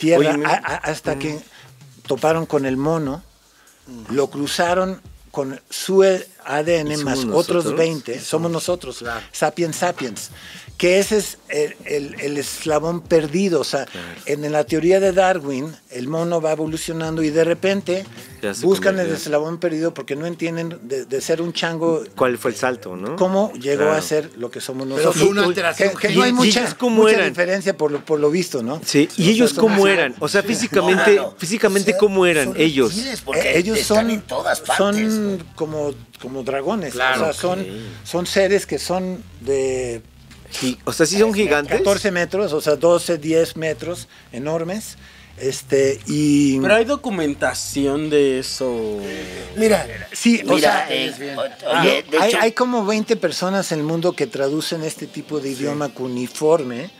tierra, 0.00 0.30
Oye, 0.30 0.38
me- 0.38 0.46
a- 0.46 0.54
a- 0.64 0.76
hasta 0.76 1.18
que 1.18 1.38
toparon 2.06 2.46
con 2.46 2.66
el 2.66 2.76
mono, 2.76 3.22
lo 4.10 4.28
cruzaron 4.30 5.00
con 5.36 5.60
su 5.68 6.02
ADN 6.02 6.92
¿Y 6.92 6.96
más 7.04 7.18
somos 7.18 7.36
otros 7.44 7.66
nosotros? 7.66 7.76
20, 7.76 8.20
somos 8.20 8.50
nosotros, 8.50 9.04
sapiens 9.32 9.76
sapiens, 9.76 10.30
que 10.76 10.98
ese 10.98 11.16
es 11.16 11.38
el, 11.48 11.74
el- 11.86 12.20
el 12.20 12.36
eslabón 12.36 13.00
perdido, 13.00 13.60
o 13.60 13.64
sea, 13.64 13.86
en 14.26 14.50
la 14.52 14.64
teoría 14.64 15.00
de 15.00 15.12
Darwin, 15.12 15.74
el 15.90 16.06
mono 16.08 16.40
va 16.42 16.52
evolucionando 16.52 17.22
y 17.22 17.30
de 17.30 17.44
repente 17.44 18.04
buscan 18.60 18.98
el 18.98 19.10
eslabón 19.10 19.58
perdido 19.58 19.94
porque 19.94 20.14
no 20.16 20.26
entienden 20.26 20.78
de, 20.82 21.06
de 21.06 21.20
ser 21.22 21.40
un 21.40 21.52
chango 21.54 22.04
¿Cuál 22.14 22.36
fue 22.36 22.50
el 22.50 22.56
salto, 22.58 22.94
no? 22.94 23.16
cómo 23.16 23.52
llegó 23.54 23.84
Claro. 23.84 23.92
a 23.96 24.02
ser 24.02 24.30
lo 24.36 24.50
que 24.50 24.60
somos 24.60 24.86
Pero 24.86 24.96
nosotros. 24.98 25.22
fue 25.22 25.30
una 25.30 25.44
alteración 25.44 25.90
que, 25.98 26.08
que 26.08 26.14
no 26.14 26.22
hay 26.22 26.32
mucha, 26.34 26.60
¿Y 26.60 26.62
ellos 26.62 26.74
cómo 26.74 27.02
mucha 27.04 27.22
diferencia 27.24 27.76
por 27.76 27.90
lo, 27.90 28.04
por 28.04 28.20
lo 28.20 28.30
visto, 28.30 28.62
¿no? 28.62 28.80
Sí, 28.84 29.08
O 29.10 29.14
y 29.16 29.24
sea, 29.24 29.32
ellos 29.32 29.50
son- 29.52 29.60
cómo 29.64 29.86
eran, 29.88 30.14
o 30.18 30.28
sea, 30.28 30.42
físicamente, 30.42 31.16
No, 31.16 31.22
no. 31.22 31.34
físicamente 31.38 31.96
cómo 31.98 32.26
eran 32.26 32.48
son 32.48 32.56
ellos. 32.60 32.94
Eh, 32.98 33.52
ellos 33.56 33.78
están 33.78 33.96
son, 34.04 34.10
en 34.10 34.20
todas 34.20 34.60
partes. 34.60 35.12
son 35.14 35.42
como, 35.54 35.94
como 36.20 36.42
dragones, 36.42 36.92
Claro, 36.92 37.22
o 37.22 37.24
sea, 37.24 37.32
son, 37.32 37.66
son 38.04 38.26
seres 38.26 38.66
que 38.66 38.78
son 38.78 39.22
de 39.40 40.02
o 40.84 40.92
sea, 40.92 41.06
sí 41.06 41.18
son 41.18 41.32
gigantes. 41.32 41.78
14 41.78 42.10
metros, 42.10 42.52
o 42.52 42.60
sea, 42.60 42.76
12, 42.76 43.18
10 43.18 43.56
metros, 43.56 44.08
enormes, 44.32 44.96
este, 45.38 46.00
y... 46.06 46.58
Pero 46.60 46.74
hay 46.74 46.84
documentación 46.84 48.08
de 48.08 48.38
eso. 48.38 48.98
Mira, 49.56 49.86
sí, 50.12 50.42
o 50.48 50.58
sea, 50.58 50.86
eh, 50.88 51.12
Ah, 51.66 51.82
oye, 51.82 52.04
de 52.10 52.18
hay, 52.18 52.30
hecho, 52.30 52.38
hay 52.40 52.52
como 52.52 52.86
20 52.86 53.16
personas 53.16 53.70
en 53.72 53.80
el 53.80 53.84
mundo 53.84 54.14
que 54.14 54.26
traducen 54.26 54.82
este 54.82 55.06
tipo 55.06 55.40
de 55.40 55.50
idioma 55.50 55.90
cuneiforme. 55.90 56.90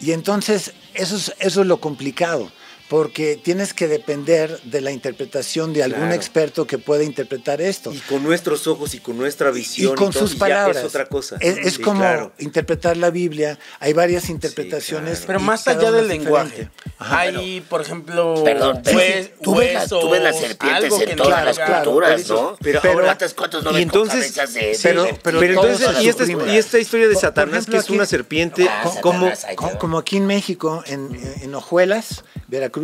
Y 0.00 0.12
entonces 0.12 0.72
eso 0.94 1.16
es, 1.16 1.32
eso 1.38 1.60
es 1.60 1.66
lo 1.66 1.80
complicado 1.80 2.50
porque 2.92 3.40
tienes 3.42 3.72
que 3.72 3.88
depender 3.88 4.60
de 4.64 4.82
la 4.82 4.90
interpretación 4.90 5.72
de 5.72 5.82
algún 5.82 6.00
Claro. 6.00 6.14
experto 6.14 6.66
que 6.66 6.76
pueda 6.76 7.02
interpretar 7.04 7.62
esto. 7.62 7.90
Y 7.90 7.96
con 8.00 8.22
nuestros 8.22 8.66
ojos 8.66 8.92
y 8.92 8.98
con 8.98 9.16
nuestra 9.16 9.48
Y 9.48 9.54
visión. 9.54 9.94
con 9.96 10.10
todo, 10.12 10.26
sus 10.28 10.36
palabras. 10.36 10.76
Es 10.76 10.84
otra 10.84 11.06
cosa. 11.06 11.38
Es, 11.40 11.56
es 11.56 11.74
Sí, 11.76 11.82
como 11.82 12.00
claro. 12.00 12.32
interpretar 12.38 12.98
la 12.98 13.08
Biblia. 13.08 13.58
Hay 13.80 13.94
varias 13.94 14.28
interpretaciones. 14.28 15.20
claro. 15.20 15.26
Pero 15.26 15.40
y 15.40 15.42
más 15.42 15.66
allá 15.68 15.90
del 15.90 16.06
lenguaje. 16.06 16.68
Ajá. 16.98 17.20
Hay, 17.20 17.62
por 17.66 17.80
ejemplo, 17.80 18.42
Perdón, 18.44 18.82
hue- 18.82 18.82
tú 18.82 18.96
ves, 18.98 19.30
huesos, 19.74 20.00
tú 20.00 20.10
ves 20.10 20.22
las 20.22 20.38
serpientes 20.38 20.92
en 21.00 21.16
todas 21.16 21.44
las 21.46 21.58
culturas, 21.58 22.28
¿no? 22.28 22.56
pero 22.60 22.80
Pero 22.82 22.92
ahora- 22.92 23.06
¿cuántas, 23.06 23.32
cuántos 23.32 23.64
no 23.64 23.70
y 23.70 23.72
con 23.72 23.82
entonces- 23.82 24.32
cabezas 24.32 24.52
de, 24.52 24.78
pero- 24.82 25.06
pero 25.22 25.40
Pero 25.40 25.52
entonces, 25.62 25.88
y 26.02 26.08
esta, 26.10 26.24
y 26.26 26.56
esta 26.58 26.78
historia 26.78 27.08
de 27.08 27.16
Satanás, 27.16 27.64
que 27.64 27.78
es 27.78 27.88
una 27.88 28.04
serpiente, 28.04 28.66
Ah, 28.68 28.84
¿cómo? 29.00 29.20
Satanás, 29.30 29.44
ahí 29.44 29.50
te 29.52 29.56
Co- 29.56 29.66
va. 29.68 29.78
Como 29.78 29.96
aquí 29.96 30.18
en 30.18 30.26
México, 30.26 30.84
en, 30.86 31.18
en 31.40 31.54
Ojuelas, 31.54 32.22
Veracruz, 32.48 32.81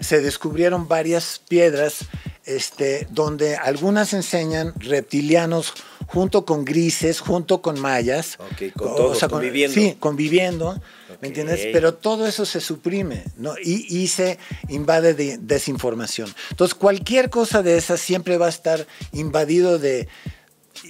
se 0.00 0.20
descubrieron 0.20 0.88
varias 0.88 1.40
piedras 1.48 2.06
este, 2.44 3.06
donde 3.10 3.56
algunas 3.56 4.12
enseñan 4.12 4.74
reptilianos 4.76 5.74
junto 6.06 6.44
con 6.44 6.64
grises, 6.64 7.20
junto 7.20 7.62
con 7.62 7.80
mayas. 7.80 8.36
Con 8.76 8.96
todos, 8.96 9.20
conviviendo. 9.28 9.74
Sí, 9.74 9.96
conviviendo. 9.98 10.80
¿Me 11.20 11.28
entiendes? 11.28 11.68
Pero 11.72 11.94
todo 11.94 12.26
eso 12.26 12.44
se 12.44 12.60
suprime, 12.60 13.24
¿no? 13.36 13.54
Y, 13.62 13.86
y 13.96 14.08
se 14.08 14.38
invade 14.68 15.14
de 15.14 15.38
desinformación. 15.38 16.34
Entonces, 16.50 16.74
cualquier 16.74 17.30
cosa 17.30 17.62
de 17.62 17.76
esas 17.76 18.00
siempre 18.00 18.38
va 18.38 18.46
a 18.46 18.50
estar 18.50 18.86
invadido 19.12 19.78
de 19.78 20.08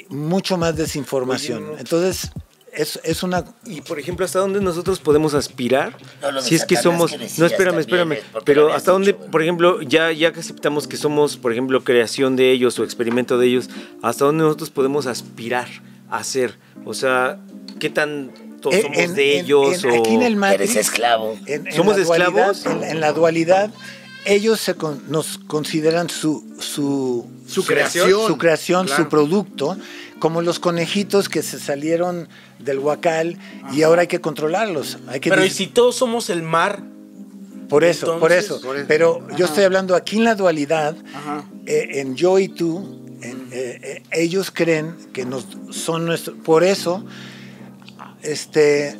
mucho 0.08 0.56
más 0.56 0.76
desinformación. 0.76 1.76
Entonces, 1.78 2.30
es, 2.72 2.98
es 3.04 3.22
una 3.22 3.44
Y 3.66 3.80
por 3.82 3.98
ejemplo, 3.98 4.24
¿hasta 4.24 4.38
dónde 4.38 4.60
nosotros 4.60 4.98
podemos 5.00 5.34
aspirar? 5.34 5.96
No, 6.22 6.40
si 6.40 6.54
es 6.54 6.64
que 6.64 6.76
somos. 6.76 7.10
que 7.12 7.18
No, 7.38 7.46
espérame, 7.46 7.78
espérame. 7.80 8.18
lo 8.34 8.40
Pero 8.42 8.72
hasta 8.72 8.92
dónde, 8.92 9.14
por 9.14 9.42
ejemplo, 9.42 9.82
ya, 9.82 10.10
ya 10.12 10.32
que 10.32 10.40
aceptamos 10.40 10.88
que 10.88 10.96
somos, 10.96 11.36
por 11.36 11.52
ejemplo, 11.52 11.84
creación 11.84 12.36
de 12.36 12.50
ellos 12.50 12.78
o 12.78 12.84
experimento 12.84 13.38
de 13.38 13.46
ellos, 13.48 13.68
¿hasta 14.02 14.24
dónde 14.24 14.44
nosotros 14.44 14.70
podemos 14.70 15.06
aspirar 15.06 15.68
a 16.10 16.24
ser? 16.24 16.56
O 16.84 16.94
sea, 16.94 17.38
¿qué 17.78 17.90
tanto 17.90 18.70
En- 18.72 18.82
somos 18.82 18.98
en- 18.98 19.14
de 19.14 19.38
en- 19.38 19.44
ellos? 19.44 19.84
en- 19.84 19.90
o... 19.90 20.00
aquí 20.00 20.14
en 20.14 20.22
el 20.22 20.36
Matrix, 20.36 20.70
Eres 20.72 20.76
esclavo. 20.88 21.36
en- 21.46 21.66
en 21.66 21.72
¿Somos 21.74 21.96
dualidad- 22.04 22.50
esclavos? 22.52 22.66
En, 22.66 22.84
en 22.90 23.00
la 23.00 23.12
dualidad, 23.12 23.70
ellos 24.24 24.60
se 24.60 24.74
con- 24.76 25.02
nos 25.10 25.38
consideran 25.46 26.08
su, 26.08 26.44
su, 26.60 27.26
Su 27.46 27.64
creación, 27.66 28.08
su, 28.28 28.38
creación, 28.38 28.86
claro. 28.86 29.02
su 29.02 29.08
producto, 29.10 29.76
como 30.22 30.40
los 30.40 30.60
conejitos 30.60 31.28
que 31.28 31.42
se 31.42 31.58
salieron 31.58 32.28
del 32.60 32.78
huacal 32.78 33.38
y 33.72 33.82
ahora 33.82 34.02
hay 34.02 34.06
que 34.06 34.20
controlarlos. 34.20 34.98
Hay 35.08 35.18
que 35.18 35.30
Pero 35.30 35.44
¿y 35.44 35.50
si 35.50 35.66
todos 35.66 35.96
somos 35.96 36.30
el 36.30 36.42
mar? 36.44 36.80
por 37.68 37.82
eso, 37.82 38.20
por 38.20 38.30
eso. 38.30 38.60
Por 38.60 38.76
eso. 38.76 38.84
Pero 38.86 39.26
yo 39.36 39.46
estoy 39.46 39.64
hablando 39.64 39.96
aquí 39.96 40.18
en 40.18 40.24
la 40.24 40.36
dualidad, 40.36 40.94
eh, 41.66 41.88
en 41.94 42.14
yo 42.14 42.38
y 42.38 42.46
tú, 42.48 43.00
en, 43.20 43.48
eh, 43.50 43.80
eh, 43.82 44.02
ellos 44.12 44.52
creen 44.52 44.94
que 45.12 45.24
nos 45.24 45.44
son 45.72 46.06
nuestros. 46.06 46.36
Por 46.44 46.62
eso, 46.62 47.04
este, 48.22 48.96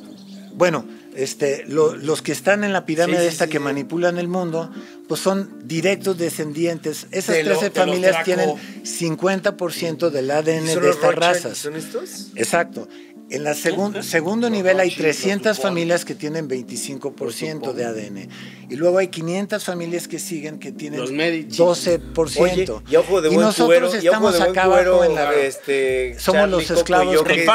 bueno, 0.55 0.85
este, 1.15 1.65
lo- 1.69 1.95
los 1.95 2.21
que 2.23 2.33
están 2.33 2.65
en 2.65 2.73
la 2.73 2.85
pirámide 2.85 3.19
Sí, 3.19 3.23
sí, 3.25 3.29
esta 3.29 3.45
sí. 3.45 3.51
que 3.53 3.61
manipulan 3.61 4.19
el 4.19 4.27
mundo, 4.27 4.73
pues 5.13 5.21
son 5.21 5.69
directos 5.69 6.17
descendientes. 6.17 7.07
Esas 7.11 7.37
De 7.37 7.43
lo- 7.45 7.51
13 7.59 7.69
de 7.69 7.69
los 7.69 7.87
familias 7.87 8.25
tienen 8.25 8.49
50% 8.83 10.09
del 10.09 10.31
ADN 10.31 10.73
¿Son 10.73 10.83
de 10.83 10.89
estas 10.89 11.15
razas. 11.15 11.59
¿Son 11.59 11.77
estos? 11.77 12.29
Exacto. 12.35 12.89
En 13.29 13.45
la 13.45 13.55
segun- 13.55 14.03
segundo 14.03 14.49
nivel 14.51 14.79
hay 14.81 14.91
300 14.91 15.59
familias 15.59 16.05
que 16.07 16.15
tienen 16.15 16.49
25% 16.49 17.73
de 17.75 17.85
ADN. 17.85 18.29
Y 18.71 18.77
luego 18.77 18.99
hay 18.99 19.09
500 19.09 19.65
familias 19.65 20.09
que 20.09 20.19
siguen 20.19 20.59
que 20.59 20.73
tienen 20.73 21.01
Los 21.01 21.13
Medici. 21.13 21.59
12%. 21.59 22.41
Oye, 22.41 22.67
y 22.91 22.97
ojo 22.97 23.21
de 23.21 23.29
buen 23.29 23.41
nosotros 23.41 23.67
cuero, 23.69 23.87
y 23.87 23.89
ojo 23.91 23.97
estamos 23.99 24.33
de 24.35 24.39
buen 24.41 24.51
acá 24.51 24.63
abajo 24.65 25.05
en 25.05 25.15
la... 25.15 25.35
este, 25.35 26.19
Somos 26.19 26.41
Charlie, 26.43 26.51
los 26.57 26.71
esclavos 26.71 27.23
que-. 27.23 27.47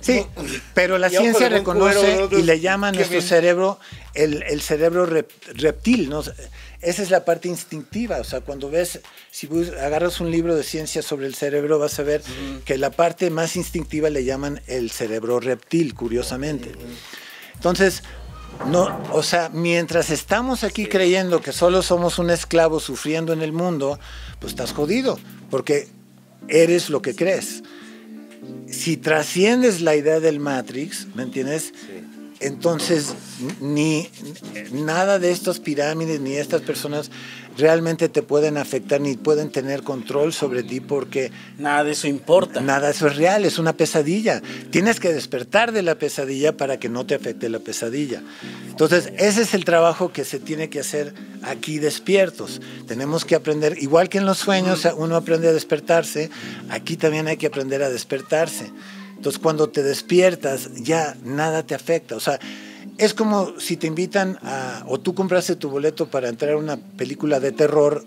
Sí, 0.00 0.24
pero 0.74 0.98
la 0.98 1.10
ciencia 1.10 1.48
reconoce 1.48 1.98
cuero, 2.28 2.38
y 2.38 2.42
le 2.42 2.60
llama 2.60 2.88
a 2.88 2.92
nuestro 2.92 3.18
bien. 3.18 3.28
cerebro 3.28 3.78
el, 4.14 4.42
el 4.48 4.60
cerebro 4.62 5.08
rep- 5.08 5.28
reptil. 5.54 6.08
¿no? 6.08 6.22
Esa 6.80 7.02
es 7.02 7.10
la 7.10 7.24
parte 7.24 7.48
instintiva. 7.48 8.18
O 8.18 8.24
sea, 8.24 8.40
cuando 8.40 8.70
ves, 8.70 9.00
si 9.30 9.48
agarras 9.80 10.20
un 10.20 10.30
libro 10.30 10.54
de 10.54 10.62
ciencia 10.62 11.02
sobre 11.02 11.26
el 11.26 11.34
cerebro, 11.34 11.78
vas 11.78 11.98
a 11.98 12.04
ver 12.04 12.22
que 12.64 12.78
la 12.78 12.90
parte 12.90 13.30
más 13.30 13.56
instintiva 13.56 14.10
le 14.10 14.24
llaman 14.24 14.60
el 14.66 14.90
cerebro 14.90 15.40
reptil, 15.40 15.94
curiosamente. 15.94 16.72
Entonces, 17.54 18.02
no, 18.70 19.00
o 19.12 19.22
sea, 19.22 19.50
mientras 19.52 20.10
estamos 20.10 20.64
aquí 20.64 20.86
creyendo 20.86 21.40
que 21.40 21.52
solo 21.52 21.82
somos 21.82 22.18
un 22.18 22.30
esclavo 22.30 22.80
sufriendo 22.80 23.32
en 23.32 23.42
el 23.42 23.52
mundo, 23.52 23.98
pues 24.40 24.52
estás 24.52 24.72
jodido, 24.72 25.18
porque 25.50 25.88
eres 26.48 26.90
lo 26.90 27.02
que 27.02 27.14
crees. 27.14 27.62
Si 28.68 28.96
trasciendes 28.96 29.80
la 29.80 29.96
idea 29.96 30.20
del 30.20 30.38
Matrix, 30.40 31.06
¿me 31.14 31.22
entiendes? 31.24 31.72
Entonces, 32.40 33.14
ni 33.60 34.08
nada 34.72 35.18
de 35.18 35.30
estas 35.32 35.58
pirámides 35.58 36.20
ni 36.20 36.34
estas 36.34 36.62
personas 36.62 37.10
realmente 37.56 38.08
te 38.08 38.22
pueden 38.22 38.56
afectar 38.56 39.00
ni 39.00 39.16
pueden 39.16 39.50
tener 39.50 39.82
control 39.82 40.32
sobre 40.32 40.62
ti 40.62 40.80
porque 40.80 41.32
Nada 41.58 41.82
de 41.82 41.90
eso 41.90 42.06
importa. 42.06 42.60
Nada, 42.60 42.90
eso 42.90 43.08
es 43.08 43.16
real, 43.16 43.44
es 43.44 43.58
una 43.58 43.72
pesadilla. 43.72 44.40
Tienes 44.70 45.00
que 45.00 45.12
despertar 45.12 45.72
de 45.72 45.82
la 45.82 45.96
pesadilla 45.96 46.56
para 46.56 46.78
que 46.78 46.88
no 46.88 47.04
te 47.04 47.16
afecte 47.16 47.48
la 47.48 47.58
pesadilla. 47.58 48.22
Entonces, 48.68 49.12
ese 49.18 49.42
es 49.42 49.54
el 49.54 49.64
trabajo 49.64 50.12
que 50.12 50.24
se 50.24 50.38
tiene 50.38 50.70
que 50.70 50.80
hacer 50.80 51.14
aquí 51.42 51.78
despiertos. 51.78 52.60
Tenemos 52.86 53.24
que 53.24 53.34
aprender, 53.34 53.76
igual 53.82 54.08
que 54.08 54.18
en 54.18 54.26
los 54.26 54.38
sueños 54.38 54.86
uno 54.96 55.16
aprende 55.16 55.48
a 55.48 55.52
despertarse, 55.52 56.30
aquí 56.68 56.96
también 56.96 57.26
hay 57.26 57.36
que 57.36 57.48
aprender 57.48 57.82
a 57.82 57.90
despertarse. 57.90 58.70
Entonces, 59.18 59.40
cuando 59.40 59.68
te 59.68 59.82
despiertas, 59.82 60.70
ya 60.76 61.16
nada 61.24 61.64
te 61.64 61.74
afecta. 61.74 62.14
O 62.14 62.20
sea, 62.20 62.38
es 62.98 63.14
como 63.14 63.58
si 63.58 63.76
te 63.76 63.88
invitan 63.88 64.38
a, 64.44 64.84
o 64.86 65.00
tú 65.00 65.12
compraste 65.12 65.56
tu 65.56 65.68
boleto 65.70 66.06
para 66.06 66.28
entrar 66.28 66.52
a 66.52 66.56
una 66.56 66.76
película 66.76 67.40
de 67.40 67.50
terror, 67.50 68.04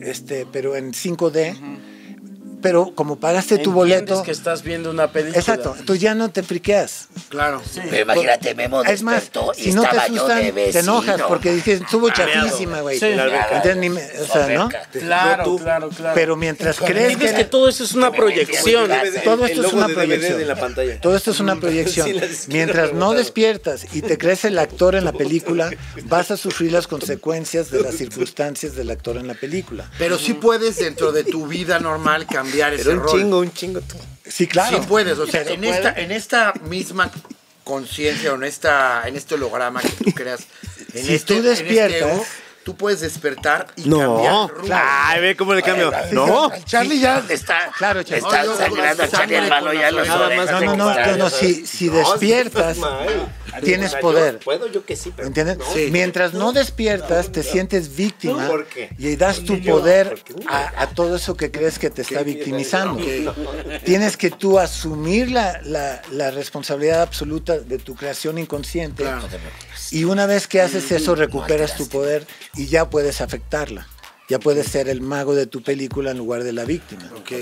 este, 0.00 0.44
pero 0.50 0.74
en 0.74 0.92
5D, 0.92 1.56
pero 2.62 2.92
como 2.94 3.16
pagaste 3.16 3.58
tu 3.58 3.72
boleto, 3.72 4.22
que 4.22 4.30
estás 4.30 4.62
viendo 4.62 4.90
una 4.90 5.08
película. 5.12 5.38
exacto, 5.38 5.74
entonces 5.78 6.00
ya 6.00 6.14
no 6.14 6.30
te 6.30 6.42
friqueas. 6.42 7.08
Claro. 7.28 7.60
Pero 7.90 8.02
imagínate, 8.02 8.54
Memo 8.54 8.82
Es 8.84 9.02
más, 9.02 9.30
si 9.56 9.72
no 9.72 9.82
te 9.82 9.96
asustan, 9.98 10.52
te 10.54 10.78
enojas 10.78 11.22
porque 11.22 11.52
dices, 11.52 11.80
estuvo 11.82 12.08
Ah, 12.08 12.12
chafísima, 12.14 12.80
güey. 12.80 12.98
Sí. 12.98 13.06
Entonces, 13.06 13.76
ni 13.76 13.88
me- 13.90 14.02
o 14.02 14.26
sea. 14.26 14.68
Claro, 14.92 15.56
claro, 15.56 15.88
claro. 15.88 16.14
Pero 16.14 16.36
mientras 16.36 16.78
crees 16.78 17.16
que... 17.16 17.34
que 17.34 17.44
todo 17.44 17.68
eso 17.68 17.84
es 17.84 17.92
una 17.94 18.10
proyección. 18.12 18.90
Todo 19.24 19.46
esto 19.46 19.66
es 19.66 19.72
una 19.72 19.88
proyección. 19.88 20.40
Todo 21.00 21.16
esto 21.16 21.30
es 21.30 21.40
una 21.40 21.56
proyección. 21.60 22.06
Sí, 22.08 22.46
Mientras 22.48 22.92
no 22.92 23.12
despiertas 23.12 23.86
y 23.92 24.02
te 24.02 24.18
crees 24.18 24.44
el 24.44 24.58
actor 24.58 24.94
en 24.94 25.04
la 25.04 25.12
película, 25.12 25.70
vas 26.04 26.30
a 26.30 26.36
sufrir 26.36 26.72
las 26.72 26.86
consecuencias 26.86 27.70
de 27.70 27.80
las 27.80 27.94
circunstancias 27.96 28.74
del 28.74 28.90
actor 28.90 29.16
en 29.16 29.26
la 29.26 29.34
película. 29.34 29.90
Pero 29.98 30.18
sí 30.18 30.34
puedes 30.34 30.76
dentro 30.76 31.12
de 31.12 31.24
tu 31.24 31.46
vida 31.46 31.78
normal 31.80 32.26
cambiar 32.26 32.51
ese 32.52 32.84
Pero 32.84 32.92
un 32.92 33.02
rol. 33.02 33.10
chingo, 33.20 33.38
un 33.38 33.52
chingo. 33.52 33.80
tú. 33.80 33.96
Sí, 34.28 34.46
claro. 34.46 34.78
Sí 34.80 34.84
puedes, 34.88 35.18
o 35.18 35.26
sea, 35.26 35.42
en 35.42 35.64
esta, 35.64 35.92
en 35.92 36.10
esta 36.12 36.52
misma 36.68 37.10
conciencia 37.64 38.32
o 38.32 38.36
en 38.36 38.44
esta, 38.44 39.02
en 39.06 39.16
este 39.16 39.34
holograma 39.34 39.80
que 39.82 39.88
tú 40.04 40.12
creas, 40.12 40.40
en 40.94 41.04
Si 41.06 41.14
este, 41.14 41.34
tú 41.34 41.40
en 41.40 41.52
este 41.52 41.64
despiertas- 41.64 42.10
ego, 42.12 42.26
tú 42.64 42.76
puedes 42.76 43.00
despertar 43.00 43.66
y 43.76 43.88
No. 43.88 43.98
cambiar 43.98 44.48
rumbo. 44.50 44.74
Ay, 44.74 45.20
ve 45.20 45.36
cómo 45.36 45.54
le 45.54 45.62
cambio. 45.62 45.92
No. 46.12 46.50
Charlie 46.64 47.00
ya. 47.00 47.22
Está, 47.28 47.70
Claro, 47.76 48.02
Charlie. 48.02 48.24
está 48.26 48.44
sangrando 48.56 49.02
a 49.02 49.08
Charlie 49.08 49.36
el 49.36 49.48
mano 49.48 49.72
ya 49.72 49.88
orejas 49.88 50.08
No, 50.08 50.60
no, 50.60 50.76
no, 50.76 50.94
no, 51.06 51.16
no, 51.16 51.30
si, 51.30 51.66
si 51.66 51.88
despiertas, 51.88 52.78
tienes 53.62 53.88
O 53.88 53.90
sea, 53.90 54.00
yo 54.00 54.02
poder. 54.02 54.38
Puedo 54.38 54.66
yo 54.68 54.84
que 54.84 54.96
sí, 54.96 55.12
pero. 55.14 55.28
¿Entiendes? 55.28 55.58
no. 55.58 55.64
Mientras 55.90 56.32
no 56.34 56.52
despiertas, 56.52 57.30
te 57.32 57.42
sientes 57.42 57.94
víctima 57.96 58.46
¿Por 58.48 58.66
qué? 58.66 58.90
y 58.98 59.16
das 59.16 59.44
tu 59.44 59.60
poder 59.62 60.22
a, 60.48 60.82
a 60.82 60.86
todo 60.88 61.16
eso 61.16 61.36
que 61.36 61.50
crees 61.50 61.78
que 61.78 61.90
te 61.90 62.02
está 62.02 62.22
victimizando. 62.22 63.02
Tienes 63.84 64.16
que 64.16 64.30
tú 64.30 64.58
asumir 64.58 65.30
la, 65.30 65.60
la- 65.64 66.00
la 66.12 66.30
responsabilidad 66.30 67.02
absoluta 67.02 67.58
de 67.58 67.78
tu 67.78 67.94
creación 67.94 68.38
inconsciente 68.38 69.04
y 69.92 70.04
una 70.04 70.26
vez 70.26 70.48
que 70.48 70.60
haces 70.60 70.90
eso 70.90 71.14
recuperas 71.14 71.76
tu 71.76 71.86
poder 71.88 72.26
y 72.56 72.66
ya 72.66 72.88
puedes 72.88 73.20
afectarla. 73.20 73.86
Ya 74.28 74.38
puedes 74.38 74.66
ser 74.66 74.88
el 74.88 75.02
mago 75.02 75.34
de 75.34 75.46
tu 75.46 75.62
película 75.62 76.10
en 76.12 76.18
lugar 76.18 76.42
de 76.42 76.52
la 76.52 76.64
víctima. 76.64 77.10
Ok. 77.14 77.32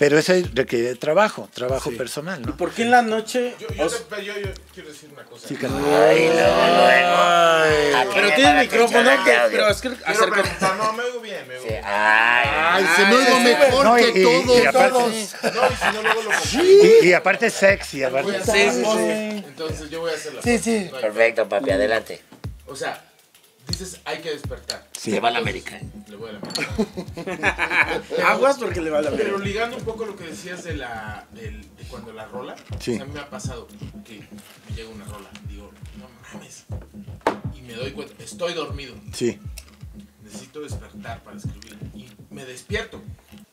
Pero 0.00 0.18
eso 0.18 0.32
requiere 0.54 0.94
trabajo, 0.94 1.48
trabajo 1.52 1.90
personal, 1.92 2.40
¿no? 2.40 2.56
¿Por 2.56 2.72
qué 2.72 2.82
en 2.82 2.90
la 2.90 3.02
noche? 3.02 3.54
Yo, 3.60 3.68
yo, 3.68 3.84
os- 3.84 3.98
te- 3.98 4.04
pero 4.08 4.22
yo, 4.22 4.32
yo 4.38 4.48
quiero 4.72 4.88
decir 4.88 5.10
una 5.12 5.24
cosa. 5.24 5.46
Sí. 5.46 5.56
Ay, 5.60 6.30
luego, 6.32 6.56
luego. 6.78 8.14
Pero 8.14 8.26
Aquí 8.26 8.34
tiene 8.36 8.50
para 8.50 8.62
micrófono 8.62 9.10
que. 9.24 9.32
Pero 9.50 9.68
es 9.68 9.80
que 9.82 9.88
acerca. 10.06 10.42
no, 10.78 10.92
me 10.94 11.02
oigo 11.04 11.20
bien, 11.20 11.46
me 11.46 11.54
oigo 11.54 11.64
Sí, 11.64 11.68
bien. 11.68 11.84
Ay, 11.84 12.48
Ay, 12.50 12.86
se 12.96 13.04
me 13.04 13.14
oigo 13.14 13.40
mejor 13.40 13.84
No, 13.84 13.98
y- 13.98 14.12
que 14.12 14.20
y- 14.20 14.22
todos. 14.24 14.58
y 14.62 14.66
aparte- 14.66 14.88
todos. 14.90 15.04
No, 15.12 15.12
y 15.12 15.76
si 15.76 15.84
no, 15.94 16.02
luego 16.02 16.22
lo 16.22 16.30
comparto. 16.30 16.64
Y, 16.64 17.06
y 17.06 17.12
aparte 17.12 17.50
sexy, 17.50 18.02
aparte. 18.02 18.32
las 18.32 18.46
cosas. 18.46 18.56
Entonces 18.74 19.90
yo 19.90 20.00
voy 20.00 20.12
a 20.12 20.14
hacer 20.14 20.32
las 20.32 20.44
Sí, 20.44 20.58
sí. 20.58 20.88
No 20.90 20.98
Perfecto, 20.98 21.46
papi, 21.46 21.70
adelante. 21.72 22.22
O 22.66 22.74
sea, 22.74 23.04
dices 23.68 24.00
hay 24.04 24.20
que 24.20 24.30
despertar. 24.30 24.88
Se 24.92 25.18
va 25.20 25.28
a 25.28 25.32
la 25.32 25.38
América. 25.38 25.76
¿eh? 25.76 25.86
Le 26.08 26.16
voy 26.16 26.30
a 26.30 26.32
la 26.34 26.38
América. 26.40 28.02
Aguas 28.26 28.58
porque 28.58 28.80
le 28.80 28.90
va 28.90 28.98
a 28.98 29.02
la 29.02 29.10
Pero 29.10 29.32
verga. 29.32 29.44
ligando 29.44 29.76
un 29.76 29.84
poco 29.84 30.04
lo 30.06 30.16
que 30.16 30.24
decías 30.24 30.64
de 30.64 30.74
la 30.76 31.26
de 31.32 31.62
cuando 31.88 32.12
la 32.12 32.26
rola, 32.26 32.56
Sí. 32.78 32.92
o 32.92 32.94
sea, 32.96 33.02
a 33.02 33.06
mí 33.06 33.12
me 33.14 33.20
ha 33.20 33.30
pasado 33.30 33.66
que 34.04 34.20
me 34.68 34.76
llega 34.76 34.88
una 34.90 35.04
rola, 35.06 35.28
digo, 35.48 35.70
no 35.98 36.06
mames, 36.32 36.64
y 37.56 37.62
me 37.62 37.74
doy 37.74 37.90
cuenta, 37.92 38.22
estoy 38.22 38.54
dormido, 38.54 38.94
Sí, 39.12 39.38
necesito 40.22 40.60
despertar 40.60 41.22
para 41.24 41.36
escribir, 41.36 41.76
y 41.94 42.06
me 42.32 42.44
despierto 42.44 43.02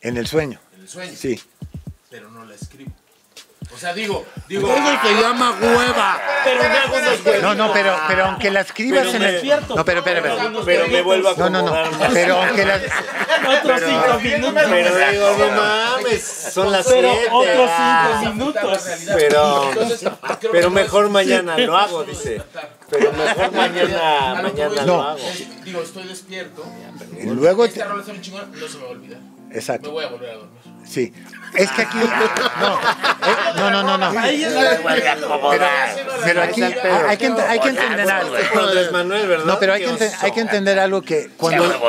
en 0.02 0.18
el 0.18 0.28
sueño. 0.28 0.60
en 0.76 0.82
el 0.82 0.88
sueño, 0.90 1.14
Sí. 1.16 1.40
pero 2.12 2.30
no 2.30 2.46
la 2.46 2.54
escribo. 2.56 2.92
O 3.78 3.80
sea, 3.80 3.94
digo, 3.94 4.26
digo, 4.48 4.68
Eso 4.74 5.08
se 5.08 5.22
llama 5.22 5.56
hueva. 5.62 6.20
Pero 6.44 6.62
me 6.64 6.78
hago 6.78 6.98
unos 6.98 7.24
huevos. 7.24 7.44
No, 7.44 7.54
no, 7.54 7.72
pero, 7.72 7.96
pero 8.08 8.26
aunque 8.26 8.50
la 8.50 8.62
escribas 8.62 9.06
Pero 9.06 9.12
en 9.12 9.20
me 9.22 9.40
el. 9.40 9.50
No, 9.70 9.86
pero, 9.86 10.04
pero, 10.04 10.24
pero. 10.24 10.66
Pero 10.66 10.88
me 10.88 11.02
vuelvo 11.04 11.30
a 11.30 11.36
No, 11.36 11.50
no, 11.52 11.62
no. 11.62 11.74
Pero 12.12 12.42
aunque 12.42 12.66
la. 12.66 12.76
Otros 12.76 13.82
cinco 13.86 14.20
minutos. 14.20 14.64
Pero 14.68 15.12
digo, 15.12 15.36
no 15.38 15.52
mames, 15.52 16.24
son 16.54 16.72
las 16.72 16.88
Pero 16.88 17.12
7. 17.12 17.30
otros 17.32 17.70
ah. 17.72 18.18
cinco 18.20 18.34
minutos. 18.34 18.84
Pero, 19.16 19.72
pero 20.52 20.70
mejor 20.72 21.10
mañana 21.10 21.56
lo 21.60 21.78
hago, 21.78 22.04
dice. 22.04 22.42
Pero 22.90 23.12
mejor 23.14 23.52
mañana, 23.52 24.42
mañana 24.42 24.86
lo 24.86 25.02
hago. 25.04 25.20
Digo, 25.64 25.82
estoy 25.84 26.08
despierto, 26.08 26.66
Y 27.16 27.28
luego. 27.28 27.66
esta 27.66 27.84
te- 27.84 27.88
rola 27.88 28.02
está 28.02 28.14
muy 28.14 28.22
chingona, 28.22 28.46
no 28.48 28.68
se 28.68 28.78
me 28.78 28.84
va 28.84 28.90
a 28.90 28.92
olvidar, 28.94 29.20
me 29.20 29.56
Exacto. 29.56 29.92
voy 29.92 30.04
a 30.04 30.08
volver 30.08 30.30
a 30.32 30.34
dormir. 30.34 30.57
Sí. 30.90 31.14
Es 31.56 31.72
que 31.72 31.82
aquí. 31.84 31.98
No. 31.98 32.74
eh, 32.76 33.36
No, 33.56 33.72
no, 33.72 33.84
no, 33.84 33.98
no. 33.98 34.08
Acomodar. 34.08 35.96
Pero 36.24 36.42
aquí 36.44 36.62
hay 36.64 36.74
que, 36.74 36.88
hay 36.88 37.18
que 37.18 37.70
entender 37.70 38.10
algo. 38.12 38.32
¿verdad? 38.32 39.46
No, 39.46 39.60
pero 39.60 39.74
hay 39.74 39.82
que, 39.82 39.86
Qué 39.88 39.92
ente- 40.06 40.12
hay 40.22 40.32
que 40.32 40.40
entender 40.42 40.80
algo 40.80 41.02
que 41.02 41.30
cuando, 41.38 41.80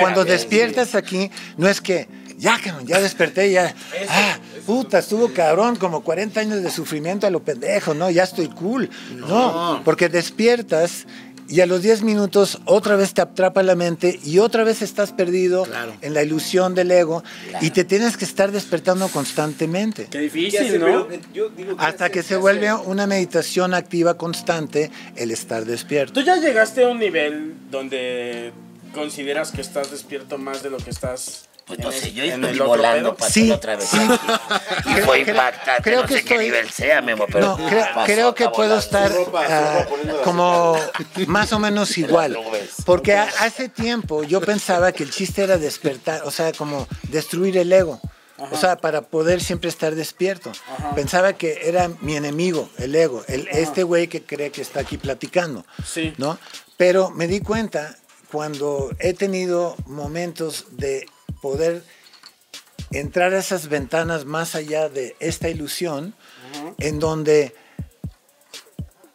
cuando 0.00 0.24
despiertas 0.24 0.94
aquí, 0.94 1.30
no 1.56 1.68
es 1.68 1.80
que 1.80 2.08
ya, 2.36 2.58
ya 2.84 3.00
desperté, 3.00 3.50
ya. 3.52 3.72
Ah, 4.08 4.36
puta, 4.66 4.98
estuvo 4.98 5.32
cabrón, 5.32 5.76
como 5.76 6.02
40 6.02 6.40
años 6.40 6.62
de 6.62 6.70
sufrimiento 6.70 7.26
a 7.26 7.30
lo 7.30 7.40
pendejo, 7.42 7.94
¿no? 7.94 8.10
Ya 8.10 8.24
estoy 8.24 8.48
cool. 8.48 8.90
No, 9.12 9.80
porque 9.84 10.08
despiertas 10.08 11.06
y 11.48 11.60
a 11.60 11.66
los 11.66 11.82
10 11.82 12.02
minutos 12.02 12.60
otra 12.64 12.96
vez 12.96 13.14
te 13.14 13.20
atrapa 13.22 13.62
la 13.62 13.74
mente 13.74 14.18
y 14.24 14.38
otra 14.38 14.64
vez 14.64 14.82
estás 14.82 15.12
perdido 15.12 15.66
en 16.00 16.14
la 16.14 16.22
ilusión 16.22 16.74
del 16.74 16.90
ego 16.90 17.22
y 17.60 17.70
te 17.70 17.84
tienes 17.84 18.16
que 18.16 18.24
estar 18.24 18.50
despertando 18.52 19.08
constantemente. 19.08 20.04
Qué 20.04 20.10
¿Qué 20.10 20.18
difícil? 20.20 20.80
¿no? 20.80 21.06
Pero 21.08 21.22
yo 21.34 21.48
digo, 21.50 21.76
¿qué 21.76 21.84
Hasta 21.84 22.04
hace? 22.06 22.12
que 22.12 22.20
¿Qué 22.20 22.22
se 22.26 22.34
hace? 22.34 22.40
vuelve 22.40 22.72
una 22.72 23.06
meditación 23.06 23.74
activa 23.74 24.14
constante 24.16 24.90
el 25.16 25.30
estar 25.30 25.64
despierto. 25.64 26.12
Tú 26.14 26.22
ya 26.22 26.36
llegaste 26.36 26.84
a 26.84 26.88
un 26.88 26.98
nivel 26.98 27.54
donde 27.70 28.52
consideras 28.94 29.50
que 29.50 29.60
estás 29.60 29.90
despierto 29.90 30.38
más 30.38 30.62
de 30.62 30.70
lo 30.70 30.78
que 30.78 30.90
estás. 30.90 31.48
Pues 31.66 31.78
no 31.78 31.90
sé, 31.90 32.12
yo 32.12 32.24
estoy 32.24 32.58
volando 32.58 33.16
para 33.16 33.30
Sí, 33.30 33.50
otra 33.50 33.76
vez 33.76 33.88
sí. 33.88 33.96
aquí. 33.96 34.26
Y 34.90 34.92
Creo- 34.94 35.06
fue 35.06 35.20
impactante. 35.20 35.82
creo 35.82 36.02
no 36.02 36.06
que 36.06 36.14
sé 36.14 36.20
estoy- 36.20 36.36
qué 36.38 36.44
nivel 36.44 36.70
sea, 36.70 37.00
Memo, 37.00 37.26
pero 37.32 37.56
No, 37.56 37.68
creo, 37.68 37.86
pasó 37.94 38.06
creo 38.06 38.34
que 38.34 38.44
puedo 38.50 38.76
volando. 38.76 38.78
estar 38.78 39.12
ropa, 39.12 39.46
ah, 39.48 39.86
como 40.24 40.76
más 41.26 41.52
o 41.52 41.58
menos 41.58 41.96
igual. 41.98 42.36
Porque 42.84 43.14
a- 43.14 43.30
hace 43.40 43.68
tiempo 43.70 44.22
yo 44.24 44.40
pensaba 44.42 44.92
que 44.92 45.04
el 45.04 45.10
chiste 45.10 45.42
era 45.42 45.56
despertar, 45.56 46.22
o 46.24 46.30
sea, 46.30 46.52
como 46.52 46.86
destruir 47.04 47.56
el 47.56 47.72
ego. 47.72 48.00
O 48.50 48.56
sea, 48.58 48.76
para 48.76 49.00
poder 49.02 49.40
siempre 49.40 49.70
estar 49.70 49.94
despierto. 49.94 50.50
Pensaba 50.96 51.32
que 51.34 51.60
era 51.68 51.88
mi 52.00 52.16
enemigo, 52.16 52.68
el 52.78 52.94
ego, 52.94 53.22
el, 53.28 53.46
este 53.48 53.84
güey 53.84 54.08
que 54.08 54.22
cree 54.24 54.50
que 54.50 54.60
está 54.60 54.80
aquí 54.80 54.98
platicando. 54.98 55.64
Sí. 55.86 56.12
¿no? 56.18 56.36
Pero 56.76 57.10
me 57.10 57.26
di 57.28 57.40
cuenta 57.40 57.96
cuando 58.32 58.90
he 58.98 59.14
tenido 59.14 59.76
momentos 59.86 60.66
de 60.72 61.06
poder 61.44 61.82
entrar 62.90 63.34
a 63.34 63.38
esas 63.38 63.68
ventanas 63.68 64.24
más 64.24 64.54
allá 64.54 64.88
de 64.88 65.14
esta 65.20 65.50
ilusión, 65.50 66.14
en 66.78 66.98
donde 67.00 67.54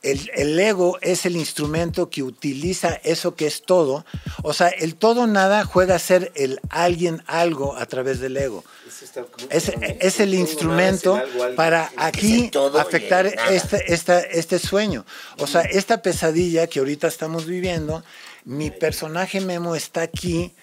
el, 0.03 0.29
el 0.35 0.59
ego 0.59 0.97
es 1.01 1.25
el 1.25 1.35
instrumento 1.35 2.09
que 2.11 2.21
utiliza 2.23 2.89
eso 3.03 3.35
que 3.35 3.47
es 3.47 3.63
todo. 3.63 4.05
O 4.43 4.53
sea, 4.53 4.67
el 4.67 4.95
todo 4.95 5.25
nada 5.27 5.65
juega 5.65 5.95
a 5.95 5.99
ser 5.99 6.31
el 6.35 6.59
alguien 6.69 7.23
algo 7.25 7.75
a 7.75 7.85
través 7.87 8.19
del 8.19 8.37
ego. 8.37 8.63
Está 9.01 9.25
Es, 9.49 9.71
es 9.99 10.19
el 10.19 10.33
instrumento 10.35 11.15
nada, 11.17 11.27
algo, 11.45 11.55
para 11.55 11.91
aquí 11.97 12.49
afectar 12.79 13.25
este, 13.51 13.93
esta- 13.93 14.19
este 14.21 14.59
sueño. 14.59 15.03
O 15.39 15.47
sea, 15.47 15.61
esta 15.61 16.01
pesadilla 16.01 16.67
que 16.67 16.79
ahorita 16.79 17.07
estamos 17.07 17.45
viviendo, 17.45 18.03
mi 18.45 18.69
personaje 18.71 19.41
Memo 19.41 19.75
está 19.75 20.01
aquí. 20.01 20.53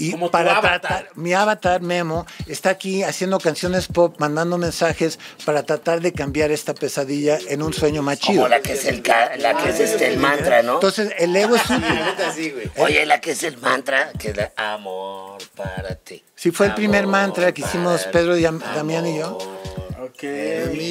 Y 0.00 0.12
Como 0.12 0.26
tu 0.26 0.32
para 0.32 0.52
avatar. 0.52 0.80
tratar, 0.80 1.08
mi 1.14 1.34
avatar 1.34 1.82
Memo 1.82 2.26
está 2.46 2.70
aquí 2.70 3.02
haciendo 3.02 3.38
canciones 3.38 3.86
pop, 3.86 4.16
mandando 4.18 4.56
mensajes 4.56 5.18
para 5.44 5.62
tratar 5.62 6.00
de 6.00 6.12
cambiar 6.14 6.50
esta 6.50 6.72
pesadilla 6.74 7.38
en 7.48 7.62
un 7.62 7.74
sueño 7.74 8.02
más 8.02 8.18
chido. 8.18 8.36
Como 8.42 8.48
la 8.48 8.60
que 8.62 8.72
es 8.72 8.84
el, 8.86 9.02
ca- 9.02 9.36
la 9.36 9.56
que 9.58 9.68
es 9.68 9.78
este, 9.80 10.06
el 10.08 10.18
mantra, 10.18 10.62
¿no? 10.62 10.74
Entonces, 10.74 11.12
el 11.18 11.36
ego 11.36 11.54
es 11.54 11.62
útil. 11.70 12.70
Oye, 12.76 13.04
la 13.04 13.20
que 13.20 13.32
es 13.32 13.42
el 13.42 13.58
mantra, 13.58 14.10
que 14.18 14.30
es 14.30 14.36
la 14.36 14.52
amor 14.56 15.42
para 15.54 15.94
ti. 15.96 16.24
Sí, 16.34 16.50
fue 16.50 16.66
el 16.68 16.74
primer 16.74 17.06
mantra 17.06 17.52
que 17.52 17.60
hicimos 17.60 18.04
Pedro, 18.06 18.34
Damián 18.74 19.06
y 19.06 19.18
yo. 19.18 19.36
Ok. 20.10 20.22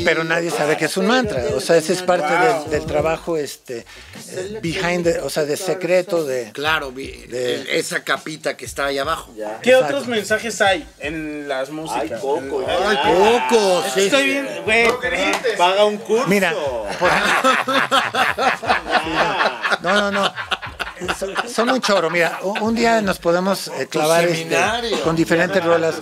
Pero 0.05 0.23
nadie 0.23 0.49
sabe 0.49 0.77
que 0.77 0.85
es 0.85 0.97
un 0.97 1.07
mantra. 1.07 1.43
O 1.55 1.59
sea, 1.59 1.77
ese 1.77 1.93
es 1.93 2.01
parte 2.01 2.31
del, 2.33 2.69
del 2.69 2.85
trabajo 2.85 3.37
este, 3.37 3.85
eh, 4.31 4.59
behind, 4.61 5.03
the- 5.03 5.19
o 5.19 5.29
sea, 5.29 5.45
de 5.45 5.57
secreto 5.57 6.23
de... 6.25 6.51
Claro, 6.53 6.93
el- 6.95 7.67
esa 7.69 8.03
capita 8.03 8.55
que 8.57 8.65
está 8.65 8.85
ahí 8.85 8.97
abajo. 8.97 9.33
¿Qué 9.61 9.71
Exacto. 9.71 9.85
otros 9.95 10.07
mensajes 10.07 10.61
hay 10.61 10.87
en 10.99 11.47
las 11.47 11.69
músicas? 11.69 12.11
Ay, 12.13 12.19
Coco. 12.21 12.65
Ay, 12.67 12.95
ya. 12.95 13.47
poco, 13.49 13.83
sí. 13.93 14.01
Estoy 14.01 14.25
bien, 14.25 14.47
güey. 14.63 14.87
Paga 15.57 15.85
un 15.85 15.97
curso. 15.97 16.27
Mira, 16.27 16.53
por 16.99 17.09
No, 19.81 19.93
no, 19.93 20.11
no. 20.11 20.33
Son, 21.17 21.33
son 21.47 21.69
un 21.69 21.79
choro. 21.81 22.09
Mira, 22.09 22.39
un 22.43 22.75
día 22.75 23.01
nos 23.01 23.19
podemos 23.19 23.69
eh, 23.69 23.87
clavar 23.87 24.25
este, 24.25 24.57
con 25.03 25.15
diferentes 25.15 25.63
rolas. 25.63 25.95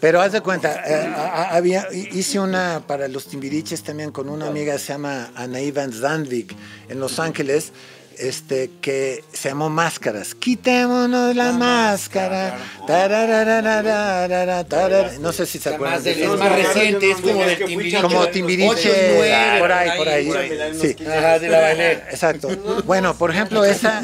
Pero 0.00 0.20
haz 0.20 0.32
de 0.32 0.40
cuenta, 0.40 0.82
eh, 0.86 1.12
había, 1.50 1.86
hice 1.92 2.38
una 2.40 2.82
para 2.86 3.08
los 3.08 3.26
timbiriches 3.26 3.82
también 3.82 4.10
con 4.10 4.28
una 4.28 4.46
amiga, 4.46 4.78
se 4.78 4.92
llama 4.92 5.30
Anaí 5.34 5.70
Van 5.70 5.92
Zandvik, 5.92 6.54
en 6.88 7.00
Los 7.00 7.18
Ángeles, 7.18 7.72
este, 8.18 8.70
que 8.80 9.24
se 9.32 9.48
llamó 9.48 9.70
Máscaras. 9.70 10.34
Quitémonos 10.34 11.34
la 11.34 11.52
máscara. 11.52 12.58
No 15.20 15.32
sé 15.32 15.46
si 15.46 15.58
se 15.58 15.70
acuerdan. 15.70 15.96
Más, 15.96 16.04
de 16.04 16.24
es 16.24 16.30
más 16.30 16.52
reciente, 16.52 17.10
es 17.10 17.20
como 17.20 17.44
de 17.44 17.56
Timbiriche. 17.56 18.00
Como 18.00 18.14
por 19.60 19.72
ahí, 19.72 19.98
por 19.98 20.08
ahí. 20.08 20.30
Sí. 20.80 20.96
Ajá, 21.04 21.38
de 21.38 21.48
la 21.48 21.60
bailé. 21.60 21.92
Exacto. 21.92 22.48
Bueno, 22.84 23.16
por 23.16 23.30
ejemplo, 23.30 23.64
esa, 23.64 24.02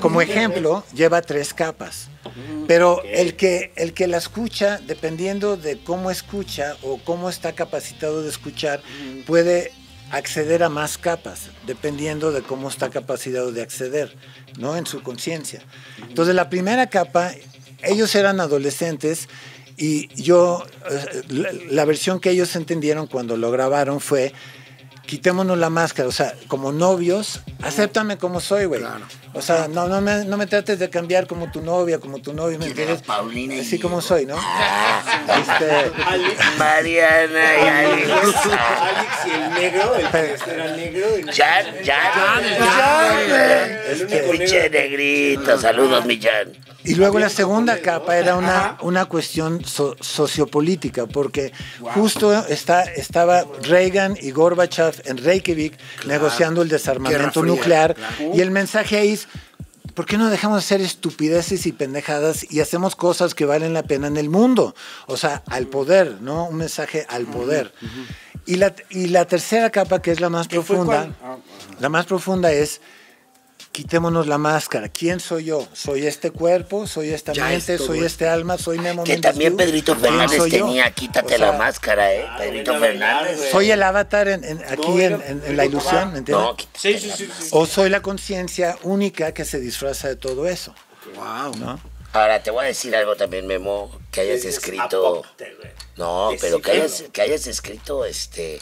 como 0.00 0.20
ejemplo, 0.20 0.84
lleva 0.94 1.22
tres 1.22 1.54
capas. 1.54 2.08
Pero 2.68 3.02
el 3.04 3.34
que, 3.34 3.72
el 3.76 3.94
que 3.94 4.06
la 4.06 4.18
escucha, 4.18 4.78
dependiendo 4.86 5.56
de 5.56 5.82
cómo 5.82 6.10
escucha 6.10 6.76
o 6.82 6.98
cómo 7.02 7.28
está 7.28 7.52
capacitado 7.54 8.22
de 8.22 8.28
escuchar, 8.28 8.80
puede 9.26 9.72
acceder 10.10 10.62
a 10.62 10.68
más 10.68 10.98
capas, 10.98 11.50
dependiendo 11.66 12.32
de 12.32 12.42
cómo 12.42 12.68
está 12.68 12.90
capacitado 12.90 13.52
de 13.52 13.62
acceder, 13.62 14.16
¿no? 14.58 14.76
En 14.76 14.86
su 14.86 15.02
conciencia. 15.02 15.62
Entonces, 16.08 16.34
la 16.34 16.50
primera 16.50 16.88
capa, 16.88 17.32
ellos 17.82 18.14
eran 18.14 18.40
adolescentes 18.40 19.28
y 19.76 20.08
yo, 20.20 20.64
eh, 20.90 21.22
la, 21.28 21.50
la 21.70 21.84
versión 21.84 22.20
que 22.20 22.30
ellos 22.30 22.54
entendieron 22.56 23.06
cuando 23.06 23.36
lo 23.36 23.50
grabaron 23.50 24.00
fue, 24.00 24.32
quitémonos 25.10 25.58
la 25.58 25.70
máscara, 25.70 26.08
o 26.08 26.12
sea, 26.12 26.32
como 26.46 26.70
novios, 26.70 27.40
acéptame 27.62 28.16
como 28.16 28.38
soy, 28.40 28.66
güey. 28.66 28.80
O 29.34 29.42
sea, 29.42 29.66
no, 29.66 29.88
no, 29.88 30.00
me, 30.00 30.24
no 30.24 30.36
me 30.36 30.46
trates 30.46 30.78
de 30.78 30.88
cambiar 30.88 31.26
como 31.26 31.50
tu 31.50 31.60
novia, 31.62 31.98
como 31.98 32.20
tu 32.22 32.32
novio, 32.32 32.58
¿me 32.60 32.66
¿Quién 32.66 32.78
era 32.78 32.82
entiendes? 32.92 33.02
Paulina 33.06 33.54
y- 33.56 33.60
Así 33.60 33.80
como 33.80 34.00
soy, 34.00 34.24
¿no? 34.26 34.36
Este, 35.40 35.92
Mariana 36.58 37.58
y 37.58 37.68
Alex. 37.68 38.10
Alex 38.46 39.26
y 39.26 39.30
el 39.30 39.54
negro, 39.54 39.94
el 39.96 40.08
que 40.08 40.50
era 40.50 40.76
negro. 40.76 41.06
Jan, 41.32 41.66
Jan. 41.84 42.44
El 43.90 44.02
único 44.06 44.30
Pinche 44.30 44.70
negrito. 44.70 45.58
Saludos, 45.58 46.04
mi 46.06 46.20
Jan. 46.20 46.52
Y 46.84 46.94
luego 46.94 47.18
la 47.18 47.28
segunda 47.28 47.80
capa 47.80 48.16
era 48.16 48.36
una, 48.36 48.78
una 48.82 49.04
cuestión 49.04 49.64
so- 49.64 49.96
sociopolítica, 50.00 51.06
porque 51.06 51.52
justo 51.94 52.32
está, 52.46 52.82
estaba 52.84 53.44
Reagan 53.62 54.16
y 54.20 54.30
Gorbachev 54.30 55.02
en 55.04 55.18
Reykjavik 55.18 55.78
negociando 56.06 56.62
el 56.62 56.68
desarmamento 56.68 57.40
Fría, 57.40 57.54
nuclear. 57.54 57.96
Y 58.34 58.40
el 58.40 58.50
mensaje 58.50 58.96
ahí 58.96 59.12
es, 59.12 59.28
¿por 59.94 60.06
qué 60.06 60.16
no 60.16 60.30
dejamos 60.30 60.56
de 60.56 60.64
hacer 60.64 60.80
estupideces 60.80 61.66
y 61.66 61.72
pendejadas 61.72 62.50
y 62.50 62.60
hacemos 62.60 62.96
cosas 62.96 63.34
que 63.34 63.44
valen 63.44 63.74
la 63.74 63.82
pena 63.82 64.06
en 64.06 64.16
el 64.16 64.30
mundo? 64.30 64.74
O 65.06 65.16
sea, 65.16 65.42
al 65.48 65.66
poder, 65.66 66.18
¿no? 66.22 66.46
Un 66.46 66.56
mensaje 66.56 67.06
al 67.08 67.26
poder. 67.26 67.72
Y 68.46 68.56
la, 68.56 68.74
y 68.88 69.08
la 69.08 69.26
tercera 69.26 69.70
capa, 69.70 70.00
que 70.00 70.12
es 70.12 70.20
la 70.20 70.30
más 70.30 70.48
¿Qué 70.48 70.56
fue 70.56 70.76
profunda, 70.76 71.02
cuál? 71.02 71.16
Ah, 71.22 71.36
la 71.78 71.88
más 71.90 72.06
profunda 72.06 72.50
es 72.50 72.80
quitémonos 73.72 74.26
la 74.26 74.38
máscara. 74.38 74.88
¿Quién 74.88 75.20
soy 75.20 75.44
yo? 75.46 75.66
¿Soy 75.72 76.06
este 76.06 76.30
cuerpo? 76.30 76.86
¿Soy 76.86 77.10
esta 77.10 77.32
Ya 77.32 77.46
mente? 77.46 77.74
es 77.74 77.80
¿Soy 77.84 77.98
eso. 77.98 78.06
este 78.06 78.28
alma? 78.28 78.58
¿Soy 78.58 78.78
Memo 78.78 79.04
Que 79.04 79.18
también? 79.18 79.56
Pedrito 79.56 79.92
¿Quién 79.92 80.04
Fernández 80.06 80.38
yo? 80.38 80.48
tenía, 80.66 80.90
quítate 80.90 81.34
O 81.34 81.38
sea, 81.38 81.52
la 81.52 81.58
máscara, 81.58 82.12
¿eh? 82.14 82.26
Pedrito 82.38 82.78
Fernández. 82.78 83.50
¿Soy 83.50 83.70
el 83.70 83.82
avatar 83.82 84.28
en- 84.28 84.44
en- 84.44 84.64
aquí 84.68 85.02
en, 85.02 85.22
en- 85.22 85.42
en 85.46 85.56
la 85.56 85.64
ilusión? 85.64 86.12
¿me 86.12 86.18
entiendes? 86.18 86.46
No, 86.46 86.56
quítate 86.56 86.78
Sí, 86.78 86.98
sí, 86.98 87.10
sí. 87.16 87.48
¿O 87.52 87.66
soy 87.66 87.90
la 87.90 88.02
conciencia 88.02 88.76
única 88.82 89.32
que 89.32 89.44
se 89.44 89.60
disfraza 89.60 90.08
de 90.08 90.16
todo 90.16 90.46
eso? 90.48 90.74
Wow. 91.14 91.54
¿no? 91.56 91.80
Ahora, 92.12 92.42
te 92.42 92.50
voy 92.50 92.64
a 92.64 92.68
decir 92.68 92.94
algo 92.96 93.14
también, 93.14 93.46
Memo, 93.46 93.90
que 94.10 94.22
hayas 94.22 94.44
escrito... 94.44 95.22
No, 95.96 96.30
pero 96.40 96.60
que 96.60 96.72
hayas, 96.72 97.04
que 97.12 97.22
hayas 97.22 97.46
escrito, 97.46 98.04
este... 98.04 98.58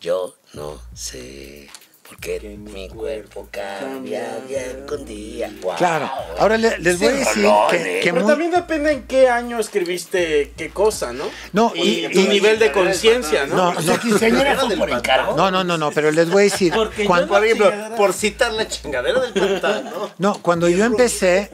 Yo 0.00 0.34
no 0.52 0.82
sé 0.94 1.68
por 2.12 2.20
qué 2.20 2.40
mi 2.58 2.88
cuerpo 2.88 3.48
cambia 3.50 4.38
día 4.46 4.86
con 4.86 5.04
día. 5.04 5.50
Guau. 5.62 5.76
Claro. 5.76 6.10
Ahora 6.38 6.56
le- 6.58 6.78
les 6.78 6.98
voy 6.98 7.08
a 7.08 7.12
decir 7.12 7.42
rolón, 7.44 7.70
que, 7.70 7.76
¿eh? 7.76 8.00
que 8.00 8.12
Pero 8.12 8.24
muy- 8.24 8.32
también 8.32 8.50
depende 8.50 8.92
en 8.92 9.02
qué 9.04 9.28
año 9.28 9.58
escribiste 9.58 10.52
qué 10.56 10.70
cosa, 10.70 11.12
¿no? 11.12 11.24
No, 11.52 11.72
y, 11.74 12.06
y- 12.06 12.08
tu 12.10 12.20
y- 12.20 12.28
nivel 12.28 12.58
de 12.58 12.72
conciencia, 12.72 13.46
¿no? 13.46 13.56
No, 13.56 13.68
O 13.70 13.72
no, 13.74 13.80
fue 14.18 14.30
por 14.76 15.36
no, 15.36 15.50
no, 15.50 15.64
no, 15.64 15.78
no, 15.78 15.90
pero 15.92 16.10
les 16.10 16.28
voy 16.30 16.42
a 16.42 16.44
decir, 16.44 16.72
Porque 16.72 17.04
cuando, 17.04 17.28
Por 17.28 17.44
ejemplo, 17.44 17.72
por 17.96 18.12
citar 18.12 18.52
la 18.52 18.68
chingadera 18.68 19.20
del 19.20 19.32
pantano. 19.32 20.10
No, 20.18 20.40
cuando 20.42 20.68
yo 20.68 20.84
empecé, 20.84 21.50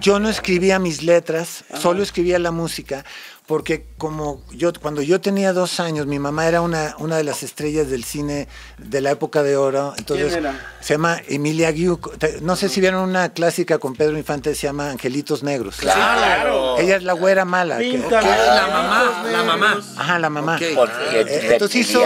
yo 0.00 0.18
no 0.18 0.28
escribía 0.28 0.78
mis 0.78 1.02
letras, 1.02 1.64
solo 1.80 2.02
escribía 2.02 2.38
la 2.38 2.50
música, 2.50 3.04
porque 3.46 3.86
como 3.98 4.42
yo, 4.52 4.72
cuando 4.80 5.02
yo 5.02 5.20
tenía 5.20 5.52
dos 5.52 5.78
años, 5.78 6.06
mi 6.06 6.18
mamá 6.18 6.46
era 6.48 6.62
una, 6.62 6.94
una 6.98 7.18
de 7.18 7.24
las 7.24 7.42
estrellas 7.42 7.90
del 7.90 8.02
cine 8.04 8.48
de 8.78 9.00
la 9.02 9.10
época 9.10 9.42
de 9.42 9.56
oro, 9.58 9.92
entonces 9.98 10.28
¿Quién 10.32 10.46
era? 10.46 10.74
se 10.80 10.94
llama 10.94 11.20
Emilia. 11.28 11.70
Te- 12.18 12.40
No 12.40 12.56
sé 12.56 12.70
si 12.70 12.80
vieron 12.80 13.06
una 13.06 13.28
clásica 13.34 13.76
con 13.78 13.94
Pedro 13.96 14.16
Infante, 14.16 14.54
se 14.54 14.62
llama 14.66 14.88
Angelitos 14.90 15.42
Negros. 15.42 15.76
Claro. 15.76 16.78
Ella 16.78 16.96
es 16.96 17.02
la 17.02 17.12
güera 17.12 17.44
mala. 17.44 17.78
que- 17.78 17.98
La 17.98 18.66
mamá, 18.72 19.24
la 19.30 19.42
mamá. 19.42 19.80
ajá, 19.96 20.18
la 20.18 20.30
mamá. 20.30 20.56
Ok. 20.56 20.62
Porque 20.74 21.20
Eh, 21.20 21.48
Entonces 21.52 21.76
hizo 21.82 22.02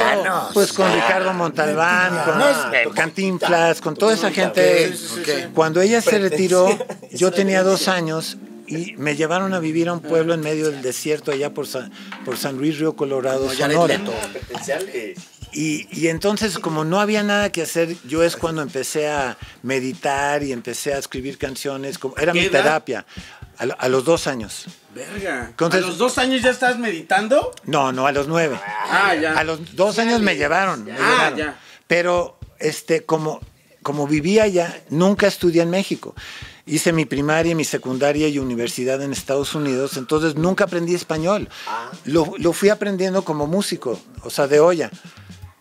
pues 0.55 0.73
con 0.73 0.93
Ricardo 0.93 1.33
Montalbán, 1.35 2.19
con, 2.25 2.85
con 2.85 2.93
Cantinflas, 2.95 3.81
con 3.81 3.95
toda 3.95 4.15
esa 4.15 4.31
gente. 4.33 4.93
Cuando 5.55 5.81
ella 5.81 6.01
se 6.01 6.19
retiró, 6.19 6.67
yo 7.13 7.31
tenía 7.31 7.63
dos 7.63 7.87
años 7.87 8.37
y 8.69 8.95
me 8.97 9.17
llevaron 9.17 9.55
a 9.55 9.59
vivir 9.61 9.89
a 9.89 9.93
un 9.95 10.01
pueblo 10.01 10.35
en 10.35 10.41
medio 10.41 10.71
del 10.71 10.83
desierto 10.83 11.33
allá 11.33 11.53
por 11.55 11.67
San, 11.67 11.91
por 12.25 12.37
San 12.37 12.57
Luis 12.59 12.79
Río 12.79 12.95
Colorado, 12.97 13.49
Sonora. 13.53 13.99
Y, 15.53 15.89
y 15.91 16.09
entonces, 16.09 16.59
como 16.59 16.85
no 16.85 17.01
había 17.01 17.23
nada 17.23 17.51
que 17.51 17.63
hacer, 17.63 17.97
yo 18.07 18.23
es 18.23 18.37
cuando 18.37 18.61
empecé 18.61 19.09
a 19.09 19.39
meditar 19.63 20.43
y 20.43 20.53
empecé 20.53 20.93
a 20.93 20.99
escribir 20.99 21.39
canciones. 21.39 21.99
como- 21.99 22.17
Era 22.19 22.33
¿Qué 22.33 22.41
mi 22.41 22.45
edad? 22.47 22.63
terapia. 22.65 23.07
A, 23.59 23.63
a 23.65 23.89
los 23.89 24.05
dos 24.05 24.27
años. 24.27 24.67
Verga. 24.95 25.47
Entonces- 25.49 25.83
¿A 25.83 25.87
los 25.87 25.97
dos 25.99 26.19
años 26.19 26.43
ya 26.43 26.51
estás 26.51 26.79
meditando? 26.79 27.51
No, 27.65 27.93
no, 27.93 28.07
a 28.07 28.13
los 28.13 28.29
nueve. 28.29 28.61
Ah, 28.63 29.15
ya. 29.15 29.33
A 29.39 29.43
los 29.45 29.75
dos 29.75 29.99
años 29.99 30.21
me 30.21 30.37
llevaron. 30.37 30.85
me 30.85 30.93
Ah, 30.93 30.97
llevaron. 30.97 31.39
ya. 31.39 31.61
Pero 31.87 32.39
este, 32.59 33.05
como, 33.07 33.41
como 33.83 34.07
vivía 34.07 34.43
allá, 34.45 34.81
nunca 34.91 35.27
estudié 35.27 35.63
en 35.63 35.71
México. 35.71 36.15
Hice 36.69 36.93
mi 36.93 37.07
primaria, 37.07 37.57
mi 37.57 37.65
secundaria 37.65 38.29
y 38.29 38.39
universidad 38.39 39.03
en 39.03 39.13
Estados 39.13 39.55
Unidos, 39.55 39.97
entonces 39.97 40.35
nunca 40.35 40.65
aprendí 40.65 40.95
español. 40.95 41.49
Lo, 42.05 42.35
lo 42.39 42.53
fui 42.53 42.69
aprendiendo 42.69 43.25
como 43.25 43.47
músico, 43.47 43.99
o 44.23 44.31
sea, 44.31 44.47
de 44.47 44.61
olla. 44.61 44.91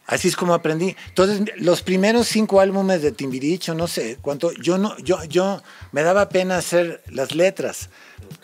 Así 0.07 0.29
es 0.29 0.37
como 0.37 0.53
aprendí. 0.53 0.95
Entonces, 1.09 1.41
los 1.57 1.81
primeros 1.81 2.27
cinco 2.27 2.61
álbumes 2.61 3.01
de 3.01 3.11
Timbiriche, 3.11 3.75
no 3.75 3.87
sé 3.87 4.17
cuánto, 4.21 4.53
yo 4.53 4.77
no, 4.77 4.97
yo, 4.99 5.21
yo 5.25 5.61
me 5.91 6.01
daba 6.01 6.29
pena 6.29 6.57
hacer 6.57 7.03
las 7.11 7.35
letras, 7.35 7.89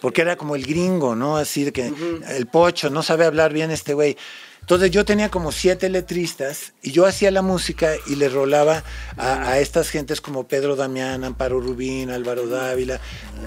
porque 0.02 0.22
era 0.22 0.36
como 0.36 0.58
el 0.58 0.66
gringo, 0.66 1.16
¿no? 1.16 1.38
Así 1.38 1.64
de 1.64 1.72
que 1.72 1.94
el 2.30 2.48
pocho, 2.48 2.90
no 2.90 3.02
sabe 3.02 3.26
hablar 3.26 3.54
bien 3.54 3.72
este 3.72 3.94
güey. 3.94 4.18
Entonces 4.64 4.92
yo 4.92 5.04
tenía 5.04 5.28
como 5.30 5.52
siete 5.52 5.90
letristas 5.90 6.72
y 6.82 6.92
yo 6.94 7.06
hacía 7.06 7.32
la 7.32 7.42
música 7.42 7.92
y 8.08 8.16
le 8.16 8.30
rolaba 8.30 8.82
a, 9.18 9.50
a 9.50 9.60
estas 9.60 9.90
gentes 9.90 10.22
como 10.22 10.48
Pedro 10.48 10.78
Damián, 10.78 11.26
Amparo 11.26 11.60
Rubín, 11.60 12.10
Álvaro 12.10 12.48
Dávila. 12.48 13.02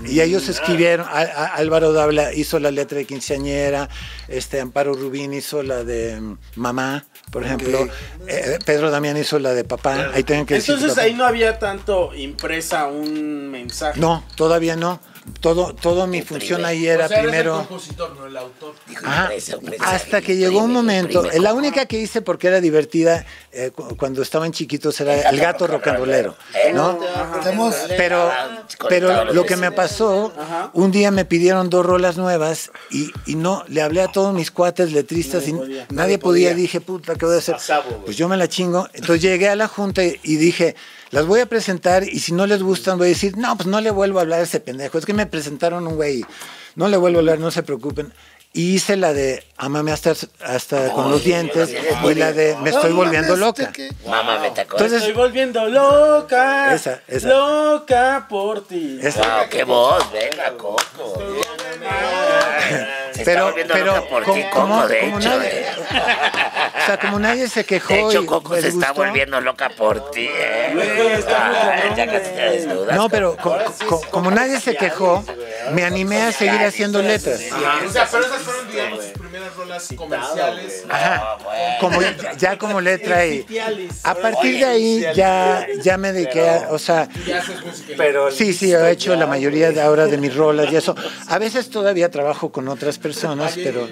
Y 0.07 0.21
ellos 0.21 0.49
escribieron, 0.51 1.07
a- 1.09 1.13
a- 1.23 1.55
Álvaro 1.55 1.95
Dávila 1.95 2.35
hizo 2.35 2.59
la 2.61 2.71
letra 2.71 2.99
de 2.99 3.07
quinceañera, 3.07 3.89
este, 4.29 4.61
Amparo 4.61 4.93
Rubín 4.93 5.33
hizo 5.33 5.63
la 5.63 5.85
de 5.85 6.21
mm, 6.21 6.39
Mamá, 6.57 7.07
por 7.33 7.45
ejemplo. 7.45 7.89
Eh, 8.29 8.59
Pedro 8.67 8.91
Damián 8.91 9.17
hizo 9.17 9.39
la 9.39 9.55
de 9.55 9.65
Papá. 9.65 10.11
Ahí 10.13 10.23
tienen 10.23 10.45
que 10.45 10.57
Entonces 10.57 10.99
ahí 10.99 11.15
no 11.15 11.25
había 11.25 11.59
tanto 11.59 12.15
impresa 12.15 12.89
un 12.89 13.49
mensaje. 13.51 13.99
No, 13.99 14.23
todavía 14.37 14.77
no. 14.77 15.01
Todo, 15.41 15.75
todo 15.75 16.07
mi 16.07 16.23
función 16.23 16.65
ahí 16.65 16.87
era 16.87 17.07
o 17.07 17.09
sea, 17.09 17.19
eres 17.19 17.31
primero... 17.31 17.61
el 17.61 17.67
compositor, 17.67 18.17
no 18.17 18.27
el 18.27 18.37
autor. 18.37 18.75
Impresa, 18.89 19.57
un 19.59 19.65
mensaje, 19.65 19.97
hasta 19.97 20.21
que 20.23 20.37
llegó 20.37 20.61
un 20.63 20.73
momento, 20.73 21.23
la 21.41 21.53
única 21.53 21.87
que 21.87 21.99
hice 21.99 22.23
porque 22.23 22.47
era 22.49 22.61
divertida 22.61 23.27
eh, 23.53 23.71
cu- 23.75 23.97
cuando 23.97 24.23
estaban 24.23 24.53
chiquitos 24.53 25.01
era 25.01 25.29
el 25.29 25.41
gato 25.41 25.67
rollero, 25.67 26.37
¿no? 26.75 26.99
Pero, 27.97 28.31
pero 28.89 29.25
lo 29.33 29.45
que 29.45 29.57
me 29.57 29.73
pasó, 29.73 30.33
un 30.73 30.91
día 30.93 31.11
me 31.11 31.25
pidieron 31.25 31.71
dos 31.71 31.85
rolas 31.85 32.17
nuevas 32.17 32.71
y, 32.91 33.11
y 33.27 33.35
no, 33.35 33.65
le 33.69 33.83
hablé 33.83 34.03
a 34.03 34.09
todos 34.13 34.33
mis 34.33 34.51
cuates 34.51 34.93
letristas 34.93 35.49
y 35.49 35.53
nadie 35.91 36.19
podía, 36.19 36.55
dije, 36.55 36.81
puta, 36.81 37.15
¿qué 37.17 37.27
voy 37.27 37.35
a 37.35 37.39
hacer? 37.39 37.57
Pues 38.05 38.17
yo 38.17 38.29
me 38.29 38.37
la 38.37 38.49
chingo. 38.49 38.89
Entonces 38.93 39.23
llegué 39.23 39.49
a 39.49 39.57
la 39.57 39.67
junta 39.69 40.05
y, 40.05 40.19
y 40.23 40.37
dije, 40.37 40.77
las 41.11 41.27
voy 41.27 41.41
a 41.41 41.47
presentar 41.47 42.05
y 42.05 42.19
si 42.19 42.33
no 42.33 42.47
les 42.47 42.63
gustan 42.63 42.99
voy 42.99 43.07
a 43.07 43.11
decir, 43.11 43.37
no, 43.37 43.57
pues 43.57 43.67
no 43.67 43.81
le 43.81 43.91
vuelvo 43.91 44.19
a 44.19 44.23
hablar 44.23 44.41
a 44.41 44.43
ese 44.43 44.61
pendejo, 44.61 44.99
es 44.99 45.07
que 45.07 45.13
me 45.15 45.27
presentaron 45.27 45.87
un 45.87 45.97
güey, 45.97 46.25
no 46.75 46.89
le 46.89 46.97
vuelvo 46.97 47.19
a 47.19 47.21
hablar, 47.21 47.39
no 47.39 47.51
se 47.51 47.63
preocupen. 47.63 48.13
Y 48.53 48.77
hice 48.77 48.97
la 48.97 49.13
de 49.13 49.45
Amame 49.59 49.93
hasta, 49.93 50.15
hasta 50.43 50.91
con 50.95 51.11
los 51.11 51.23
dientes 51.23 51.75
y 52.03 52.15
la 52.15 52.33
de 52.33 52.57
Me 52.63 52.71
estoy 52.71 52.95
volviendo 52.95 53.37
loca. 53.37 53.71
Mamá, 54.07 54.39
me 54.39 54.49
tacó. 54.51 54.79
Me 54.79 54.85
Entonces- 54.85 55.03
estoy 55.03 55.13
volviendo 55.13 55.67
loca. 55.69 56.75
Esa, 56.75 57.03
esa. 57.07 57.29
Loca 57.29 58.27
por 58.31 58.67
ti. 58.67 58.99
Esa. 59.03 59.21
Wow, 59.41 59.49
qué 59.51 59.65
voz, 59.65 60.11
venga, 60.11 60.57
Coco. 60.57 60.81
Se 63.13 63.25
Pero, 63.25 63.55
pero 63.55 63.85
loca 63.87 64.03
por 64.09 64.25
como, 64.25 64.35
ti, 64.37 64.43
Coco, 64.51 64.61
como- 64.61 64.87
de 64.89 64.99
como 65.01 65.19
hecho. 65.19 65.29
nadie, 65.31 65.49
eh. 65.61 65.67
o 66.83 66.87
sea, 66.87 66.99
como 67.01 67.19
nadie 67.19 67.49
se 67.49 67.65
quejó 67.65 67.95
De 67.95 68.01
hecho, 68.03 68.23
y 68.23 68.27
Coco 68.27 68.57
se 68.61 68.69
está 68.69 68.93
volviendo 68.93 69.41
loca 69.41 69.71
por 69.71 70.11
ti, 70.11 70.29
¿eh? 70.31 71.23
Ya 71.97 72.07
casi 72.07 72.31
te 72.31 72.51
desnudas. 72.51 72.95
No, 72.95 73.09
pero 73.09 73.35
co- 73.39 73.57
co- 73.89 74.03
como 74.11 74.31
nadie 74.31 74.61
se 74.61 74.77
quejó, 74.77 75.25
me 75.73 75.85
animé 75.85 76.21
a 76.23 76.33
seguir 76.33 76.61
haciendo 76.61 77.01
letras. 77.01 77.41
O 77.87 77.91
sea, 77.91 78.07
pero 78.11 78.27
esas 78.27 78.43
fueron, 78.43 78.71
digamos, 78.71 79.03
sus 79.03 79.13
primeras 79.13 79.57
rolas 79.57 79.89
comerciales. 79.97 80.85
Ajá. 80.89 81.39
Como 81.81 82.01
ya 82.37 82.59
como 82.59 82.81
letra 82.83 83.25
y 83.27 83.47
a 84.05 84.15
partir 84.15 84.59
de 84.59 84.65
ahí 84.67 85.07
ya 85.15 85.67
ya 85.81 85.97
me 85.97 86.13
dediqué 86.13 86.49
a, 86.51 86.67
o 86.71 86.79
sea. 86.79 87.09
Pero 87.97 88.31
sí, 88.31 88.53
sí, 88.53 88.75
he 88.75 88.91
hecho 88.91 89.17
la 89.17 89.27
mayoría 89.27 89.73
de 89.73 89.81
ahora 89.81 90.05
de 90.07 90.19
mis 90.19 90.35
rolas 90.37 90.71
y 90.71 90.77
eso. 90.77 90.95
A 91.29 91.39
veces 91.39 91.46
todavía 91.71 92.11
trabajo 92.11 92.51
con 92.53 92.69
otras 92.69 92.99
personas, 92.99 93.55
pero 93.57 93.89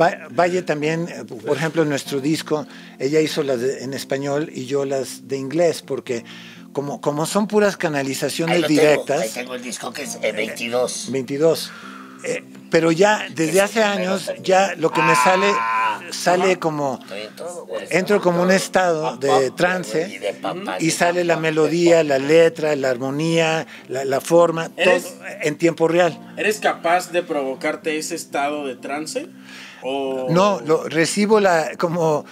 Va- 0.00 0.28
Valle 0.30 0.62
también, 0.62 1.08
eh, 1.08 1.24
por 1.24 1.56
ejemplo, 1.56 1.82
en 1.82 1.88
nuestro 1.88 2.20
disco, 2.20 2.66
ella 3.00 3.20
hizo 3.20 3.42
las 3.42 3.60
de- 3.60 3.82
en 3.82 3.94
español 3.94 4.48
y 4.54 4.64
yo 4.66 4.84
las 4.84 5.26
de 5.26 5.36
inglés, 5.36 5.82
porque 5.82 6.24
como, 6.72 7.00
como 7.00 7.26
son 7.26 7.48
puras 7.48 7.74
Ahí 7.74 7.80
canalizaciones 7.80 8.56
tengo, 8.62 8.68
directas, 8.68 9.22
ahí 9.22 9.30
tengo 9.34 9.54
el 9.56 9.62
disco 9.62 9.92
que 9.92 10.02
es 10.04 10.16
eh, 10.22 10.30
22. 10.32 11.08
22. 11.10 11.72
Eh, 12.24 12.44
pero 12.70 12.92
ya 12.92 13.26
desde 13.34 13.60
hace 13.60 13.82
años, 13.82 14.30
ya 14.42 14.74
lo 14.76 14.90
que 14.90 15.00
me 15.02 15.14
sale, 15.14 15.52
sale 16.10 16.58
como, 16.58 17.00
entro 17.90 18.20
como 18.20 18.42
un 18.42 18.50
estado 18.50 19.16
de 19.16 19.50
trance 19.52 20.20
y 20.78 20.90
sale 20.90 21.24
la 21.24 21.36
melodía, 21.36 22.02
la 22.04 22.18
letra, 22.18 22.76
la 22.76 22.90
armonía, 22.90 23.66
la, 23.88 24.04
la 24.04 24.20
forma, 24.20 24.68
todo 24.68 24.94
¿Eres- 24.94 25.14
en 25.42 25.56
tiempo 25.56 25.88
real. 25.88 26.18
¿Eres 26.36 26.60
capaz 26.60 27.10
de 27.10 27.22
provocarte 27.22 27.96
ese 27.96 28.14
estado 28.14 28.66
de 28.66 28.74
trance? 28.76 29.28
O... 29.82 30.26
No, 30.28 30.60
lo, 30.60 30.84
recibo 30.88 31.40
la 31.40 31.70
como 31.78 32.24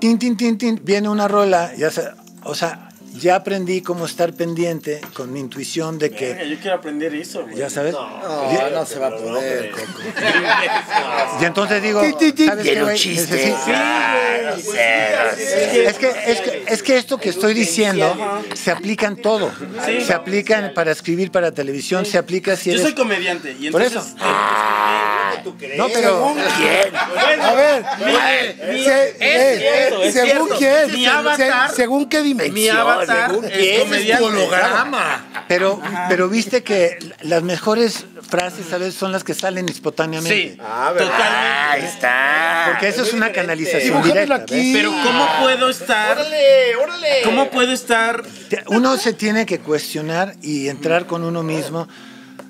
tin 0.00 0.18
tin 0.18 0.36
tin 0.36 0.58
tin 0.58 0.80
viene 0.82 1.08
una 1.08 1.28
rola, 1.28 1.74
ya 1.76 1.90
sé, 1.90 2.08
o 2.42 2.54
sea, 2.54 2.85
ya 3.18 3.36
aprendí 3.36 3.82
cómo 3.82 4.06
estar 4.06 4.32
pendiente 4.32 5.00
con 5.14 5.32
mi 5.32 5.40
intuición 5.40 5.98
de 5.98 6.10
que 6.10 6.48
yo 6.48 6.58
quiero 6.58 6.76
aprender 6.76 7.14
eso, 7.14 7.42
güey. 7.42 7.56
ya 7.56 7.70
sabes. 7.70 7.92
No, 7.92 8.70
no 8.70 8.86
se 8.86 8.98
va 8.98 9.08
a 9.08 9.16
poder, 9.16 9.70
Coco. 9.70 9.86
Y 11.40 11.44
entonces 11.44 11.82
digo. 11.82 12.00
¿sabes 12.00 12.64
qué, 12.66 12.82
güey? 12.82 12.96
chiste. 12.98 13.54
No 13.66 14.46
no. 14.50 14.56
Es 14.56 15.98
que, 15.98 16.08
es, 16.26 16.40
que, 16.40 16.64
es 16.68 16.82
que 16.82 16.96
esto 16.96 17.18
que 17.18 17.28
estoy 17.28 17.54
diciendo 17.54 18.16
se 18.54 18.70
aplica 18.70 19.06
en 19.06 19.16
todo. 19.16 19.52
Sí. 19.84 20.00
Se 20.02 20.14
aplica 20.14 20.72
para 20.74 20.92
escribir 20.92 21.30
para 21.30 21.52
televisión, 21.52 22.06
se 22.06 22.18
aplica 22.18 22.56
si 22.56 22.70
Yo 22.70 22.74
eres... 22.74 22.84
soy 22.84 22.94
comediante 22.94 23.56
y 23.58 23.70
Por 23.70 23.82
eso. 25.60 25.76
No, 25.76 25.88
pero... 25.92 26.34
¿Quién? 26.56 26.96
A 27.40 27.52
ver, 27.54 27.84
Mi- 28.72 28.84
se- 28.84 29.16
es 29.20 29.58
cierto, 29.58 30.02
es 30.02 30.12
según 30.14 30.48
cierto. 30.48 30.56
quién, 30.58 30.92
Mi 30.92 31.06
avatar- 31.06 31.70
según 31.74 32.08
qué 32.08 32.18
Mi 32.22 32.28
dimensión. 32.28 32.76
avatar 32.76 33.30
según 33.30 33.44
es 33.44 33.50
quién, 33.52 33.80
comediante. 33.80 34.24
holograma. 34.24 35.24
Pero, 35.48 35.80
pero 36.08 36.28
viste 36.28 36.62
que 36.62 36.98
las 37.22 37.42
mejores 37.42 38.04
frases 38.28 38.72
a 38.72 38.78
veces 38.78 38.94
son 38.94 39.12
las 39.12 39.22
que 39.24 39.34
salen 39.34 39.68
espontáneamente. 39.68 40.52
Sí, 40.54 40.58
Ah, 40.60 40.88
totalmente. 40.92 41.22
Ahí 41.70 41.84
está. 41.84 42.64
Porque 42.70 42.88
eso 42.88 43.02
es 43.02 43.12
una 43.12 43.30
canalización 43.32 44.02
directa. 44.02 44.34
aquí. 44.36 44.72
Pero 44.74 44.90
¿cómo 44.90 45.28
puedo 45.42 45.68
estar? 45.70 46.18
¡Órale, 46.18 46.76
órale! 46.76 47.08
¿Cómo 47.24 47.50
puedo 47.50 47.72
estar? 47.72 48.22
Uno 48.68 48.96
se 48.96 49.12
tiene 49.12 49.46
que 49.46 49.60
cuestionar 49.60 50.34
y 50.42 50.68
entrar 50.68 51.06
con 51.06 51.22
uno 51.24 51.42
mismo 51.42 51.86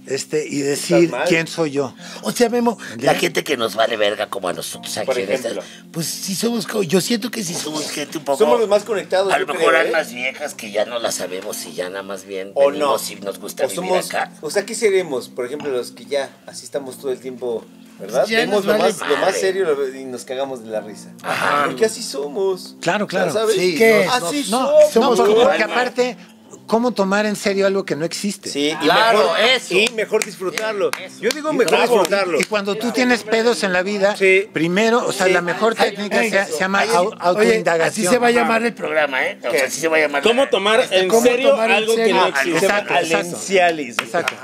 este, 0.06 0.46
y 0.48 0.60
decir 0.60 1.12
quién 1.28 1.46
soy 1.46 1.72
yo. 1.72 1.94
O 2.22 2.30
sea, 2.32 2.48
Memo, 2.48 2.78
La 2.98 3.14
gente 3.14 3.44
que 3.44 3.56
nos 3.56 3.74
vale 3.74 3.96
verga 3.96 4.28
como 4.28 4.48
a 4.48 4.52
nosotros 4.52 4.96
aquí 4.96 5.06
Por 5.06 5.18
ejemplo. 5.18 5.62
pues 5.92 6.06
sí 6.06 6.34
somos, 6.34 6.66
yo 6.86 7.00
siento 7.00 7.30
que 7.30 7.42
sí 7.42 7.54
somos. 7.54 7.90
Gente 7.90 8.18
un 8.18 8.24
poco. 8.24 8.38
Somos 8.38 8.60
los 8.60 8.68
más 8.68 8.84
conectados. 8.84 9.32
A 9.32 9.38
lo 9.38 9.46
mejor 9.46 9.68
creo, 9.70 9.72
¿eh? 9.82 9.86
almas 9.86 10.12
viejas 10.12 10.54
que 10.54 10.70
ya 10.70 10.84
no 10.84 10.98
las 10.98 11.16
sabemos 11.16 11.64
y 11.66 11.72
ya 11.74 11.88
nada 11.90 12.02
más 12.02 12.24
bien 12.24 12.52
O 12.54 12.70
no. 12.70 12.96
y 13.10 13.14
nos 13.16 13.38
gusta 13.38 13.64
o 13.64 13.68
vivir 13.68 13.76
somos, 13.88 14.06
acá. 14.14 14.32
o 14.40 14.50
sea, 14.50 14.64
¿qué 14.64 14.74
seremos? 14.74 15.28
Por 15.28 15.46
ejemplo, 15.46 15.70
los 15.70 15.90
que 15.92 16.04
ya 16.06 16.30
así 16.46 16.64
estamos 16.64 16.98
todo 16.98 17.10
el 17.12 17.18
tiempo, 17.18 17.64
¿verdad? 17.98 18.26
Vemos 18.28 18.64
lo 18.64 18.72
vale 18.72 18.84
más, 18.84 19.00
lo 19.08 19.16
más 19.18 19.36
serio 19.36 19.66
y 19.94 20.04
nos 20.04 20.24
cagamos 20.24 20.62
de 20.64 20.70
la 20.70 20.80
risa. 20.80 21.12
Porque 21.66 21.86
así 21.86 22.02
somos. 22.02 22.76
Claro, 22.80 23.06
claro. 23.06 23.32
¿Sabes? 23.32 23.56
Sí, 23.56 23.76
¿Qué? 23.76 24.06
Así 24.10 24.46
No, 24.50 24.68
somos. 24.92 25.18
no, 25.18 25.24
porque, 25.24 25.40
porque 25.42 25.62
aparte, 25.64 26.16
¿cómo 26.66 26.90
tomar 26.92 27.26
en 27.26 27.36
serio 27.36 27.66
algo 27.66 27.84
que 27.84 27.96
no 27.96 28.04
existe? 28.04 28.48
Sí, 28.50 28.68
y 28.70 28.76
Claro, 28.76 29.18
mejor, 29.18 29.40
eso. 29.40 29.74
Y 29.74 29.88
mejor 29.94 30.24
disfrutarlo. 30.24 30.90
Yo 31.20 31.30
digo 31.30 31.52
mejor 31.52 31.70
Bravo. 31.76 31.92
disfrutarlo. 31.94 32.40
Y 32.40 32.44
cuando 32.44 32.74
tú 32.76 32.90
tienes 32.92 33.22
pedos 33.22 33.62
en 33.64 33.72
la 33.72 33.82
vida, 33.82 34.16
Sí. 34.16 34.48
primero, 34.52 35.04
o 35.06 35.12
sea, 35.12 35.26
Sí. 35.26 35.32
la 35.32 35.42
mejor 35.42 35.74
técnica 35.74 36.22
se, 36.22 36.52
se 36.52 36.58
llama 36.60 36.82
autoindagación. 37.20 37.88
así 37.88 38.06
se 38.06 38.18
va 38.18 38.28
a 38.28 38.30
llamar 38.30 38.62
el 38.62 38.74
programa. 38.74 39.24
¿eh? 39.24 39.38
O 39.46 39.50
sea, 39.50 39.66
así 39.66 39.80
se 39.80 39.88
va 39.88 39.96
a 39.96 40.00
llamar. 40.00 40.22
¿Cómo 40.22 40.48
tomar 40.48 40.86
en 40.90 41.08
¿Cómo 41.08 41.22
serio 41.22 41.50
tomar 41.50 41.70
en 41.70 41.76
algo 41.76 41.94
que 41.96 42.12
no 42.12 42.24
Ah, 42.24 42.28
existe? 42.28 42.58
Exacto, 42.66 42.94
exacto. 42.94 43.16
Alencialis. 43.16 43.96
Exacto. 43.98 44.34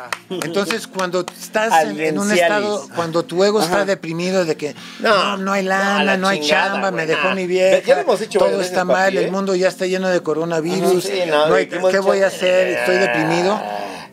Entonces, 0.43 0.87
cuando 0.87 1.25
estás 1.41 1.85
en, 1.85 2.01
en 2.01 2.19
un 2.19 2.31
estado, 2.33 2.89
cuando 2.95 3.25
tu 3.25 3.43
ego 3.45 3.63
está 3.63 3.85
deprimido 3.85 4.45
de 4.45 4.57
que 4.57 4.75
no, 5.01 5.37
no, 5.37 5.53
hay 5.53 5.65
lana, 5.65 6.05
la 6.05 6.17
no, 6.17 6.29
hay 6.29 6.41
chingada, 6.41 6.73
chamba, 6.73 6.91
me 6.91 7.07
dejó 7.07 7.31
mi 7.35 7.47
vieja, 7.47 7.85
Ya 7.87 8.01
hemos 8.01 8.21
hecho 8.21 8.39
todo 8.39 8.61
está 8.61 8.85
mal, 8.85 9.07
papi, 9.13 9.19
¿eh? 9.19 9.25
el 9.25 9.31
mundo 9.33 9.55
ya 9.55 9.69
está 9.69 9.87
lleno 9.87 10.09
de 10.09 10.21
coronavirus, 10.23 11.05
Sí, 11.05 11.21
no, 11.29 11.55
hay- 11.55 11.67
¿qué 11.67 11.79
voy 12.13 12.23
a 12.23 12.27
hacer? 12.29 12.69
Estoy 12.69 12.97
deprimido. 12.97 13.61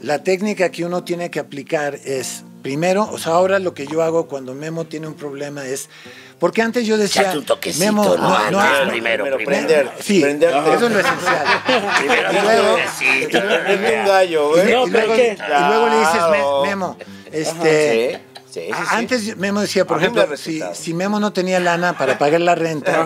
La 0.01 0.23
técnica 0.23 0.69
que 0.69 0.85
uno 0.85 1.03
tiene 1.03 1.29
que 1.29 1.39
aplicar 1.39 1.95
es, 2.05 2.43
primero, 2.61 3.09
o 3.11 3.17
sea, 3.17 3.33
ahora 3.33 3.59
lo 3.59 3.73
que 3.73 3.85
yo 3.85 4.01
hago 4.01 4.27
cuando 4.27 4.53
Memo 4.55 4.85
tiene 4.85 5.07
un 5.07 5.13
problema 5.15 5.65
es, 5.65 5.89
porque 6.39 6.61
antes 6.61 6.85
yo 6.87 6.97
decía, 6.97 7.33
Memo, 7.79 8.05
¿no? 8.05 8.15
no, 8.17 8.51
no, 8.51 8.59
Antes, 8.61 8.85
no, 8.85 8.91
primero, 8.91 9.25
primero. 9.25 9.45
prender. 9.45 9.91
Sí, 9.99 10.21
prenderte. 10.21 10.73
eso 10.73 10.85
es 10.87 10.91
lo 10.93 10.99
esencial. 10.99 11.45
Primero, 11.99 12.29
Y 12.31 12.41
luego- 12.41 12.77
un 14.01 14.07
gallo, 14.07 14.49
Y, 14.49 14.61
güey. 14.61 14.73
No, 14.73 14.87
y 14.87 14.89
luego, 14.89 15.15
¿qué? 15.15 15.37
y 15.37 15.67
luego 15.67 15.89
le 15.89 15.99
dices, 15.99 16.13
"Me- 16.13 16.37
Claro. 16.37 16.63
Memo, 16.65 16.97
este, 17.31 18.21
Sí, 18.45 18.61
sí, 18.61 18.61
sí, 18.61 18.73
sí. 18.73 18.83
antes 18.91 19.35
Memo 19.37 19.59
decía, 19.59 19.85
por 19.85 19.97
ejemplo, 19.99 20.25
si, 20.37 20.61
si 20.73 20.93
Memo 20.93 21.19
no 21.19 21.33
tenía 21.33 21.59
lana 21.59 21.97
para 21.97 22.17
pagar 22.17 22.39
la 22.39 22.55
renta, 22.55 23.05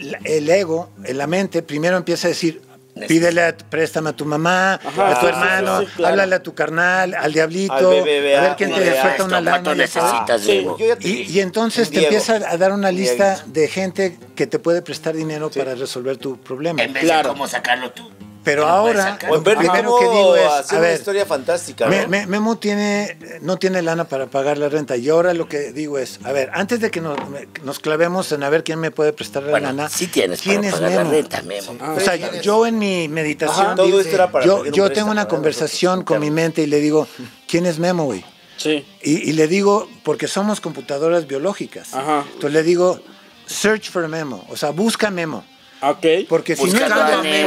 la- 0.00 0.18
el 0.22 0.48
ego, 0.48 0.90
en 1.04 1.18
la 1.18 1.26
mente, 1.26 1.62
primero 1.62 1.96
empieza 1.96 2.28
a 2.28 2.30
decir, 2.30 2.62
pídele, 3.08 3.42
a- 3.42 3.56
préstame 3.56 4.10
a 4.10 4.12
tu 4.12 4.24
mamá, 4.24 4.74
a 4.74 5.20
tu 5.20 5.26
hermano, 5.26 5.80
sí, 5.80 5.86
sí, 5.86 5.92
claro. 5.96 6.12
háblale 6.12 6.34
a 6.36 6.42
tu 6.42 6.54
carnal, 6.54 7.14
al 7.14 7.32
diablito, 7.32 7.74
Al 7.74 7.84
BBVA, 7.86 8.38
a 8.38 8.42
ver 8.42 8.54
quién 8.56 8.72
te 8.72 8.80
BBVA, 8.80 9.02
suelta 9.02 9.24
una 9.24 9.40
lana. 9.40 9.50
¿Cuánto 9.62 9.74
ya 9.74 9.86
sabes. 9.86 10.12
necesitas, 10.12 10.98
Sí, 11.00 11.08
Y, 11.08 11.32
y 11.36 11.40
entonces 11.40 11.90
te 11.90 12.02
empieza 12.04 12.34
a 12.36 12.56
dar 12.56 12.72
una 12.72 12.90
lista 12.90 13.42
de 13.46 13.68
gente 13.68 14.18
que 14.36 14.46
te 14.46 14.58
puede 14.58 14.82
prestar 14.82 15.14
dinero 15.14 15.50
para 15.50 15.74
resolver 15.74 16.16
tu 16.16 16.38
problema. 16.40 16.82
En 16.82 16.92
vez 16.92 17.04
Claro. 17.04 17.28
de 17.30 17.34
cómo 17.34 17.46
sacarlo 17.48 17.90
tú. 17.92 18.10
Pero 18.44 18.62
lo 18.62 18.68
ahora, 18.68 19.02
sacar. 19.04 19.30
O 19.30 19.36
en 19.36 19.42
ver 19.44 19.56
primero 19.56 19.96
que 19.98 20.04
digo 20.04 20.36
es, 20.36 20.46
hacer 20.52 20.76
a 20.78 20.80
una 20.80 20.92
historia 20.92 21.24
fantástica, 21.26 21.86
Me- 21.86 22.02
¿no? 22.02 22.08
me- 22.08 22.26
Memo 22.26 22.58
tiene, 22.58 23.16
no 23.40 23.56
tiene 23.56 23.80
lana 23.82 24.04
para 24.04 24.26
pagar 24.26 24.58
la 24.58 24.68
renta 24.68 24.96
y 24.96 25.08
ahora 25.08 25.32
lo 25.34 25.48
que 25.48 25.72
digo 25.72 25.98
es, 25.98 26.20
a 26.24 26.32
ver, 26.32 26.50
antes 26.52 26.80
de 26.80 26.90
que 26.90 27.00
nos, 27.00 27.78
clavemos 27.80 28.30
en 28.32 28.42
a 28.42 28.50
ver 28.50 28.62
quién 28.62 28.78
me 28.78 28.90
puede 28.90 29.12
prestar 29.12 29.42
la 29.44 29.50
Bueno, 29.50 29.68
lana, 29.68 29.88
sí 29.88 30.06
tienes 30.08 30.42
¿quién 30.42 30.56
para 30.56 30.68
es 30.68 30.74
pagar 30.74 30.90
la 30.90 30.98
Memo? 30.98 31.10
renta, 31.10 31.42
Memo. 31.42 31.94
O 31.96 32.00
sea, 32.00 32.16
yo, 32.16 32.28
yo 32.42 32.66
en 32.66 32.78
mi 32.78 33.08
meditación, 33.08 33.66
Ajá. 33.66 33.74
Todo 33.76 33.86
digo, 33.86 34.00
esto 34.00 34.14
era 34.14 34.30
para 34.30 34.44
yo, 34.44 34.90
tengo 34.92 35.10
una 35.10 35.26
conversación 35.26 36.04
con 36.04 36.20
mi 36.20 36.30
mente 36.30 36.62
y 36.62 36.66
le 36.66 36.80
digo, 36.80 37.08
¿quién 37.48 37.66
es 37.66 37.78
Memo, 37.78 38.04
güey? 38.04 38.24
Sí. 38.56 38.86
Y, 39.02 39.30
y 39.30 39.32
le 39.32 39.48
digo, 39.48 39.88
porque 40.04 40.28
somos 40.28 40.60
computadoras 40.60 41.26
biológicas. 41.26 41.92
Ajá. 41.94 42.24
Entonces 42.26 42.52
le 42.52 42.62
digo, 42.62 43.00
search 43.46 43.90
for 43.90 44.06
Memo, 44.06 44.44
o 44.50 44.56
sea, 44.56 44.70
busca 44.70 45.10
Memo. 45.10 45.44
Ok. 45.90 46.06
Porque 46.28 46.56
si, 46.56 46.64
Memo. 46.70 46.94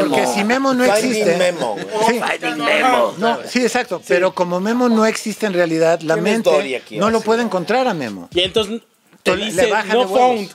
porque 0.09 0.27
si 0.27 0.43
Memo 0.43 0.73
no 0.73 0.83
Finding 0.83 1.11
existe, 1.11 1.37
Memo. 1.37 1.75
Sí. 2.07 2.19
Finding 2.39 2.65
Memo. 2.65 3.13
No, 3.17 3.39
sí, 3.47 3.61
exacto. 3.63 4.01
Pero 4.07 4.33
como 4.33 4.59
Memo 4.59 4.89
no 4.89 5.05
existe 5.05 5.45
en 5.45 5.53
realidad, 5.53 5.99
la 6.01 6.15
¿Quién 6.15 6.27
es 6.27 6.33
mente 6.33 6.75
aquí? 6.75 6.97
no 6.97 7.09
lo 7.09 7.21
puede 7.21 7.41
encontrar 7.43 7.87
a 7.87 7.93
Memo. 7.93 8.29
Y 8.33 8.41
entonces 8.41 8.81
te 9.23 9.35
Le- 9.35 9.45
le 9.45 9.51
dice 9.51 9.65
bajan 9.71 9.97
no 9.97 10.07
found. 10.07 10.49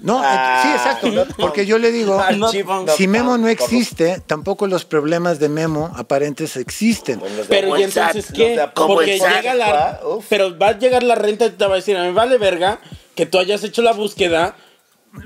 No, 0.00 0.20
Ah, 0.20 0.60
sí, 0.64 0.68
exacto. 0.70 1.08
no, 1.12 1.24
Porque 1.36 1.64
yo 1.64 1.78
le 1.78 1.92
digo, 1.92 2.18
Ah, 2.18 2.32
no, 2.32 2.48
si 2.48 3.06
Memo 3.06 3.38
no 3.38 3.46
existe, 3.46 4.20
tampoco 4.26 4.66
los 4.66 4.84
problemas 4.84 5.38
de 5.38 5.48
Memo 5.48 5.92
aparentes 5.96 6.56
existen. 6.56 7.22
Pero 7.48 7.78
y 7.78 7.84
entonces 7.84 8.26
qué? 8.34 8.60
Porque 8.74 9.20
llega 9.20 9.54
la 9.54 9.72
¿va? 9.72 10.00
Uf. 10.16 10.24
pero 10.28 10.58
va 10.58 10.70
a 10.70 10.78
llegar 10.78 11.04
la 11.04 11.14
renta 11.14 11.46
y 11.46 11.50
te 11.50 11.66
va 11.66 11.74
a 11.74 11.76
decir, 11.76 11.96
a 11.96 12.02
mí 12.02 12.10
vale 12.12 12.36
verga 12.36 12.80
que 13.14 13.26
tú 13.26 13.38
hayas 13.38 13.62
hecho 13.62 13.80
la 13.82 13.92
búsqueda. 13.92 14.56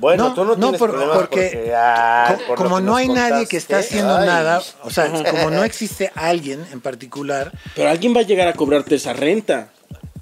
Bueno, 0.01 0.29
No, 0.31 0.35
tú 0.35 0.45
no, 0.45 0.51
no, 0.57 0.57
tienes 0.61 0.79
por- 0.81 0.91
problemas 0.91 1.17
porque, 1.17 1.51
porque, 1.55 1.73
ah, 1.77 2.35
co- 2.39 2.47
por 2.47 2.59
lo 2.59 2.65
como 2.65 2.81
no 2.81 2.97
hay 2.97 3.09
nadie 3.09 3.47
que 3.47 3.57
está 3.57 3.79
haciendo 3.79 4.17
ay. 4.17 4.27
nada, 4.27 4.63
o 4.83 4.91
sea, 4.91 5.11
como 5.31 5.51
no 5.51 5.63
existe 5.65 6.11
alguien 6.15 6.67
en 6.73 6.81
particular, 6.81 7.53
Pero 7.75 7.89
alguien 7.91 8.15
va 8.15 8.21
a 8.21 8.25
llegar 8.25 8.49
a 8.49 8.53
cobrarte 8.55 8.97
esa 8.97 9.13
renta. 9.13 9.71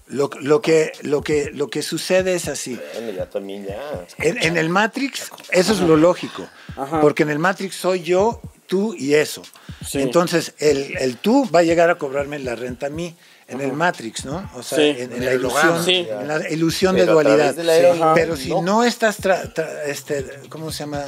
lo, 0.08 0.28
lo 0.40 0.60
que, 0.60 0.92
lo, 1.02 1.22
que, 1.22 1.50
lo 1.54 1.68
que 1.70 1.82
sucede 1.82 2.34
es 2.34 2.46
así. 2.48 2.78
Bueno, 2.94 3.10
ya 3.12 3.26
también 3.30 3.66
ya. 3.66 3.80
En, 4.18 4.36
en 4.42 4.56
el 4.58 4.68
Matrix, 4.68 5.30
eso 5.50 5.72
es 5.72 5.80
lo 5.80 5.96
lógico. 5.96 6.46
Ajá. 6.76 7.00
Porque 7.00 7.22
en 7.22 7.30
el 7.30 7.38
Matrix 7.38 7.74
soy 7.76 8.02
yo, 8.02 8.40
tú 8.66 8.94
y 8.94 9.14
eso. 9.14 9.42
Sí. 9.86 10.00
Entonces, 10.00 10.54
el, 10.58 10.96
el 10.98 11.16
tú 11.16 11.48
va 11.50 11.60
a 11.60 11.62
llegar 11.62 11.88
a 11.90 11.96
cobrarme 11.96 12.38
la 12.38 12.54
renta 12.54 12.86
a 12.86 12.90
mí. 12.90 13.16
En 13.46 13.60
el 13.60 13.72
Matrix, 13.72 14.24
¿no? 14.24 14.50
O 14.54 14.62
sea, 14.62 14.78
Sí. 14.78 14.96
en, 15.02 15.22
la 15.24 15.34
ilusión, 15.34 15.84
Sí. 15.84 16.06
en 16.10 16.28
la 16.28 16.48
ilusión 16.50 16.94
Pero 16.94 17.06
de 17.06 17.12
dualidad. 17.12 17.54
de 17.54 17.64
la 17.64 17.72
aeronave, 17.72 18.20
Pero 18.20 18.36
si 18.36 18.48
no. 18.48 18.62
no, 18.62 18.84
estás, 18.84 19.20
tra- 19.20 19.52
tra- 19.52 19.84
este, 19.86 20.24
¿cómo 20.48 20.72
se 20.72 20.78
llama? 20.80 21.04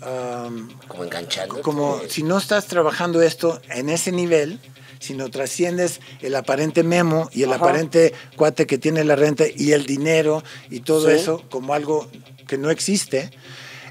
Am, 0.00 0.68
Como 0.88 1.04
enganchando. 1.04 1.60
como 1.62 2.00
si 2.08 2.22
no 2.22 2.38
estás 2.38 2.66
trabajando 2.66 3.22
esto 3.22 3.60
en 3.70 3.88
ese 3.88 4.10
nivel, 4.12 4.58
sino 5.00 5.28
trasciendes 5.30 6.00
el 6.20 6.34
aparente 6.36 6.82
memo 6.84 7.28
y 7.32 7.42
el 7.42 7.52
Ajá. 7.52 7.62
aparente 7.64 8.12
cuate 8.36 8.66
que 8.66 8.78
tiene 8.78 9.02
la 9.04 9.16
renta 9.16 9.44
y 9.54 9.72
el 9.72 9.84
dinero 9.86 10.42
y 10.70 10.80
todo 10.80 11.08
Sí. 11.08 11.14
eso 11.14 11.42
como 11.50 11.74
algo 11.74 12.08
que 12.46 12.58
no 12.58 12.70
existe, 12.70 13.30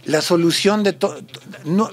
la 0.06 0.22
solución 0.22 0.84
de 0.84 0.94
todo... 0.94 1.18
No, 1.66 1.89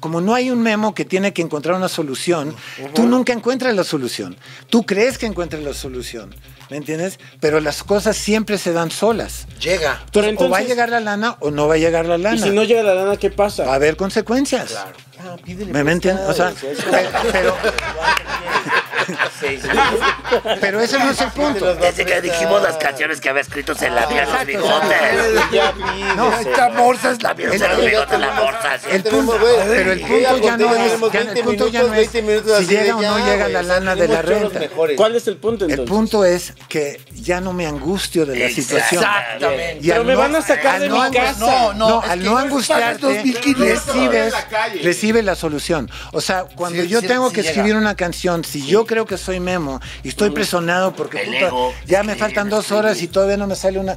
como 0.00 0.20
no 0.20 0.34
hay 0.34 0.50
un 0.50 0.62
memo 0.62 0.94
que 0.94 1.04
tiene 1.04 1.32
que 1.32 1.42
encontrar 1.42 1.76
una 1.76 1.88
solución, 1.88 2.54
tú 2.94 3.04
nunca 3.06 3.32
encuentras 3.32 3.74
la 3.74 3.84
solución. 3.84 4.36
Tú 4.70 4.84
crees 4.84 5.18
que 5.18 5.26
encuentras 5.26 5.62
la 5.62 5.74
solución, 5.74 6.34
¿me 6.70 6.76
entiendes? 6.76 7.18
Pero 7.40 7.60
las 7.60 7.82
cosas 7.82 8.16
siempre 8.16 8.58
se 8.58 8.72
dan 8.72 8.90
solas. 8.90 9.46
Llega. 9.60 10.04
Pero 10.12 10.26
o 10.26 10.28
va 10.28 10.28
a 10.28 10.30
entonces- 10.30 10.68
llegar 10.68 10.88
la 10.90 11.00
lana 11.00 11.36
o 11.40 11.50
no 11.50 11.68
va 11.68 11.74
a 11.74 11.78
llegar 11.78 12.06
la 12.06 12.18
lana. 12.18 12.36
Y 12.36 12.40
si 12.40 12.50
no 12.50 12.64
llega 12.64 12.82
la 12.82 12.94
lana, 12.94 13.16
¿qué 13.16 13.30
pasa? 13.30 13.64
Va 13.64 13.72
a 13.72 13.76
haber 13.76 13.96
consecuencias. 13.96 14.74
Ah, 15.20 15.36
pídele 15.42 15.72
¿Me, 15.72 15.84
me 15.84 15.92
entiendes? 15.92 16.26
O 16.28 16.32
sea, 16.34 16.50
prestado, 16.50 17.56
pe- 19.06 20.56
pero, 20.60 20.80
ese 20.80 20.98
no 20.98 21.10
es 21.10 21.20
el 21.20 21.30
punto. 21.30 21.74
Desde 21.74 22.04
que 22.04 22.20
dijimos 22.20 22.62
las 22.62 22.76
canciones 22.76 23.20
que 23.20 23.28
había 23.28 23.42
escrito 23.42 23.74
se 23.74 23.90
la 23.90 24.06
vieron 24.06 24.32
los 24.32 24.46
bigotes. 24.46 26.16
No, 26.16 26.32
Esta 26.38 26.68
morsa 26.70 27.10
es 27.12 27.22
la 27.22 27.34
vieron 27.34 27.58
los 27.58 27.84
bigotes 27.84 28.18
la 28.18 28.32
morsa. 28.32 28.74
El 28.90 29.02
punto, 29.02 29.38
pero 29.68 29.92
el 29.92 30.00
punto 30.00 30.38
ya 30.38 30.56
no 30.56 30.74
es, 30.74 30.82
tenemos 30.82 31.12
ya- 31.12 31.20
20 31.20 31.38
el 31.40 31.44
punto 31.44 31.68
ya 31.68 31.80
no 31.82 31.86
es 31.88 32.12
20 32.12 32.22
minutos 32.22 32.58
si 32.58 32.66
llega 32.66 32.96
o 32.96 33.02
no 33.02 33.18
llega 33.26 33.48
la 33.48 33.62
lana 33.62 33.94
de 33.94 34.08
la 34.08 34.22
renta. 34.22 34.60
¿Cuál 34.96 35.16
es 35.16 35.26
el 35.28 35.36
punto 35.36 35.64
El 35.64 35.70
entonces? 35.72 35.90
punto 35.94 36.24
es 36.24 36.52
que 36.68 37.00
ya 37.14 37.40
no 37.40 37.52
me 37.52 37.66
angustio 37.66 38.26
de 38.26 38.36
la 38.38 38.48
situación. 38.48 39.02
Exactamente. 39.02 39.80
Pero 39.86 40.04
me 40.04 40.14
van 40.14 40.34
a 40.36 40.42
sacar 40.42 40.80
de 40.80 40.88
no 40.88 41.02
mi 41.02 41.16
casa. 41.16 41.38
No, 41.38 41.72
no, 41.74 42.00
al 42.00 42.22
no 42.22 42.36
angustiarte, 42.38 43.06
2.500 43.06 43.56
recibes, 43.56 44.32
la 44.32 44.48
calle. 44.48 44.80
recibes 44.82 45.24
la 45.24 45.34
solución. 45.34 45.90
O 46.12 46.20
sea, 46.20 46.44
cuando 46.44 46.82
yo 46.84 47.02
tengo 47.02 47.30
que 47.32 47.40
escribir 47.40 47.76
una 47.76 47.94
canción, 47.94 48.44
si 48.44 48.66
yo 48.66 48.84
creo 48.94 49.06
que 49.06 49.18
soy 49.18 49.40
Memo 49.40 49.80
y 50.04 50.08
estoy 50.10 50.30
presionado 50.30 50.94
porque 50.94 51.22
El 51.22 51.26
puta, 51.26 51.46
ego. 51.48 51.74
ya 51.84 52.04
me 52.04 52.14
faltan 52.14 52.48
dos 52.48 52.70
horas 52.70 53.02
y 53.02 53.08
todavía 53.08 53.36
no 53.36 53.48
me 53.48 53.56
sale 53.56 53.80
una... 53.80 53.96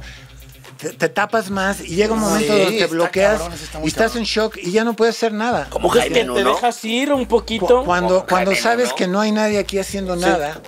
Te, 0.76 0.90
te 0.90 1.08
tapas 1.08 1.50
más 1.50 1.80
y 1.80 1.94
llega 1.96 2.14
un 2.14 2.20
momento 2.20 2.52
Sí, 2.52 2.60
donde 2.62 2.78
te 2.78 2.86
bloqueas 2.86 3.38
cabrón, 3.40 3.52
está 3.52 3.80
y 3.82 3.86
estás 3.88 4.02
cabrón. 4.12 4.18
en 4.18 4.24
shock 4.24 4.56
y 4.58 4.70
ya 4.72 4.82
no 4.84 4.94
puedes 4.94 5.16
hacer 5.16 5.32
nada. 5.32 5.66
Como 5.70 5.92
¿Te 5.92 6.00
Jaime 6.00 6.24
Nuno. 6.24 6.50
dejas 6.54 6.84
ir 6.84 7.12
un 7.12 7.24
Cu- 7.24 7.28
poquito? 7.28 7.84
Cuando, 7.84 8.24
cuando 8.28 8.54
sabes 8.56 8.92
que 8.92 9.06
no 9.08 9.20
hay 9.20 9.30
nadie 9.32 9.58
aquí 9.58 9.78
haciendo 9.78 10.14
nada, 10.16 10.60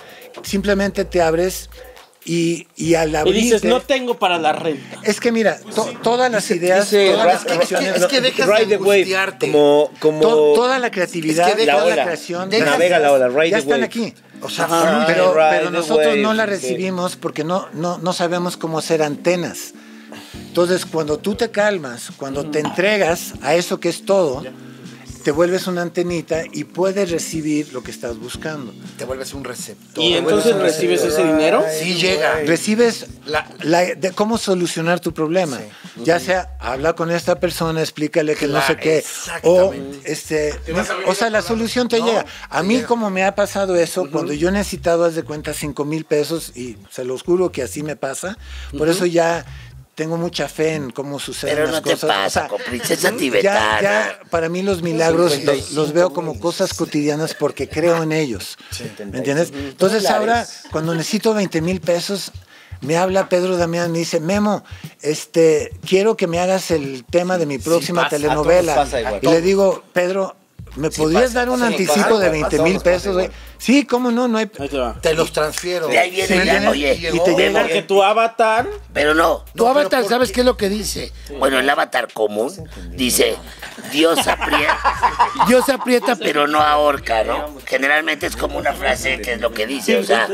simplemente 0.42 1.04
te 1.04 1.22
abres 1.22 1.70
y, 2.24 2.66
y 2.76 2.94
al 2.94 3.10
Y 3.12 3.16
abrirte... 3.16 3.40
dices, 3.40 3.64
no 3.64 3.80
tengo 3.80 4.18
para 4.18 4.38
la 4.38 4.52
renta. 4.52 4.98
Es 5.04 5.20
que 5.20 5.32
mira, 5.32 5.58
to- 5.74 5.92
todas 6.02 6.30
las 6.30 6.50
ideas, 6.50 6.90
Dice, 6.90 7.10
todas 7.12 7.26
las 7.26 7.44
canciones, 7.44 7.96
es 7.96 8.06
que 8.06 8.20
dejas 8.20 8.46
ride 8.46 8.66
de 8.66 8.76
wave, 8.76 8.92
angustiarte. 9.00 9.46
Como, 9.52 9.90
como 10.00 10.20
to- 10.20 10.52
toda 10.54 10.78
la 10.78 10.90
creatividad, 10.90 11.48
Es 11.48 11.54
que 11.56 11.66
la 11.66 11.72
toda 11.74 11.86
la 11.86 11.92
ola. 11.94 12.04
creación, 12.04 12.50
Dejas- 12.50 12.66
navega 12.70 12.98
la 12.98 13.12
ola, 13.12 13.28
ride 13.28 13.50
ya 13.50 13.56
the 13.56 13.62
están 13.62 13.80
wave. 13.80 13.84
aquí. 13.84 14.14
O 14.42 14.48
sea. 14.48 15.04
Pero, 15.06 15.34
Ride 15.34 15.48
pero 15.50 15.64
the 15.66 15.70
nosotros 15.72 16.06
wave, 16.06 16.22
no 16.22 16.32
la 16.34 16.46
recibimos 16.46 17.16
porque 17.16 17.44
no, 17.44 17.68
no, 17.74 17.98
no 17.98 18.12
sabemos 18.12 18.56
cómo 18.56 18.78
hacer 18.78 19.02
antenas. 19.02 19.72
Entonces, 20.34 20.86
cuando 20.86 21.18
tú 21.18 21.34
te 21.34 21.50
calmas, 21.50 22.10
cuando 22.16 22.50
te 22.50 22.58
entregas 22.60 23.34
a 23.42 23.54
eso 23.54 23.78
que 23.80 23.88
es 23.88 24.04
todo, 24.04 24.42
te 25.22 25.30
vuelves 25.32 25.66
una 25.66 25.82
antenita 25.82 26.42
y 26.52 26.64
puedes 26.64 27.10
recibir 27.10 27.72
lo 27.72 27.82
que 27.82 27.90
estás 27.90 28.18
buscando. 28.18 28.72
te 28.96 29.04
vuelves 29.04 29.32
un 29.34 29.44
receptor. 29.44 30.02
¿Y 30.02 30.14
entonces 30.14 30.54
recibes 30.56 31.02
ese 31.02 31.24
dinero? 31.24 31.64
Sí 31.78 31.94
llega. 31.94 32.40
recibes 32.46 33.06
La- 33.26 33.46
la, 33.62 33.80
de 33.94 34.12
cómo 34.12 34.38
solucionar 34.38 35.00
tu 35.00 35.12
problema. 35.12 35.58
Ya 36.04 36.18
sea 36.20 36.56
habla 36.60 36.94
con 36.94 37.10
esta 37.10 37.38
persona, 37.40 37.80
explícale 37.80 38.34
que 38.34 38.46
no 38.46 38.60
sé 38.66 38.76
qué. 38.76 39.04
O 39.42 39.74
este 40.04 40.54
o 41.06 41.14
sea, 41.14 41.30
la 41.30 41.42
solución 41.42 41.88
te 41.88 41.98
No, 41.98 42.06
llega. 42.06 42.26
A 42.48 42.62
mí 42.62 42.76
llega. 42.76 42.86
como 42.88 43.10
me 43.10 43.24
ha 43.24 43.34
pasado 43.34 43.76
eso, 43.76 44.08
cuando 44.10 44.32
yo 44.32 44.48
he 44.48 44.52
necesitado, 44.52 45.04
haz 45.04 45.14
de 45.14 45.22
cuenta, 45.22 45.52
cinco 45.52 45.84
mil 45.84 46.04
pesos, 46.04 46.52
y 46.56 46.76
se 46.90 47.04
los 47.04 47.22
juro 47.22 47.52
que 47.52 47.62
así 47.62 47.82
me 47.82 47.96
pasa, 47.96 48.38
por 48.76 48.88
eso 48.88 49.04
ya 49.06 49.44
tengo 50.00 50.16
mucha 50.16 50.48
fe 50.48 50.76
en 50.76 50.92
cómo 50.92 51.18
suceden 51.20 51.56
Pero 51.56 51.70
las 51.70 51.82
te 51.82 51.90
cosas. 51.90 52.08
pasa, 52.08 52.48
con 52.48 52.58
princesa 52.62 53.12
tibetana. 53.12 53.82
Ya, 53.82 53.82
ya 53.82 54.20
para 54.30 54.48
mí 54.48 54.62
los 54.62 54.80
milagros 54.80 55.44
los, 55.44 55.72
los 55.72 55.92
veo 55.92 56.14
como 56.14 56.40
cosas 56.40 56.72
cotidianas 56.72 57.34
porque 57.34 57.68
creo 57.68 58.02
en 58.02 58.12
ellos. 58.12 58.56
¿Me 59.12 59.18
entiendes? 59.18 59.52
Entonces 59.54 60.08
ahora, 60.08 60.46
cuando 60.72 60.94
necesito 60.94 61.34
20 61.34 61.60
mil 61.60 61.82
pesos, 61.82 62.32
me 62.80 62.96
habla 62.96 63.28
Pedro 63.28 63.58
Damián, 63.58 63.92
me 63.92 63.98
dice, 63.98 64.20
Memo, 64.20 64.64
este, 65.02 65.70
quiero 65.86 66.16
que 66.16 66.26
me 66.26 66.38
hagas 66.38 66.70
el 66.70 67.04
tema 67.04 67.36
de 67.36 67.44
mi 67.44 67.58
próxima 67.58 68.04
pasa, 68.04 68.16
telenovela. 68.16 68.72
todos 68.76 68.86
pasa 68.86 69.00
igual. 69.02 69.18
Y 69.20 69.26
le 69.26 69.42
digo, 69.42 69.82
Pedro, 69.92 70.34
¿me 70.76 70.90
podrías 70.90 71.22
pasa, 71.24 71.34
dar 71.34 71.50
un 71.50 71.58
sí 71.58 71.64
anticipo 71.64 72.02
pasa, 72.08 72.18
de 72.18 72.26
a 72.26 72.30
20 72.30 72.56
todos 72.56 72.68
mil 72.70 72.80
pesos? 72.80 73.14
güey? 73.14 73.30
Sí, 73.58 73.84
cómo 73.84 74.10
no, 74.10 74.26
no 74.26 74.38
hay... 74.38 74.50
Ahí 74.58 74.68
te 74.70 74.78
va. 74.78 74.98
Te 75.02 75.12
los 75.12 75.32
transfiero. 75.32 75.86
De 75.88 75.98
ahí 75.98 76.10
viene 76.12 76.26
¿Sí 76.28 76.46
ya, 76.46 76.70
oye, 76.70 76.94
Y 77.12 77.20
te 77.20 77.34
llega- 77.36 77.60
Porque 77.60 77.82
tu 77.82 78.02
avatar 78.02 78.66
pero 78.94 79.14
no. 79.14 79.44
Tu 79.54 79.64
No, 79.64 79.70
avatar, 79.70 80.00
¿por 80.02 80.10
¿sabes 80.10 80.28
qué? 80.28 80.34
qué 80.36 80.40
es 80.40 80.46
lo 80.46 80.56
que 80.56 80.68
dice? 80.70 81.12
Bueno, 81.38 81.58
el 81.58 81.68
avatar 81.68 82.10
común 82.12 82.50
dice, 82.92 83.36
Dios 83.92 84.26
aprieta, 84.26 84.78
Dios 85.48 85.68
aprieta, 85.68 86.16
pero 86.16 86.46
no 86.46 86.60
ahorca, 86.62 87.22
¿no? 87.24 87.54
Generalmente 87.66 88.26
es 88.26 88.36
como 88.36 88.58
una 88.58 88.72
frase 88.72 89.20
que 89.20 89.34
es 89.34 89.40
lo 89.40 89.52
que 89.52 89.66
dice, 89.66 89.98
o 89.98 90.04
sea, 90.04 90.26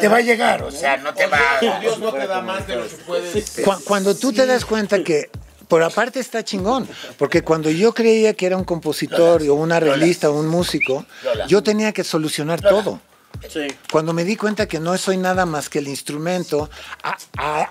te 0.00 0.08
va 0.08 0.18
a 0.18 0.20
llegar. 0.20 0.62
o 0.62 0.70
sea, 0.70 0.98
no 0.98 1.14
te 1.14 1.26
va 1.26 1.38
a... 1.62 1.80
Dios 1.80 1.98
no 1.98 2.12
te 2.12 2.26
da 2.26 2.42
más 2.42 2.66
de 2.66 2.76
lo 2.76 2.82
que 2.86 2.94
puedes. 3.06 3.60
Cu- 3.64 3.82
Cuando 3.84 4.14
tú 4.14 4.32
te 4.32 4.44
das 4.44 4.64
cuenta 4.66 5.02
que 5.02 5.30
por 5.70 5.82
aparte 5.82 6.20
está 6.20 6.44
chingón, 6.44 6.86
porque 7.16 7.42
cuando 7.42 7.70
yo 7.70 7.94
creía 7.94 8.34
que 8.34 8.44
era 8.44 8.56
un 8.58 8.64
compositor 8.64 9.40
o 9.48 9.54
un 9.54 9.72
arreglista 9.72 10.28
o 10.28 10.34
un 10.38 10.48
músico, 10.48 11.06
Lola. 11.24 11.46
yo 11.46 11.62
tenía 11.62 11.92
que 11.92 12.04
solucionar 12.04 12.60
todo. 12.60 13.00
Sí. 13.48 13.68
Cuando 13.90 14.12
me 14.12 14.24
di 14.24 14.36
cuenta 14.36 14.66
que 14.66 14.80
no 14.80 14.98
soy 14.98 15.16
nada 15.16 15.46
más 15.46 15.68
que 15.70 15.78
el 15.78 15.88
instrumento, 15.88 16.68
a, 17.02 17.16
a- 17.38 17.62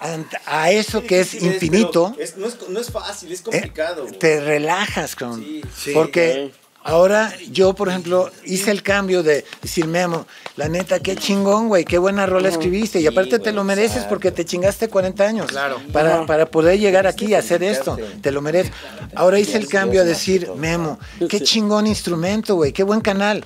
a- 0.47 0.61
a 0.63 0.71
eso 0.71 1.03
que 1.03 1.19
es 1.19 1.35
infinito, 1.35 2.15
Es- 2.17 2.37
no, 2.37 2.47
es, 2.47 2.57
no 2.69 2.79
es 2.79 2.89
fácil, 2.89 3.31
es 3.31 3.41
eh, 3.41 3.43
complicado. 3.43 4.05
te 4.19 4.39
relajas, 4.39 5.15
cabrón. 5.15 5.43
Sí, 5.43 5.61
sí. 5.77 5.91
porque 5.93 6.51
ahora 6.83 7.33
yo, 7.51 7.73
por 7.73 7.89
ejemplo, 7.89 8.31
hice 8.45 8.71
el 8.71 8.81
cambio 8.81 9.21
de 9.21 9.45
decir, 9.61 9.85
Memo, 9.85 10.25
la 10.59 10.67
neta, 10.67 10.99
qué 10.99 11.15
chingón, 11.15 11.69
güey, 11.69 11.85
qué 11.85 11.97
buena 11.97 12.25
rola 12.25 12.49
escribiste. 12.49 12.99
Y 12.99 13.07
aparte 13.07 13.39
te 13.39 13.53
lo 13.53 13.63
mereces 13.63 13.91
exacto. 13.91 14.09
porque 14.09 14.31
te 14.31 14.43
chingaste 14.43 14.89
40 14.89 15.23
años. 15.23 15.47
Claro. 15.47 15.81
Para, 15.93 16.25
para 16.25 16.47
poder 16.47 16.77
llegar 16.77 17.07
aquí 17.07 17.27
y 17.27 17.33
hacer 17.33 17.63
esto. 17.63 17.97
Te 18.19 18.29
lo 18.33 18.41
mereces. 18.41 18.73
Ahora 19.15 19.39
hice 19.39 19.57
el 19.57 19.69
cambio 19.69 20.01
a 20.01 20.03
decir, 20.03 20.51
Memo, 20.57 20.99
qué 21.29 21.39
chingón 21.39 21.87
instrumento, 21.87 22.55
güey, 22.55 22.73
qué 22.73 22.83
buen 22.83 22.99
canal. 22.99 23.45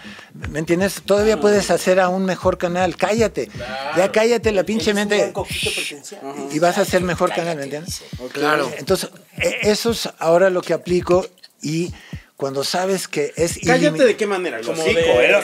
¿Me 0.50 0.58
entiendes? 0.58 1.04
Todavía 1.06 1.40
puedes 1.40 1.70
hacer 1.70 2.00
a 2.00 2.10
un 2.10 2.26
mejor 2.26 2.58
canal. 2.58 2.98
Cállate. 2.98 3.52
Ya 3.96 4.12
cállate 4.12 4.52
la 4.52 4.64
pinche 4.64 4.96
mente. 4.96 5.32
Y 6.52 6.58
vas 6.58 6.80
a 6.80 6.82
hacer 6.82 7.04
mejor 7.04 7.32
canal, 7.32 7.58
¿me 7.58 7.66
entiendes? 7.66 8.02
Claro. 8.32 8.72
Entonces, 8.76 9.12
e- 9.38 9.70
eso 9.70 9.92
es 9.92 10.10
ahora 10.18 10.50
lo 10.50 10.64
que 10.64 10.74
aplico 10.74 11.28
y 11.62 11.94
cuando 12.36 12.64
sabes 12.64 13.08
que 13.08 13.32
es 13.38 13.60
Cállate 13.64 14.04
de 14.06 14.18
qué 14.18 14.26
manera, 14.28 14.60
como 14.62 14.84
de... 14.84 14.94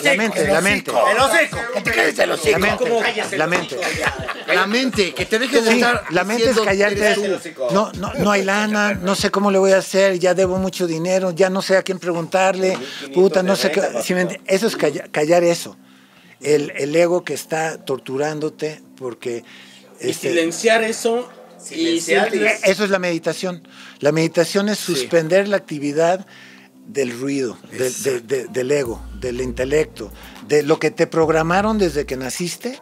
la 0.04 0.14
mente, 0.16 0.48
la 0.48 0.60
mente, 0.62 0.92
El 0.92 1.18
hocico. 1.20 1.58
Que 1.76 1.82
te 1.82 1.92
calles 1.92 2.20
el 2.20 2.32
hocico. 2.32 2.60
la 2.60 2.68
mente, 2.68 3.38
la 3.38 3.48
mente. 3.48 3.78
La 4.48 4.68
mente, 4.68 5.14
que 5.14 5.26
te 5.26 5.40
dejes 5.40 5.66
de 5.66 5.72
estar. 5.74 6.04
la 6.10 6.24
mente 6.24 6.50
es 6.50 6.60
callarte. 6.60 7.16
no, 7.72 7.92
no, 7.94 8.14
no 8.16 8.32
hay 8.32 8.44
lana, 8.44 8.96
no 8.96 9.16
sé 9.16 9.30
cómo 9.30 9.52
le 9.52 9.60
voy 9.60 9.72
a 9.72 9.78
hacer, 9.78 10.18
ya 10.20 10.34
debo 10.34 10.58
mucho 10.58 10.88
dinero, 10.88 11.32
ya 11.32 11.50
no 11.50 11.62
sé 11.62 11.78
a 11.78 11.84
quién 11.84 12.00
preguntarle, 12.00 12.78
puta, 13.14 13.44
no 13.44 13.56
sé 13.56 13.72
qué. 13.72 13.82
si 14.04 14.14
me 14.16 14.28
ent- 14.28 14.42
eso 14.48 14.68
es 14.68 14.76
calla- 14.76 15.08
callar 15.12 15.44
eso. 15.44 15.78
El, 16.42 16.72
el 16.76 16.96
ego 16.96 17.24
que 17.24 17.34
está 17.34 17.78
torturándote 17.86 18.82
porque... 18.98 19.44
Y 20.02 20.10
este, 20.10 20.30
silenciar 20.30 20.84
eso 20.84 21.30
y 21.60 21.64
Silenciar 22.02 22.28
y- 22.30 22.32
simple- 22.32 22.58
Eso 22.64 22.84
es 22.86 22.90
la 22.90 23.00
meditación. 23.00 23.68
La 24.00 24.12
meditación 24.14 24.70
es 24.70 24.80
suspender 24.80 25.48
la 25.50 25.58
actividad 25.58 26.26
del 26.90 27.18
ruido, 27.20 27.56
del- 27.72 28.04
de- 28.04 28.22
de- 28.22 28.48
del 28.48 28.72
ego, 28.72 29.00
del 29.20 29.42
intelecto, 29.42 30.12
de 30.48 30.64
lo 30.64 30.80
que 30.80 30.90
te 30.92 31.06
programaron 31.08 31.78
desde 31.78 32.06
que 32.06 32.18
naciste 32.18 32.80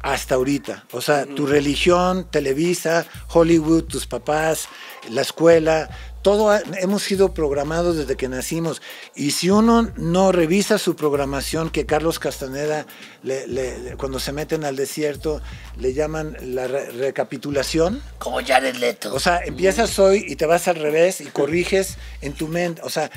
hasta 0.00 0.36
ahorita. 0.36 0.86
O 0.92 1.00
sea, 1.00 1.26
tu 1.26 1.46
religión, 1.46 2.28
Televisa, 2.30 3.06
Hollywood, 3.28 3.84
tus 3.84 4.06
papás, 4.06 4.68
la 5.10 5.22
escuela, 5.22 5.90
todo 6.28 6.50
ha- 6.50 6.60
hemos 6.82 7.02
sido 7.04 7.32
programados 7.32 7.96
desde 7.96 8.14
que 8.14 8.28
nacimos. 8.28 8.82
Y 9.14 9.30
si 9.30 9.48
uno 9.48 9.90
no 9.96 10.30
revisa 10.30 10.76
su 10.76 10.94
programación, 10.94 11.70
que 11.70 11.86
Carlos 11.86 12.18
Castaneda, 12.18 12.84
le- 13.22 13.46
le- 13.46 13.78
le- 13.78 13.96
cuando 13.96 14.20
se 14.20 14.32
meten 14.32 14.62
al 14.66 14.76
desierto, 14.76 15.40
le 15.78 15.94
llaman 15.94 16.36
la 16.42 16.66
re- 16.68 16.90
recapitulación, 16.90 18.02
Como 18.18 18.44
Jared 18.44 18.74
Leto. 18.76 19.14
o 19.14 19.18
sea, 19.20 19.40
empiezas 19.42 19.98
hoy 19.98 20.22
y 20.28 20.36
te 20.36 20.44
vas 20.44 20.68
al 20.68 20.76
revés 20.76 21.22
y 21.22 21.24
corriges 21.26 21.96
en 22.20 22.34
tu 22.34 22.46
mente. 22.46 22.82
O 22.84 22.90
sea, 22.90 23.10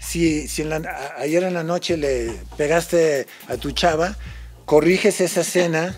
si, 0.00 0.48
si 0.48 0.62
en 0.62 0.70
la- 0.70 0.76
a- 1.16 1.20
ayer 1.22 1.44
en 1.44 1.54
la 1.54 1.62
noche 1.62 1.96
le 1.96 2.32
pegaste 2.56 3.28
a 3.46 3.56
tu 3.58 3.70
chava, 3.70 4.16
corriges 4.64 5.20
esa 5.20 5.42
escena, 5.42 5.94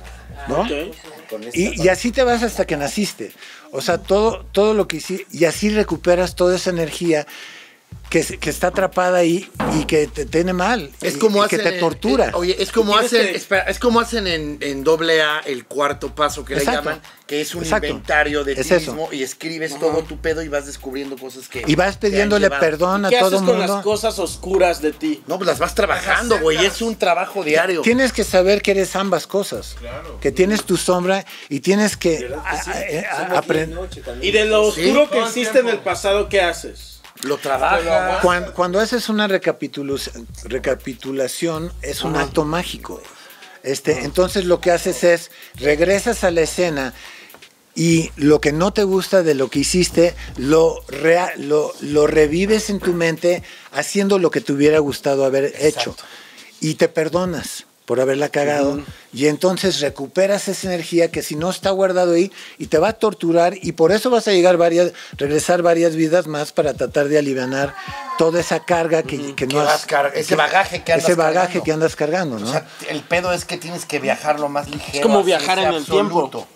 ¿no? 0.49 0.65
Y 1.55 1.89
así 1.89 2.11
te 2.13 2.23
vas 2.25 2.43
hasta 2.43 2.67
que 2.67 2.77
naciste. 2.77 3.33
O 3.73 3.81
sea, 3.81 3.99
todo, 3.99 4.45
todo 4.53 4.75
lo 4.75 4.89
que 4.89 4.99
hiciste, 4.99 5.27
y 5.31 5.45
así 5.45 5.71
recuperas 5.71 6.35
toda 6.35 6.57
esa 6.57 6.71
energía. 6.71 7.27
Que, 8.11 8.21
está 8.49 8.69
atrapada 8.69 9.19
ahí 9.19 9.51
y 9.79 9.85
que 9.85 10.07
te 10.07 10.25
tiene 10.25 10.55
mal. 10.55 10.91
Es 11.03 11.17
y- 11.17 11.19
como 11.19 11.45
y 11.45 11.49
que 11.49 11.59
te 11.59 11.75
en- 11.75 11.81
tortura. 11.81 12.29
eh, 12.29 12.33
oye, 12.35 12.57
es 12.63 12.73
como 12.73 12.97
hacen, 12.97 13.27
que- 13.27 13.37
espera, 13.37 13.65
es 13.65 13.79
como 13.79 14.01
hacen 14.01 14.27
en, 14.27 14.57
en 14.63 14.83
doble 14.83 15.21
A 15.21 15.41
el 15.41 15.67
cuarto 15.67 16.15
paso 16.15 16.43
que 16.43 16.55
Exacto. 16.55 16.71
le 16.71 16.77
llaman, 16.95 17.03
que 17.27 17.43
es 17.43 17.55
un 17.55 17.65
Exacto. 17.65 17.87
inventario 17.89 18.45
de 18.45 18.53
Es 18.55 18.67
ti 18.69 18.75
eso. 18.77 18.93
mismo 18.95 19.11
y 19.13 19.23
escribes 19.23 19.79
todo 19.79 20.05
tu 20.05 20.17
pedo 20.23 20.43
y 20.43 20.49
vas 20.49 20.65
descubriendo 20.65 21.19
cosas 21.19 21.51
que 21.51 21.65
y 21.67 21.75
vas 21.75 21.99
pidiéndole 21.99 22.49
perdón 22.49 23.05
a 23.05 23.11
¿Qué 23.11 23.19
todo 23.19 23.27
haces 23.37 23.47
con 23.47 23.59
mundo. 23.59 23.75
las 23.75 23.85
cosas 23.85 24.19
oscuras 24.19 24.81
de 24.81 24.93
ti? 24.93 25.23
No, 25.27 25.37
pues 25.37 25.47
las 25.47 25.59
vas 25.59 25.75
trabajando, 25.75 26.39
güey, 26.39 26.65
es 26.65 26.81
un 26.81 26.97
trabajo 26.97 27.45
diario. 27.45 27.83
Tienes 27.83 28.15
que 28.15 28.25
saber 28.25 28.63
que 28.63 28.71
eres 28.71 28.97
ambas 28.97 29.27
cosas. 29.27 29.77
Que 30.23 30.33
tienes 30.33 30.65
tu 30.65 30.79
sombra 30.79 31.27
y 31.51 31.61
tienes 31.61 31.99
que 31.99 32.27
aprender. 33.35 33.79
Y 34.23 34.31
de 34.31 34.47
lo 34.47 34.73
Sí, 34.73 34.87
oscuro 34.87 35.11
que 35.11 35.21
existe 35.23 35.59
en 35.59 35.69
el 35.69 35.79
pasado, 35.81 36.31
¿qué 36.31 36.41
haces? 36.41 36.98
Lo 37.23 37.37
trabajas. 37.39 38.21
Cuando, 38.23 38.55
cuando 38.55 38.81
haces 38.81 39.09
una 39.09 39.27
recapitulación, 40.45 41.73
es 41.83 42.03
un 42.03 42.17
acto 42.17 42.45
mágico. 42.45 43.03
Este, 43.63 44.05
Entonces 44.05 44.45
lo 44.45 44.61
que 44.61 44.71
haces 44.71 45.03
es, 45.05 45.31
regresas 45.57 46.25
a 46.25 46.31
la 46.31 46.43
escena 46.43 46.95
y 47.75 48.11
lo 48.17 48.41
que 48.41 48.53
no 48.53 48.73
te 48.73 48.85
gusta 48.85 49.23
de 49.23 49.35
lo 49.35 49.51
que 49.51 49.61
hiciste, 49.61 50.15
lo, 50.37 50.81
rea- 50.89 51.33
lo, 51.37 51.73
lo 51.81 52.07
revives 52.07 52.71
en 52.71 52.79
tu 52.81 52.93
mente 52.95 53.43
haciendo 53.73 54.19
lo 54.19 54.31
que 54.31 54.41
te 54.41 54.53
hubiera 54.53 54.79
gustado 54.79 55.25
haber 55.25 55.55
hecho. 55.61 55.97
Y 56.61 56.75
te 56.75 56.89
perdonas 56.89 57.67
por 57.89 58.01
haberla 58.01 58.29
cagado. 58.29 58.83
Y 59.15 59.29
entonces 59.29 59.81
recuperas 59.81 60.47
esa 60.49 60.67
energía 60.69 61.11
que 61.11 61.23
si 61.23 61.37
no 61.37 61.49
está 61.49 61.71
guardado 61.71 62.13
ahí 62.13 62.31
y 62.59 62.67
te 62.67 62.77
va 62.77 62.89
a 62.89 62.93
torturar 62.93 63.55
y 63.63 63.73
por 63.73 63.93
eso 63.93 64.11
vas 64.11 64.29
a 64.29 64.33
llegar 64.33 64.59
varias, 64.59 64.93
regresar 65.17 65.63
varias 65.63 65.97
vidas 65.97 66.27
más 66.27 66.53
para 66.53 66.75
tratar 66.75 67.09
de 67.09 67.19
aliviar 67.19 67.75
toda 68.19 68.41
esa 68.41 68.61
carga 68.61 69.03
que, 69.03 69.35
que 69.35 69.47
no 69.47 69.61
has- 69.61 69.87
ese 70.15 70.37
bagaje 70.37 70.85
que 70.85 70.93
andas 70.93 71.05
ese 71.09 71.15
bagaje 71.15 71.39
cargando. 71.47 71.65
que 71.65 71.73
andas 71.73 71.97
cargando, 71.97 72.39
¿no? 72.39 72.47
O 72.49 72.51
sea, 72.53 72.67
el 72.91 73.01
pedo 73.01 73.33
es 73.33 73.47
que 73.47 73.57
tienes 73.57 73.87
que 73.87 74.01
viajar 74.01 74.39
lo 74.39 74.51
más 74.51 74.69
ligero. 74.69 74.99
Es 74.99 75.01
como 75.01 75.25
viajar 75.25 75.59
en 75.59 75.73
el 75.73 75.85
tiempo. 75.87 76.47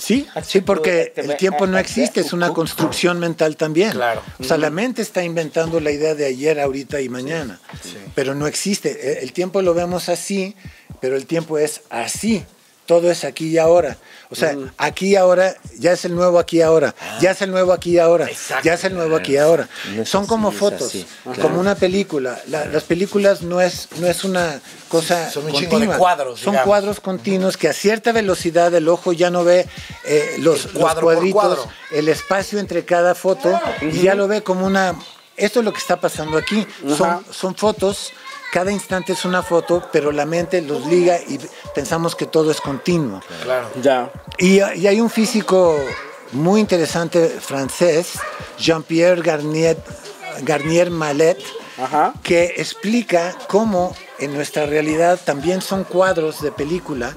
Sí, 0.00 0.26
sí, 0.42 0.60
porque 0.60 1.12
el 1.16 1.36
tiempo 1.36 1.66
no 1.66 1.78
existe, 1.78 2.20
es 2.20 2.32
una 2.32 2.52
construcción 2.52 3.18
mental 3.18 3.56
también. 3.56 3.92
Claro. 3.92 4.22
O 4.38 4.44
sea, 4.44 4.56
la 4.58 4.70
mente 4.70 5.02
está 5.02 5.22
inventando 5.22 5.78
la 5.80 5.90
idea 5.90 6.14
de 6.14 6.26
ayer, 6.26 6.58
ahorita 6.58 7.00
y 7.00 7.08
mañana, 7.08 7.60
pero 8.14 8.34
no 8.34 8.46
existe. 8.46 8.90
E- 8.90 9.22
El 9.22 9.32
tiempo 9.32 9.62
lo 9.62 9.74
vemos 9.74 10.08
así, 10.08 10.56
pero 11.00 11.16
el 11.16 11.26
tiempo 11.26 11.58
es 11.58 11.82
así. 11.90 12.44
Todo 12.90 13.08
es 13.08 13.22
aquí 13.22 13.46
y 13.50 13.56
ahora. 13.58 13.96
O 14.30 14.34
sea, 14.34 14.56
aquí 14.76 15.10
y 15.10 15.14
ahora 15.16 15.54
ya 15.78 15.92
es 15.92 16.04
el 16.04 16.12
nuevo 16.12 16.40
aquí 16.40 16.56
y 16.58 16.62
ahora. 16.62 16.92
Ya 17.20 17.30
es 17.30 17.40
el 17.40 17.52
nuevo 17.52 17.72
aquí 17.72 17.92
y 17.92 17.98
ahora. 18.00 18.26
Exacto. 18.26 18.64
Ya 18.64 18.74
es 18.74 18.82
el 18.82 18.94
nuevo 18.96 19.14
aquí 19.14 19.34
y 19.34 19.36
ahora. 19.36 19.68
No 19.94 20.04
Son 20.04 20.26
como 20.26 20.48
así, 20.48 20.56
es 20.56 20.60
fotos, 20.60 20.88
así. 20.88 21.06
como 21.40 21.60
una 21.60 21.76
película. 21.76 22.40
La- 22.48 22.64
las 22.64 22.82
películas 22.82 23.42
no 23.42 23.60
es, 23.60 23.86
no 24.00 24.08
es 24.08 24.24
una 24.24 24.60
cosa 24.88 25.30
Son 25.30 25.44
un 25.44 25.52
continua. 25.52 25.94
de 25.94 25.98
cuadros, 26.00 26.40
Son 26.40 26.50
digamos. 26.50 26.66
cuadros 26.66 26.98
continuos 26.98 27.56
que 27.56 27.68
a 27.68 27.72
cierta 27.72 28.10
velocidad 28.10 28.74
el 28.74 28.88
ojo 28.88 29.12
ya 29.12 29.30
no 29.30 29.44
ve 29.44 29.68
eh, 30.04 30.34
los, 30.40 30.64
los 30.64 30.72
cuadro 30.74 31.02
por 31.02 31.14
cuadritos, 31.14 31.40
cuadro. 31.40 31.64
el 31.92 32.08
espacio 32.08 32.58
entre 32.58 32.84
cada 32.84 33.14
foto 33.14 33.56
y 33.82 34.00
ya 34.02 34.16
lo 34.16 34.26
ve 34.26 34.42
como 34.42 34.66
una... 34.66 34.96
Esto 35.36 35.60
es 35.60 35.64
lo 35.64 35.72
que 35.72 35.78
está 35.78 36.00
pasando 36.00 36.36
aquí. 36.36 36.66
Son, 36.98 37.24
son 37.30 37.54
fotos, 37.54 38.10
cada 38.52 38.72
instante 38.72 39.12
es 39.12 39.24
una 39.24 39.42
foto, 39.42 39.88
pero 39.92 40.12
la 40.12 40.26
mente 40.26 40.62
los 40.62 40.86
liga 40.86 41.18
y 41.18 41.38
pensamos 41.74 42.14
que 42.16 42.26
todo 42.26 42.50
es 42.50 42.60
continuo. 42.60 43.20
Ya. 43.82 44.10
Y, 44.38 44.56
y 44.56 44.86
hay 44.86 45.00
un 45.00 45.10
físico 45.10 45.78
muy 46.32 46.60
interesante 46.60 47.28
francés, 47.28 48.12
Jean-Pierre 48.58 49.22
Garnier, 49.22 49.76
Garnier 50.42 50.90
Mallet, 50.90 51.38
Ajá. 51.78 52.14
que 52.22 52.54
explica 52.56 53.34
cómo 53.48 53.94
en 54.18 54.34
nuestra 54.34 54.66
realidad 54.66 55.18
también 55.24 55.62
son 55.62 55.84
cuadros 55.84 56.40
de 56.42 56.52
película, 56.52 57.14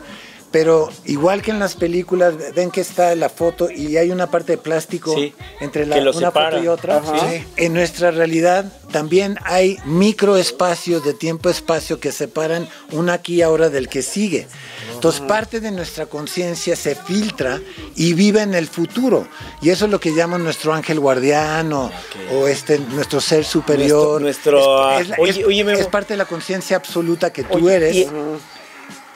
pero 0.54 0.90
igual 1.06 1.42
que 1.42 1.52
en 1.52 1.60
las 1.60 1.74
películas, 1.76 2.36
ven 2.56 2.72
que 2.72 2.80
está 2.80 3.14
la 3.16 3.28
foto 3.28 3.70
y 3.70 3.98
hay 3.98 4.12
una 4.12 4.30
parte 4.32 4.54
de 4.54 4.58
plástico 4.60 5.14
Sí, 5.16 5.34
entre 5.60 5.86
la, 5.86 5.98
una 5.98 6.14
separa. 6.14 6.52
foto 6.52 6.64
y 6.64 6.68
otra. 6.70 7.02
Sí. 7.04 7.44
En 7.58 7.74
nuestra 7.74 8.12
realidad 8.12 8.72
también 8.92 9.38
hay 9.44 9.78
microespacios 9.86 11.04
de 11.04 11.14
tiempo-espacio 11.14 12.00
que 12.00 12.12
separan 12.12 12.70
un 12.92 13.10
aquí 13.10 13.36
y 13.36 13.42
ahora 13.42 13.70
del 13.70 13.90
que 13.90 14.02
sigue. 14.04 14.48
Entonces 14.94 15.22
parte 15.22 15.60
de 15.60 15.72
nuestra 15.72 16.06
conciencia 16.06 16.76
se 16.76 16.96
filtra 16.96 17.60
y 17.96 18.14
vive 18.14 18.42
en 18.42 18.54
el 18.54 18.68
futuro. 18.68 19.28
Y 19.62 19.70
eso 19.72 19.86
es 19.86 19.92
lo 19.92 20.00
que 20.00 20.14
llaman 20.16 20.44
nuestro 20.44 20.74
ángel 20.74 21.00
guardiano 21.00 21.92
o 22.32 22.48
este, 22.48 22.80
nuestro 22.80 23.20
ser 23.20 23.44
superior. 23.44 24.22
Nuestro- 24.22 24.52
nuestro, 24.94 25.18
es, 25.18 25.36
es- 25.36 25.44
oye, 25.44 25.46
oye, 25.66 25.74
es 25.82 25.88
parte 25.88 26.14
de 26.14 26.18
la 26.18 26.26
conciencia 26.26 26.78
absoluta 26.78 27.34
que 27.34 27.44
tú 27.44 27.56
Oye, 27.56 27.76
eres 27.76 27.96
y- 27.96 28.08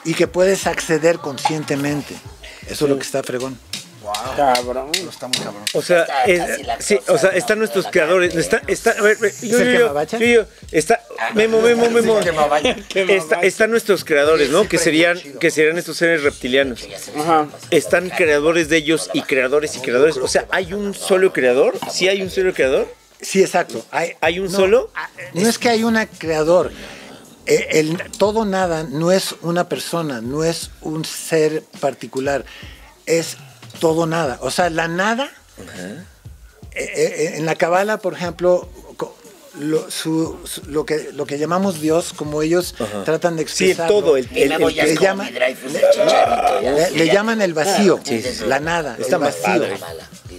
y 0.04 0.14
que 0.14 0.26
puedes 0.26 0.66
acceder 0.66 1.18
conscientemente. 1.18 2.14
Eso 2.68 2.84
es 2.84 2.90
lo 2.90 2.96
que 2.96 3.02
está 3.04 3.22
fregón. 3.22 3.58
Cabrón. 4.36 4.90
Está 4.94 5.28
muy 5.28 5.36
cabrón. 5.38 5.62
O 5.74 5.82
sea, 5.82 6.02
Está 6.26 6.76
es- 6.76 6.84
sí, 6.84 6.98
o 7.08 7.18
sea, 7.18 7.30
¿no? 7.30 7.36
están 7.36 7.58
nuestros 7.58 7.86
creadores, 7.90 8.34
está, 8.34 8.62
está, 8.66 8.92
a 8.92 9.02
ver, 9.02 9.18
yo, 9.18 9.58
yo, 9.58 9.64
yo, 9.64 9.78
quemabacha? 9.78 10.18
yo, 10.18 10.26
yo, 10.26 10.44
está, 10.72 11.02
Memo, 11.34 11.60
Memo, 11.60 11.90
Memo, 11.90 12.18
está, 13.08 13.40
están 13.42 13.70
nuestros 13.70 14.04
creadores, 14.04 14.50
¿no? 14.50 14.66
Que 14.68 14.78
serían, 14.78 15.18
que 15.40 15.50
serían 15.50 15.78
estos 15.78 15.96
seres 15.96 16.22
reptilianos. 16.22 16.86
Ajá. 17.16 17.48
Están 17.70 18.08
creadores 18.10 18.68
de 18.68 18.78
ellos 18.78 19.10
y 19.12 19.22
creadores 19.22 19.76
y 19.76 19.80
creadores. 19.80 20.16
O 20.16 20.28
sea, 20.28 20.46
¿hay 20.50 20.72
un 20.72 20.94
solo 20.94 21.32
creador? 21.32 21.78
¿Sí 21.90 22.08
hay 22.08 22.22
un 22.22 22.30
solo 22.30 22.54
creador? 22.54 22.88
Sí, 23.20 23.42
exacto. 23.42 23.84
Hay, 23.90 24.12
¿Hay 24.20 24.38
un 24.38 24.50
no, 24.50 24.56
solo? 24.58 24.90
No 25.34 25.48
es 25.48 25.58
que 25.58 25.68
hay 25.68 25.82
un 25.82 25.98
creador. 26.18 26.70
Eh, 27.48 27.66
El, 27.80 27.96
todo 28.18 28.44
nada 28.44 28.84
no 28.84 29.10
es 29.10 29.34
una 29.42 29.68
persona, 29.68 30.20
no 30.20 30.44
es 30.44 30.70
un 30.82 31.04
ser 31.04 31.62
particular, 31.80 32.44
es 33.06 33.36
todo 33.80 34.06
nada. 34.06 34.38
O 34.42 34.50
sea, 34.50 34.68
la 34.70 34.86
nada, 34.86 35.30
eh, 36.74 36.84
eh, 36.94 37.32
en 37.36 37.46
la 37.46 37.54
Kabbalah, 37.54 37.98
por 37.98 38.12
ejemplo, 38.14 38.68
lo, 39.58 39.90
su- 39.90 40.38
su- 40.44 40.62
lo, 40.66 40.84
que, 40.86 41.10
lo 41.14 41.26
que 41.26 41.36
llamamos 41.38 41.80
Dios, 41.80 42.12
como 42.14 42.42
ellos 42.42 42.74
tratan 43.04 43.34
de 43.36 43.42
Sí, 43.48 43.70
expresar. 43.70 43.88
todo, 43.88 44.16
el, 44.16 44.28
el- 44.36 44.52
como 44.52 44.68
llama- 44.70 45.28
Le, 45.30 46.90
sí, 46.90 47.10
llaman 47.10 47.42
el 47.42 47.54
vacío, 47.54 47.98
Sí, 48.04 48.22
sí, 48.22 48.34
sí. 48.34 48.44
la 48.46 48.60
nada, 48.60 48.96
Está 49.00 49.16
el 49.16 49.22
vacío. 49.22 49.42
padre. 49.42 49.78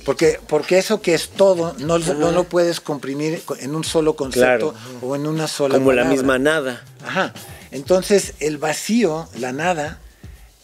Porque, 0.06 0.40
porque 0.48 0.78
eso 0.78 1.02
que 1.02 1.14
es 1.14 1.30
todo, 1.30 1.76
no, 1.80 1.98
no 2.00 2.32
lo 2.32 2.44
puedes 2.46 2.80
comprimir 2.80 3.42
en 3.60 3.76
un 3.76 3.84
solo 3.84 4.16
concepto 4.16 4.72
Claro. 4.74 4.74
o 5.02 5.16
en 5.16 5.26
una 5.28 5.48
sola 5.48 5.76
como 5.76 5.92
la 5.92 6.04
palabra. 6.04 6.16
misma 6.16 6.40
nada. 6.40 6.84
Ajá. 7.06 7.34
Entonces, 7.72 8.34
el 8.40 8.58
vacío, 8.58 9.28
la 9.38 9.52
nada, 9.52 10.00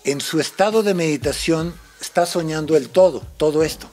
en 0.03 0.21
su 0.21 0.39
estado 0.39 0.83
de 0.83 0.93
meditación 0.93 1.73
está 2.01 2.25
soñando 2.25 2.77
el 2.77 2.89
todo, 2.89 3.23
todo 3.37 3.63
esto. 3.63 3.87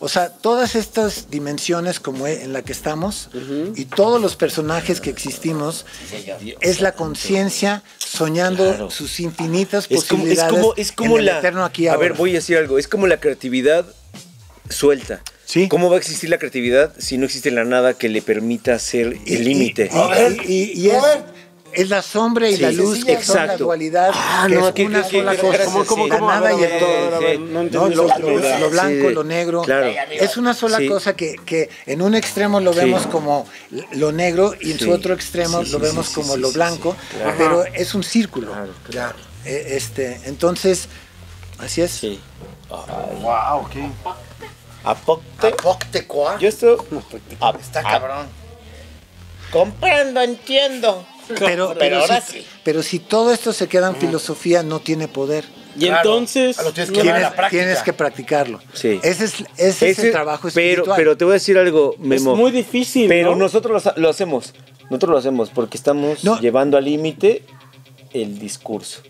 O 0.00 0.08
sea, 0.08 0.28
todas 0.32 0.76
estas 0.76 1.28
dimensiones 1.28 1.98
como 1.98 2.28
e- 2.28 2.44
en 2.44 2.52
la 2.52 2.62
que 2.62 2.70
estamos 2.72 3.30
y 3.74 3.84
todos 3.86 4.20
los 4.22 4.36
personajes 4.36 5.00
que 5.00 5.10
existimos 5.10 5.86
es 6.60 6.80
la 6.80 6.92
conciencia 6.92 7.82
soñando 7.98 8.64
Claro. 8.64 8.90
sus 8.92 9.18
infinitas 9.18 9.84
Es 9.84 9.88
como, 9.88 9.98
es 9.98 10.04
posibilidades 10.06 10.52
como, 10.52 10.74
es 10.76 10.92
como 10.92 11.14
en 11.14 11.20
el 11.20 11.26
la. 11.26 11.38
eterno 11.38 11.64
aquí 11.64 11.84
y 11.84 11.88
a 11.88 11.96
ver, 11.96 12.10
ahora. 12.12 12.18
voy 12.18 12.30
a 12.30 12.34
decir 12.34 12.56
algo. 12.58 12.78
Es 12.78 12.86
como 12.86 13.08
la 13.08 13.18
creatividad 13.18 13.86
suelta. 14.70 15.20
Sí. 15.44 15.68
¿Cómo 15.68 15.88
va 15.88 15.96
a 15.96 15.98
existir 15.98 16.28
la 16.28 16.38
creatividad 16.38 16.92
si 16.98 17.16
no 17.18 17.24
existe 17.24 17.50
la 17.50 17.64
nada 17.64 17.94
que 17.94 18.08
le 18.08 18.20
permita 18.22 18.74
hacer 18.74 19.16
Y- 19.24 19.34
el 19.36 19.44
límite? 19.44 19.90
Y, 20.46 20.52
y- 20.52 20.72
y 20.74 20.90
es, 20.90 21.02
es 21.72 21.88
la 21.88 22.02
sombra 22.02 22.48
y 22.50 22.56
Sí, 22.56 22.62
la 22.62 22.72
luz, 22.72 23.04
que 23.04 23.22
son 23.22 23.46
la 23.46 23.56
dualidad, 23.56 24.10
Ah, 24.12 24.44
que 24.48 24.54
no, 24.54 24.68
es 24.68 24.74
que- 24.74 24.84
una 24.86 25.02
que- 25.02 25.18
sola 25.18 25.32
que- 25.36 25.40
cosa, 25.40 25.64
¿cómo, 25.64 25.84
cómo, 25.86 26.06
la 26.08 26.18
cómo? 26.18 26.30
nada 26.30 26.52
y 26.52 26.62
el 26.64 26.78
todo. 26.78 27.20
ver, 27.20 27.40
no 27.40 27.62
No, 27.62 27.88
lo, 27.88 28.06
lo- 28.18 28.58
lo 28.58 28.70
blanco, 28.70 29.08
Sí, 29.08 29.14
lo 29.14 29.24
negro. 29.24 29.62
claro. 29.62 29.86
Es 30.10 30.36
una 30.36 30.52
sola 30.54 30.78
Sí. 30.78 30.88
cosa 30.88 31.16
que, 31.16 31.36
que 31.46 31.70
en 31.86 32.02
un 32.02 32.14
extremo 32.14 32.60
lo 32.60 32.72
Sí. 32.74 32.80
vemos 32.80 33.06
como 33.06 33.46
lo 33.92 34.12
negro 34.12 34.54
y 34.60 34.72
en 34.72 34.78
Sí. 34.78 34.84
su 34.84 34.90
otro 34.92 35.14
extremo 35.14 35.64
Sí, 35.64 35.70
lo 35.70 35.78
sí, 35.78 35.84
vemos 35.84 36.08
sí, 36.08 36.14
como 36.14 36.34
sí, 36.34 36.40
lo 36.40 36.52
blanco, 36.52 36.94
sí, 37.10 37.16
claro. 37.16 37.34
pero 37.38 37.64
es 37.74 37.94
un 37.94 38.02
círculo. 38.02 38.52
Claro, 38.52 38.72
Ya. 38.90 39.14
Eh, 39.46 39.76
Este, 39.76 40.20
entonces, 40.26 40.88
así 41.58 41.80
es. 41.80 41.90
Sí. 41.90 42.20
Wow, 42.68 43.66
qué. 43.72 43.88
Apocte. 44.84 45.48
Apoctecoa. 45.48 46.38
Yo 46.38 46.48
estoy. 46.48 46.76
Está 47.60 47.82
cabrón. 47.82 48.26
Comprendo, 49.50 50.20
entiendo. 50.22 51.06
Pero, 51.38 51.74
Pero 51.78 52.00
ahora 52.00 52.20
si, 52.22 52.38
sí. 52.40 52.46
pero 52.64 52.82
si 52.82 52.98
todo 53.00 53.32
esto 53.34 53.52
se 53.52 53.68
queda 53.68 53.88
en 53.88 53.96
filosofía, 53.96 54.62
no 54.62 54.80
tiene 54.80 55.08
poder. 55.08 55.44
Y 55.76 55.80
Claro. 55.86 55.96
entonces. 55.98 56.58
Ah, 56.58 56.62
lo 56.62 56.72
tienes 56.72 56.90
que 56.90 57.02
Tienes, 57.02 57.20
la 57.22 57.34
práctica. 57.34 57.62
tienes 57.62 57.82
que 57.82 57.92
practicarlo. 57.92 58.60
Sí. 58.72 58.98
Ese 59.02 59.26
es, 59.26 59.34
ese 59.58 59.90
es 59.90 59.98
el 59.98 60.10
trabajo 60.12 60.48
pero, 60.54 60.70
espiritual. 60.82 60.96
pero 60.96 61.16
te 61.18 61.24
voy 61.24 61.32
a 61.32 61.34
decir 61.34 61.58
algo, 61.58 61.94
Memo. 61.98 62.34
muy 62.34 62.50
difícil, 62.50 63.08
Pero 63.08 63.30
¿no? 63.32 63.36
nosotros 63.36 63.84
lo, 63.84 63.92
lo 63.96 64.08
hacemos. 64.08 64.54
Nosotros 64.84 65.10
lo 65.12 65.18
hacemos 65.18 65.50
porque 65.50 65.76
estamos 65.76 66.24
No. 66.24 66.40
llevando 66.40 66.78
al 66.78 66.84
límite 66.86 67.44
el 68.14 68.38
discurso. 68.38 69.02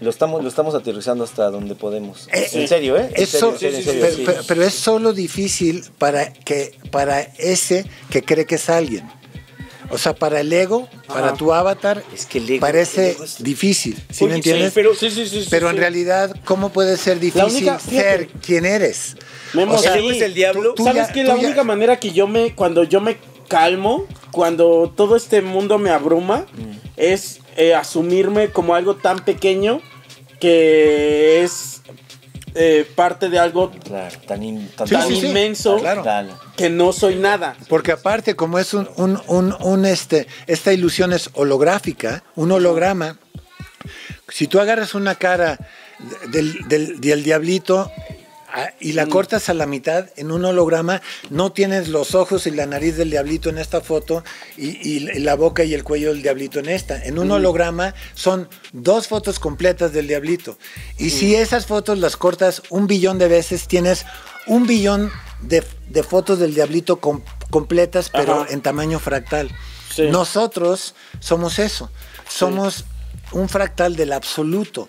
Lo 0.00 0.08
estamos, 0.10 0.42
lo 0.42 0.48
estamos 0.48 0.74
aterrizando 0.74 1.24
hasta 1.24 1.50
donde 1.50 1.74
podemos. 1.74 2.26
Eh, 2.32 2.48
en 2.54 2.68
serio, 2.68 2.96
¿eh? 2.96 3.10
En 3.14 3.22
Eso- 3.22 3.52
serio, 3.52 3.52
en 3.52 3.58
serio, 3.58 3.78
en 3.78 3.84
serio, 3.84 4.00
pero, 4.02 4.16
sí. 4.16 4.22
pero- 4.26 4.42
pero 4.46 4.62
es 4.64 4.74
solo 4.74 5.12
difícil 5.12 5.84
para 5.98 6.32
que 6.32 6.74
para 6.90 7.20
ese 7.20 7.84
que 8.10 8.22
cree 8.22 8.46
que 8.46 8.54
es 8.54 8.70
alguien. 8.70 9.06
O 9.92 9.98
sea, 9.98 10.14
para 10.14 10.40
el 10.40 10.52
ego, 10.52 10.88
para 11.08 11.34
tu 11.34 11.52
avatar, 11.52 12.02
Es 12.14 12.24
que 12.24 12.38
el 12.38 12.48
ego- 12.48 12.60
parece 12.60 13.10
el 13.10 13.16
ego 13.16 13.24
es- 13.24 13.42
difícil, 13.42 13.96
¿sí 14.10 14.24
Oye, 14.24 14.30
me 14.30 14.36
entiendes? 14.36 14.72
pero- 14.72 14.94
Sí, 14.94 15.10
sí, 15.10 15.26
sí. 15.26 15.42
sí, 15.42 15.48
Pero 15.50 15.68
en 15.68 15.76
realidad, 15.76 16.34
¿cómo 16.44 16.70
puede 16.70 16.96
ser 16.96 17.18
difícil 17.18 17.50
única- 17.50 17.78
fíjate. 17.80 17.96
ser 18.00 18.28
quien 18.28 18.64
eres? 18.66 19.16
Memo, 19.52 19.74
O 19.74 19.78
sea, 19.78 19.94
el 19.94 19.98
ego 19.98 20.10
es 20.12 20.22
el 20.22 20.32
diablo. 20.32 20.74
tú 20.74 20.84
¿Sabes 20.84 21.08
ya- 21.08 21.12
qué? 21.12 21.22
tú 21.22 21.28
La 21.28 21.36
ya- 21.38 21.46
única 21.48 21.64
manera 21.64 21.98
que 21.98 22.12
yo 22.12 22.26
me, 22.28 22.54
cuando 22.54 22.84
yo 22.84 23.00
me 23.00 23.18
calmo, 23.48 24.06
cuando 24.30 24.92
todo 24.96 25.16
este 25.16 25.42
mundo 25.42 25.76
me 25.78 25.90
abruma, 25.90 26.46
es 26.96 27.40
eh, 27.56 27.74
asumirme 27.74 28.50
como 28.50 28.76
algo 28.76 28.94
tan 28.94 29.18
pequeño 29.24 29.82
que 30.40 31.42
es 31.42 31.82
eh, 32.54 32.84
parte 32.96 33.28
de 33.28 33.38
algo 33.38 33.70
Claro, 33.70 34.16
tan, 34.26 34.42
in- 34.42 34.68
tan, 34.76 34.88
Sí, 34.88 34.94
tan 34.94 35.06
sí, 35.08 35.20
sí. 35.20 35.26
inmenso 35.28 35.78
Claro. 35.78 36.02
Que 36.56 36.68
no 36.68 36.92
soy 36.92 37.14
nada. 37.14 37.56
Porque 37.68 37.92
aparte, 37.92 38.34
como 38.34 38.58
es 38.58 38.74
un, 38.74 38.88
un- 38.96 39.20
un- 39.28 39.54
un, 39.60 39.84
este, 39.84 40.26
esta 40.48 40.72
ilusión 40.72 41.12
es 41.12 41.30
holográfica, 41.34 42.24
un 42.34 42.50
holograma, 42.50 43.18
si 44.28 44.46
tú 44.48 44.58
agarras 44.58 44.94
una 44.94 45.14
cara 45.14 45.58
del, 46.32 46.66
del- 46.68 47.00
del 47.00 47.22
diablito 47.22 47.90
y 48.80 48.92
la 48.92 49.06
cortas 49.06 49.48
a 49.48 49.54
la 49.54 49.66
mitad 49.66 50.06
en 50.16 50.30
un 50.30 50.44
holograma, 50.44 51.02
no 51.30 51.52
tienes 51.52 51.88
los 51.88 52.14
ojos 52.14 52.46
y 52.46 52.50
la 52.50 52.66
nariz 52.66 52.96
del 52.96 53.10
diablito 53.10 53.48
en 53.48 53.58
esta 53.58 53.80
foto 53.80 54.24
y, 54.56 54.68
y 54.88 55.00
la 55.20 55.34
boca 55.36 55.64
y 55.64 55.74
el 55.74 55.84
cuello 55.84 56.12
del 56.12 56.22
diablito 56.22 56.58
en 56.58 56.68
esta. 56.68 57.02
En 57.04 57.18
un 57.18 57.30
holograma 57.30 57.94
son 58.14 58.48
dos 58.72 59.08
fotos 59.08 59.38
completas 59.38 59.92
del 59.92 60.06
diablito. 60.08 60.58
Y 60.98 61.10
si 61.10 61.34
esas 61.34 61.66
fotos 61.66 61.98
las 61.98 62.16
cortas 62.16 62.62
un 62.70 62.86
billón 62.86 63.18
de 63.18 63.28
veces, 63.28 63.68
tienes 63.68 64.04
un 64.46 64.66
billón 64.66 65.10
de, 65.42 65.62
de 65.88 66.02
fotos 66.02 66.38
del 66.38 66.54
diablito 66.54 67.00
com- 67.00 67.22
completas, 67.50 68.10
pero 68.10 68.42
Ajá. 68.42 68.52
en 68.52 68.60
tamaño 68.62 68.98
fractal. 68.98 69.50
Sí. 69.94 70.08
Nosotros 70.08 70.94
somos 71.18 71.58
eso. 71.58 71.90
Somos 72.28 72.84
un 73.32 73.48
fractal 73.48 73.96
del 73.96 74.12
absoluto. 74.12 74.88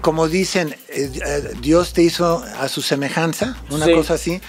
Como 0.00 0.28
dicen, 0.28 0.74
eh, 0.88 1.10
eh, 1.24 1.50
Dios 1.60 1.92
te 1.92 2.02
hizo 2.02 2.42
a 2.58 2.68
su 2.68 2.82
semejanza, 2.82 3.56
una 3.70 3.86
Sí. 3.86 3.92
cosa 3.92 4.14
así. 4.14 4.40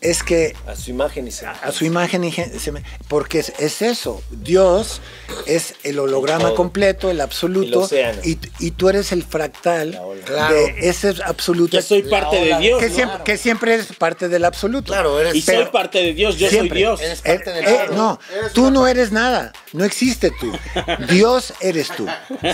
Es 0.00 0.22
que 0.22 0.54
A 0.66 0.76
su 0.76 0.90
imagen 0.90 1.26
y 1.26 1.30
se- 1.32 1.46
a 1.46 1.72
su 1.72 1.84
imagen 1.84 2.22
y 2.24 2.30
gen- 2.30 2.52
seme- 2.60 2.82
porque 3.08 3.40
es, 3.40 3.52
es 3.58 3.82
eso. 3.82 4.22
Dios 4.30 5.00
es 5.46 5.74
el 5.82 5.98
holograma 5.98 6.44
Todo. 6.46 6.54
completo, 6.54 7.10
el 7.10 7.20
absoluto, 7.20 7.88
y, 8.24 8.38
y 8.60 8.70
tú 8.72 8.88
eres 8.88 9.10
el 9.12 9.24
fractal. 9.24 10.00
Claro. 10.24 10.54
de 10.54 10.88
ese 10.88 11.14
absoluto. 11.24 11.76
Yo 11.76 11.82
soy 11.82 12.02
parte 12.02 12.36
de. 12.36 12.58
Dios. 12.58 12.80
que, 12.80 12.88
¿no? 12.90 12.94
siempre, 12.94 13.18
que 13.24 13.36
siempre 13.38 13.74
eres 13.74 13.86
parte 13.98 14.28
del 14.28 14.44
absoluto. 14.44 14.92
Claro, 14.92 15.18
eres 15.20 15.34
Y 15.34 15.42
soy 15.42 15.64
parte 15.66 15.98
de 15.98 16.12
Dios, 16.14 16.36
yo 16.36 16.48
Siempre. 16.48 16.68
soy 16.70 16.78
Dios. 16.78 17.00
Eres 17.00 17.20
Eh, 17.24 17.34
parte 17.36 17.50
del 17.50 17.64
eh, 17.64 17.86
no, 17.92 18.18
tú 18.54 18.70
no 18.70 18.86
eres 18.86 19.10
nada, 19.12 19.52
no 19.72 19.84
existe 19.84 20.30
tú. 20.38 20.52
Dios 21.10 21.54
eres 21.60 21.88
tú. 21.96 22.06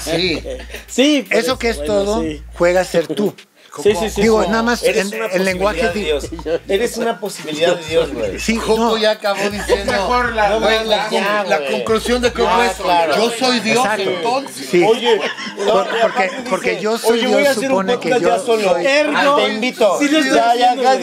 Sí. 0.02 0.42
Sí, 0.86 1.26
por 1.28 1.36
Eso 1.38 1.58
que 1.58 1.70
es 1.70 1.76
bueno, 1.78 1.92
todo, 1.94 2.22
sí. 2.22 2.42
juega 2.54 2.80
a 2.80 2.84
ser 2.84 3.06
tú. 3.08 3.34
Sí, 3.82 3.94
sí, 3.94 4.10
sí. 4.10 4.22
Digo, 4.22 4.42
nada 4.46 4.62
más 4.62 4.82
Eres 4.82 5.10
en, 5.12 5.18
una 5.20 5.26
en 5.32 5.44
lenguaje. 5.44 5.88
de 5.88 5.92
Dios. 5.92 6.28
Eres 6.68 6.96
una 6.96 7.18
posibilidad 7.18 7.76
de 7.76 7.84
Dios, 7.86 8.12
güey. 8.12 8.38
Sí, 8.38 8.56
Coco 8.56 8.76
no, 8.78 8.96
ya 8.96 9.12
acabó 9.12 9.48
diciendo. 9.50 9.92
mejor 9.92 10.32
la- 10.34 10.48
No, 10.50 10.60
la- 10.60 10.66
güey, 10.66 10.88
la, 10.88 11.10
ya, 11.10 11.44
la 11.48 11.58
güey. 11.58 11.70
conclusión 11.72 12.22
de 12.22 12.32
Coco 12.32 12.48
Ah, 12.50 12.66
es: 12.66 12.76
claro. 12.76 13.16
Yo 13.16 13.30
soy 13.30 13.60
Dios, 13.60 13.78
Exacto. 13.84 14.02
entonces. 14.10 14.66
sí. 14.70 14.84
Oye, 14.88 15.20
Por- 15.66 15.88
porque, 16.02 16.30
porque 16.50 16.80
yo 16.80 16.98
soy 16.98 17.18
oye, 17.20 17.26
voy 17.26 17.46
a 17.46 17.54
Dios, 17.54 17.72
un 17.72 17.86
que 18.00 18.10
yo 18.10 18.18
ya 18.18 18.38
solo. 18.38 18.70
soy- 18.74 18.86
Ergo, 18.86 19.12
Ah, 19.16 19.36
te 19.36 19.48
invito. 19.52 19.98
Sí 19.98 20.08
Ya, 20.10 20.54
ya, 20.54 20.74
ya, 20.74 20.94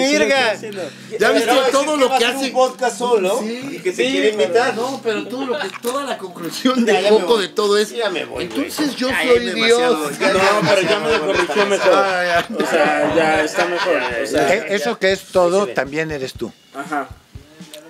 sí. 1.29 1.45
¿Ya 1.45 1.53
viste 1.55 1.71
todo 1.71 1.97
lo 1.97 2.17
que 2.17 2.25
hace? 2.25 2.45
un 2.45 2.51
podcast 2.53 2.97
solo 2.97 3.41
y 3.43 3.79
que 3.79 3.91
te 3.91 4.05
Sí, 4.05 4.11
quiere 4.11 4.29
invitar. 4.29 4.75
No, 4.75 4.99
pero 5.03 5.27
todo 5.27 5.45
lo 5.45 5.59
que, 5.59 5.67
toda 5.81 6.03
la 6.03 6.17
conclusión 6.17 6.83
de 6.85 7.11
voy. 7.11 7.41
de 7.43 7.47
todo 7.49 7.77
es. 7.77 7.89
Ya 7.91 8.09
me 8.09 8.25
voy. 8.25 8.43
Entonces 8.45 8.95
yo 8.95 9.09
Ya, 9.09 9.21
soy 9.23 9.51
Dios. 9.53 10.17
ya, 10.19 10.33
No, 10.33 10.39
pero 10.67 10.81
ya 10.81 10.99
me 10.99 11.11
lo 11.17 11.25
corrigió 11.25 11.65
mejor. 11.67 11.93
Ah, 11.93 12.23
ya. 12.49 12.55
O 12.55 12.67
sea, 12.67 13.15
ya 13.15 13.43
está 13.43 13.65
mejor. 13.65 14.01
O 14.23 14.25
sea, 14.27 14.53
Eh, 14.55 14.65
Eso 14.69 14.97
que 14.97 15.11
es 15.11 15.23
todo, 15.25 15.67
también 15.67 16.11
eres 16.11 16.33
tú. 16.33 16.51
ajá. 16.75 17.07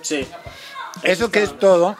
Sí. 0.02 0.26
Eso 1.04 1.30
que 1.30 1.42
es 1.42 1.58
todo, 1.58 1.96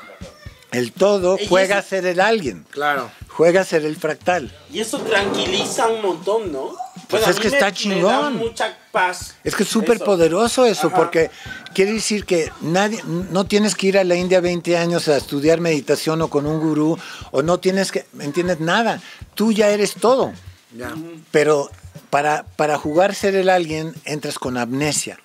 el 0.73 0.93
todo 0.93 1.39
Y 1.41 1.47
juega 1.47 1.79
a 1.79 1.83
ser 1.83 2.07
el 2.07 2.21
alguien, 2.21 2.65
Claro. 2.71 3.11
juega 3.29 3.61
a 3.61 3.65
ser 3.65 3.85
el 3.85 3.97
fractal. 3.97 4.51
Y 4.73 4.81
eso 4.81 4.99
tranquiliza 5.01 5.89
un 5.89 6.03
montón, 6.03 6.53
¿no? 6.53 6.71
Pues 7.09 7.27
es 7.29 7.39
que 7.39 7.49
me- 7.51 7.55
está 7.57 7.73
chingón. 7.73 8.37
mucha 8.37 8.77
paz. 8.91 9.35
Es 9.45 9.55
que 9.55 9.63
es 9.65 9.69
súper 9.69 9.99
poderoso 9.99 10.65
eso, 10.65 10.87
Ajá. 10.89 10.97
porque 10.97 11.31
quiere 11.75 11.93
decir 11.93 12.25
que 12.25 12.51
nadie, 12.63 13.03
no 13.07 13.45
tienes 13.45 13.75
que 13.75 13.89
ir 13.89 13.99
a 13.99 14.05
la 14.05 14.15
India 14.17 14.41
20 14.41 14.77
años 14.79 15.09
a 15.09 15.17
estudiar 15.17 15.61
meditación 15.61 16.23
o 16.23 16.29
con 16.29 16.47
un 16.47 16.59
gurú, 16.61 16.99
o 17.31 17.43
no 17.43 17.59
tienes 17.61 17.93
que, 17.93 18.07
¿me 18.13 18.25
entiendes? 18.25 18.61
Nada. 18.61 19.01
Tú 19.35 19.53
ya 19.53 19.69
eres 19.71 19.95
todo. 19.95 20.33
Ya. 20.77 20.95
Pero 21.31 21.71
para, 22.09 22.45
para 22.57 22.79
jugar 22.79 23.15
ser 23.15 23.35
el 23.35 23.51
alguien, 23.51 23.95
entras 24.05 24.39
con 24.39 24.57
amnesia. 24.57 25.19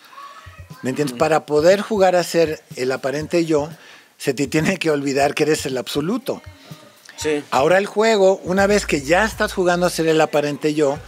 ¿Me 0.81 0.89
entiendes? 0.91 1.17
Para 1.17 1.45
poder 1.45 1.81
jugar 1.81 2.15
a 2.17 2.23
ser 2.23 2.61
el 2.75 2.91
aparente 2.91 3.45
yo, 3.45 3.69
se 4.17 4.33
te 4.33 4.47
tiene 4.47 4.77
que 4.77 4.89
olvidar 4.91 5.33
que 5.33 5.43
eres 5.43 5.65
el 5.65 5.77
absoluto. 5.77 6.41
Sí. 7.17 7.43
Ahora 7.51 7.77
el 7.77 7.85
juego, 7.87 8.39
una 8.43 8.67
vez 8.67 8.85
que 8.85 9.01
ya 9.01 9.25
estás 9.25 9.53
jugando 9.53 9.85
a 9.85 9.89
ser 9.89 10.07
el 10.07 10.21
aparente 10.21 10.73
yo, 10.75 10.99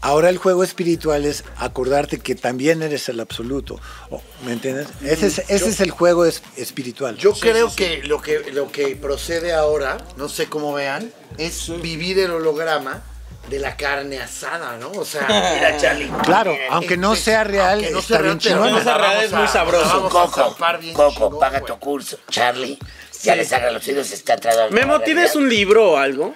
ahora 0.00 0.30
el 0.30 0.38
juego 0.38 0.64
espiritual 0.64 1.24
es 1.26 1.44
acordarte 1.58 2.18
que 2.18 2.34
también 2.34 2.82
eres 2.82 3.08
el 3.10 3.20
absoluto. 3.20 3.78
O- 4.10 4.22
¿Me 4.46 4.52
entiendes? 4.52 4.88
Ese 5.02 5.26
es, 5.26 5.38
ese 5.48 5.68
es 5.68 5.80
el 5.80 5.90
juego 5.90 6.24
es- 6.24 6.42
espiritual. 6.56 7.16
Yo 7.18 7.34
creo 7.34 7.74
que 7.74 8.02
lo 8.04 8.20
que 8.22 8.50
lo 8.52 8.72
que 8.72 8.96
procede 8.96 9.52
ahora, 9.52 9.98
no 10.16 10.28
sé 10.28 10.46
cómo 10.46 10.72
vean, 10.72 11.12
es 11.38 11.70
vivir 11.82 12.18
el 12.18 12.30
holograma 12.30 13.02
de 13.48 13.58
la 13.58 13.76
carne 13.76 14.20
asada, 14.20 14.76
¿no? 14.78 14.90
O 14.92 15.04
sea, 15.04 15.26
Mira, 15.54 15.76
Charlie. 15.76 16.10
claro, 16.24 16.56
aunque 16.70 16.96
no 16.96 17.16
sea 17.16 17.44
real, 17.44 17.74
aunque 17.78 17.90
no 17.90 17.98
está 17.98 18.14
sea 18.14 18.22
bien 18.22 18.40
real, 18.40 18.40
pero 18.42 18.54
chingón. 18.64 18.72
no 18.72 18.82
sea 18.82 18.98
real, 18.98 19.24
es 19.24 19.32
muy 19.32 19.48
sabroso. 19.48 20.08
Coco, 20.08 20.56
Coco, 20.56 20.80
chingón, 20.80 21.38
paga 21.38 21.60
tu 21.60 21.78
curso. 21.78 22.18
Charlie, 22.30 22.78
ya 23.22 23.34
les 23.36 23.52
haga 23.52 23.70
los 23.70 23.86
oídos, 23.86 24.10
está 24.10 24.34
entrando. 24.34 24.70
Memo, 24.70 25.00
¿tienes 25.00 25.34
un 25.36 25.48
libro 25.48 25.92
o 25.92 25.96
algo? 25.96 26.34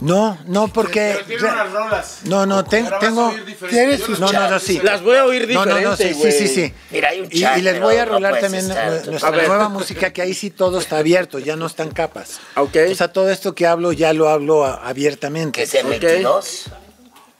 No, 0.00 0.38
no, 0.46 0.68
porque... 0.68 1.12
Pero 1.14 1.26
tiene 1.26 1.42
unas 1.44 1.72
rolas. 1.72 2.18
No, 2.24 2.46
no, 2.46 2.64
ten- 2.64 2.88
tengo... 3.00 3.28
oír 3.28 3.44
diferente. 3.44 3.80
¿Tienes 3.80 4.00
Yo 4.00 4.06
sus... 4.06 4.20
No, 4.20 4.32
no, 4.32 4.50
no, 4.50 4.58
sí. 4.58 4.80
Las 4.82 5.02
voy 5.02 5.16
a 5.16 5.24
oír 5.24 5.42
No, 5.42 5.64
diferente, 5.64 5.82
no, 5.82 5.90
no, 5.90 5.96
sí, 5.96 6.08
sí, 6.08 6.14
güey. 6.14 6.32
sí, 6.32 6.48
sí. 6.48 6.74
Mira, 6.90 7.08
hay 7.10 7.20
un 7.20 7.28
chat, 7.28 7.58
y 7.58 7.62
les 7.62 7.80
voy 7.80 7.96
a 7.96 8.04
no 8.06 8.12
rolar 8.12 8.40
también 8.40 8.68
estar, 8.68 9.06
nuestra 9.06 9.30
nueva 9.30 9.68
música, 9.68 10.12
que 10.12 10.22
ahí 10.22 10.34
sí 10.34 10.50
todo 10.50 10.78
está 10.78 10.98
abierto, 10.98 11.38
ya 11.38 11.56
no 11.56 11.66
están 11.66 11.90
capas. 11.90 12.40
Ok. 12.56 12.76
O 12.90 12.94
sea, 12.94 13.12
todo 13.12 13.30
esto 13.30 13.54
que 13.54 13.66
hablo 13.66 13.92
ya 13.92 14.12
lo 14.12 14.28
hablo 14.28 14.64
abiertamente. 14.64 15.58
Que 15.58 15.62
es 15.64 15.74
el 15.74 15.86
22. 15.86 16.66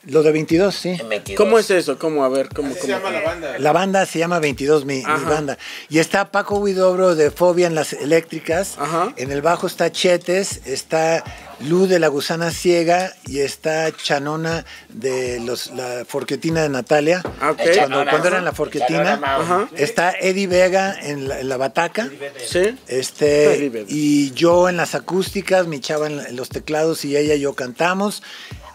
Lo 0.05 0.25
de 0.25 0.33
22, 0.33 0.75
sí. 0.75 0.97
el 1.01 1.07
22. 1.07 1.37
¿Cómo 1.37 1.61
es 1.61 1.71
eso? 1.71 1.97
¿Cómo? 1.97 2.25
A 2.25 2.29
ver, 2.29 2.49
¿cómo? 2.49 2.73
Así 2.73 2.81
se 2.81 2.81
cómo? 2.81 2.93
llama 2.95 3.11
la 3.13 3.21
banda. 3.21 3.59
La 3.61 3.73
banda 3.73 4.05
se 4.05 4.19
llama 4.19 4.41
22, 4.41 4.85
mi, 4.85 5.01
banda. 5.03 5.59
Y 5.89 6.01
está 6.01 6.33
Paco 6.33 6.59
Huidobro 6.59 7.15
de 7.15 7.31
Fobia 7.31 7.69
en 7.69 7.77
las 7.77 7.93
eléctricas. 7.93 8.75
Ajá. 8.79 9.13
En 9.17 9.31
el 9.31 9.43
bajo 9.43 9.69
está 9.69 9.93
Chetes, 9.93 10.63
está 10.65 11.23
Lu 11.69 11.87
de 11.87 11.99
la 11.99 12.09
Gusana 12.09 12.51
Ciega 12.51 13.15
y 13.27 13.41
está 13.41 13.91
Chanona 13.97 14.65
de 14.89 15.41
los, 15.41 15.71
la 15.73 16.05
Forquetina 16.07 16.63
de 16.63 16.69
Natalia. 16.69 17.23
Ah, 17.41 17.53
ok. 17.53 17.61
Cuando, 17.77 18.05
cuando 18.11 18.29
era 18.29 18.39
en 18.39 18.45
la 18.45 18.53
Forquetina. 18.53 19.21
Ajá. 19.23 19.69
Está 19.77 20.13
Eddie 20.13 20.47
Vega 20.47 20.97
en 21.03 21.29
la, 21.29 21.41
en 21.41 21.49
la 21.49 21.57
bataca. 21.57 22.09
Sí. 22.47 22.59
Eddie 22.59 22.77
Este, 22.89 23.69
Vega. 23.71 23.87
y 23.89 24.33
yo 24.33 24.69
en 24.69 24.77
las 24.77 24.95
acústicas, 24.95 25.67
mi 25.67 25.81
chava 25.81 26.07
en, 26.07 26.17
la- 26.17 26.25
en 26.25 26.37
los 26.37 26.49
teclados 26.49 27.05
y 27.05 27.17
ella 27.17 27.35
y 27.35 27.41
yo 27.41 27.55
cantamos. 27.55 28.23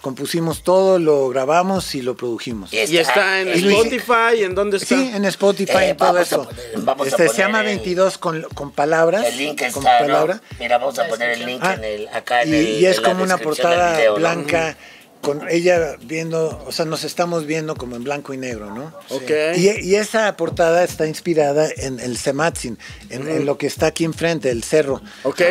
Compusimos 0.01 0.63
todo, 0.63 0.99
lo 0.99 1.27
grabamos 1.29 1.93
y 1.95 2.01
lo 2.01 2.15
produjimos. 2.15 2.71
Y 2.71 2.77
Y 2.77 2.97
está 2.99 3.41
en 3.41 3.47
Y 3.49 3.67
Spotify, 3.67 4.43
¿en 4.43 4.55
dónde 4.55 4.77
está? 4.77 4.95
Sí, 4.95 5.11
en 5.13 5.25
Spotify 5.25 5.71
Eh, 5.81 5.89
y 5.91 5.97
todo 5.97 6.17
a 6.17 6.21
eso. 6.21 6.43
poner- 6.45 6.71
vamos 6.77 7.07
a 7.07 7.09
este, 7.09 7.27
se 7.29 7.37
llama 7.39 7.59
el- 7.61 7.65
22 7.65 8.17
con, 8.19 8.43
con 8.53 8.71
palabras. 8.71 9.25
El 9.25 9.37
link 9.37 9.57
con 9.59 9.67
está, 9.67 9.99
¿no? 10.01 10.05
palabra. 10.07 10.41
Mira, 10.59 10.77
vamos 10.77 10.97
a 10.99 11.07
poner 11.07 11.31
el 11.31 11.45
link 11.45 11.59
Ah, 11.63 11.73
en 11.73 11.83
el, 11.83 12.07
acá 12.09 12.43
en 12.43 12.53
y, 12.53 12.57
el 12.57 12.76
y 12.79 12.85
es 12.85 12.97
en 12.97 13.03
como 13.03 13.23
una 13.23 13.37
portada 13.37 13.97
video, 13.97 14.13
¿no? 14.13 14.19
blanca 14.19 14.77
con 15.21 15.49
ella 15.49 15.95
viendo, 16.03 16.63
o 16.65 16.71
sea, 16.71 16.85
nos 16.85 17.03
estamos 17.03 17.45
viendo 17.47 17.75
como 17.75 17.95
en 17.95 18.03
blanco 18.03 18.33
y 18.33 18.37
negro, 18.37 18.73
¿no? 18.73 18.93
Ok. 19.09 19.31
Y, 19.57 19.69
y 19.89 19.95
esa 19.95 20.37
portada 20.37 20.83
está 20.83 21.07
inspirada 21.07 21.67
en 21.75 21.99
el 21.99 22.17
Sematzin, 22.17 22.77
en, 23.09 23.27
en 23.27 23.45
lo 23.45 23.57
que 23.57 23.65
está 23.67 23.87
aquí 23.87 24.05
enfrente, 24.05 24.51
el 24.51 24.63
cerro. 24.63 25.01
Ok. 25.23 25.41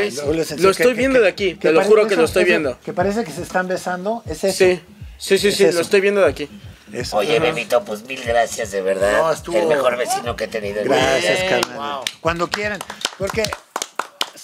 Lo 0.59 0.71
estoy 0.71 0.95
viendo 0.95 1.21
de 1.21 1.29
aquí, 1.29 1.55
te 1.57 1.73
lo 1.73 1.83
juro 1.85 2.07
que 2.07 2.15
eso- 2.15 2.21
lo 2.23 2.27
estoy 2.27 2.43
eso- 2.45 2.49
viendo. 2.51 2.79
Que 2.85 2.93
parece 2.93 3.25
que 3.25 3.33
se 3.33 3.43
están 3.43 3.67
besando, 3.69 4.23
es 4.27 4.45
eso. 4.45 4.57
Sí. 4.57 4.81
Sí, 5.19 5.39
sí, 5.39 5.49
Es 5.49 5.57
sí, 5.57 5.65
lo 5.73 5.81
estoy 5.81 6.01
viendo 6.01 6.21
de 6.21 6.29
aquí. 6.29 6.49
Eso. 6.93 7.17
Oye, 7.17 7.41
Memito, 7.41 7.83
pues 7.85 8.05
mil 8.05 8.23
gracias, 8.23 8.71
de 8.71 8.81
verdad. 8.83 9.19
No, 9.19 9.33
estuvo- 9.33 9.59
El 9.59 9.67
mejor 9.67 9.97
vecino 9.97 10.37
que 10.37 10.45
he 10.45 10.49
tenido 10.49 10.81
en 10.81 10.89
mi 10.89 10.95
Gracias, 10.95 11.43
carnal. 11.51 12.01
Cuando 12.21 12.49
quieran. 12.49 12.79
Porque 13.19 13.43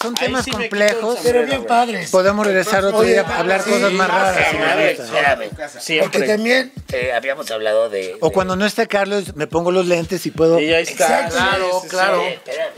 son 0.02 0.14
Ahí 0.18 0.26
temas 0.26 0.44
sí 0.44 0.50
complejos. 0.50 1.18
Pero 1.22 1.44
bien 1.46 1.64
padres. 1.64 2.10
Podemos 2.10 2.46
regresar 2.46 2.84
otro 2.84 3.02
día 3.02 3.22
a 3.22 3.38
hablar 3.38 3.62
sí, 3.62 3.70
cosas 3.70 3.92
más 3.92 4.08
raras. 4.08 4.36
Espérame. 4.98 6.00
Porque 6.02 6.20
también, 6.22 6.72
Eh, 6.92 7.12
habíamos 7.12 7.50
hablado 7.50 7.88
de. 7.88 8.16
O 8.20 8.28
de- 8.28 8.32
cuando 8.34 8.56
no 8.56 8.66
esté 8.66 8.86
Carlos, 8.88 9.34
me 9.36 9.46
pongo 9.46 9.70
los 9.70 9.86
lentes 9.86 10.26
y 10.26 10.30
puedo. 10.30 10.60
Y 10.60 10.72
ahí 10.72 10.82
está. 10.82 11.26
Exacto. 11.26 11.34
Claro, 11.36 11.64
Sí, 11.66 11.72
sí, 11.72 11.80
sí. 11.82 11.88
claro. 11.88 12.22
Espérame. 12.26 12.70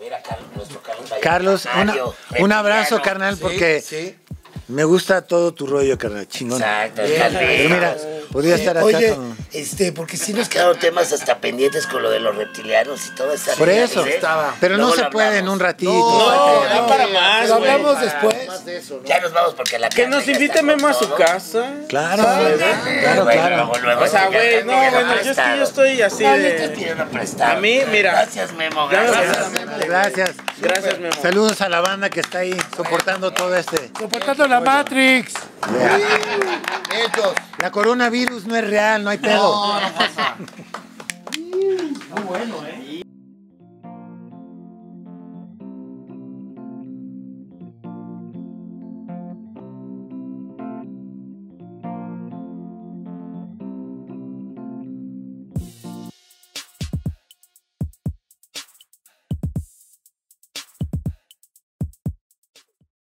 Mira, 0.00 0.22
Carlos, 0.22 0.46
nuestro 0.54 0.82
Carlos. 0.82 1.10
Carlos, 1.22 1.68
una- 1.80 1.94
un 2.40 2.52
abrazo, 2.52 3.00
carnal, 3.02 3.36
porque 3.38 3.80
Sí. 3.80 4.14
Me 4.68 4.84
gusta 4.84 5.22
todo 5.22 5.54
tu 5.54 5.66
rollo, 5.66 5.96
carnal. 5.98 6.26
Chingón. 6.28 6.60
Exacto, 6.60 7.02
Bien. 7.02 7.22
Pero 7.32 7.68
mira, 7.74 7.96
podría 8.32 8.54
estar 8.56 8.76
acá 8.76 8.86
oye, 8.86 9.14
con- 9.14 9.36
este, 9.52 9.92
porque 9.92 10.16
si 10.16 10.26
Sí 10.26 10.32
nos 10.32 10.48
quedaron 10.48 10.76
temas 10.78 11.12
hasta 11.12 11.38
pendientes 11.38 11.86
con 11.86 12.02
lo 12.02 12.10
de 12.10 12.18
los 12.20 12.34
reptilianos 12.36 13.06
y 13.06 13.10
todo 13.14 13.32
esta 13.32 13.52
Por 13.54 13.68
eso. 13.68 14.04
Estaba. 14.04 14.54
Pero 14.60 14.76
no 14.76 14.90
se 14.92 15.04
puede 15.04 15.38
en 15.38 15.48
un 15.48 15.60
ratito. 15.60 15.92
No, 15.92 16.20
Fíjate. 16.20 16.74
da 16.74 16.86
para 16.88 17.06
más, 17.06 17.48
lo 17.48 17.58
güey. 17.58 17.70
hablamos 17.70 18.00
después. 18.00 18.46
Más 18.48 18.64
de 18.64 18.76
eso, 18.78 18.98
¿no? 19.00 19.08
Ya 19.08 19.20
nos 19.20 19.32
vamos 19.32 19.54
porque 19.54 19.78
la 19.78 19.88
Que 19.88 20.06
nos 20.08 20.26
invite 20.26 20.44
está 20.46 20.62
Memo 20.62 20.88
a 20.88 20.92
su 20.94 21.08
casa. 21.14 21.72
Claro, 21.88 22.24
claro, 22.24 23.24
claro. 23.24 23.56
luego, 23.56 23.78
luego, 23.78 24.02
O 24.02 24.06
sea, 24.08 24.26
güey, 24.26 24.64
no, 24.64 24.72
bueno, 24.72 25.14
yo 25.22 25.30
es 25.30 25.36
que 25.38 25.56
yo 25.58 25.62
estoy 25.62 26.02
así 26.02 26.24
No, 26.24 26.32
de. 26.32 26.68
pidiendo 26.74 27.06
prestado. 27.06 27.52
A 27.56 27.60
mí, 27.60 27.80
mira. 27.92 28.10
Gracias, 28.12 28.52
Memo. 28.52 28.88
Gracias, 28.88 29.16
Gracias. 29.16 29.50
Memo. 29.52 29.72
Gracias. 29.86 30.30
Gracias, 30.60 30.98
Memo. 30.98 31.14
Saludos 31.22 31.60
a 31.60 31.68
la 31.68 31.80
banda 31.80 32.10
que 32.10 32.20
está 32.20 32.38
ahí 32.38 32.56
soportando 32.76 33.32
todo 33.32 33.54
este. 33.54 33.90
Soportando 33.98 34.46
la 34.48 34.55
Matrix. 34.60 35.34
Ellos. 36.92 37.34
La 37.58 37.70
coronavirus 37.70 38.46
no 38.46 38.56
es 38.56 38.66
real, 38.66 39.04
no 39.04 39.10
hay 39.10 39.18
pedo. 39.18 39.66
No, 39.66 39.80
no 39.80 39.92
pasa. 39.94 40.36
Muy 41.36 42.22
bueno, 42.26 42.56
¿eh? 42.66 42.95